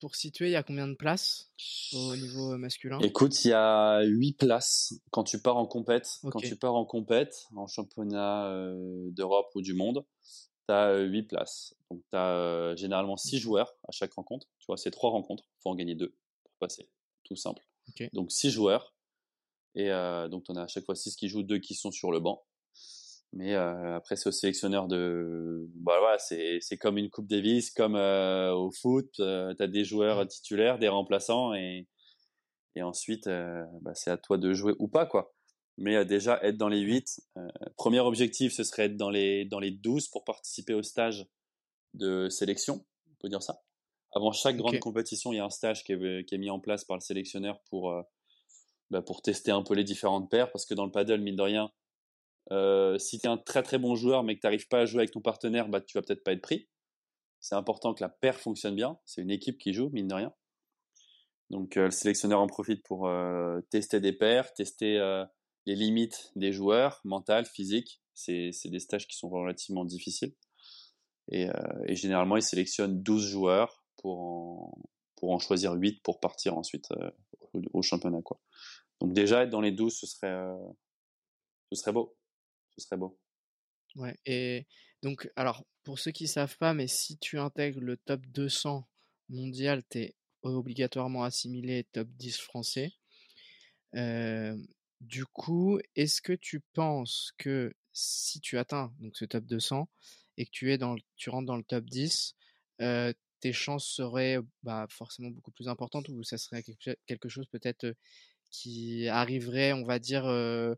pour 0.00 0.14
situer, 0.14 0.46
il 0.46 0.52
y 0.52 0.56
a 0.56 0.62
combien 0.62 0.86
de 0.86 0.94
places 0.94 1.50
au 1.92 2.14
niveau 2.14 2.56
masculin? 2.56 2.98
Écoute, 3.00 3.44
il 3.44 3.48
y 3.48 3.52
a 3.52 4.02
8 4.02 4.34
places 4.34 4.94
quand 5.10 5.24
tu 5.24 5.40
pars 5.42 5.56
en 5.56 5.66
compète. 5.66 6.08
Quand 6.22 6.38
tu 6.38 6.56
pars 6.56 6.74
en 6.74 6.84
compète, 6.84 7.46
en 7.56 7.66
championnat 7.66 8.46
euh, 8.46 9.10
d'Europe 9.10 9.50
ou 9.56 9.62
du 9.62 9.74
monde, 9.74 10.04
tu 10.68 10.74
as 10.74 10.98
8 10.98 11.24
places. 11.24 11.74
Donc 11.90 12.00
tu 12.12 12.16
as 12.16 12.30
euh, 12.30 12.76
généralement 12.76 13.16
6 13.16 13.38
joueurs 13.38 13.74
à 13.88 13.92
chaque 13.92 14.12
rencontre. 14.12 14.46
Tu 14.60 14.66
vois, 14.66 14.76
c'est 14.76 14.92
3 14.92 15.10
rencontres, 15.10 15.44
faut 15.62 15.70
en 15.70 15.74
gagner 15.74 15.96
2 15.96 16.14
pour 16.44 16.52
passer. 16.60 16.88
Tout 17.24 17.36
simple. 17.36 17.67
Donc 18.12 18.30
6 18.32 18.50
joueurs. 18.50 18.94
Et 19.74 19.90
euh, 19.90 20.28
donc 20.28 20.44
en 20.48 20.56
as 20.56 20.62
à 20.62 20.66
chaque 20.66 20.84
fois 20.84 20.94
6 20.94 21.16
qui 21.16 21.28
jouent, 21.28 21.42
2 21.42 21.58
qui 21.58 21.74
sont 21.74 21.90
sur 21.90 22.10
le 22.10 22.20
banc. 22.20 22.44
Mais 23.32 23.54
euh, 23.54 23.96
après, 23.96 24.16
c'est 24.16 24.28
au 24.28 24.32
sélectionneur 24.32 24.88
de. 24.88 25.68
Bah 25.74 25.98
voilà, 26.00 26.18
c'est 26.18 26.58
c'est 26.62 26.78
comme 26.78 26.96
une 26.96 27.10
Coupe 27.10 27.26
Davis, 27.26 27.70
comme 27.70 27.94
euh, 27.94 28.54
au 28.54 28.70
foot. 28.70 29.20
Euh, 29.20 29.54
tu 29.54 29.62
as 29.62 29.66
des 29.66 29.84
joueurs 29.84 30.24
mmh. 30.24 30.28
titulaires, 30.28 30.78
des 30.78 30.88
remplaçants, 30.88 31.54
et 31.54 31.86
et 32.74 32.82
ensuite, 32.82 33.26
euh, 33.26 33.64
bah, 33.82 33.94
c'est 33.94 34.10
à 34.10 34.16
toi 34.16 34.38
de 34.38 34.54
jouer 34.54 34.74
ou 34.78 34.88
pas 34.88 35.04
quoi. 35.06 35.34
Mais 35.76 35.96
euh, 35.96 36.04
déjà 36.04 36.40
être 36.42 36.56
dans 36.56 36.68
les 36.68 36.80
8 36.80 37.20
premier 37.76 38.00
objectif, 38.00 38.52
ce 38.52 38.64
serait 38.64 38.84
être 38.86 38.96
dans 38.96 39.10
les 39.10 39.44
dans 39.44 39.60
les 39.60 39.72
12 39.72 40.08
pour 40.08 40.24
participer 40.24 40.74
au 40.74 40.82
stage 40.82 41.26
de 41.94 42.28
sélection. 42.30 42.86
On 43.10 43.14
peut 43.20 43.28
dire 43.28 43.42
ça. 43.42 43.62
Avant 44.14 44.32
chaque 44.32 44.56
grande 44.56 44.78
compétition, 44.78 45.32
il 45.32 45.36
y 45.36 45.38
a 45.38 45.44
un 45.44 45.50
stage 45.50 45.84
qui 45.84 45.92
est, 45.92 46.24
qui 46.26 46.34
est 46.34 46.38
mis 46.38 46.50
en 46.50 46.60
place 46.60 46.84
par 46.84 46.96
le 46.96 47.02
sélectionneur 47.02 47.60
pour 47.68 47.92
bah, 48.90 49.02
pour 49.02 49.20
tester 49.20 49.50
un 49.50 49.62
peu 49.62 49.74
les 49.74 49.84
différentes 49.84 50.30
paires, 50.30 50.50
parce 50.50 50.64
que 50.64 50.74
dans 50.74 50.86
le 50.86 50.90
paddle, 50.90 51.20
mine 51.20 51.36
de 51.36 51.42
rien 51.42 51.70
euh, 52.50 52.98
si 52.98 53.18
tu 53.18 53.26
es 53.26 53.28
un 53.28 53.36
très 53.36 53.62
très 53.62 53.78
bon 53.78 53.94
joueur 53.94 54.22
mais 54.22 54.34
que 54.34 54.40
tu 54.40 54.46
n'arrives 54.46 54.68
pas 54.68 54.80
à 54.80 54.86
jouer 54.86 55.00
avec 55.00 55.10
ton 55.10 55.20
partenaire, 55.20 55.68
bah, 55.68 55.80
tu 55.80 55.98
vas 55.98 56.02
peut-être 56.02 56.24
pas 56.24 56.32
être 56.32 56.42
pris. 56.42 56.68
C'est 57.40 57.54
important 57.54 57.94
que 57.94 58.02
la 58.02 58.08
paire 58.08 58.40
fonctionne 58.40 58.74
bien. 58.74 58.98
C'est 59.04 59.22
une 59.22 59.30
équipe 59.30 59.58
qui 59.58 59.72
joue, 59.72 59.90
mine 59.90 60.08
de 60.08 60.14
rien. 60.14 60.34
Donc 61.50 61.76
euh, 61.76 61.86
le 61.86 61.90
sélectionneur 61.90 62.40
en 62.40 62.46
profite 62.46 62.82
pour 62.84 63.06
euh, 63.06 63.60
tester 63.70 64.00
des 64.00 64.12
paires, 64.12 64.52
tester 64.54 64.98
euh, 64.98 65.24
les 65.66 65.74
limites 65.74 66.32
des 66.36 66.52
joueurs, 66.52 67.00
mentales, 67.04 67.46
physiques. 67.46 68.02
C'est 68.14 68.50
des 68.64 68.80
stages 68.80 69.06
qui 69.06 69.16
sont 69.16 69.28
relativement 69.28 69.84
difficiles. 69.84 70.34
Et, 71.30 71.48
euh, 71.48 71.52
et, 71.86 71.94
généralement, 71.94 72.36
il 72.36 72.42
sélectionne 72.42 73.00
12 73.02 73.24
joueurs 73.24 73.77
pour 73.98 74.20
en, 74.20 74.78
pour 75.16 75.32
en 75.32 75.38
choisir 75.38 75.72
8 75.74 76.02
pour 76.02 76.20
partir 76.20 76.56
ensuite 76.56 76.88
au, 77.52 77.60
au, 77.72 77.82
championnat. 77.82 78.22
Quoi. 78.22 78.40
Donc 79.00 79.12
déjà, 79.12 79.42
être 79.42 79.50
dans 79.50 79.60
les 79.60 79.72
12, 79.72 79.94
ce 79.94 80.06
serait, 80.06 80.44
ce 81.70 81.80
serait 81.80 81.92
beau 81.92 82.18
ce 82.78 82.86
serait 82.86 82.96
beau. 82.96 83.18
Ouais, 83.96 84.16
et 84.24 84.66
donc, 85.02 85.30
alors, 85.36 85.64
pour 85.82 85.98
ceux 85.98 86.12
qui 86.12 86.28
savent 86.28 86.56
pas, 86.58 86.74
mais 86.74 86.86
si 86.86 87.18
tu 87.18 87.38
intègres 87.38 87.80
le 87.80 87.96
top 87.96 88.24
200 88.26 88.88
mondial, 89.28 89.82
tu 89.90 89.98
es 89.98 90.16
obligatoirement 90.42 91.24
assimilé 91.24 91.84
top 91.92 92.08
10 92.08 92.38
français. 92.38 92.92
Euh, 93.94 94.56
du 95.00 95.26
coup, 95.26 95.78
est-ce 95.96 96.22
que 96.22 96.32
tu 96.32 96.60
penses 96.72 97.32
que 97.38 97.74
si 97.92 98.40
tu 98.40 98.58
atteins 98.58 98.94
donc 99.00 99.16
ce 99.16 99.24
top 99.24 99.44
200 99.44 99.88
et 100.36 100.44
que 100.44 100.50
tu 100.50 100.72
es 100.72 100.78
dans, 100.78 100.96
tu 101.16 101.30
rentres 101.30 101.46
dans 101.46 101.56
le 101.56 101.64
top 101.64 101.84
10, 101.84 102.36
euh, 102.80 103.12
tes 103.40 103.52
chances 103.52 103.86
seraient 103.86 104.38
bah, 104.62 104.86
forcément 104.90 105.30
beaucoup 105.30 105.50
plus 105.50 105.68
importantes 105.68 106.08
ou 106.08 106.22
ça 106.22 106.38
serait 106.38 106.62
quelque 106.62 107.28
chose 107.28 107.46
peut-être 107.46 107.94
qui 108.50 109.08
arriverait, 109.08 109.72
on 109.72 109.84
va 109.84 109.98
dire, 109.98 110.26
euh, 110.26 110.74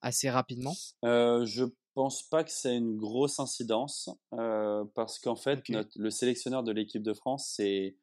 assez 0.00 0.28
rapidement? 0.30 0.74
Euh, 1.04 1.44
Je 1.46 1.64
pense 1.94 2.22
pas 2.22 2.44
que 2.44 2.50
c'est 2.50 2.76
une 2.76 2.96
grosse 2.96 3.40
incidence 3.40 4.10
parce 4.94 5.18
qu'en 5.18 5.36
fait, 5.36 5.62
le 5.68 6.10
sélectionneur 6.10 6.62
de 6.62 6.72
l'équipe 6.72 7.02
de 7.02 7.14
France, 7.14 7.52
c'est 7.56 7.96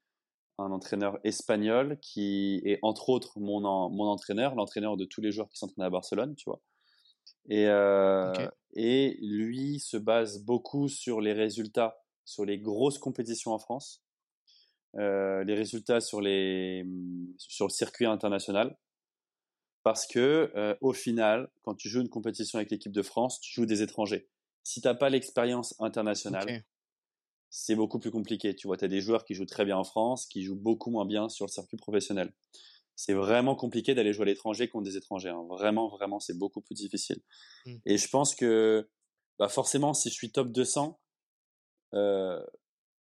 un 0.58 0.72
entraîneur 0.72 1.20
espagnol 1.24 2.00
qui 2.02 2.62
est 2.66 2.80
entre 2.82 3.10
autres 3.10 3.40
mon, 3.40 3.62
mon 3.62 4.06
entraîneur, 4.06 4.56
l'entraîneur 4.56 4.98
de 4.98 5.06
tous 5.06 5.22
les 5.22 5.32
joueurs 5.32 5.50
qui 5.50 5.58
s'entraînent 5.58 5.86
à 5.86 5.90
Barcelone, 5.90 6.36
tu 6.36 6.46
vois? 6.46 6.62
Et, 7.50 7.68
et 8.76 9.18
lui 9.22 9.80
se 9.80 9.98
base 9.98 10.44
beaucoup 10.44 10.88
sur 10.88 11.22
les 11.22 11.34
résultats 11.34 12.03
sur 12.26 12.46
les 12.46 12.60
grosses 12.60 12.98
compétitions 12.98 13.52
en 13.52 13.60
France, 13.60 14.04
les 14.96 15.56
résultats 15.56 16.02
sur, 16.02 16.22
les, 16.22 16.86
sur 17.38 17.66
le 17.66 17.72
circuit 17.72 18.06
international. 18.06 18.78
Parce 19.84 20.08
que 20.08 20.78
au 20.82 20.94
final, 20.94 21.52
quand 21.64 21.76
tu 21.76 21.90
joues 21.90 22.02
une 22.02 22.10
compétition 22.10 22.58
avec 22.58 22.72
l'équipe 22.72 22.92
de 22.92 23.02
France, 23.02 23.42
tu 23.42 23.54
joues 23.54 23.66
des 23.66 23.82
étrangers. 23.82 24.30
Si 24.64 24.82
tu 24.82 24.88
n'as 24.88 24.96
pas 24.96 25.10
l'expérience 25.10 25.76
internationale, 25.80 26.64
c'est 27.56 27.76
beaucoup 27.76 28.00
plus 28.00 28.10
compliqué. 28.10 28.56
Tu 28.56 28.66
vois, 28.66 28.78
tu 28.78 28.86
as 28.86 28.88
des 28.88 29.00
joueurs 29.00 29.26
qui 29.26 29.36
jouent 29.36 29.46
très 29.46 29.64
bien 29.64 29.78
en 29.78 29.84
France, 29.84 30.26
qui 30.26 30.42
jouent 30.42 30.56
beaucoup 30.56 30.90
moins 30.90 31.06
bien 31.06 31.30
sur 31.30 31.46
le 31.46 31.52
circuit 31.52 31.78
professionnel. 31.78 32.34
C'est 32.96 33.14
vraiment 33.14 33.56
compliqué 33.56 33.94
d'aller 33.94 34.12
jouer 34.12 34.24
à 34.24 34.26
l'étranger 34.26 34.68
contre 34.68 34.86
des 34.86 34.98
étrangers. 34.98 35.30
Hein. 35.30 35.46
Vraiment, 35.48 35.88
vraiment, 35.88 36.20
c'est 36.20 36.38
beaucoup 36.38 36.62
plus 36.62 36.74
difficile. 36.74 37.22
Mmh. 37.68 37.76
Et 37.86 37.98
je 37.98 38.08
pense 38.10 38.34
que 38.34 38.90
bah 39.38 39.50
forcément, 39.50 39.94
si 39.94 40.10
je 40.10 40.16
suis 40.16 40.32
top 40.32 40.52
200, 40.52 40.90
euh, 40.90 41.03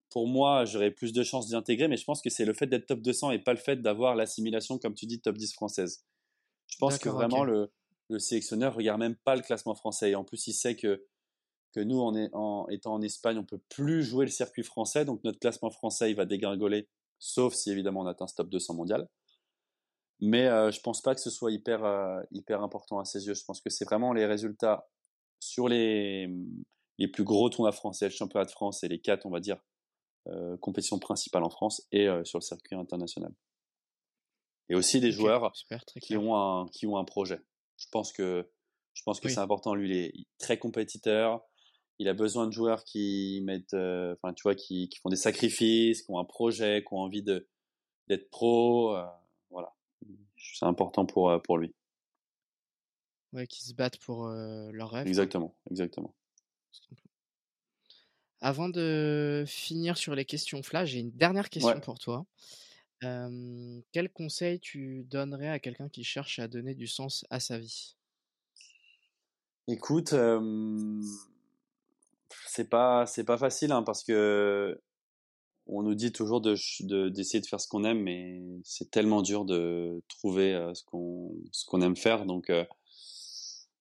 pour 0.09 0.27
moi, 0.27 0.65
j'aurais 0.65 0.91
plus 0.91 1.11
de 1.11 1.23
chances 1.23 1.47
d'y 1.47 1.55
intégrer, 1.55 1.87
mais 1.87 1.97
je 1.97 2.05
pense 2.05 2.21
que 2.21 2.29
c'est 2.29 2.45
le 2.45 2.53
fait 2.53 2.67
d'être 2.67 2.85
top 2.85 3.01
200 3.01 3.31
et 3.31 3.39
pas 3.39 3.53
le 3.53 3.59
fait 3.59 3.81
d'avoir 3.81 4.15
l'assimilation, 4.15 4.77
comme 4.77 4.93
tu 4.93 5.05
dis, 5.05 5.19
top 5.19 5.37
10 5.37 5.53
française. 5.53 6.05
Je 6.67 6.77
pense 6.77 6.97
que 6.97 7.09
vraiment 7.09 7.43
le, 7.43 7.71
le 8.09 8.19
sélectionneur 8.19 8.75
regarde 8.75 8.99
même 8.99 9.15
pas 9.15 9.35
le 9.35 9.41
classement 9.41 9.75
français. 9.75 10.11
Et 10.11 10.15
en 10.15 10.23
plus, 10.23 10.47
il 10.47 10.53
sait 10.53 10.75
que 10.75 11.05
que 11.73 11.79
nous, 11.79 11.99
en, 11.99 12.15
en, 12.33 12.67
étant 12.69 12.93
en 12.93 13.01
Espagne, 13.01 13.37
on 13.39 13.43
peut 13.43 13.61
plus 13.69 14.03
jouer 14.03 14.25
le 14.25 14.31
circuit 14.31 14.63
français, 14.63 15.05
donc 15.05 15.23
notre 15.23 15.39
classement 15.39 15.71
français 15.71 16.11
il 16.11 16.15
va 16.15 16.25
dégringoler, 16.25 16.87
sauf 17.17 17.55
si 17.55 17.71
évidemment 17.71 18.01
on 18.01 18.05
atteint 18.05 18.27
ce 18.27 18.35
top 18.35 18.49
200 18.49 18.75
mondial. 18.75 19.09
Mais 20.19 20.47
euh, 20.47 20.71
je 20.71 20.79
pense 20.81 21.01
pas 21.01 21.15
que 21.15 21.21
ce 21.21 21.31
soit 21.31 21.51
hyper 21.51 21.83
euh, 21.83 22.21
hyper 22.31 22.61
important 22.61 22.99
à 22.99 23.05
ses 23.05 23.25
yeux. 23.25 23.33
Je 23.33 23.43
pense 23.43 23.59
que 23.59 23.69
c'est 23.69 23.85
vraiment 23.85 24.13
les 24.13 24.25
résultats 24.25 24.87
sur 25.39 25.67
les 25.67 26.29
les 26.97 27.07
plus 27.07 27.23
gros 27.23 27.49
tournois 27.49 27.71
français, 27.71 28.05
le 28.05 28.11
championnat 28.11 28.45
de 28.45 28.51
France 28.51 28.83
et 28.83 28.87
les 28.87 28.99
quatre, 28.99 29.25
on 29.25 29.31
va 29.31 29.39
dire, 29.39 29.57
euh, 30.27 30.57
compétitions 30.57 30.99
principales 30.99 31.43
en 31.43 31.49
France 31.49 31.87
et 31.91 32.07
sur 32.23 32.39
le 32.39 32.43
circuit 32.43 32.75
international. 32.75 33.33
Et 34.69 34.75
aussi 34.75 34.99
des 34.99 35.11
joueurs 35.11 35.51
qui 36.01 36.15
ont 36.15 36.35
un 36.35 36.67
qui 36.67 36.87
ont 36.87 36.97
un 36.97 37.03
projet. 37.03 37.41
Je 37.77 37.87
pense 37.91 38.13
que 38.13 38.49
je 38.93 39.03
pense 39.03 39.19
que 39.19 39.27
c'est 39.27 39.39
important. 39.39 39.73
Lui, 39.75 39.89
il 39.89 39.97
est 39.97 40.13
très 40.37 40.57
compétiteur 40.57 41.43
il 41.99 42.07
a 42.07 42.13
besoin 42.13 42.47
de 42.47 42.51
joueurs 42.51 42.83
qui 42.83 43.41
mettent, 43.45 43.73
euh, 43.73 44.15
enfin, 44.15 44.33
tu 44.33 44.43
vois, 44.43 44.55
qui, 44.55 44.89
font 45.01 45.09
des 45.09 45.15
sacrifices, 45.15 46.01
qui 46.03 46.11
ont 46.11 46.19
un 46.19 46.25
projet, 46.25 46.83
qui 46.85 46.93
ont 46.93 46.99
envie 46.99 47.23
de 47.23 47.47
d'être 48.07 48.29
pro. 48.29 48.95
Euh, 48.95 49.05
voilà, 49.49 49.73
c'est 50.37 50.65
important 50.65 51.05
pour 51.05 51.29
euh, 51.29 51.39
pour 51.39 51.57
lui. 51.57 51.73
Ouais, 53.31 53.47
qui 53.47 53.63
se 53.63 53.73
battent 53.73 53.97
pour 53.99 54.27
leur 54.27 54.91
rêve. 54.91 55.07
Exactement, 55.07 55.55
exactement. 55.71 56.13
Avant 58.41 58.67
de 58.67 59.45
finir 59.47 59.97
sur 59.97 60.15
les 60.15 60.25
questions 60.25 60.63
flash, 60.63 60.89
j'ai 60.89 60.99
une 60.99 61.11
dernière 61.11 61.49
question 61.49 61.79
pour 61.79 61.97
toi. 61.97 62.25
quel 62.99 64.09
conseil 64.13 64.59
tu 64.59 65.05
donnerais 65.09 65.49
à 65.49 65.59
quelqu'un 65.59 65.89
qui 65.89 66.03
cherche 66.03 66.39
à 66.39 66.47
donner 66.47 66.75
du 66.75 66.87
sens 66.87 67.25
à 67.29 67.39
sa 67.39 67.57
vie? 67.57 67.95
Écoute, 69.67 70.13
c'est 72.47 72.69
pas 72.69 73.05
c'est 73.05 73.23
pas 73.23 73.37
facile 73.37 73.71
hein, 73.71 73.83
parce 73.83 74.03
que 74.03 74.79
on 75.67 75.81
nous 75.81 75.95
dit 75.95 76.11
toujours 76.11 76.41
de 76.41 76.55
d'essayer 77.11 77.39
de, 77.39 77.45
faire 77.47 77.61
ce 77.61 77.67
qu'on 77.67 77.85
aime, 77.85 78.01
mais 78.01 78.41
c'est 78.63 78.91
tellement 78.91 79.21
dur 79.21 79.45
de 79.45 80.01
trouver 80.09 80.53
euh, 80.53 80.73
ce 80.73 80.83
qu'on 80.83 81.33
ce 81.51 81.65
qu'on 81.65 81.81
aime 81.81 81.95
faire. 81.95 82.25
Donc 82.25 82.51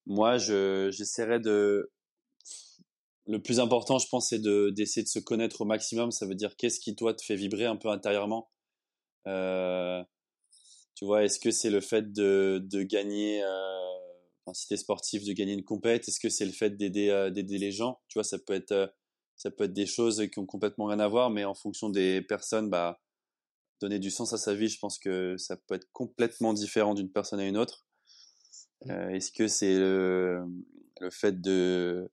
moi, 0.06 0.38
je 0.38 0.90
j'essaierai 0.92 1.40
de 1.40 1.90
le 3.26 3.40
plus 3.40 3.60
important, 3.60 3.98
je 3.98 4.08
pense, 4.08 4.28
c'est 4.30 4.40
de 4.40 4.70
d'essayer 4.70 5.02
de 5.02 5.08
se 5.08 5.18
connaître 5.18 5.60
au 5.60 5.64
maximum. 5.64 6.10
Ça 6.10 6.26
veut 6.26 6.34
dire 6.34 6.56
qu'est-ce 6.56 6.80
qui 6.80 6.94
toi 6.96 7.14
te 7.14 7.24
fait 7.24 7.36
vibrer 7.36 7.66
un 7.66 7.76
peu 7.76 7.88
intérieurement. 7.88 8.50
Euh, 9.26 10.02
tu 10.94 11.04
vois, 11.04 11.24
est-ce 11.24 11.38
que 11.38 11.50
c'est 11.50 11.70
le 11.70 11.80
fait 11.80 12.12
de 12.12 12.60
de 12.64 12.82
gagner 12.82 13.42
si 14.52 14.66
tu 14.66 14.74
es 14.74 14.76
sportif, 14.76 15.24
de 15.24 15.32
gagner 15.32 15.52
une 15.54 15.64
compète? 15.64 16.08
Est-ce 16.08 16.20
que 16.20 16.28
c'est 16.28 16.44
le 16.44 16.52
fait 16.52 16.76
d'aider 16.76 17.10
euh, 17.10 17.30
d'aider 17.30 17.58
les 17.58 17.70
gens? 17.70 18.00
Tu 18.08 18.18
vois, 18.18 18.24
ça 18.24 18.38
peut 18.38 18.54
être 18.54 18.72
euh, 18.72 18.86
ça 19.36 19.50
peut 19.50 19.64
être 19.64 19.72
des 19.72 19.86
choses 19.86 20.28
qui 20.32 20.38
ont 20.38 20.46
complètement 20.46 20.86
rien 20.86 21.00
à 21.00 21.08
voir, 21.08 21.30
mais 21.30 21.44
en 21.44 21.54
fonction 21.54 21.90
des 21.90 22.22
personnes, 22.22 22.70
bah 22.70 23.00
donner 23.80 23.98
du 23.98 24.10
sens 24.10 24.32
à 24.32 24.38
sa 24.38 24.54
vie, 24.54 24.68
je 24.68 24.78
pense 24.78 24.98
que 24.98 25.36
ça 25.36 25.56
peut 25.56 25.74
être 25.74 25.90
complètement 25.92 26.52
différent 26.52 26.94
d'une 26.94 27.10
personne 27.10 27.40
à 27.40 27.46
une 27.46 27.56
autre. 27.56 27.84
Mmh. 28.84 28.90
Euh, 28.90 29.08
est-ce 29.10 29.32
que 29.32 29.48
c'est 29.48 29.76
le, 29.76 30.44
le, 31.00 31.10
fait 31.10 31.40
de 31.40 32.10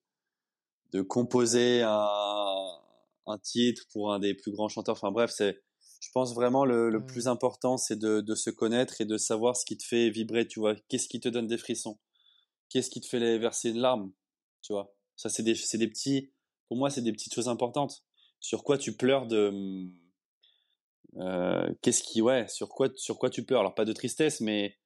de 0.91 1.01
composer 1.01 1.81
un, 1.81 2.79
un 3.27 3.37
titre 3.37 3.83
pour 3.91 4.13
un 4.13 4.19
des 4.19 4.33
plus 4.33 4.51
grands 4.51 4.69
chanteurs. 4.69 4.95
Enfin 4.95 5.11
bref, 5.11 5.31
c'est 5.33 5.61
je 6.01 6.09
pense 6.13 6.33
vraiment 6.33 6.65
le, 6.65 6.89
le 6.89 7.05
plus 7.05 7.27
important, 7.27 7.77
c'est 7.77 7.99
de, 7.99 8.21
de, 8.21 8.35
se 8.35 8.49
connaître 8.49 9.01
et 9.01 9.05
de 9.05 9.17
savoir 9.17 9.57
ce 9.57 9.65
qui 9.65 9.77
te 9.77 9.83
fait 9.83 10.09
vibrer, 10.09 10.47
tu 10.47 10.59
vois. 10.59 10.75
Qu'est-ce 10.87 11.09
qui 11.09 11.19
te 11.19 11.27
donne 11.27 11.47
des 11.47 11.57
frissons? 11.57 11.99
Qu'est-ce 12.69 12.89
qui 12.89 13.01
te 13.01 13.07
fait 13.07 13.37
verser 13.37 13.71
une 13.71 13.79
larme 13.79 14.11
Tu 14.61 14.71
vois, 14.73 14.93
ça 15.15 15.29
c'est 15.29 15.43
des, 15.43 15.55
c'est 15.55 15.77
des 15.77 15.87
petits, 15.89 16.31
pour 16.67 16.77
moi 16.77 16.89
c'est 16.89 17.01
des 17.01 17.11
petites 17.11 17.33
choses 17.33 17.49
importantes. 17.49 18.03
Sur 18.39 18.63
quoi 18.63 18.77
tu 18.77 18.95
pleures 18.95 19.27
de, 19.27 19.89
euh, 21.17 21.73
qu'est-ce 21.81 22.03
qui, 22.03 22.21
ouais, 22.21 22.47
sur 22.47 22.69
quoi, 22.69 22.89
sur 22.95 23.17
quoi 23.17 23.29
tu 23.29 23.43
pleures? 23.43 23.59
Alors 23.61 23.75
pas 23.75 23.85
de 23.85 23.93
tristesse, 23.93 24.39
mais 24.39 24.77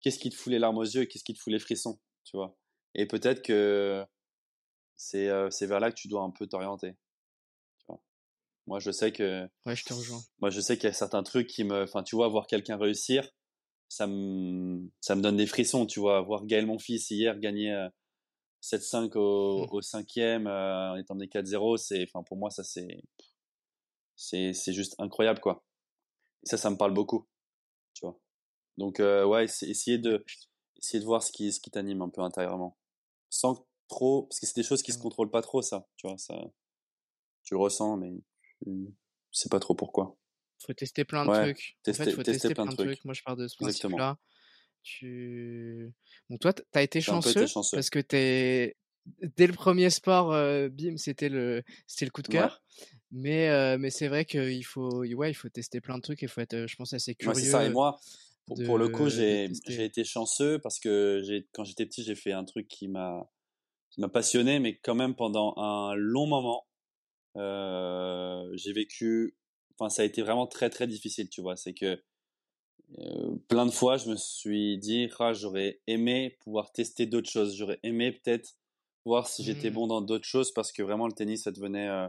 qu'est-ce 0.00 0.18
qui 0.18 0.30
te 0.30 0.36
fout 0.36 0.52
les 0.52 0.58
larmes 0.58 0.78
aux 0.78 0.84
yeux, 0.84 1.06
qu'est-ce 1.06 1.24
qui 1.24 1.34
te 1.34 1.40
fout 1.40 1.52
les 1.52 1.58
frissons, 1.58 1.98
tu 2.24 2.36
vois? 2.36 2.56
Et 2.94 3.06
peut-être 3.06 3.42
que 3.42 4.04
c'est, 5.00 5.66
vers 5.66 5.80
là 5.80 5.90
que 5.90 5.96
tu 5.96 6.08
dois 6.08 6.22
un 6.22 6.30
peu 6.30 6.46
t'orienter. 6.46 6.94
Moi, 8.66 8.78
je 8.78 8.90
sais 8.90 9.10
que. 9.10 9.48
Ouais, 9.66 9.74
je 9.74 9.84
te 9.84 9.92
rejoins. 9.92 10.20
Moi, 10.40 10.50
je 10.50 10.60
sais 10.60 10.76
qu'il 10.76 10.84
y 10.84 10.90
a 10.90 10.92
certains 10.92 11.22
trucs 11.22 11.48
qui 11.48 11.64
me. 11.64 11.82
Enfin, 11.82 12.02
tu 12.02 12.14
vois, 12.14 12.28
voir 12.28 12.46
quelqu'un 12.46 12.76
réussir, 12.76 13.28
ça 13.88 14.06
me, 14.06 14.88
ça 15.00 15.16
me 15.16 15.22
donne 15.22 15.36
des 15.36 15.46
frissons, 15.46 15.86
tu 15.86 15.98
vois? 15.98 16.20
Voir 16.20 16.44
Gaël, 16.44 16.66
mon 16.66 16.78
fils, 16.78 17.10
hier 17.10 17.38
gagner 17.40 17.88
7-5 18.62 19.16
euh, 19.16 19.20
au, 19.20 19.66
mmh. 19.66 19.68
au 19.72 19.80
cinquième 19.80 20.46
euh, 20.46 20.92
en 20.92 20.96
étant 20.96 21.16
des 21.16 21.26
4-0, 21.26 21.78
c'est, 21.78 22.04
enfin, 22.04 22.22
pour 22.22 22.36
moi, 22.36 22.50
ça, 22.50 22.62
c'est, 22.62 23.02
c'est, 24.14 24.52
c'est 24.52 24.72
juste 24.72 24.94
incroyable, 24.98 25.40
quoi. 25.40 25.64
Et 26.44 26.46
ça, 26.46 26.56
ça 26.56 26.70
me 26.70 26.76
parle 26.76 26.92
beaucoup, 26.94 27.26
tu 27.94 28.06
vois? 28.06 28.20
Donc, 28.76 29.00
euh, 29.00 29.24
ouais, 29.24 29.44
essayer 29.44 29.98
de, 29.98 30.24
essayer 30.76 31.00
de 31.00 31.06
voir 31.06 31.22
ce 31.22 31.32
qui, 31.32 31.50
ce 31.52 31.60
qui 31.60 31.70
t'anime 31.70 32.02
un 32.02 32.10
peu 32.10 32.20
intérieurement. 32.20 32.78
Sans 33.30 33.66
trop, 33.90 34.22
parce 34.22 34.40
que 34.40 34.46
c'est 34.46 34.56
des 34.56 34.62
choses 34.62 34.82
qui 34.82 34.92
se 34.92 34.98
contrôlent 34.98 35.30
pas 35.30 35.42
trop, 35.42 35.60
ça, 35.60 35.86
tu 35.96 36.06
vois, 36.06 36.16
ça, 36.16 36.34
tu 37.44 37.54
le 37.54 37.60
ressens, 37.60 37.98
mais 37.98 38.12
tu 38.64 38.94
sais 39.32 39.50
pas 39.50 39.60
trop 39.60 39.74
pourquoi 39.74 40.16
faut 40.66 40.74
tester 40.74 41.04
plein 41.04 41.24
de 41.24 41.32
trucs. 41.32 41.76
en 41.88 41.92
fait, 41.92 42.10
faut 42.12 42.22
tester, 42.22 42.54
plein, 42.54 42.66
de 42.66 42.74
trucs. 42.74 43.04
Moi, 43.04 43.14
je 43.14 43.22
pars 43.22 43.36
de 43.36 43.48
ce 43.48 43.56
principe-là. 43.56 44.18
Tu... 44.82 45.92
Bon, 46.28 46.38
toi, 46.38 46.52
tu 46.52 46.62
as 46.74 46.82
été 46.82 47.00
chanceux, 47.00 47.46
parce 47.72 47.90
que 47.90 48.00
es... 48.14 48.76
dès 49.36 49.46
le 49.46 49.52
premier 49.52 49.90
sport, 49.90 50.32
euh, 50.32 50.68
bim, 50.68 50.96
c'était 50.96 51.28
le, 51.28 51.62
c'était 51.86 52.06
le 52.06 52.10
coup 52.10 52.22
de 52.22 52.28
cœur. 52.28 52.62
Mais, 53.10 53.48
euh, 53.48 53.76
mais 53.78 53.90
c'est 53.90 54.08
vrai 54.08 54.24
qu'il 54.24 54.64
faut, 54.64 55.04
ouais, 55.04 55.30
il 55.30 55.34
faut 55.34 55.48
tester 55.48 55.80
plein 55.80 55.96
de 55.96 56.02
trucs 56.02 56.22
il 56.22 56.28
faut 56.28 56.40
être, 56.40 56.66
je 56.66 56.76
pense, 56.76 56.92
assez 56.92 57.14
curieux. 57.14 57.34
c'est 57.34 57.50
ça. 57.50 57.64
Et 57.64 57.70
moi, 57.70 57.98
pour, 58.46 58.78
le 58.78 58.88
coup, 58.88 59.08
j'ai, 59.08 59.50
j'ai 59.66 59.84
été 59.84 60.04
chanceux 60.04 60.58
parce 60.60 60.78
que 60.78 61.20
j'ai, 61.24 61.48
quand 61.52 61.64
j'étais 61.64 61.86
petit, 61.86 62.04
j'ai 62.04 62.14
fait 62.14 62.32
un 62.32 62.44
truc 62.44 62.68
qui 62.68 62.88
m'a, 62.88 63.28
qui 63.90 64.00
m'a 64.00 64.08
passionné, 64.08 64.60
mais 64.60 64.76
quand 64.78 64.94
même 64.94 65.14
pendant 65.14 65.56
un 65.56 65.94
long 65.94 66.26
moment, 66.26 66.66
euh, 67.36 68.50
j'ai 68.54 68.72
vécu 68.72 69.36
enfin, 69.80 69.88
ça 69.90 70.02
a 70.02 70.04
été 70.04 70.22
vraiment 70.22 70.46
très 70.46 70.70
très 70.70 70.86
difficile, 70.86 71.28
tu 71.28 71.40
vois. 71.40 71.56
C'est 71.56 71.74
que 71.74 72.02
euh, 72.98 73.36
plein 73.48 73.66
de 73.66 73.70
fois, 73.70 73.96
je 73.96 74.10
me 74.10 74.16
suis 74.16 74.78
dit, 74.78 75.08
ah, 75.18 75.32
j'aurais 75.32 75.80
aimé 75.86 76.36
pouvoir 76.40 76.72
tester 76.72 77.06
d'autres 77.06 77.30
choses. 77.30 77.56
J'aurais 77.56 77.80
aimé 77.82 78.12
peut-être 78.12 78.56
voir 79.04 79.26
si 79.28 79.42
j'étais 79.44 79.70
mmh. 79.70 79.74
bon 79.74 79.86
dans 79.86 80.00
d'autres 80.00 80.26
choses 80.26 80.52
parce 80.52 80.72
que 80.72 80.82
vraiment 80.82 81.06
le 81.06 81.12
tennis, 81.12 81.44
ça 81.44 81.52
devenait 81.52 81.88
euh, 81.88 82.08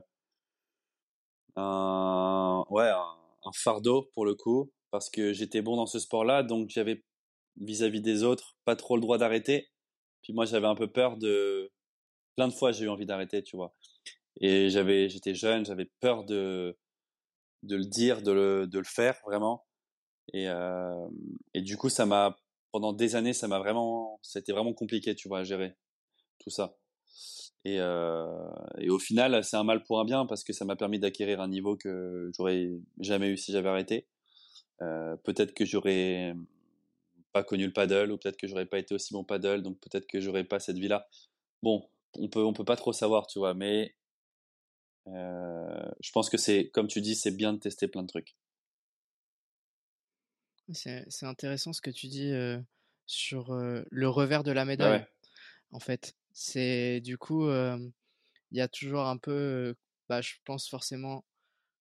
un, 1.56 2.66
ouais, 2.70 2.90
un, 2.90 3.52
fardeau 3.54 4.10
pour 4.14 4.26
le 4.26 4.36
coup 4.36 4.72
parce 4.92 5.10
que 5.10 5.34
j'étais 5.34 5.62
bon 5.62 5.78
dans 5.78 5.86
ce 5.86 6.00
sport-là, 6.00 6.44
donc 6.44 6.70
j'avais 6.70 7.04
vis-à-vis 7.58 8.02
des 8.02 8.24
autres 8.24 8.56
pas 8.66 8.76
trop 8.76 8.96
le 8.96 9.02
droit 9.02 9.18
d'arrêter. 9.18 9.71
Puis 10.24 10.34
moi, 10.34 10.46
j'avais 10.46 10.68
un 10.68 10.76
peu 10.76 10.88
peur 10.88 11.18
de. 11.18 11.72
Plein 12.36 12.48
de 12.48 12.54
fois, 12.54 12.72
j'ai 12.72 12.86
eu 12.86 12.90
envie 12.90 13.06
d'arrêter, 13.06 13.44
tu 13.44 13.56
vois. 13.58 13.76
Et 14.42 14.70
j'avais, 14.70 15.10
j'étais 15.10 15.36
jeune, 15.36 15.66
j'avais 15.66 15.90
peur 16.02 16.26
de 16.26 16.78
de 17.64 17.76
le 17.76 17.86
dire, 17.86 18.22
de 18.22 18.32
le, 18.32 18.68
de 18.68 18.80
le 18.80 18.86
faire 18.86 19.20
vraiment. 19.26 19.66
Et, 20.34 20.48
euh, 20.50 21.08
et 21.54 21.62
du 21.62 21.78
coup, 21.78 21.90
ça 21.90 22.06
m'a, 22.06 22.38
pendant 22.72 22.94
des 22.94 23.16
années, 23.16 23.34
ça 23.34 23.48
m'a 23.48 23.60
vraiment, 23.60 24.20
c'était 24.24 24.52
vraiment 24.54 24.74
compliqué, 24.74 25.16
tu 25.16 25.28
vois, 25.28 25.40
à 25.40 25.44
gérer 25.44 25.76
tout 26.40 26.50
ça. 26.50 26.78
Et, 27.66 27.76
et 27.76 28.90
au 28.90 28.98
final, 29.00 29.44
c'est 29.44 29.58
un 29.58 29.64
mal 29.64 29.84
pour 29.84 30.00
un 30.00 30.06
bien 30.06 30.26
parce 30.26 30.44
que 30.44 30.54
ça 30.54 30.66
m'a 30.66 30.76
permis 30.76 31.00
d'acquérir 31.00 31.42
un 31.42 31.48
niveau 31.48 31.76
que 31.78 32.32
j'aurais 32.36 32.72
jamais 33.00 33.30
eu 33.30 33.38
si 33.38 33.52
j'avais 33.52 33.70
arrêté. 33.70 34.08
peut-être 34.80 35.54
que 35.54 35.66
j'aurais 35.66 36.36
pas 37.32 37.44
connu 37.44 37.66
le 37.66 37.74
paddle 37.74 38.12
ou 38.12 38.18
peut-être 38.18 38.38
que 38.38 38.48
j'aurais 38.48 38.66
pas 38.66 38.80
été 38.80 38.94
aussi 38.96 39.14
bon 39.14 39.24
paddle, 39.24 39.64
donc 39.64 39.80
peut-être 39.80 40.08
que 40.08 40.20
j'aurais 40.22 40.44
pas 40.44 40.60
cette 40.60 40.78
vie-là. 40.78 41.08
Bon, 41.64 41.90
on 42.18 42.30
peut 42.30 42.44
on 42.44 42.54
peut 42.54 42.66
pas 42.66 42.76
trop 42.78 42.94
savoir, 42.94 43.28
tu 43.28 43.40
vois, 43.40 43.54
mais 43.54 43.96
je 45.06 46.12
pense 46.12 46.30
que 46.30 46.38
c'est 46.38 46.70
comme 46.70 46.88
tu 46.88 47.02
dis, 47.02 47.16
c'est 47.16 47.32
bien 47.32 47.54
de 47.54 47.60
tester 47.60 47.88
plein 47.88 48.04
de 48.04 48.08
trucs. 48.08 48.36
C'est 50.74 51.26
intéressant 51.26 51.74
ce 51.74 51.82
que 51.82 51.90
tu 51.90 52.08
dis 52.08 52.34
sur 53.06 53.54
le 53.54 54.08
revers 54.08 54.44
de 54.44 54.52
la 54.52 54.66
médaille. 54.66 55.06
En 55.72 55.80
fait, 55.80 56.16
c'est 56.34 57.02
du 57.02 57.18
coup, 57.18 57.50
il 57.50 57.92
y 58.58 58.62
a 58.62 58.68
toujours 58.70 59.08
un 59.08 59.18
peu, 59.18 59.76
bah, 60.10 60.22
je 60.22 60.36
pense 60.46 60.70
forcément, 60.70 61.26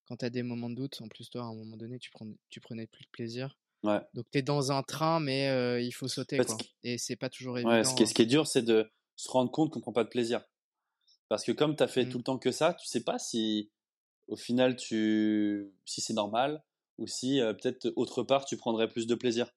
quand 0.06 0.18
tu 0.18 0.24
as 0.26 0.30
des 0.30 0.42
moments 0.42 0.70
de 0.70 0.76
doute, 0.76 1.00
en 1.02 1.08
plus 1.08 1.30
toi, 1.30 1.42
à 1.42 1.46
un 1.46 1.54
moment 1.54 1.76
donné, 1.76 1.98
tu, 2.00 2.10
prends, 2.10 2.28
tu 2.50 2.60
prenais 2.60 2.88
plus 2.88 3.04
de 3.04 3.10
plaisir. 3.10 3.59
Ouais. 3.82 4.00
Donc 4.14 4.26
tu 4.30 4.38
es 4.38 4.42
dans 4.42 4.72
un 4.72 4.82
train, 4.82 5.20
mais 5.20 5.82
il 5.82 5.92
faut 5.92 6.08
sauter. 6.08 6.38
Quoi. 6.38 6.56
Et 6.82 6.98
c'est 6.98 7.16
pas 7.16 7.28
toujours 7.28 7.58
évident. 7.58 7.72
Ouais, 7.72 7.84
ce, 7.84 7.94
qui 7.94 8.02
est, 8.02 8.06
ce 8.06 8.14
qui 8.14 8.22
est 8.22 8.26
dur, 8.26 8.46
c'est 8.46 8.62
de 8.62 8.90
se 9.16 9.30
rendre 9.30 9.50
compte 9.50 9.72
qu'on 9.72 9.80
prend 9.80 9.92
pas 9.92 10.04
de 10.04 10.08
plaisir. 10.08 10.42
Parce 11.28 11.44
que 11.44 11.52
comme 11.52 11.76
tu 11.76 11.82
as 11.82 11.88
fait 11.88 12.04
mmh. 12.04 12.08
tout 12.08 12.18
le 12.18 12.24
temps 12.24 12.38
que 12.38 12.50
ça, 12.50 12.74
tu 12.74 12.86
sais 12.86 13.04
pas 13.04 13.18
si 13.18 13.70
au 14.26 14.36
final 14.36 14.76
tu 14.76 15.72
si 15.84 16.00
c'est 16.00 16.12
normal 16.12 16.62
ou 16.98 17.06
si 17.06 17.40
peut-être 17.40 17.92
autre 17.96 18.22
part 18.22 18.44
tu 18.44 18.56
prendrais 18.56 18.88
plus 18.88 19.06
de 19.06 19.14
plaisir. 19.14 19.50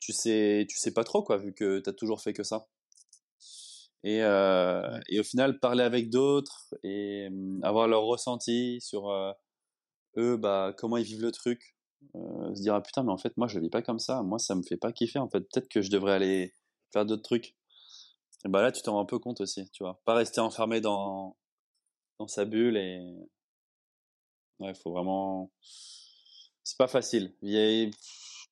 Tu 0.00 0.12
sais 0.12 0.66
tu 0.68 0.78
sais 0.78 0.92
pas 0.92 1.04
trop 1.04 1.22
quoi 1.22 1.36
vu 1.36 1.52
que 1.52 1.80
tu 1.80 1.90
as 1.90 1.92
toujours 1.92 2.20
fait 2.20 2.32
que 2.32 2.42
ça. 2.42 2.68
Et, 4.04 4.18
et 4.18 5.20
au 5.20 5.24
final 5.24 5.60
parler 5.60 5.84
avec 5.84 6.10
d'autres 6.10 6.74
et 6.82 7.28
mmh, 7.30 7.60
avoir 7.62 7.88
leur 7.88 8.02
ressenti 8.02 8.80
sur 8.80 9.10
eux 10.16 10.36
bah 10.36 10.74
comment 10.78 10.96
ils 10.96 11.04
vivent 11.04 11.22
le 11.22 11.32
truc 11.32 11.75
se 12.14 12.62
dire 12.62 12.74
ah 12.74 12.80
putain 12.80 13.02
mais 13.02 13.12
en 13.12 13.18
fait 13.18 13.36
moi 13.36 13.48
je 13.48 13.58
vis 13.58 13.70
pas 13.70 13.82
comme 13.82 13.98
ça 13.98 14.22
moi 14.22 14.38
ça 14.38 14.54
me 14.54 14.62
fait 14.62 14.76
pas 14.76 14.92
kiffer 14.92 15.18
en 15.18 15.28
fait 15.28 15.40
peut-être 15.40 15.68
que 15.68 15.82
je 15.82 15.90
devrais 15.90 16.12
aller 16.12 16.54
faire 16.92 17.06
d'autres 17.06 17.22
trucs 17.22 17.56
et 18.46 18.48
bah 18.48 18.62
là, 18.62 18.70
tu 18.70 18.80
t'en 18.80 18.92
rends 18.92 19.00
un 19.00 19.06
peu 19.06 19.18
compte 19.18 19.40
aussi, 19.40 19.68
tu 19.70 19.82
vois. 19.82 20.00
Pas 20.04 20.14
rester 20.14 20.40
enfermé 20.40 20.80
dans, 20.80 21.36
dans 22.18 22.28
sa 22.28 22.44
bulle 22.44 22.76
et. 22.76 23.00
Ouais, 24.60 24.72
faut 24.74 24.92
vraiment. 24.92 25.50
C'est 26.62 26.78
pas 26.78 26.86
facile. 26.86 27.34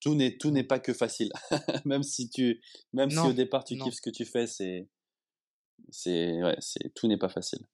Tout 0.01 0.15
n'est 0.17 0.37
tout 0.37 0.51
n'est 0.51 0.65
pas 0.65 0.81
que 0.81 0.93
facile. 0.93 1.33
même 1.85 2.03
si 2.03 2.29
tu, 2.29 2.61
même 2.93 3.11
si 3.11 3.19
au 3.19 3.33
départ 3.33 3.65
tu 3.65 3.77
kiffes 3.79 3.95
ce 3.95 4.03
que 4.03 4.11
tu 4.11 4.25
fais, 4.25 4.49
c'est, 4.49 4.89
c'est, 5.91 6.43
ouais, 6.43 6.57
c'est 6.59 6.93
tout 6.95 7.07
n'est 7.07 7.17
pas 7.17 7.29
facile. 7.29 7.65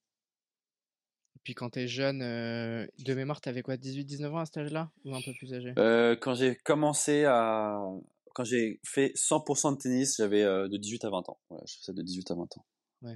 Puis 1.45 1.55
quand 1.55 1.71
tu 1.71 1.81
es 1.81 1.89
jeune, 1.89 2.23
euh, 2.23 2.87
de 2.99 3.15
mémoire, 3.15 3.41
tu 3.41 3.49
avais 3.49 3.63
quoi, 3.63 3.77
18-19 3.77 4.27
ans 4.33 4.39
à 4.39 4.47
cet 4.47 4.59
âge-là? 4.59 4.91
Ou 5.05 5.15
un 5.15 5.21
peu 5.23 5.33
plus 5.33 5.55
âgé? 5.55 5.73
Euh, 5.79 6.17
Quand 6.17 6.35
j'ai 6.35 6.57
commencé 6.57 7.25
à, 7.25 7.81
quand 8.35 8.45
j'ai 8.45 8.81
fait 8.85 9.13
100% 9.17 9.77
de 9.77 9.79
tennis, 9.79 10.17
j'avais 10.19 10.43
euh, 10.43 10.69
de 10.69 10.77
18 10.77 11.05
à 11.05 11.11
20 11.11 11.29
ans. 11.29 11.41
Voilà, 11.49 11.65
je 11.67 11.77
faisais 11.79 11.93
de 11.93 12.03
18 12.03 12.31
à 12.31 12.35
20 12.35 12.43
ans. 12.59 12.67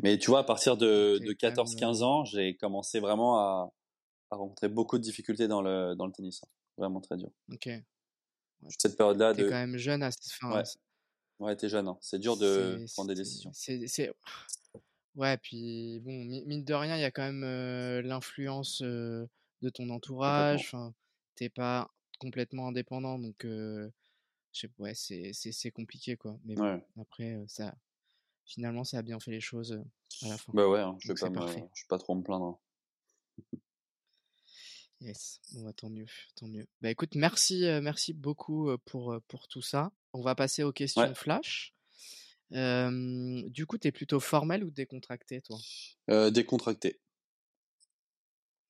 Mais 0.02 0.16
tu 0.18 0.30
vois, 0.30 0.40
à 0.40 0.44
partir 0.44 0.78
de, 0.78 1.18
de 1.18 1.32
14-15 1.34 2.00
euh 2.00 2.02
ans, 2.02 2.24
j'ai 2.24 2.56
commencé 2.56 3.00
vraiment 3.00 3.38
à, 3.38 3.72
à, 4.30 4.36
rencontrer 4.36 4.68
beaucoup 4.68 4.96
de 4.96 5.02
difficultés 5.02 5.46
dans 5.46 5.60
le, 5.60 5.94
dans 5.94 6.06
le 6.06 6.12
tennis. 6.12 6.40
Hein. 6.42 6.48
Vraiment 6.78 7.02
très 7.02 7.18
dur. 7.18 7.30
Ok. 7.52 7.68
Cette 8.78 8.96
période-là. 8.96 9.34
T'es 9.34 9.42
quand 9.42 9.50
même 9.50 9.76
jeune 9.76 10.02
à 10.02 10.08
Ouais, 10.42 10.62
ouais 11.38 11.56
t'es 11.56 11.68
jeune. 11.68 11.86
Hein. 11.86 11.98
C'est 12.00 12.18
dur 12.18 12.38
de 12.38 12.82
prendre 12.94 13.08
des 13.08 13.14
décisions. 13.14 13.50
C'est. 13.52 14.10
Ouais, 15.16 15.36
puis 15.36 16.00
bon, 16.00 16.24
mine 16.24 16.64
de 16.64 16.74
rien, 16.74 16.96
il 16.96 17.00
y 17.00 17.04
a 17.04 17.10
quand 17.10 17.22
même 17.22 17.44
euh, 17.44 18.02
l'influence 18.02 18.82
de 18.82 19.28
ton 19.72 19.90
entourage. 19.90 20.62
Enfin, 20.66 20.94
t'es 21.36 21.48
pas 21.48 21.90
complètement 22.18 22.68
indépendant, 22.68 23.18
donc 23.18 23.46
ouais, 24.78 24.94
c'est 24.94 25.70
compliqué, 25.72 26.16
quoi. 26.16 26.38
Mais 26.44 26.56
après, 27.00 27.38
ça, 27.46 27.74
finalement, 28.44 28.84
ça 28.84 28.98
a 28.98 29.02
bien 29.02 29.20
fait 29.20 29.30
les 29.30 29.40
choses 29.40 29.80
à 30.22 30.28
la 30.28 30.36
fin. 30.36 30.52
Bah 30.52 30.68
ouais, 30.68 30.80
hein, 30.80 30.96
je 31.00 31.12
vais 31.12 31.20
pas, 31.20 31.30
me, 31.30 31.46
je 31.46 31.54
vais 31.54 31.88
pas 31.88 31.98
trop 31.98 32.14
me 32.14 32.22
plaindre. 32.22 32.60
Yes, 35.00 35.40
bon, 35.52 35.64
bah, 35.64 35.72
tant 35.74 35.90
mieux, 35.90 36.06
tant 36.34 36.46
mieux. 36.46 36.66
Bah 36.80 36.90
écoute, 36.90 37.14
merci, 37.14 37.64
merci 37.82 38.14
beaucoup 38.14 38.70
pour, 38.86 39.14
pour 39.28 39.48
tout 39.48 39.60
ça. 39.60 39.92
On 40.14 40.22
va 40.22 40.34
passer 40.34 40.62
aux 40.62 40.72
questions 40.72 41.14
flash. 41.14 41.73
Du 42.54 43.66
coup, 43.66 43.78
tu 43.78 43.88
es 43.88 43.92
plutôt 43.92 44.20
formel 44.20 44.62
ou 44.64 44.70
décontracté, 44.70 45.40
toi? 45.42 45.58
Euh, 46.10 46.30
Décontracté. 46.30 47.00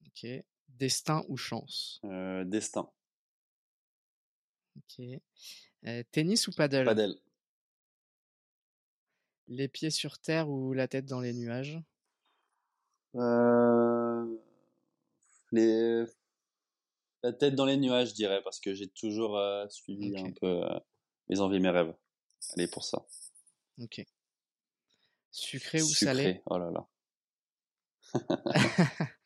Ok. 0.07 0.27
Destin 0.69 1.23
ou 1.29 1.37
chance? 1.37 2.01
Euh, 2.05 2.45
Destin. 2.45 2.91
Ok. 4.77 5.05
Tennis 6.11 6.49
ou 6.49 6.53
paddle? 6.53 6.87
Paddle. 6.87 7.15
Les 9.49 9.69
pieds 9.69 9.91
sur 9.91 10.19
terre 10.19 10.49
ou 10.49 10.73
la 10.73 10.89
tête 10.89 11.05
dans 11.05 11.21
les 11.21 11.35
nuages? 11.35 11.79
Les... 15.53 16.05
La 17.23 17.33
tête 17.33 17.55
dans 17.55 17.67
les 17.67 17.77
nuages, 17.77 18.11
je 18.11 18.15
dirais, 18.15 18.43
parce 18.43 18.61
que 18.61 18.75
j'ai 18.75 18.89
toujours 18.89 19.39
suivi 19.69 20.17
un 20.19 20.33
peu 20.33 20.63
mes 21.29 21.41
envies, 21.41 21.61
mes 21.61 21.71
rêves. 21.71 21.95
Allez, 22.57 22.67
pour 22.67 22.85
ça. 22.85 23.07
Ok. 23.81 24.05
Sucré 25.31 25.83
ou 25.83 25.87
salé? 25.87 26.43
Oh 26.47 26.59
là 26.59 26.71
là. 26.71 26.87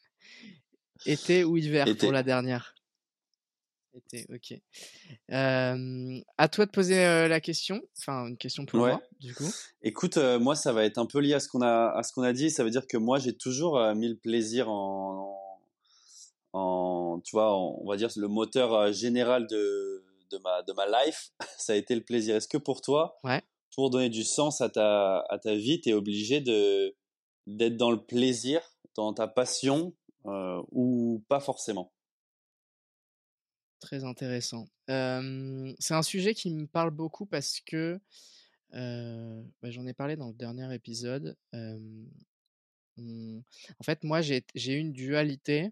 Été 1.06 1.44
ou 1.44 1.56
hiver 1.56 1.86
pour 1.98 2.12
la 2.12 2.22
dernière? 2.22 2.74
Été, 3.94 4.26
ok. 4.32 4.54
à 5.28 6.48
toi 6.48 6.66
de 6.66 6.70
poser 6.70 7.28
la 7.28 7.40
question, 7.40 7.82
enfin 7.98 8.28
une 8.28 8.36
question 8.36 8.64
pour 8.64 8.78
moi, 8.78 9.02
du 9.20 9.34
coup. 9.34 9.50
Écoute, 9.82 10.16
moi 10.16 10.54
ça 10.54 10.72
va 10.72 10.84
être 10.84 10.98
un 10.98 11.06
peu 11.06 11.18
lié 11.18 11.34
à 11.34 11.40
ce 11.40 11.48
qu'on 11.48 11.62
a 11.62 11.90
à 11.90 12.02
ce 12.02 12.12
qu'on 12.12 12.22
a 12.22 12.32
dit. 12.32 12.50
Ça 12.50 12.64
veut 12.64 12.70
dire 12.70 12.86
que 12.86 12.96
moi 12.96 13.18
j'ai 13.18 13.36
toujours 13.36 13.78
mis 13.94 14.08
le 14.08 14.16
plaisir 14.16 14.70
en, 14.70 15.60
en, 16.52 17.20
tu 17.24 17.34
vois, 17.34 17.56
on 17.58 17.88
va 17.88 17.96
dire 17.96 18.08
le 18.16 18.28
moteur 18.28 18.92
général 18.92 19.46
de 19.46 20.04
de 20.30 20.38
ma 20.38 20.62
de 20.62 20.72
ma 20.72 20.86
life, 20.86 21.30
ça 21.58 21.72
a 21.72 21.76
été 21.76 21.94
le 21.94 22.02
plaisir. 22.02 22.36
Est-ce 22.36 22.48
que 22.48 22.58
pour 22.58 22.80
toi, 22.80 23.18
pour 23.74 23.90
donner 23.90 24.08
du 24.08 24.24
sens 24.24 24.60
à 24.60 24.68
ta 24.68 25.20
à 25.28 25.38
ta 25.38 25.54
vie, 25.54 25.80
tu 25.80 25.90
es 25.90 25.92
obligé 25.92 26.40
de 26.40 26.96
d'être 27.46 27.76
dans 27.76 27.90
le 27.90 28.02
plaisir, 28.02 28.60
dans 28.94 29.12
ta 29.12 29.28
passion 29.28 29.94
ou 30.24 31.24
pas 31.28 31.40
forcément 31.40 31.92
Très 33.80 34.04
intéressant. 34.04 34.66
c'est 34.86 35.94
un 35.94 36.02
sujet 36.02 36.34
qui 36.34 36.50
me 36.50 36.66
parle 36.66 36.90
beaucoup 36.90 37.26
parce 37.26 37.60
que 37.60 38.00
bah, 38.72 39.70
j'en 39.70 39.86
ai 39.86 39.94
parlé 39.94 40.16
dans 40.16 40.28
le 40.28 40.34
dernier 40.34 40.72
épisode. 40.74 41.36
En 41.52 41.84
fait, 43.84 44.04
moi, 44.04 44.20
j'ai 44.20 44.42
eu 44.56 44.78
une 44.78 44.92
dualité. 44.92 45.70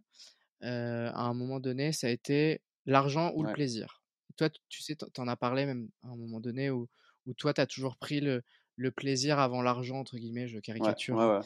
à 0.63 1.23
un 1.23 1.35
moment 1.35 1.61
donné, 1.61 1.93
ça 1.93 2.07
a 2.07 2.11
été 2.11 2.63
l'argent 2.87 3.33
ou 3.35 3.43
le 3.43 3.53
plaisir. 3.53 4.03
Toi, 4.37 4.49
tu 4.69 4.83
sais, 4.83 4.97
tu 4.97 5.21
en 5.21 5.29
as 5.29 5.37
parlé 5.37 5.67
même 5.67 5.91
à 6.03 6.09
un 6.09 6.17
moment 6.17 6.41
donné 6.41 6.71
où, 6.71 6.89
où 7.27 7.35
toi, 7.35 7.53
tu 7.53 7.61
as 7.61 7.67
toujours 7.67 7.97
pris 7.97 8.21
le, 8.21 8.43
le 8.77 8.91
plaisir 8.91 9.39
avant 9.39 9.63
l'argent, 9.63 9.99
entre 9.99 10.17
guillemets, 10.17 10.49
je 10.49 10.59
caricature. 10.59 11.43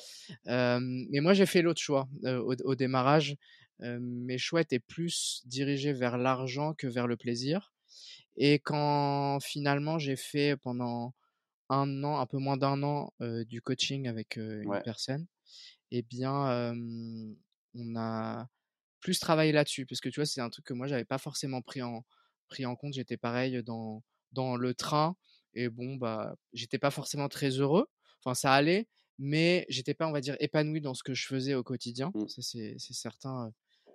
mais 0.47 1.21
moi, 1.21 1.35
j'ai 1.35 1.47
fait 1.47 1.63
l'autre 1.63 1.81
choix 1.81 2.09
au, 2.25 2.55
au, 2.65 2.75
démarrage 2.75 3.37
mes 3.83 4.39
choix 4.39 4.61
étaient 4.61 4.81
plus 4.81 5.43
dirigés 5.47 5.93
vers 5.93 6.19
l'argent 6.19 6.75
que 6.75 6.87
vers 6.87 7.07
le 7.07 7.17
plaisir. 7.17 7.73
Et 8.37 8.59
quand 8.59 9.39
finalement 9.41 9.99
j'ai 9.99 10.17
fait 10.17 10.57
pendant 10.57 11.15
un 11.69 12.05
an, 12.05 12.19
un 12.19 12.27
peu 12.27 12.39
moins 12.39 12.57
d'un 12.57 12.83
an, 12.83 13.13
du 13.21 13.63
coaching 13.63 14.09
avec 14.09 14.37
une 14.37 14.81
personne, 14.85 15.27
eh 15.91 16.03
bien, 16.03 16.75
on 17.75 17.97
a 17.97 18.49
plus 19.01 19.19
travaillé 19.19 19.53
là-dessus. 19.53 19.87
Parce 19.87 20.01
que 20.01 20.09
tu 20.09 20.21
vois, 20.21 20.27
c'est 20.27 20.41
un 20.41 20.51
truc 20.51 20.67
que 20.67 20.75
moi, 20.75 20.87
j'avais 20.87 21.05
pas 21.05 21.19
forcément 21.19 21.63
pris 21.63 21.83
en, 21.83 22.05
pris 22.49 22.67
en 22.67 22.77
compte. 22.77 22.95
J'étais 22.95 23.17
pareil 23.17 23.63
dans, 23.63 24.03
dans 24.33 24.57
le 24.57 24.75
train. 24.75 25.17
Et 25.55 25.69
bon, 25.69 25.97
bah, 25.97 26.37
j'étais 26.53 26.79
pas 26.79 26.91
forcément 26.91 27.29
très 27.29 27.51
heureux. 27.51 27.89
Enfin, 28.23 28.35
ça 28.35 28.53
allait, 28.53 28.89
mais 29.19 29.67
j'étais 29.69 29.95
pas, 29.95 30.07
on 30.07 30.13
va 30.13 30.21
dire, 30.21 30.37
épanoui 30.41 30.81
dans 30.81 30.95
ce 30.95 31.03
que 31.03 31.15
je 31.15 31.27
faisais 31.27 31.55
au 31.55 31.63
quotidien. 31.63 32.13
Mmh. 32.15 32.29
Ça, 32.29 32.43
c'est 32.43 32.79
certain 32.79 33.53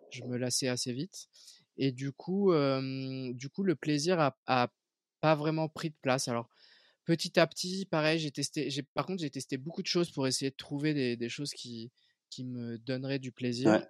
je 0.10 0.24
me 0.24 0.38
lassais 0.38 0.68
assez 0.68 0.94
vite. 0.94 1.28
Et 1.78 1.92
du 1.92 2.12
coup, 2.12 2.54
du 3.34 3.50
coup 3.50 3.64
le 3.64 3.76
plaisir 3.76 4.20
a, 4.46 4.72
pas 5.22 5.36
vraiment 5.36 5.68
pris 5.70 5.90
de 5.90 5.96
place. 6.02 6.28
Alors, 6.28 6.50
petit 7.06 7.40
à 7.40 7.48
petit, 7.48 7.86
pareil, 7.86 8.20
j'ai 8.20 8.32
testé. 8.32 8.70
J'ai, 8.70 8.84
par 8.84 9.06
contre, 9.08 9.22
j'ai 9.22 9.30
testé 9.32 9.58
beaucoup 9.58 9.82
de 9.82 9.88
choses 9.88 10.12
pour 10.12 10.28
essayer 10.28 10.52
de 10.52 10.56
trouver 10.56 11.16
des, 11.16 11.30
choses 11.30 11.52
qui, 11.52 11.92
qui 12.30 12.44
me 12.44 12.78
donneraient 12.78 13.20
du 13.20 13.32
plaisir. 13.32 13.82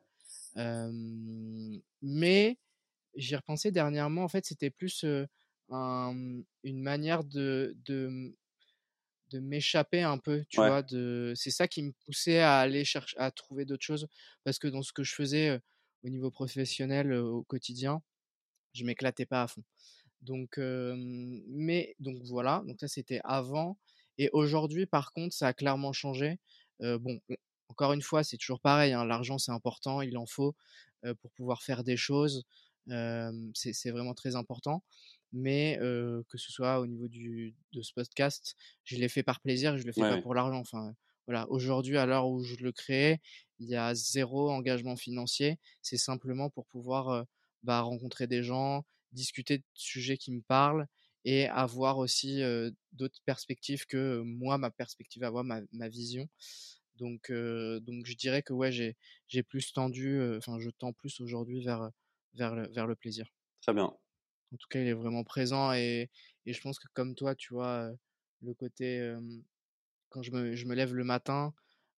mais 2.01 2.57
j'y 3.15 3.35
repensé 3.35 3.71
dernièrement. 3.71 4.23
En 4.23 4.29
fait, 4.29 4.45
c'était 4.45 4.69
plus 4.69 5.05
une 5.69 6.45
manière 6.63 7.23
de, 7.23 7.75
de, 7.85 8.35
de 9.31 9.39
m'échapper 9.39 10.01
un 10.01 10.17
peu, 10.17 10.45
tu 10.49 10.57
vois. 10.57 10.83
De... 10.83 11.33
C'est 11.35 11.51
ça 11.51 11.67
qui 11.67 11.83
me 11.83 11.91
poussait 12.05 12.39
à 12.39 12.59
aller 12.59 12.85
chercher, 12.85 13.17
à 13.17 13.31
trouver 13.31 13.65
d'autres 13.65 13.83
choses. 13.83 14.07
Parce 14.43 14.59
que 14.59 14.67
dans 14.67 14.81
ce 14.81 14.93
que 14.93 15.03
je 15.03 15.15
faisais 15.15 15.59
au 16.03 16.09
niveau 16.09 16.31
professionnel, 16.31 17.13
au 17.13 17.43
quotidien, 17.43 18.01
je 18.73 18.85
m'éclatais 18.85 19.25
pas 19.25 19.43
à 19.43 19.47
fond. 19.47 19.63
Donc, 20.21 20.57
mais 20.57 21.95
donc 21.99 22.17
voilà, 22.23 22.63
donc 22.67 22.79
ça 22.79 22.87
c'était 22.87 23.21
avant. 23.23 23.77
Et 24.17 24.29
aujourd'hui, 24.33 24.85
par 24.85 25.11
contre, 25.13 25.35
ça 25.35 25.47
a 25.47 25.53
clairement 25.53 25.93
changé. 25.93 26.39
bon, 26.79 27.19
encore 27.69 27.93
une 27.93 28.01
fois, 28.01 28.23
c'est 28.23 28.37
toujours 28.37 28.61
pareil. 28.61 28.93
Hein, 28.93 29.05
l'argent, 29.05 29.37
c'est 29.37 29.51
important, 29.51 30.01
il 30.01 30.17
en 30.17 30.25
faut 30.25 30.55
pour 31.21 31.31
pouvoir 31.31 31.63
faire 31.63 31.83
des 31.83 31.97
choses. 31.97 32.43
c'est 32.87 33.91
vraiment 33.91 34.13
très 34.13 34.35
important. 34.35 34.83
Mais 35.37 35.77
que 35.79 36.37
ce 36.37 36.51
soit 36.51 36.79
au 36.79 36.87
niveau 36.87 37.09
du, 37.09 37.53
de 37.73 37.81
ce 37.81 37.91
podcast, 37.93 38.55
je 38.85 38.95
l'ai 38.95 39.09
fait 39.09 39.21
par 39.21 39.41
plaisir, 39.41 39.77
je 39.77 39.83
le 39.85 39.91
fais 39.91 40.01
pas 40.01 40.21
pour 40.21 40.33
l'argent. 40.33 40.59
Enfin, 40.59 40.95
voilà. 41.27 41.45
Aujourd'hui, 41.49 41.97
à 41.97 42.05
l'heure 42.05 42.27
où 42.29 42.41
je 42.41 42.55
le 42.55 42.71
crée, 42.71 43.19
il 43.59 43.67
y 43.67 43.75
a 43.75 43.93
zéro 43.93 44.49
engagement 44.49 44.95
financier. 44.95 45.59
C'est 45.81 45.97
simplement 45.97 46.49
pour 46.49 46.65
pouvoir 46.67 47.25
bah, 47.63 47.81
rencontrer 47.81 48.27
des 48.27 48.43
gens, 48.43 48.85
discuter 49.11 49.57
de 49.57 49.63
sujets 49.73 50.17
qui 50.17 50.31
me 50.31 50.41
parlent 50.41 50.87
et 51.25 51.47
avoir 51.47 51.97
aussi 51.97 52.41
d'autres 52.93 53.19
perspectives 53.25 53.85
que 53.87 54.21
moi, 54.21 54.57
ma 54.57 54.71
perspective 54.71 55.23
à 55.23 55.31
moi, 55.31 55.43
ma, 55.43 55.61
ma 55.73 55.89
vision. 55.89 56.29
Donc, 56.95 57.29
donc 57.29 58.05
je 58.05 58.15
dirais 58.15 58.41
que 58.41 58.53
ouais, 58.53 58.71
j'ai, 58.71 58.95
j'ai 59.27 59.43
plus 59.43 59.73
tendu, 59.73 60.21
enfin, 60.37 60.59
je 60.59 60.69
tends 60.69 60.93
plus 60.93 61.19
aujourd'hui 61.19 61.61
vers, 61.61 61.89
vers, 62.35 62.55
le, 62.55 62.69
vers 62.69 62.87
le 62.87 62.95
plaisir. 62.95 63.27
Très 63.61 63.73
bien. 63.73 63.93
En 64.55 64.57
tout 64.57 64.67
cas, 64.69 64.79
il 64.79 64.87
est 64.87 64.93
vraiment 64.93 65.25
présent 65.25 65.73
et, 65.73 66.09
et 66.45 66.53
je 66.53 66.61
pense 66.61 66.79
que 66.79 66.87
comme 66.93 67.13
toi, 67.13 67.35
tu 67.35 67.53
vois, 67.53 67.91
le 68.41 68.53
côté, 68.53 69.13
quand 70.09 70.23
je 70.23 70.31
me, 70.31 70.55
je 70.55 70.65
me 70.65 70.75
lève 70.75 70.93
le 70.95 71.03
matin, 71.03 71.53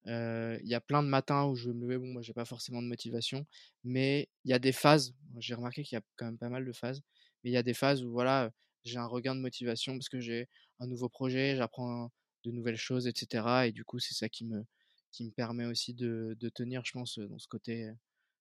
il 0.06 0.60
y 0.64 0.74
a 0.74 0.82
plein 0.82 1.04
de 1.04 1.08
matins 1.08 1.46
où 1.46 1.56
je 1.56 1.70
me 1.70 1.88
lève, 1.88 2.00
bon, 2.00 2.08
moi, 2.08 2.22
j'ai 2.24 2.34
pas 2.34 2.46
forcément 2.46 2.82
de 2.82 2.88
motivation, 2.88 3.46
mais 3.84 4.28
il 4.44 4.50
y 4.52 4.54
a 4.54 4.60
des 4.60 4.72
phases, 4.72 5.14
j'ai 5.38 5.54
remarqué 5.54 5.84
qu'il 5.84 5.98
y 5.98 6.00
a 6.00 6.04
quand 6.16 6.26
même 6.26 6.40
pas 6.40 6.50
mal 6.50 6.66
de 6.66 6.74
phases, 6.74 7.04
mais 7.44 7.52
il 7.52 7.54
y 7.54 7.58
a 7.58 7.64
des 7.64 7.76
phases 7.76 8.04
où 8.04 8.12
voilà, 8.12 8.52
j'ai 8.86 8.98
un 8.98 9.06
regain 9.06 9.36
de 9.36 9.42
motivation 9.42 9.94
parce 9.94 10.10
que 10.10 10.20
j'ai 10.20 10.50
un 10.80 10.88
nouveau 10.88 11.10
projet, 11.10 11.56
j'apprends 11.56 12.12
de 12.44 12.52
nouvelles 12.52 12.78
choses, 12.78 13.08
etc. 13.08 13.68
Et 13.68 13.72
du 13.72 13.84
coup, 13.84 14.00
c'est 14.00 14.16
ça 14.16 14.30
qui 14.30 14.46
me, 14.46 14.66
qui 15.12 15.26
me 15.26 15.32
permet 15.32 15.66
aussi 15.66 15.94
de, 15.94 16.36
de 16.40 16.50
tenir, 16.50 16.84
je 16.86 16.94
pense, 16.94 17.20
dans 17.20 17.40
ce 17.40 17.48
côté. 17.48 17.92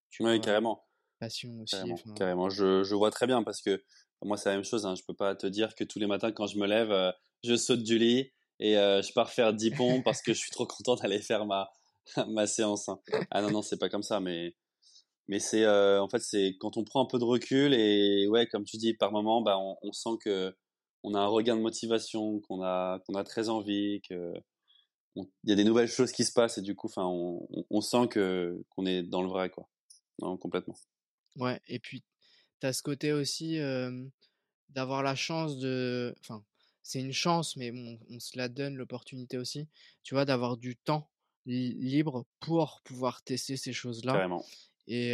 Tu 0.09 0.23
oui, 0.23 0.39
carrément. 0.41 0.83
Passion 1.19 1.59
aussi. 1.61 1.75
Carrément, 2.15 2.49
Je, 2.49 2.83
je, 2.83 2.95
vois 2.95 3.09
très 3.09 3.25
bien 3.25 3.43
parce 3.43 3.61
que 3.61 3.83
moi, 4.23 4.37
c'est 4.37 4.49
la 4.49 4.55
même 4.55 4.65
chose. 4.65 4.85
Hein. 4.85 4.95
Je 4.95 5.03
peux 5.03 5.13
pas 5.13 5.35
te 5.35 5.47
dire 5.47 5.75
que 5.75 5.83
tous 5.83 5.99
les 5.99 6.07
matins, 6.07 6.31
quand 6.31 6.47
je 6.47 6.57
me 6.57 6.67
lève, 6.67 7.13
je 7.43 7.55
saute 7.55 7.83
du 7.83 7.97
lit 7.97 8.31
et 8.59 8.73
je 8.73 9.13
pars 9.13 9.29
faire 9.31 9.53
10 9.53 9.71
pompes 9.71 10.03
parce 10.03 10.21
que 10.21 10.33
je 10.33 10.39
suis 10.39 10.51
trop 10.51 10.65
content 10.67 10.95
d'aller 10.95 11.21
faire 11.21 11.45
ma, 11.45 11.69
ma 12.27 12.47
séance. 12.47 12.89
Hein. 12.89 12.99
Ah 13.31 13.41
non, 13.41 13.51
non, 13.51 13.61
c'est 13.61 13.77
pas 13.77 13.89
comme 13.89 14.03
ça, 14.03 14.19
mais 14.19 14.55
mais 15.27 15.39
c'est 15.39 15.63
euh, 15.63 16.01
en 16.01 16.07
fait 16.07 16.21
c'est 16.21 16.55
quand 16.59 16.77
on 16.77 16.83
prend 16.83 17.03
un 17.03 17.05
peu 17.05 17.19
de 17.19 17.23
recul 17.23 17.73
et 17.73 18.27
ouais 18.27 18.47
comme 18.47 18.63
tu 18.63 18.77
dis 18.77 18.93
par 18.93 19.11
moment 19.11 19.41
bah 19.41 19.57
on, 19.57 19.77
on 19.81 19.91
sent 19.91 20.17
que 20.21 20.55
on 21.03 21.13
a 21.15 21.19
un 21.19 21.27
regain 21.27 21.55
de 21.55 21.61
motivation 21.61 22.39
qu'on 22.41 22.63
a 22.63 22.99
qu'on 23.05 23.15
a 23.15 23.23
très 23.23 23.49
envie 23.49 24.01
que 24.07 24.33
il 25.15 25.49
y 25.49 25.51
a 25.51 25.55
des 25.55 25.63
nouvelles 25.63 25.87
choses 25.87 26.11
qui 26.11 26.23
se 26.23 26.31
passent 26.31 26.59
et 26.59 26.61
du 26.61 26.75
coup 26.75 26.87
enfin 26.87 27.05
on, 27.05 27.47
on, 27.69 27.81
sent 27.81 28.07
que 28.09 28.63
qu'on 28.69 28.85
est 28.85 29.03
dans 29.03 29.21
le 29.21 29.29
vrai 29.29 29.49
quoi 29.49 29.67
non 30.19 30.37
complètement 30.37 30.75
ouais 31.37 31.59
et 31.67 31.79
puis 31.79 32.03
tu 32.61 32.67
as 32.67 32.73
ce 32.73 32.83
côté 32.83 33.13
aussi 33.13 33.59
euh, 33.59 34.05
d'avoir 34.69 35.03
la 35.03 35.15
chance 35.15 35.57
de 35.59 36.15
enfin 36.21 36.43
c'est 36.83 36.99
une 36.99 37.13
chance 37.13 37.55
mais 37.57 37.71
bon, 37.71 37.99
on 38.09 38.19
se 38.19 38.37
la 38.37 38.49
donne 38.49 38.75
l'opportunité 38.75 39.37
aussi 39.37 39.67
tu 40.03 40.13
vois 40.15 40.25
d'avoir 40.25 40.57
du 40.57 40.75
temps 40.77 41.09
libre 41.45 42.25
pour 42.39 42.81
pouvoir 42.83 43.23
tester 43.23 43.55
ces 43.57 43.73
choses 43.73 44.03
là 44.03 44.13
Carrément. 44.13 44.43
Et, 44.89 45.11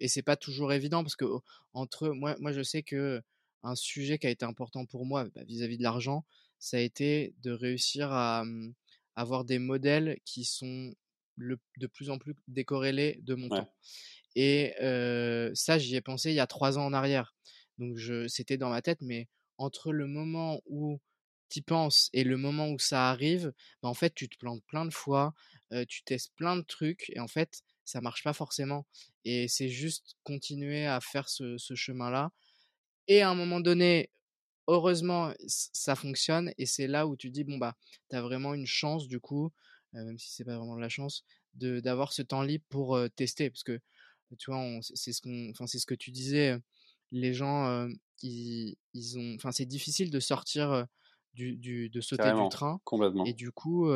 et 0.00 0.08
c'est 0.08 0.22
pas 0.22 0.36
toujours 0.36 0.72
évident 0.72 1.02
parce 1.02 1.16
que 1.16 1.24
entre 1.72 2.08
moi, 2.10 2.36
moi 2.40 2.52
je 2.52 2.62
sais 2.62 2.82
que 2.82 3.20
un 3.62 3.74
sujet 3.74 4.18
qui 4.18 4.26
a 4.26 4.30
été 4.30 4.44
important 4.44 4.86
pour 4.86 5.04
moi 5.06 5.24
bah, 5.34 5.42
vis-à-vis 5.44 5.76
de 5.78 5.82
l'argent, 5.82 6.24
ça 6.58 6.76
a 6.76 6.80
été 6.80 7.34
de 7.42 7.50
réussir 7.50 8.12
à 8.12 8.44
avoir 9.16 9.44
des 9.44 9.58
modèles 9.58 10.18
qui 10.24 10.44
sont 10.44 10.94
le, 11.36 11.58
de 11.78 11.86
plus 11.86 12.10
en 12.10 12.18
plus 12.18 12.34
décorrélés 12.48 13.18
de 13.22 13.34
mon 13.34 13.48
temps. 13.48 13.68
Et 14.36 14.74
ça, 15.54 15.78
j'y 15.78 15.96
ai 15.96 16.00
pensé 16.00 16.30
il 16.30 16.36
y 16.36 16.40
a 16.40 16.46
trois 16.46 16.78
ans 16.78 16.86
en 16.86 16.92
arrière. 16.92 17.34
Donc 17.78 17.98
c'était 18.28 18.58
dans 18.58 18.70
ma 18.70 18.82
tête, 18.82 19.00
mais 19.00 19.28
entre 19.58 19.92
le 19.92 20.06
moment 20.06 20.60
où 20.66 21.00
tu 21.48 21.62
penses 21.62 22.10
et 22.12 22.24
le 22.24 22.36
moment 22.36 22.70
où 22.70 22.78
ça 22.78 23.10
arrive, 23.10 23.52
bah, 23.82 23.88
en 23.88 23.94
fait, 23.94 24.14
tu 24.14 24.28
te 24.28 24.36
plantes 24.36 24.62
plein 24.66 24.84
de 24.84 24.92
fois, 24.92 25.34
tu 25.88 26.04
testes 26.04 26.32
plein 26.36 26.56
de 26.56 26.62
trucs 26.62 27.10
et 27.10 27.20
en 27.20 27.28
fait, 27.28 27.62
ça 27.84 28.00
marche 28.00 28.22
pas 28.22 28.32
forcément. 28.32 28.86
Et 29.24 29.48
c'est 29.48 29.68
juste 29.68 30.16
continuer 30.24 30.86
à 30.86 31.00
faire 31.00 31.28
ce, 31.28 31.56
chemin-là. 31.74 32.30
Et 33.08 33.22
à 33.22 33.30
un 33.30 33.34
moment 33.34 33.60
donné, 33.60 34.10
heureusement, 34.66 35.32
ça 35.46 35.96
fonctionne. 35.96 36.52
Et 36.58 36.66
c'est 36.66 36.88
là 36.88 37.06
où 37.06 37.16
tu 37.16 37.30
dis, 37.30 37.44
bon, 37.44 37.58
bah, 37.58 37.76
tu 38.10 38.16
as 38.16 38.22
vraiment 38.22 38.54
une 38.54 38.66
chance, 38.66 39.08
du 39.08 39.20
coup, 39.20 39.52
même 39.92 40.18
si 40.18 40.32
c'est 40.34 40.44
pas 40.44 40.58
vraiment 40.58 40.76
de 40.76 40.80
la 40.82 40.88
chance, 40.88 41.24
d'avoir 41.54 42.12
ce 42.12 42.22
temps 42.22 42.42
libre 42.42 42.64
pour 42.68 42.98
tester. 43.16 43.50
Parce 43.50 43.62
que, 43.62 43.80
tu 44.38 44.50
vois, 44.50 44.62
c'est, 44.82 45.12
ce 45.12 45.20
qu'on, 45.20 45.50
enfin, 45.50 45.66
c'est 45.66 45.78
ce 45.78 45.86
que 45.86 45.94
tu 45.94 46.10
disais. 46.10 46.56
Les 47.12 47.34
gens, 47.34 47.88
ils, 48.22 48.76
ils 48.94 49.18
ont, 49.18 49.34
enfin, 49.36 49.52
c'est 49.52 49.66
difficile 49.66 50.10
de 50.10 50.20
sortir 50.20 50.86
du, 51.34 51.56
du 51.56 51.88
de 51.88 52.00
sauter 52.00 52.32
du 52.32 52.48
train. 52.50 52.80
Complètement. 52.84 53.24
Et 53.24 53.32
du 53.32 53.52
coup, 53.52 53.88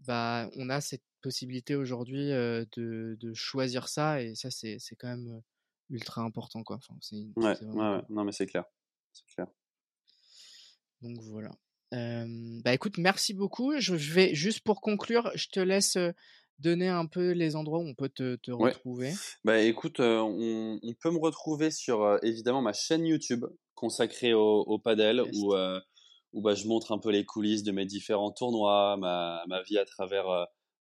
bah, 0.00 0.50
on 0.56 0.68
a 0.68 0.80
cette 0.80 1.04
possibilité 1.22 1.76
aujourd'hui 1.76 2.28
de, 2.28 3.16
de, 3.18 3.34
choisir 3.34 3.88
ça 3.88 4.20
et 4.20 4.34
ça 4.34 4.50
c'est 4.50 4.78
quand 4.98 5.08
même 5.08 5.40
ultra 5.88 6.22
important 6.22 6.62
quoi. 6.64 6.76
Enfin, 6.76 6.94
c'est 7.00 7.16
ouais, 7.36 7.64
ouais, 7.64 8.00
non 8.08 8.24
mais 8.24 8.32
c'est 8.32 8.46
clair, 8.46 8.64
c'est 9.12 9.26
clair. 9.26 9.46
Donc 11.00 11.18
voilà. 11.22 11.50
bah 11.90 12.74
écoute, 12.74 12.98
merci 12.98 13.34
beaucoup. 13.34 13.78
Je, 13.78 13.94
vais 13.94 14.34
juste 14.34 14.60
pour 14.60 14.80
conclure, 14.80 15.30
je 15.34 15.48
te 15.48 15.60
laisse 15.60 15.96
donner 16.62 16.88
un 16.88 17.06
peu 17.06 17.32
les 17.32 17.56
endroits 17.56 17.78
où 17.80 17.86
on 17.86 17.94
peut 17.94 18.08
te, 18.08 18.36
te 18.36 18.50
retrouver? 18.50 19.12
Bah 19.44 19.60
écoute, 19.60 20.00
on, 20.00 20.78
on, 20.82 20.94
peut 20.94 21.10
me 21.10 21.18
retrouver 21.18 21.70
sur 21.70 22.18
évidemment 22.22 22.62
ma 22.62 22.72
chaîne 22.72 23.04
YouTube 23.04 23.44
consacrée 23.74 24.32
au, 24.34 24.60
au 24.60 24.78
padel 24.78 25.22
où, 25.34 25.54
où 26.32 26.40
bah, 26.40 26.54
je 26.54 26.66
montre 26.66 26.92
un 26.92 26.98
peu 26.98 27.10
les 27.10 27.24
coulisses 27.24 27.62
de 27.62 27.72
mes 27.72 27.86
différents 27.86 28.32
tournois, 28.32 28.96
ma, 28.96 29.42
ma 29.48 29.62
vie 29.62 29.78
à 29.78 29.84
travers 29.84 30.26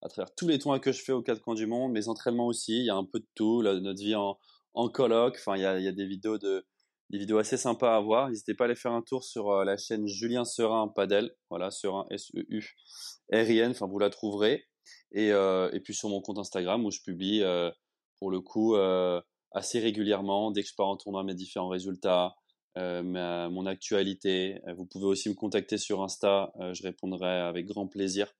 à 0.04 0.10
travers 0.10 0.34
tous 0.36 0.48
les 0.48 0.60
toits 0.60 0.80
que 0.80 0.92
je 0.92 1.02
fais 1.04 1.12
aux 1.12 1.22
quatre 1.22 1.42
coins 1.42 1.54
du 1.54 1.68
monde, 1.68 1.92
mes 1.92 2.08
entraînements 2.08 2.48
aussi, 2.48 2.80
il 2.80 2.86
y 2.86 2.90
a 2.90 2.96
un 2.96 3.06
peu 3.06 3.20
de 3.20 3.28
tout, 3.36 3.62
notre 3.62 4.02
vie 4.02 4.16
en, 4.16 4.38
en 4.74 4.90
colloque, 4.90 5.38
enfin 5.40 5.56
il 5.56 5.62
y 5.62 5.66
a, 5.66 5.80
y 5.80 5.88
a 5.88 5.92
des 5.92 6.08
vidéos 6.08 6.38
de 6.38 6.66
des 7.12 7.18
vidéos 7.18 7.40
assez 7.40 7.58
sympas 7.58 7.98
à 7.98 8.00
voir. 8.00 8.30
N'hésitez 8.30 8.54
pas 8.54 8.64
à 8.64 8.68
aller 8.68 8.76
faire 8.76 8.94
un 8.94 9.02
tour 9.02 9.24
sur 9.26 9.52
euh, 9.52 9.66
la 9.66 9.76
chaîne 9.78 10.08
Julien 10.08 10.46
Serin 10.46 10.88
Padel, 10.88 11.36
voilà 11.50 11.70
Serin 11.70 12.06
S 12.10 12.32
E 12.36 12.46
U 12.48 12.64
R 13.34 13.50
I 13.50 13.60
N, 13.60 13.72
enfin 13.72 13.86
vous 13.86 14.00
la 14.00 14.10
trouverez. 14.10 14.66
Et, 15.12 15.28
et 15.28 15.80
puis 15.84 15.94
sur 15.94 16.10
mon 16.10 16.22
compte 16.22 16.38
Instagram 16.38 16.86
où 16.86 16.92
je 16.92 17.02
publie 17.02 17.44
pour 18.20 18.32
le 18.32 18.42
coup 18.42 18.76
assez 19.52 19.80
régulièrement 19.80 20.52
dès 20.52 20.64
que 20.64 20.70
je 20.70 20.76
pars 20.76 20.88
en 20.88 20.98
tournoi 20.98 21.24
mes 21.24 21.36
différents 21.36 21.70
résultats, 21.70 22.36
ma, 22.76 23.50
mon 23.50 23.66
actualité. 23.66 24.62
Vous 24.78 24.86
pouvez 24.86 25.06
aussi 25.06 25.30
me 25.30 25.36
contacter 25.36 25.78
sur 25.78 26.02
Insta, 26.02 26.54
je 26.74 26.84
répondrai 26.84 27.30
avec 27.30 27.66
grand 27.66 27.88
plaisir 27.88 28.34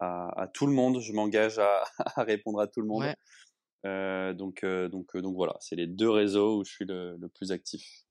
à, 0.00 0.48
tout 0.52 0.66
le 0.66 0.72
monde. 0.72 1.00
Je 1.00 1.12
m'engage 1.12 1.58
à, 1.58 1.84
répondre 2.22 2.60
à 2.60 2.66
tout 2.66 2.80
le 2.80 2.86
monde. 2.86 3.14
Euh, 3.86 4.32
donc, 4.32 4.64
euh, 4.64 4.88
donc, 4.88 5.14
euh, 5.14 5.20
donc 5.20 5.36
voilà, 5.36 5.56
c'est 5.60 5.76
les 5.76 5.86
deux 5.86 6.08
réseaux 6.08 6.58
où 6.58 6.64
je 6.64 6.72
suis 6.72 6.84
le, 6.86 7.18
plus 7.34 7.52
actif. 7.52 8.06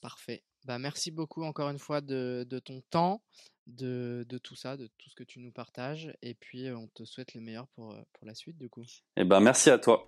Parfait. 0.00 0.44
Bah, 0.64 0.78
merci 0.78 1.10
beaucoup 1.10 1.42
encore 1.42 1.70
une 1.70 1.78
fois 1.78 2.00
de, 2.00 2.46
ton 2.64 2.82
temps, 2.90 3.22
de, 3.68 4.26
tout 4.42 4.56
ça, 4.56 4.76
de 4.76 4.88
tout 4.98 5.08
ce 5.10 5.14
que 5.14 5.24
tu 5.24 5.40
nous 5.40 5.52
partages. 5.52 6.12
Et 6.22 6.34
puis, 6.34 6.70
on 6.72 6.88
te 6.88 7.04
souhaite 7.04 7.34
le 7.34 7.40
meilleur 7.40 7.68
pour, 7.68 7.94
pour 8.12 8.26
la 8.26 8.34
suite, 8.34 8.58
du 8.58 8.68
coup. 8.68 8.84
Eh 9.16 9.24
ben, 9.24 9.40
merci 9.40 9.70
à 9.70 9.78
toi. 9.78 10.06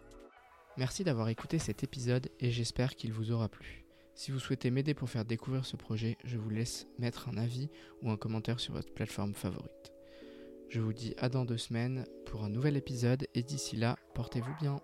Merci 0.77 1.05
d'avoir 1.05 1.29
écouté 1.29 1.59
cet 1.59 1.83
épisode 1.83 2.31
et 2.39 2.51
j'espère 2.51 2.95
qu'il 2.95 3.13
vous 3.13 3.33
aura 3.33 3.49
plu. 3.49 3.85
Si 4.15 4.31
vous 4.31 4.39
souhaitez 4.39 4.71
m'aider 4.71 4.95
pour 4.95 5.11
faire 5.11 5.25
découvrir 5.25 5.65
ce 5.65 5.77
projet, 5.77 6.17
je 6.25 6.39
vous 6.39 6.51
laisse 6.51 6.87
mettre 6.99 7.29
un 7.29 7.37
avis 7.37 7.69
ou 8.03 8.11
un 8.11 8.17
commentaire 8.17 8.61
sur 8.61 8.75
votre 8.75 8.93
plateforme 8.93 9.35
favorite. 9.35 9.93
Je 10.69 10.81
vous 10.81 10.93
dis 10.93 11.15
à 11.19 11.29
dans 11.29 11.45
deux 11.45 11.59
semaines 11.59 12.05
pour 12.27 12.45
un 12.45 12.49
nouvel 12.49 12.77
épisode 12.77 13.27
et 13.35 13.43
d'ici 13.43 13.77
là, 13.77 13.97
portez-vous 14.15 14.55
bien. 14.61 14.81